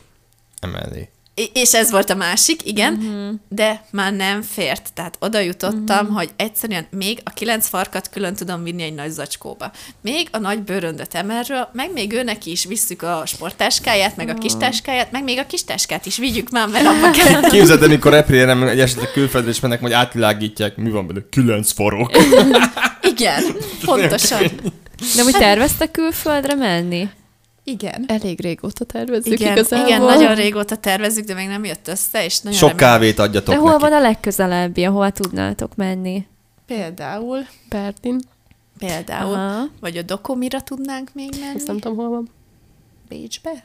Emellé. 0.60 1.10
És 1.54 1.74
ez 1.74 1.92
volt 1.92 2.10
a 2.10 2.16
másik, 2.16 2.66
igen, 2.66 2.94
uh-huh. 2.94 3.36
de 3.50 3.84
már 3.92 4.14
nem 4.14 4.42
fért. 4.42 4.90
Tehát 4.94 5.18
oda 5.20 5.40
jutottam, 5.40 6.00
uh-huh. 6.00 6.18
hogy 6.18 6.30
egyszerűen 6.36 6.88
még 6.92 7.22
a 7.24 7.30
kilenc 7.30 7.68
farkat 7.68 8.10
külön 8.10 8.34
tudom 8.34 8.64
vinni 8.64 8.84
egy 8.84 8.94
nagy 8.94 9.12
zacskóba. 9.12 9.72
Még 10.02 10.28
a 10.32 10.38
nagy 10.38 10.60
bőröndöt 10.64 11.14
emelről, 11.14 11.70
meg 11.74 11.92
még 11.94 12.14
őnek 12.14 12.46
is 12.46 12.66
visszük 12.66 13.02
a 13.02 13.24
sporttáskáját, 13.26 14.16
meg 14.16 14.30
a 14.30 14.34
kistáskáját, 14.34 15.12
meg 15.12 15.24
még 15.24 15.38
a 15.38 15.46
kistáskát 15.46 16.06
is 16.06 16.18
vigyük 16.18 16.50
már, 16.50 16.68
mert 16.68 16.86
abba 16.86 17.12
kell. 17.12 17.42
Képzeld, 17.50 17.84
amikor 17.84 18.12
repülőre 18.12 18.46
nem 18.46 18.64
egy 18.64 18.80
esetleg 18.80 19.12
külföldre 19.12 19.50
is 19.50 19.60
mennek, 19.60 19.82
majd 19.82 19.94
átvilágítják, 19.94 20.76
mi 20.76 20.90
van 20.90 21.08
benne, 21.08 21.20
kilenc 21.30 21.72
farok. 21.72 22.18
Igen, 23.02 23.44
pontosan. 23.86 24.44
De 25.16 25.24
úgy 25.24 25.36
terveztek 25.38 25.92
külföldre 25.92 26.56
menni? 26.56 27.10
Igen. 27.70 28.06
Elég 28.08 28.42
régóta 28.42 28.86
tervezzük 28.86 29.40
Igen, 29.40 29.52
igazából. 29.52 29.88
igen, 29.88 30.02
nagyon 30.02 30.36
régóta 30.36 30.76
tervezzük, 30.76 31.26
de 31.26 31.34
még 31.34 31.48
nem 31.48 31.64
jött 31.66 31.88
össze, 31.88 32.26
és 32.26 32.40
nagyon 32.40 32.60
Sok 32.60 32.70
remélem- 32.70 32.92
kávét 32.94 33.20
adjatok 33.20 33.54
De 33.54 33.60
hol 33.60 33.70
neki. 33.72 33.82
van 33.82 33.94
a 33.94 34.00
legközelebbi, 34.00 34.84
ahol 34.84 35.12
tudnátok 35.12 35.76
menni? 35.76 36.26
Például, 36.66 37.40
Berlin. 37.70 38.20
például, 38.78 39.34
Aha. 39.34 39.64
vagy 39.80 39.98
a 39.98 40.02
Dokomira 40.02 40.62
tudnánk 40.62 41.10
még 41.14 41.30
menni. 41.40 41.56
Ezt 41.56 41.68
nem 41.68 41.80
tudom, 41.80 41.98
hol 41.98 42.10
van. 42.10 42.30
Bécsbe? 43.10 43.64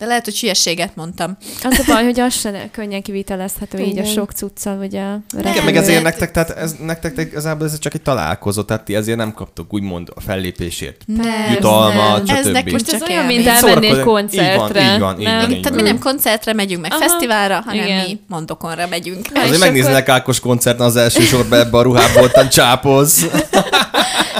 De 0.00 0.06
lehet, 0.06 0.24
hogy 0.24 0.40
hülyeséget 0.40 0.96
mondtam. 0.96 1.36
Az 1.62 1.78
a 1.78 1.82
baj, 1.86 2.04
hogy 2.04 2.20
az 2.20 2.34
se 2.34 2.68
könnyen 2.72 3.02
kivitelezhető 3.02 3.78
így 3.78 3.98
a 3.98 4.00
Igen. 4.00 4.04
sok 4.04 4.32
cuccal, 4.32 4.78
ugye. 4.78 5.02
a 5.02 5.20
Igen, 5.38 5.54
Nem, 5.54 5.64
meg 5.64 5.76
ezért 5.76 6.02
nektek, 6.02 6.30
tehát 6.30 6.50
ez, 6.50 6.74
nektek 6.82 7.14
te- 7.14 7.22
igazából 7.22 7.66
ez 7.66 7.78
csak 7.78 7.94
egy 7.94 8.02
találkozó, 8.02 8.62
tehát 8.62 8.84
ti 8.84 8.94
ezért 8.94 9.16
nem 9.16 9.32
kaptok 9.32 9.74
úgymond 9.74 10.08
a 10.14 10.20
fellépésért. 10.20 11.04
Nem, 11.06 11.52
Jutalmat, 11.52 12.26
nem. 12.26 12.36
Ez 12.36 12.46
nekünk 12.46 12.70
Most 12.70 12.92
ez 12.92 12.98
csak 12.98 13.08
olyan, 13.08 13.24
mint 13.24 13.46
elmenni 13.46 13.88
egy 13.88 14.00
koncertre. 14.00 14.82
Így 14.82 14.86
van, 14.86 14.94
így 14.94 15.00
van, 15.00 15.18
így 15.20 15.26
nem? 15.26 15.40
van, 15.40 15.50
így 15.50 15.60
Tehát 15.60 15.78
mi 15.78 15.84
nem 15.84 15.98
koncertre 15.98 16.52
megyünk, 16.52 16.82
meg 16.82 16.92
Aha, 16.92 17.00
fesztiválra, 17.00 17.62
hanem 17.64 17.84
igen. 17.84 18.04
mi 18.06 18.20
mondokonra 18.28 18.86
megyünk. 18.86 19.26
Azért 19.34 19.60
megnéznek 19.60 20.08
Ákos 20.08 20.40
koncerten 20.40 20.86
az 20.86 20.96
első 20.96 21.22
sorban 21.22 21.58
ebbe 21.58 21.78
a 21.78 21.82
ruhába, 21.82 22.20
ottan 22.22 22.48
csápoz. 22.48 23.24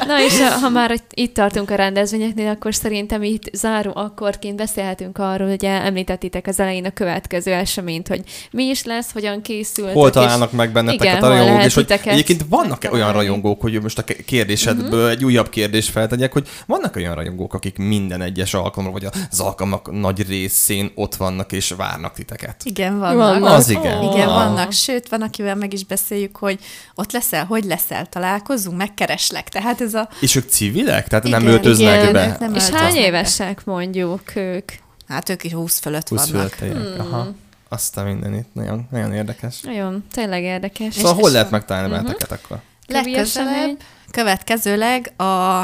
Na 0.07 0.23
és 0.25 0.39
ha 0.61 0.69
már 0.69 1.01
itt- 1.15 1.35
tartunk 1.35 1.71
a 1.71 1.75
rendezvényeknél, 1.75 2.49
akkor 2.49 2.75
szerintem 2.75 3.23
itt 3.23 3.51
záró 3.53 3.93
akkorként 3.95 4.57
beszélhetünk 4.57 5.19
arról, 5.19 5.49
hogy 5.49 5.65
említettétek 5.65 6.47
az 6.47 6.61
elején 6.61 6.85
a 6.85 6.91
következő 6.91 7.53
eseményt, 7.53 8.09
hogy 8.09 8.23
mi 8.51 8.65
is 8.65 8.85
lesz, 8.85 9.13
hogyan 9.13 9.43
készült. 9.43 9.93
Hol 9.93 10.11
találnak 10.11 10.53
meg 10.53 10.73
benneteket 10.73 11.17
Igen, 11.17 11.23
a 11.25 11.29
rajongók, 11.29 11.65
és 11.65 11.75
hogy 11.75 12.01
egyébként 12.05 12.45
vannak-e 12.49 12.89
olyan 12.91 12.99
megtalálni. 13.07 13.19
rajongók, 13.29 13.61
hogy 13.61 13.83
most 13.83 13.99
a 13.99 14.05
kérdésedből 14.27 15.09
egy 15.09 15.25
újabb 15.25 15.49
kérdést 15.49 15.91
feltegyek, 15.91 16.33
hogy 16.33 16.49
vannak 16.67 16.97
olyan 16.97 17.15
rajongók, 17.15 17.55
akik 17.55 17.79
minden 17.79 18.23
egyes 18.23 18.55
alkalommal, 18.55 19.01
vagy 19.01 19.09
az 19.31 19.41
alkalmak 19.41 19.91
nagy 20.01 20.27
részén 20.29 20.91
ott 20.95 21.15
vannak 21.15 21.53
és 21.53 21.71
várnak 21.77 22.13
titeket? 22.15 22.57
Igen, 22.65 22.99
vannak. 22.99 23.17
Vannak. 23.41 23.53
Az 23.59 23.69
igen. 23.69 24.03
Igen, 24.03 24.29
Ah. 24.29 24.35
vannak. 24.35 24.73
Sőt, 24.73 25.09
van, 25.09 25.23
akivel 25.23 25.55
meg 25.55 25.73
is 25.73 25.85
beszéljük, 25.85 26.37
hogy 26.37 26.59
ott 26.95 27.13
leszel, 27.13 27.45
hogy 27.45 27.65
leszel, 27.65 28.07
találkozunk, 28.07 28.77
megkereslek. 28.77 29.49
Tehát 29.49 29.80
ez 29.81 29.95
a... 29.95 30.09
És 30.21 30.35
ők 30.35 30.49
civilek? 30.49 31.09
Tehát 31.09 31.25
nem 31.25 31.41
Igen, 31.41 31.53
öltöznek 31.53 32.01
igen, 32.03 32.13
be? 32.13 32.27
ők 32.29 32.39
nem 32.39 32.55
És 32.55 32.69
hány 32.69 32.95
évesek 32.95 33.65
mondjuk 33.65 34.37
ők? 34.37 34.73
Hát 35.09 35.29
ők 35.29 35.45
is 35.45 35.53
20 35.53 35.79
fölött 35.79 36.09
20 36.09 36.31
vannak. 36.31 36.51
fölöttiek. 36.53 36.99
Aha. 37.01 37.29
Azt 37.69 37.97
a 37.97 38.03
mindenit. 38.05 38.47
Nagyon, 38.53 38.87
nagyon 38.91 39.13
érdekes. 39.13 39.61
Nagyon, 39.61 40.05
tényleg 40.13 40.43
érdekes. 40.43 40.95
Szóval 40.95 41.15
hol 41.15 41.27
és- 41.27 41.33
lehet 41.33 41.51
megtalálni 41.51 41.89
Mhm. 41.89 41.97
benneteket 41.97 42.33
akkor? 42.45 42.61
Legközelebb, 42.87 43.79
következőleg 44.11 45.13
a 45.21 45.63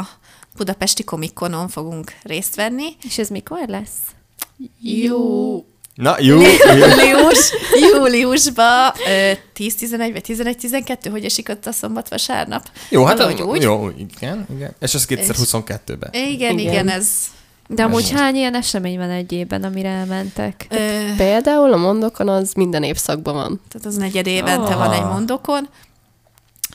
Budapesti 0.57 1.03
Komikonon 1.03 1.67
fogunk 1.67 2.13
részt 2.23 2.55
venni. 2.55 2.87
És 3.03 3.17
ez 3.17 3.29
mikor 3.29 3.59
lesz? 3.67 3.91
Jó. 4.81 5.65
Na, 5.97 6.15
jó. 6.19 6.39
Július, 6.41 7.51
júliusban 7.93 8.91
ö, 9.07 9.31
10-11 9.55 10.09
vagy 10.13 10.23
11-12, 10.27 11.07
hogy 11.11 11.25
esik 11.25 11.49
ott 11.49 11.65
a 11.65 11.71
szombat 11.71 12.09
vasárnap. 12.09 12.69
Jó, 12.89 13.03
hát 13.03 13.17
Valahogy 13.17 13.41
úgy. 13.41 13.61
jó, 13.61 13.89
igen, 13.97 14.45
igen. 14.55 14.75
És 14.79 14.93
ez 14.93 15.05
2022-ben. 15.09 16.09
Igen, 16.13 16.31
igen, 16.31 16.57
Igen. 16.59 16.89
ez... 16.89 17.07
De 17.69 17.83
amúgy 17.83 18.11
hány 18.11 18.35
ilyen 18.35 18.55
esemény 18.55 18.97
van 18.97 19.09
egy 19.09 19.31
évben, 19.31 19.63
amire 19.63 19.89
elmentek? 19.89 20.67
Ö, 20.69 20.75
Például 21.17 21.73
a 21.73 21.77
mondokon 21.77 22.29
az 22.29 22.53
minden 22.53 22.83
évszakban 22.83 23.33
van. 23.33 23.61
tehát 23.69 23.87
az 23.87 23.95
negyed 23.95 24.27
évente 24.27 24.73
Aha. 24.73 24.77
van 24.77 24.91
egy 24.91 25.03
mondokon. 25.05 25.69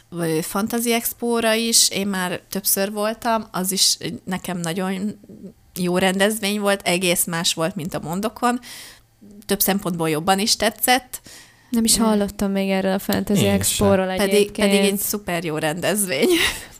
Vagy 0.09 0.45
Fantasy 0.45 0.93
Expo-ra 0.93 1.53
is, 1.55 1.89
én 1.91 2.07
már 2.07 2.41
többször 2.51 2.93
voltam, 2.93 3.47
az 3.51 3.73
is 3.73 3.97
nekem 4.25 4.59
nagyon 4.59 5.19
jó 5.75 5.99
rendezvény 5.99 6.61
volt, 6.61 6.81
egész 6.85 7.25
más 7.25 7.55
volt, 7.55 7.75
mint 7.75 7.95
a 7.95 8.01
mondokon. 8.03 8.61
Több 9.47 9.61
szempontból 9.61 10.11
jobban 10.11 10.39
is 10.39 10.57
tetszett, 10.57 11.21
Nem 11.71 11.85
is 11.85 11.99
hallottam 11.99 12.51
még 12.51 12.71
erről 12.71 12.93
a 12.93 12.99
Fantasy 12.99 13.47
Expo-ról 13.47 14.07
pedig, 14.07 14.35
egyébként. 14.35 14.71
pedig 14.71 14.91
egy 14.91 14.99
szuper 14.99 15.45
jó 15.45 15.57
rendezvény. 15.57 16.29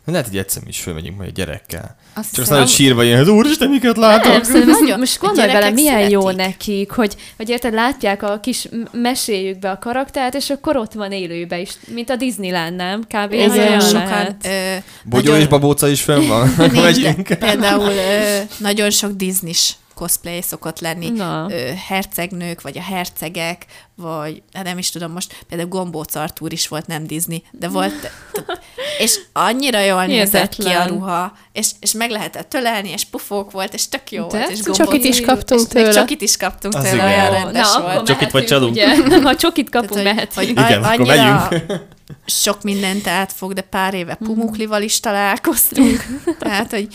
Lehet, 0.05 0.27
hogy 0.27 0.37
egyszer 0.37 0.63
mi 0.63 0.69
is 0.69 0.81
fölmegyünk 0.81 1.17
majd 1.17 1.29
a 1.29 1.33
gyerekkel. 1.33 1.97
Azt 2.15 2.35
Csak 2.35 2.43
aztán, 2.43 2.59
hogy 2.59 2.69
sírva 2.69 3.03
jön, 3.03 3.19
hogy 3.19 3.31
úristen, 3.31 3.69
miket 3.69 3.97
látok. 3.97 4.33
Nem, 4.33 4.43
szerintem 4.43 4.81
Nagyon. 4.81 4.99
most 4.99 5.19
gondolj 5.21 5.53
bele, 5.53 5.71
milyen 5.71 6.11
jó 6.11 6.21
szeretik. 6.21 6.47
nekik, 6.47 6.91
hogy, 6.91 7.17
hogy 7.37 7.49
érted, 7.49 7.73
látják 7.73 8.23
a 8.23 8.41
kis 8.41 8.69
meséjükbe 8.93 9.71
a 9.71 9.79
karaktert, 9.79 10.35
és 10.35 10.51
akkor 10.51 10.77
ott 10.77 10.93
van 10.93 11.13
élőbe 11.13 11.61
is, 11.61 11.71
mint 11.87 12.11
a 12.11 12.17
Disneyland, 12.17 12.77
nem? 12.77 13.01
Kb. 13.03 13.33
ez 13.33 13.51
olyan 13.51 13.81
sokan... 13.81 14.07
lehet. 14.07 14.47
Ö, 14.47 14.77
Bogyó 15.05 15.35
és 15.35 15.47
babóca 15.47 15.89
is 15.89 16.03
fönn 16.03 16.27
van. 16.27 16.55
Nincs, 16.57 16.99
de 17.29 17.37
például 17.37 17.91
ö, 17.91 18.39
nagyon 18.59 18.91
sok 18.91 19.13
Disney-s 19.13 19.73
cosplay 20.03 20.43
szokott 20.43 20.81
lenni, 20.81 21.09
Na. 21.11 21.47
ö, 21.51 21.71
hercegnők, 21.87 22.61
vagy 22.61 22.79
a 22.79 22.83
hercegek, 22.83 23.67
vagy 23.97 24.43
hát 24.53 24.65
nem 24.65 24.79
is 24.79 24.91
tudom, 24.91 25.13
most 25.13 25.45
például 25.49 25.69
Gombóc 25.69 26.15
Artúr 26.15 26.53
is 26.53 26.69
volt, 26.69 26.87
nem 26.87 27.07
Disney, 27.07 27.43
de 27.51 27.69
volt, 27.69 28.11
és 28.99 29.21
annyira 29.33 29.81
jól 29.81 30.05
nézett 30.07 30.55
ki 30.55 30.69
a 30.69 30.87
ruha, 30.87 31.33
és, 31.53 31.71
és 31.81 31.93
meg 31.93 32.11
lehetett 32.11 32.49
tölelni, 32.49 32.89
és 32.91 33.05
pufók 33.05 33.51
volt, 33.51 33.75
és 33.75 33.89
tök 33.89 34.11
jó 34.13 34.27
De 34.27 34.39
volt, 34.39 34.51
és 34.51 34.63
Gombóc- 34.63 34.77
Csokit 34.87 35.05
is 35.05 35.21
kaptunk 35.21 35.61
és 35.61 35.67
tőle. 35.69 35.91
Csokit 35.93 36.21
is 36.21 36.37
kaptunk 36.37 36.75
Az 36.75 36.83
tőle, 36.83 36.95
igen. 37.09 37.09
olyan 37.31 37.31
rendes 37.31 37.73
Na, 37.75 37.81
volt. 37.83 38.07
Csokit 38.07 38.31
vagy 38.31 38.49
mehetünk, 38.51 38.71
ugye? 38.71 39.21
Ha 39.29 39.37
csokit 39.37 39.71
kapunk, 39.71 40.03
Tehát, 40.03 40.35
hogy- 40.35 40.55
mehetünk. 40.55 40.59
hogy 40.59 40.69
Igen, 40.69 40.83
a- 40.83 40.87
akkor 40.93 41.11
annyira 41.11 41.49
megyünk. 41.51 41.81
sok 42.27 42.63
mindent 42.63 43.07
átfog, 43.07 43.53
de 43.53 43.61
pár 43.61 43.95
éve 43.95 44.15
pumuklival 44.15 44.83
is 44.83 45.01
találkoztunk. 45.01 46.05
Tehát, 46.39 46.71
hogy 46.71 46.89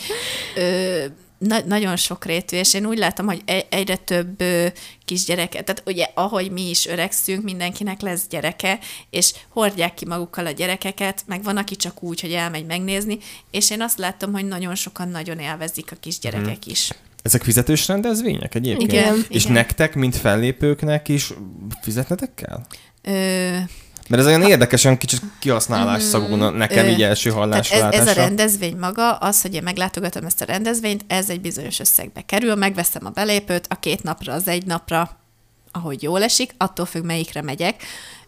ö, 0.56 1.04
na- 1.38 1.64
nagyon 1.66 1.96
sok 1.96 2.24
rétű, 2.24 2.56
és 2.56 2.74
én 2.74 2.86
úgy 2.86 2.98
látom, 2.98 3.26
hogy 3.26 3.42
e- 3.44 3.66
egyre 3.70 3.96
több 3.96 4.40
ö, 4.40 4.66
kisgyereket, 5.04 5.64
tehát 5.64 5.82
ugye 5.86 6.06
ahogy 6.14 6.50
mi 6.50 6.68
is 6.68 6.86
öregszünk, 6.86 7.42
mindenkinek 7.42 8.00
lesz 8.00 8.26
gyereke, 8.30 8.78
és 9.10 9.32
hordják 9.48 9.94
ki 9.94 10.04
magukkal 10.06 10.46
a 10.46 10.50
gyerekeket, 10.50 11.22
meg 11.26 11.42
van, 11.42 11.56
aki 11.56 11.76
csak 11.76 12.02
úgy, 12.02 12.20
hogy 12.20 12.32
elmegy 12.32 12.66
megnézni, 12.66 13.18
és 13.50 13.70
én 13.70 13.82
azt 13.82 13.98
látom, 13.98 14.32
hogy 14.32 14.44
nagyon 14.46 14.74
sokan 14.74 15.08
nagyon 15.08 15.38
élvezik 15.38 15.92
a 15.92 15.96
kisgyerekek 16.00 16.66
is. 16.66 16.90
Ezek 17.22 17.42
fizetős 17.42 17.88
rendezvények 17.88 18.54
egyébként? 18.54 18.92
Igen, 18.92 19.24
És 19.28 19.42
igen. 19.42 19.54
nektek, 19.54 19.94
mint 19.94 20.16
fellépőknek 20.16 21.08
is 21.08 21.32
fizetnetek 21.82 22.34
kell? 22.34 22.60
Ö, 23.02 23.56
Mert 24.08 24.22
ez 24.22 24.28
olyan 24.28 24.42
érdekesen 24.42 24.98
kicsit 24.98 25.20
kihasználás 25.38 26.02
szagú 26.02 26.34
nekem 26.34 26.86
Ö, 26.86 26.88
így 26.88 27.02
első 27.02 27.30
hallásra 27.30 27.76
ez, 27.76 28.00
ez 28.00 28.06
a 28.06 28.12
rendezvény 28.12 28.76
maga, 28.76 29.12
az, 29.12 29.42
hogy 29.42 29.54
én 29.54 29.62
meglátogatom 29.62 30.24
ezt 30.24 30.40
a 30.40 30.44
rendezvényt, 30.44 31.04
ez 31.06 31.30
egy 31.30 31.40
bizonyos 31.40 31.80
összegbe 31.80 32.20
kerül, 32.20 32.54
megveszem 32.54 33.06
a 33.06 33.10
belépőt, 33.10 33.66
a 33.70 33.74
két 33.74 34.02
napra, 34.02 34.32
az 34.32 34.48
egy 34.48 34.66
napra, 34.66 35.18
ahogy 35.72 36.02
jól 36.02 36.22
esik, 36.22 36.54
attól 36.56 36.86
függ, 36.86 37.04
melyikre 37.04 37.42
megyek. 37.42 37.82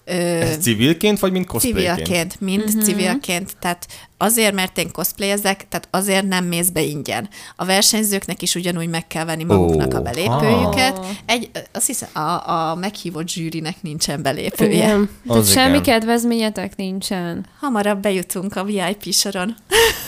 Ö, 0.04 0.12
Ez 0.12 0.56
civilként, 0.58 1.18
vagy 1.18 1.32
mint 1.32 1.46
cosplayként? 1.46 1.96
civilként, 1.96 2.40
mind 2.40 2.64
uh-huh. 2.64 2.82
civilként, 2.82 3.56
tehát 3.60 3.86
azért, 4.22 4.54
mert 4.54 4.78
én 4.78 4.90
cosplayezek, 4.92 5.68
tehát 5.68 5.88
azért 5.90 6.28
nem 6.28 6.44
mész 6.44 6.68
be 6.68 6.82
ingyen. 6.82 7.28
A 7.56 7.64
versenyzőknek 7.64 8.42
is 8.42 8.54
ugyanúgy 8.54 8.88
meg 8.88 9.06
kell 9.06 9.24
venni 9.24 9.44
maguknak 9.44 9.94
a 9.94 10.00
belépőjüket. 10.00 11.00
Egy, 11.26 11.50
azt 11.72 11.86
hiszem, 11.86 12.08
a, 12.12 12.50
a 12.50 12.74
meghívott 12.74 13.28
zsűrinek 13.28 13.82
nincsen 13.82 14.22
belépője. 14.22 14.72
Igen. 14.72 15.08
Tehát 15.26 15.42
Az 15.42 15.50
semmi 15.50 15.68
igen. 15.68 15.82
kedvezményetek 15.82 16.76
nincsen. 16.76 17.46
Hamarabb 17.60 18.00
bejutunk 18.02 18.56
a 18.56 18.64
VIP 18.64 19.12
soron. 19.12 19.56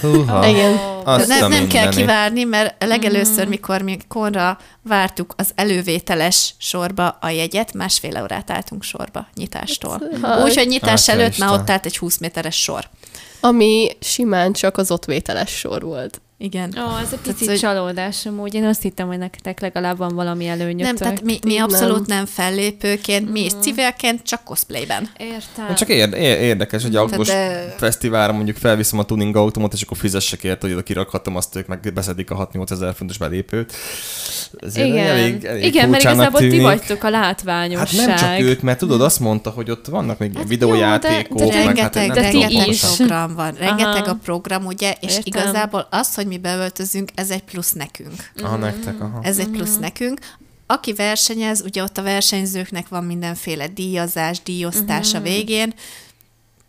Húha. 0.01 0.47
Igen. 0.53 0.79
Azt 1.05 1.27
nem, 1.29 1.51
nem 1.51 1.67
kell 1.67 1.89
kivárni, 1.89 2.45
mert 2.45 2.85
legelőször, 2.85 3.49
mikor 3.49 3.83
mi 3.83 3.97
konra 4.09 4.59
vártuk 4.83 5.35
az 5.37 5.51
elővételes 5.55 6.55
sorba 6.59 7.09
a 7.09 7.29
jegyet, 7.29 7.73
másfél 7.75 8.23
órát 8.23 8.51
álltunk 8.51 8.83
sorba 8.83 9.27
nyitástól. 9.35 10.03
Úgyhogy 10.45 10.67
nyitás 10.67 11.09
előtt 11.09 11.39
már 11.39 11.53
ott 11.53 11.71
állt 11.71 11.87
egy 11.87 11.99
20 11.99 12.19
méteres 12.19 12.63
sor. 12.63 12.89
Ami 13.45 13.89
simán 14.01 14.53
csak 14.53 14.77
az 14.77 14.91
ott 14.91 15.05
vételes 15.05 15.51
sor 15.51 15.83
volt. 15.83 16.21
Igen. 16.43 16.75
Ó, 16.79 16.97
ez 16.97 17.03
egy 17.13 17.19
Tehát, 17.19 17.25
picit 17.27 17.49
hogy- 17.49 17.59
csalódás 17.59 18.27
amúgy. 18.27 18.55
Én 18.55 18.65
azt 18.65 18.83
hittem, 18.83 19.07
hogy 19.07 19.19
nektek 19.19 19.61
legalább 19.61 19.97
van 19.97 20.15
valami 20.15 20.47
előnyötök. 20.49 20.85
Nem, 20.85 20.97
tehát 20.97 21.23
mi, 21.23 21.39
mi 21.45 21.55
Nem. 21.55 21.63
abszolút 21.65 22.07
nem 22.07 22.27
fellépőként, 22.27 23.31
mi 23.33 23.45
is 23.45 23.53
civilként, 23.61 24.23
csak 24.23 24.45
cosplayben. 24.45 25.09
Értem. 25.17 25.75
Csak 25.75 25.89
érde, 25.89 26.17
érdekes, 26.41 26.83
hogy 26.83 26.97
autós 26.97 27.27
de- 27.27 27.75
fesztiválra 27.79 28.33
mondjuk 28.33 28.57
felviszem 28.57 28.99
a 28.99 29.05
tuning 29.05 29.37
autómat, 29.37 29.73
és 29.73 29.83
akkor 29.83 29.97
fizessek 29.97 30.45
érte, 30.45 30.67
hogy 30.67 30.73
oda 30.73 30.83
kirakhatom, 30.83 31.37
azt 31.37 31.57
ők 31.57 31.67
meg 31.67 31.93
beszedik 31.95 32.31
a 32.31 32.49
6-8 32.53 32.71
ezer 32.71 32.95
fontos 32.95 33.19
belépőt. 33.19 33.73
Ez 34.61 34.77
Igen, 34.77 35.07
elég, 35.07 35.45
elég 35.45 35.65
Igen 35.65 35.89
mert 35.89 36.03
igazából 36.03 36.41
ti 36.41 36.47
tűnik. 36.49 36.63
vagytok 36.65 37.03
a 37.05 37.11
Hát 37.11 37.13
látványosság. 37.13 38.07
nem 38.07 38.17
csak 38.17 38.41
ők, 38.41 38.61
mert 38.61 38.79
tudod, 38.79 39.01
azt 39.01 39.21
mondta, 39.21 39.51
hogy 39.51 39.71
ott 39.71 39.87
vannak 39.87 40.19
még 40.19 40.37
Hát 40.37 40.49
videójátékok, 40.49 41.41
jó, 41.41 41.47
de- 41.47 41.53
de 41.53 41.65
meg 41.65 41.77
hát 41.79 41.95
rengeteg, 41.95 42.23
nem 42.23 42.31
ti 42.31 42.41
rengeteg 42.41 42.77
program 42.97 43.35
van, 43.35 43.55
rengeteg 43.55 44.03
Aha. 44.03 44.11
a 44.11 44.19
program, 44.25 44.65
ugye, 44.67 44.95
és 45.01 45.17
Értem. 45.17 45.23
igazából 45.25 45.87
az, 45.91 46.15
hogy 46.15 46.27
mi 46.33 46.39
beöltözünk, 46.39 47.11
ez 47.15 47.31
egy 47.31 47.43
plusz 47.43 47.73
nekünk. 47.73 48.31
Aha, 48.43 48.57
nektek, 48.57 49.01
aha. 49.01 49.21
Ez 49.23 49.39
egy 49.39 49.49
plusz 49.49 49.79
nekünk. 49.79 50.21
Aki 50.67 50.93
versenyez, 50.93 51.61
ugye 51.61 51.83
ott 51.83 51.99
a 51.99 52.03
versenyzőknek 52.03 52.89
van 52.89 53.05
mindenféle 53.05 53.67
díjazás, 53.69 54.43
díjosztás 54.43 55.15
a 55.15 55.21
végén. 55.21 55.75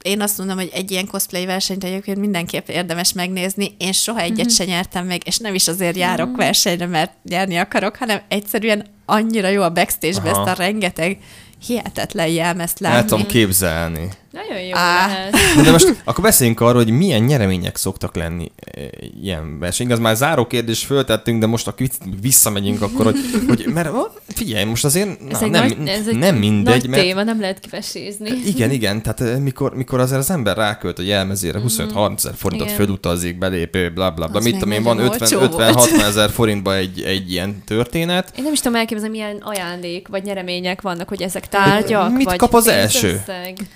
Én 0.01 0.21
azt 0.21 0.37
mondom, 0.37 0.57
hogy 0.57 0.69
egy 0.73 0.91
ilyen 0.91 1.07
cosplay 1.07 1.45
versenyt 1.45 1.83
egyébként 1.83 2.17
mindenképp 2.17 2.67
érdemes 2.67 3.13
megnézni. 3.13 3.75
Én 3.77 3.91
soha 3.91 4.19
egyet 4.19 4.51
se 4.51 4.65
nyertem 4.65 5.05
meg, 5.05 5.21
és 5.27 5.37
nem 5.37 5.53
is 5.53 5.67
azért 5.67 5.95
járok 5.95 6.35
versenyre, 6.35 6.85
mert 6.85 7.11
nyerni 7.23 7.57
akarok, 7.57 7.95
hanem 7.95 8.21
egyszerűen 8.27 8.85
annyira 9.05 9.47
jó 9.47 9.61
a 9.61 9.69
backstage-be 9.71 10.29
Aha. 10.29 10.49
ezt 10.49 10.59
a 10.59 10.61
rengeteg 10.61 11.17
hihetetlen 11.65 12.27
jelmezt 12.27 12.81
El 12.81 12.91
látni. 12.91 13.09
tudom 13.09 13.25
képzelni. 13.25 14.09
Nagyon 14.33 14.61
jó 14.61 14.71
Á. 14.73 15.07
lehet. 15.07 15.35
De 15.65 15.71
most 15.71 16.01
akkor 16.03 16.23
beszéljünk 16.23 16.59
arról, 16.59 16.83
hogy 16.83 16.91
milyen 16.91 17.21
nyeremények 17.23 17.75
szoktak 17.75 18.15
lenni 18.15 18.51
e, 18.59 18.81
ilyen 19.21 19.59
verseny. 19.59 19.85
Igaz, 19.85 19.99
már 19.99 20.15
záró 20.15 20.47
kérdést 20.47 20.85
föltettünk, 20.85 21.39
de 21.39 21.45
most 21.45 21.67
akkor 21.67 21.87
visszamegyünk 22.21 22.81
akkor, 22.81 23.05
hogy, 23.05 23.17
hogy 23.47 23.65
mert 23.73 23.89
figyelj, 24.27 24.63
most 24.63 24.85
azért 24.85 25.19
na, 25.19 25.29
Ez 25.29 25.39
nem, 25.39 25.49
nagy, 25.51 25.77
ez 25.87 26.07
egy 26.07 26.17
nem 26.17 26.35
mindegy, 26.35 26.81
nagy 26.81 26.89
mert 26.89 27.03
téma, 27.03 27.23
nem 27.23 27.39
lehet 27.39 27.59
kivesézni. 27.59 28.29
igen, 28.45 28.71
igen, 28.71 29.01
tehát 29.01 29.21
eh, 29.21 29.39
mikor, 29.39 29.75
mikor 29.75 29.99
azért 29.99 30.19
az 30.19 30.29
ember 30.29 30.57
rákölt 30.57 30.99
a 30.99 31.01
jelmezére 31.01 31.59
25-30 31.67 32.13
ezer 32.17 32.33
forintot 32.35 32.67
Igen. 32.67 32.79
fölutazik, 32.79 33.37
belépő, 33.37 33.91
bla 33.93 34.11
bla 34.11 34.27
bla, 34.27 34.37
Az 34.37 34.43
mit 34.43 34.53
tudom 34.53 34.71
én, 34.71 34.83
van 34.83 34.95
nagyon 34.95 35.11
50 35.13 35.39
olcsó 35.39 35.45
50 35.45 35.73
volt. 35.73 35.89
60 35.89 36.05
ezer 36.07 36.29
forintba 36.29 36.75
egy, 36.75 37.01
egy 37.01 37.31
ilyen 37.31 37.63
történet. 37.65 38.33
Én 38.37 38.43
nem 38.43 38.53
is 38.53 38.59
tudom 38.59 38.77
elképzelni, 38.77 39.11
milyen 39.11 39.37
ajándék 39.41 40.07
vagy 40.07 40.23
nyeremények 40.23 40.81
vannak, 40.81 41.07
hogy 41.09 41.21
ezek 41.21 41.47
tárgyak, 41.47 42.15
Mit 42.15 42.25
vagy 42.25 42.37
kap 42.37 42.53
az 42.53 42.67
első? 42.67 43.23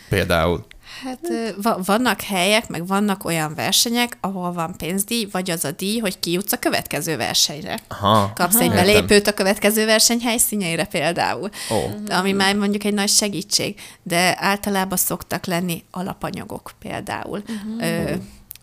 Például. 0.10 0.47
Hát 1.04 1.20
ö, 1.30 1.50
va- 1.62 1.86
vannak 1.86 2.22
helyek, 2.22 2.68
meg 2.70 2.88
vannak 2.88 3.26
olyan 3.26 3.56
versenyek, 3.56 4.18
ahol 4.22 4.52
van 4.52 4.76
pénzdíj, 4.78 5.28
vagy 5.32 5.50
az 5.50 5.66
a 5.66 5.72
díj, 5.72 5.98
hogy 6.00 6.20
kijutsz 6.20 6.52
a 6.52 6.58
következő 6.58 7.18
versenyre. 7.18 7.80
Aha. 7.88 8.32
Kapsz 8.36 8.56
Aha. 8.56 8.64
egy 8.64 8.70
Értem. 8.72 8.86
belépőt 8.86 9.28
a 9.28 9.34
következő 9.34 9.86
verseny 9.86 10.20
helyszíneire 10.20 10.86
például, 10.86 11.50
Ó. 11.72 11.76
ami 12.10 12.32
már 12.32 12.56
mondjuk 12.56 12.84
egy 12.84 12.94
nagy 12.94 13.10
segítség, 13.10 13.80
de 14.04 14.36
általában 14.40 14.98
szoktak 14.98 15.46
lenni 15.46 15.84
alapanyagok 15.92 16.72
például, 16.80 17.44
ö, 17.80 18.12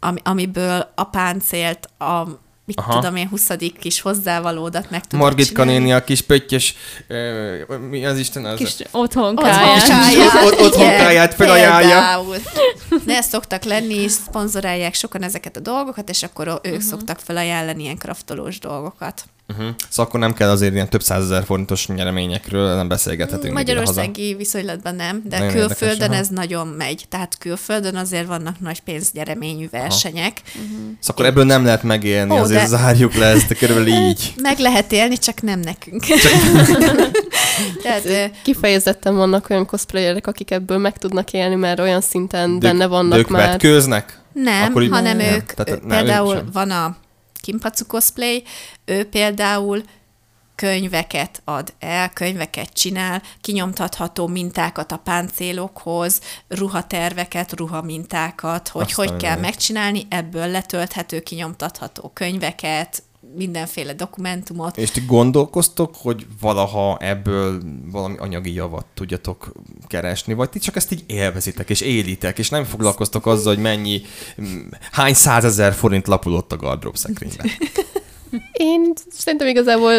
ami, 0.00 0.20
amiből 0.24 0.92
a 0.94 1.04
páncélt, 1.04 1.86
a 1.98 2.42
mit 2.66 2.78
Aha. 2.78 2.94
Tudom 2.94 3.16
én, 3.16 3.28
20. 3.28 3.48
kis 3.78 4.00
hozzávalódat 4.00 4.90
meg 4.90 5.06
tudod 5.06 5.24
Margitka 5.24 5.60
csinálni. 5.60 5.78
néni 5.78 5.92
a 5.92 6.04
kis 6.04 6.20
pöttyös, 6.20 6.74
ö, 7.06 7.76
mi 7.90 8.06
az 8.06 8.18
Isten 8.18 8.44
az? 8.44 8.56
Kis 8.56 8.74
otthon 8.90 9.24
Otthonkáját. 9.24 10.44
Ott- 10.44 10.60
otthonkáját 10.60 11.34
felajánlja. 11.34 12.20
De 13.04 13.16
ezt 13.16 13.30
szoktak 13.30 13.64
lenni, 13.64 13.94
és 13.94 14.12
szponzorálják 14.12 14.94
sokan 14.94 15.22
ezeket 15.22 15.56
a 15.56 15.60
dolgokat, 15.60 16.08
és 16.08 16.22
akkor 16.22 16.48
ők 16.48 16.64
uh-huh. 16.64 16.80
szoktak 16.80 17.18
felajánlani 17.18 17.82
ilyen 17.82 17.98
kraftolós 17.98 18.58
dolgokat. 18.58 19.24
Uh-huh. 19.48 19.66
Szóval 19.88 20.06
akkor 20.06 20.20
nem 20.20 20.32
kell 20.34 20.48
azért 20.50 20.72
ilyen 20.74 20.88
több 20.88 21.02
százezer 21.02 21.44
forintos 21.44 21.86
nyereményekről, 21.86 22.74
nem 22.74 22.88
beszélgethetünk. 22.88 23.52
Magyarországi 23.54 24.34
viszonylatban 24.34 24.94
nem, 24.94 25.22
de 25.24 25.38
Nagyon 25.38 25.44
nagyon 25.46 25.60
érdekes, 25.62 25.78
külföldön 25.78 26.10
aha. 26.10 26.18
ez 26.20 26.28
nagyon 26.28 26.66
megy. 26.66 27.04
Tehát 27.08 27.38
külföldön 27.38 27.96
azért 27.96 28.26
vannak 28.26 28.60
nagy 28.60 28.80
pénzgyereményű 28.80 29.68
versenyek. 29.70 30.40
Szóval 30.44 30.96
akkor 31.06 31.24
ebből 31.26 31.44
nem 31.44 31.64
lehet 31.64 31.82
megélni, 31.82 32.32
Ó, 32.32 32.36
azért 32.36 32.60
de- 32.60 32.66
zárjuk 32.66 33.14
le 33.14 33.26
ezt 33.26 33.54
körülbelül 33.58 33.88
így. 34.08 34.32
Meg 34.42 34.58
lehet 34.58 34.92
élni, 34.92 35.18
csak 35.18 35.42
nem 35.42 35.60
nekünk. 35.60 36.04
Tehát, 37.82 38.04
ö, 38.04 38.24
Kifejezetten 38.42 39.16
vannak 39.16 39.50
olyan 39.50 39.66
cosplayerek, 39.66 40.26
akik 40.26 40.50
ebből 40.50 40.78
meg 40.78 40.98
tudnak 40.98 41.32
élni, 41.32 41.54
mert 41.54 41.80
olyan 41.80 42.00
szinten 42.00 42.58
benne 42.58 42.86
vannak 42.86 43.12
de 43.12 43.18
ők 43.18 43.28
már. 43.28 43.48
vetkőznek? 43.48 44.18
Nem, 44.32 44.62
Akkor 44.70 44.82
így- 44.82 44.90
hanem 44.90 45.16
nem. 45.16 45.34
ők, 45.34 45.52
Tehát 45.52 45.80
nem, 45.84 45.98
például 45.98 46.36
ők 46.36 46.52
van 46.52 46.70
a 46.70 46.96
Kimpacu 47.44 47.86
cosplay, 47.86 48.42
ő 48.84 49.08
például 49.08 49.82
könyveket 50.54 51.42
ad 51.44 51.74
el, 51.78 52.10
könyveket 52.10 52.72
csinál, 52.72 53.22
kinyomtatható 53.40 54.26
mintákat 54.26 54.92
a 54.92 54.96
páncélokhoz, 54.96 56.20
ruhaterveket, 56.48 57.52
ruhamintákat, 57.52 58.68
hogy 58.68 58.82
Azt 58.82 58.94
hogy 58.94 59.16
kell 59.16 59.38
megcsinálni, 59.38 60.06
ebből 60.08 60.46
letölthető, 60.46 61.20
kinyomtatható 61.20 62.10
könyveket, 62.14 63.02
mindenféle 63.34 63.92
dokumentumot. 63.92 64.76
És 64.76 64.90
ti 64.90 65.02
gondolkoztok, 65.06 65.94
hogy 65.96 66.26
valaha 66.40 66.98
ebből 67.00 67.62
valami 67.90 68.16
anyagi 68.18 68.52
javat 68.52 68.86
tudjatok 68.94 69.52
keresni, 69.86 70.34
vagy 70.34 70.50
ti 70.50 70.58
csak 70.58 70.76
ezt 70.76 70.92
így 70.92 71.04
élvezitek, 71.06 71.70
és 71.70 71.80
élitek, 71.80 72.38
és 72.38 72.48
nem 72.48 72.64
foglalkoztok 72.64 73.26
azzal, 73.26 73.54
hogy 73.54 73.62
mennyi, 73.62 74.02
hány 74.92 75.14
százezer 75.14 75.72
forint 75.72 76.06
lapulott 76.06 76.52
a 76.52 76.56
gardrób 76.56 76.96
szekrényben. 76.96 77.46
Én 78.52 78.92
szerintem 79.10 79.48
igazából 79.48 79.92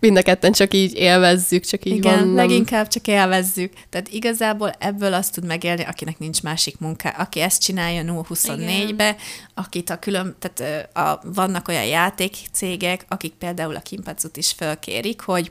mind 0.00 0.16
a 0.16 0.22
ketten 0.22 0.52
csak 0.52 0.74
így 0.74 0.94
élvezzük, 0.94 1.64
csak 1.64 1.84
így 1.84 1.96
Igen, 1.96 2.14
van. 2.18 2.26
nem- 2.26 2.34
leginkább 2.34 2.88
csak 2.88 3.06
élvezzük. 3.06 3.72
Tehát 3.90 4.08
igazából 4.08 4.72
ebből 4.78 5.14
azt 5.14 5.32
tud 5.32 5.44
megélni, 5.44 5.84
akinek 5.84 6.18
nincs 6.18 6.42
másik 6.42 6.78
munka, 6.78 7.08
aki 7.08 7.40
ezt 7.40 7.62
csinálja 7.62 8.02
0-24-be, 8.06 9.16
akit 9.54 9.90
a 9.90 9.98
külön, 9.98 10.36
tehát 10.38 10.88
a, 10.96 11.20
vannak 11.34 11.68
olyan 11.68 11.86
játékcégek, 11.86 13.04
akik 13.08 13.32
például 13.32 13.76
a 13.76 13.80
Kimpacut 13.80 14.36
is 14.36 14.52
fölkérik, 14.52 15.20
hogy 15.20 15.50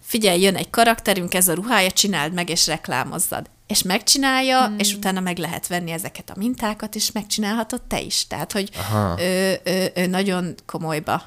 figyelj, 0.00 0.40
jön 0.40 0.56
egy 0.56 0.70
karakterünk, 0.70 1.34
ez 1.34 1.48
a 1.48 1.54
ruhája, 1.54 1.90
csináld 1.90 2.32
meg, 2.32 2.48
és 2.48 2.66
reklámozzad. 2.66 3.52
És 3.66 3.82
megcsinálja, 3.82 4.66
hmm. 4.66 4.78
és 4.78 4.94
utána 4.94 5.20
meg 5.20 5.38
lehet 5.38 5.66
venni 5.66 5.90
ezeket 5.90 6.30
a 6.30 6.38
mintákat, 6.38 6.94
és 6.94 7.12
megcsinálhatod 7.12 7.82
te 7.82 8.00
is. 8.00 8.26
Tehát, 8.26 8.52
hogy 8.52 8.70
Aha. 8.76 9.22
ő, 9.22 9.60
ő, 9.64 9.90
ő 9.94 10.06
nagyon 10.06 10.54
komolyba. 10.66 11.22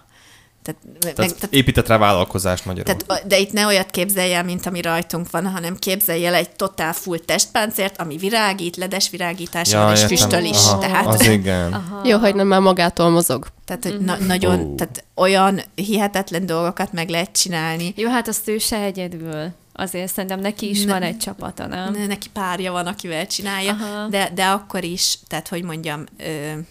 Tehát, 0.67 0.81
meg, 1.03 1.13
Tehát 1.13 1.35
tehát 1.35 1.53
épített 1.53 1.87
rá 1.87 1.97
vállalkozást 1.97 2.65
magyarul. 2.65 2.95
tehát, 3.05 3.27
de 3.27 3.37
itt 3.39 3.51
ne 3.51 3.65
olyat 3.65 3.89
képzelj 3.91 4.33
el, 4.33 4.43
mint 4.43 4.65
ami 4.65 4.81
rajtunk 4.81 5.31
van, 5.31 5.47
hanem 5.47 5.75
képzelj 5.75 6.25
el 6.25 6.33
egy 6.33 6.49
totál 6.49 6.93
full 6.93 7.17
testpáncért, 7.19 7.99
ami 8.01 8.17
virágít, 8.17 8.75
ledes 8.75 9.09
virágítása 9.09 9.79
van, 9.83 9.91
és 9.93 10.01
értem. 10.01 10.17
füstöl 10.17 10.43
is. 10.43 10.57
Aha, 10.65 10.77
Tehát, 10.79 11.05
Az 11.07 11.25
igen. 11.25 11.73
Aha. 11.73 12.01
Jó, 12.03 12.17
hogy 12.17 12.35
nem 12.35 12.47
már 12.47 12.59
magától 12.61 13.09
mozog. 13.09 13.47
tehát 13.65 13.83
hogy 13.83 13.99
na- 13.99 14.17
nagyon, 14.17 14.59
Ó. 14.59 14.75
tehát 14.75 15.03
olyan 15.15 15.61
hihetetlen 15.75 16.45
dolgokat 16.45 16.93
meg 16.93 17.09
lehet 17.09 17.31
csinálni. 17.31 17.93
Jó, 17.95 18.09
hát 18.09 18.27
azt 18.27 18.47
ő 18.47 18.57
se 18.57 18.77
egyedül. 18.81 19.47
Azért 19.79 20.13
szerintem 20.13 20.39
neki 20.39 20.69
is 20.69 20.83
Ne- 20.83 20.91
van 20.93 21.01
egy 21.01 21.17
csapata, 21.17 21.67
nem? 21.67 21.93
Ne- 21.93 22.05
Neki 22.05 22.27
párja 22.33 22.71
van, 22.71 22.85
akivel 22.87 23.27
csinálja, 23.27 23.71
Aha. 23.71 24.07
de, 24.07 24.29
de 24.35 24.45
akkor 24.45 24.83
is, 24.83 25.17
tehát 25.27 25.47
hogy 25.47 25.63
mondjam, 25.63 26.03
ö, 26.19 26.23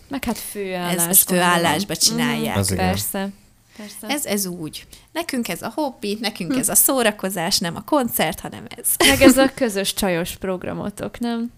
Meg 0.09 0.25
hát 0.25 0.39
főállás. 0.39 0.95
ez, 0.95 1.07
ez 1.07 1.25
gondolom. 1.25 1.51
főállásba 1.53 1.97
csinálják. 1.97 2.57
Az 2.57 2.71
igen. 2.71 2.97
Persze. 3.77 4.15
Ez, 4.15 4.25
ez 4.25 4.47
úgy. 4.47 4.87
Nekünk 5.13 5.49
ez 5.49 5.63
a 5.63 5.73
hobbi, 5.75 6.19
nekünk 6.21 6.57
ez 6.57 6.69
a 6.69 6.75
szórakozás, 6.75 7.59
nem 7.59 7.77
a 7.77 7.85
koncert, 7.85 8.41
hanem 8.41 8.65
ez. 8.77 8.89
Meg 9.09 9.23
ez 9.23 9.37
a 9.37 9.51
közös 9.55 9.95
csajos 9.95 10.37
programotok, 10.37 11.19
nem? 11.19 11.53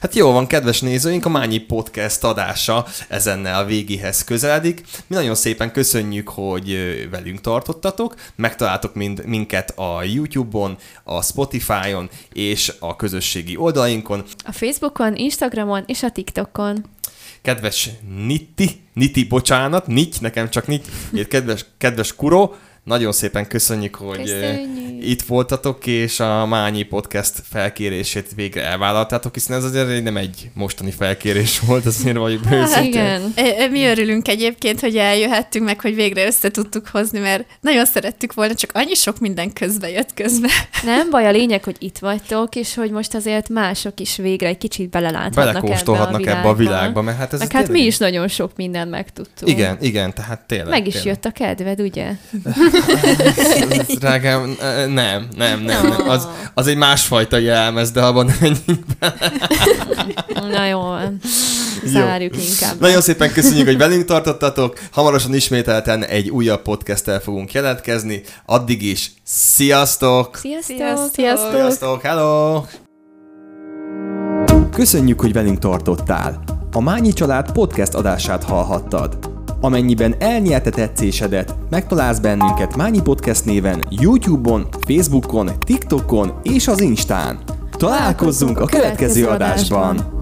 Hát 0.00 0.14
jó 0.14 0.32
van, 0.32 0.46
kedves 0.46 0.80
nézőink, 0.80 1.24
a 1.24 1.28
Mányi 1.28 1.58
Podcast 1.58 2.24
adása 2.24 2.86
ezennel 3.08 3.60
a 3.60 3.64
végéhez 3.64 4.24
közeledik. 4.24 4.86
Mi 5.06 5.14
nagyon 5.14 5.34
szépen 5.34 5.72
köszönjük, 5.72 6.28
hogy 6.28 6.78
velünk 7.10 7.40
tartottatok, 7.40 8.14
megtaláltok 8.34 8.94
mind, 8.94 9.26
minket 9.26 9.70
a 9.78 10.02
YouTube-on, 10.02 10.76
a 11.04 11.22
Spotify-on 11.22 12.10
és 12.32 12.72
a 12.78 12.96
közösségi 12.96 13.56
oldalainkon. 13.56 14.24
A 14.44 14.52
Facebookon, 14.52 15.16
Instagramon 15.16 15.84
és 15.86 16.02
a 16.02 16.10
TikTokon. 16.10 16.84
Kedves 17.42 17.90
Nitti, 18.26 18.80
Niti, 18.92 19.24
bocsánat, 19.24 19.86
Nit, 19.86 20.20
nekem 20.20 20.50
csak 20.50 20.66
Nit, 20.66 20.86
kedves, 21.28 21.66
kedves 21.78 22.14
Kuro, 22.14 22.54
nagyon 22.84 23.12
szépen 23.12 23.46
köszönjük, 23.46 23.94
hogy 23.94 24.16
Köszönjük. 24.22 25.04
itt 25.06 25.22
voltatok, 25.22 25.86
és 25.86 26.20
a 26.20 26.46
Mányi 26.46 26.82
Podcast 26.82 27.32
felkérését 27.50 28.26
végre 28.34 28.62
elvállaltátok, 28.64 29.34
hiszen 29.34 29.56
ez 29.56 29.64
azért 29.64 30.02
nem 30.02 30.16
egy 30.16 30.50
mostani 30.54 30.90
felkérés 30.90 31.58
volt, 31.60 31.86
azért 31.86 32.16
vagyunk 32.16 32.44
Hát 32.44 32.54
őszintén. 32.68 33.32
Igen. 33.36 33.70
Mi 33.70 33.84
örülünk 33.84 34.28
egyébként, 34.28 34.80
hogy 34.80 34.96
eljöhettünk, 34.96 35.64
meg 35.64 35.80
hogy 35.80 35.94
végre 35.94 36.26
össze 36.26 36.50
tudtuk 36.50 36.88
hozni, 36.88 37.18
mert 37.18 37.44
nagyon 37.60 37.84
szerettük 37.86 38.34
volna, 38.34 38.54
csak 38.54 38.70
annyi 38.74 38.94
sok 38.94 39.18
minden 39.18 39.52
közbe 39.52 39.90
jött 39.90 40.14
közbe. 40.14 40.48
Nem 40.84 41.10
baj, 41.10 41.26
a 41.26 41.30
lényeg, 41.30 41.64
hogy 41.64 41.76
itt 41.78 41.98
vagytok, 41.98 42.54
és 42.56 42.74
hogy 42.74 42.90
most 42.90 43.14
azért 43.14 43.48
mások 43.48 44.00
is 44.00 44.16
végre 44.16 44.46
egy 44.48 44.58
kicsit 44.58 44.90
beleláthatnak 44.90 45.44
Belekóstolhatnak 45.62 46.20
ebbe 46.20 46.30
a 46.32 46.38
ebbe 46.38 46.48
a 46.48 46.54
világba. 46.54 46.78
világba, 46.78 47.02
mert 47.02 47.16
hát 47.18 47.32
ez 47.32 47.38
Meg 47.38 47.52
hát 47.52 47.62
tényleg- 47.64 47.80
mi 47.82 47.86
is 47.88 47.96
nagyon 47.96 48.28
sok 48.28 48.56
mindent 48.56 48.90
megtudtunk. 48.90 49.50
Igen, 49.52 49.76
igen, 49.80 50.14
tehát 50.14 50.40
tényleg. 50.46 50.68
Meg 50.68 50.86
is 50.86 50.92
tényleg. 50.92 51.12
jött 51.12 51.24
a 51.24 51.30
kedved, 51.30 51.80
ugye? 51.80 52.10
Drágám, 53.98 54.56
nem, 54.88 55.28
nem, 55.36 55.60
nem, 55.60 55.86
nem. 55.86 56.08
Az, 56.08 56.28
az 56.54 56.66
egy 56.66 56.76
másfajta 56.76 57.38
jelmez, 57.38 57.90
de 57.90 58.00
abban 58.02 58.26
nem 58.26 58.36
menjünk 58.40 58.84
Na 60.34 60.66
jó, 60.66 60.80
zárjuk 61.84 62.34
inkább. 62.36 62.80
Nagyon 62.80 63.00
szépen 63.00 63.32
köszönjük, 63.32 63.66
hogy 63.66 63.78
velünk 63.78 64.04
tartottatok. 64.04 64.78
Hamarosan 64.92 65.34
ismételten 65.34 66.04
egy 66.04 66.28
újabb 66.30 66.62
podcasttel 66.62 67.20
fogunk 67.20 67.52
jelentkezni. 67.52 68.22
Addig 68.46 68.82
is, 68.82 69.12
sziasztok! 69.24 70.36
Sziasztok! 70.36 70.76
Sziasztok! 70.76 71.10
Sziasztok! 71.14 71.52
Sziasztok, 71.52 72.02
hello! 72.02 72.62
Köszönjük, 74.72 75.20
hogy 75.20 75.32
velünk 75.32 75.58
tartottál. 75.58 76.42
A 76.72 76.80
Mányi 76.80 77.12
Család 77.12 77.52
podcast 77.52 77.94
adását 77.94 78.44
hallhattad. 78.44 79.39
Amennyiben 79.60 80.14
elnyelte 80.18 80.70
tetszésedet, 80.70 81.54
megtalálsz 81.70 82.18
bennünket 82.18 82.76
Mányi 82.76 83.00
Podcast 83.02 83.44
néven 83.44 83.84
YouTube-on, 83.90 84.66
Facebookon, 84.86 85.50
TikTokon 85.58 86.32
és 86.42 86.68
az 86.68 86.80
Instán. 86.80 87.38
Találkozzunk 87.70 88.60
a 88.60 88.64
következő 88.64 89.26
adásban! 89.26 90.18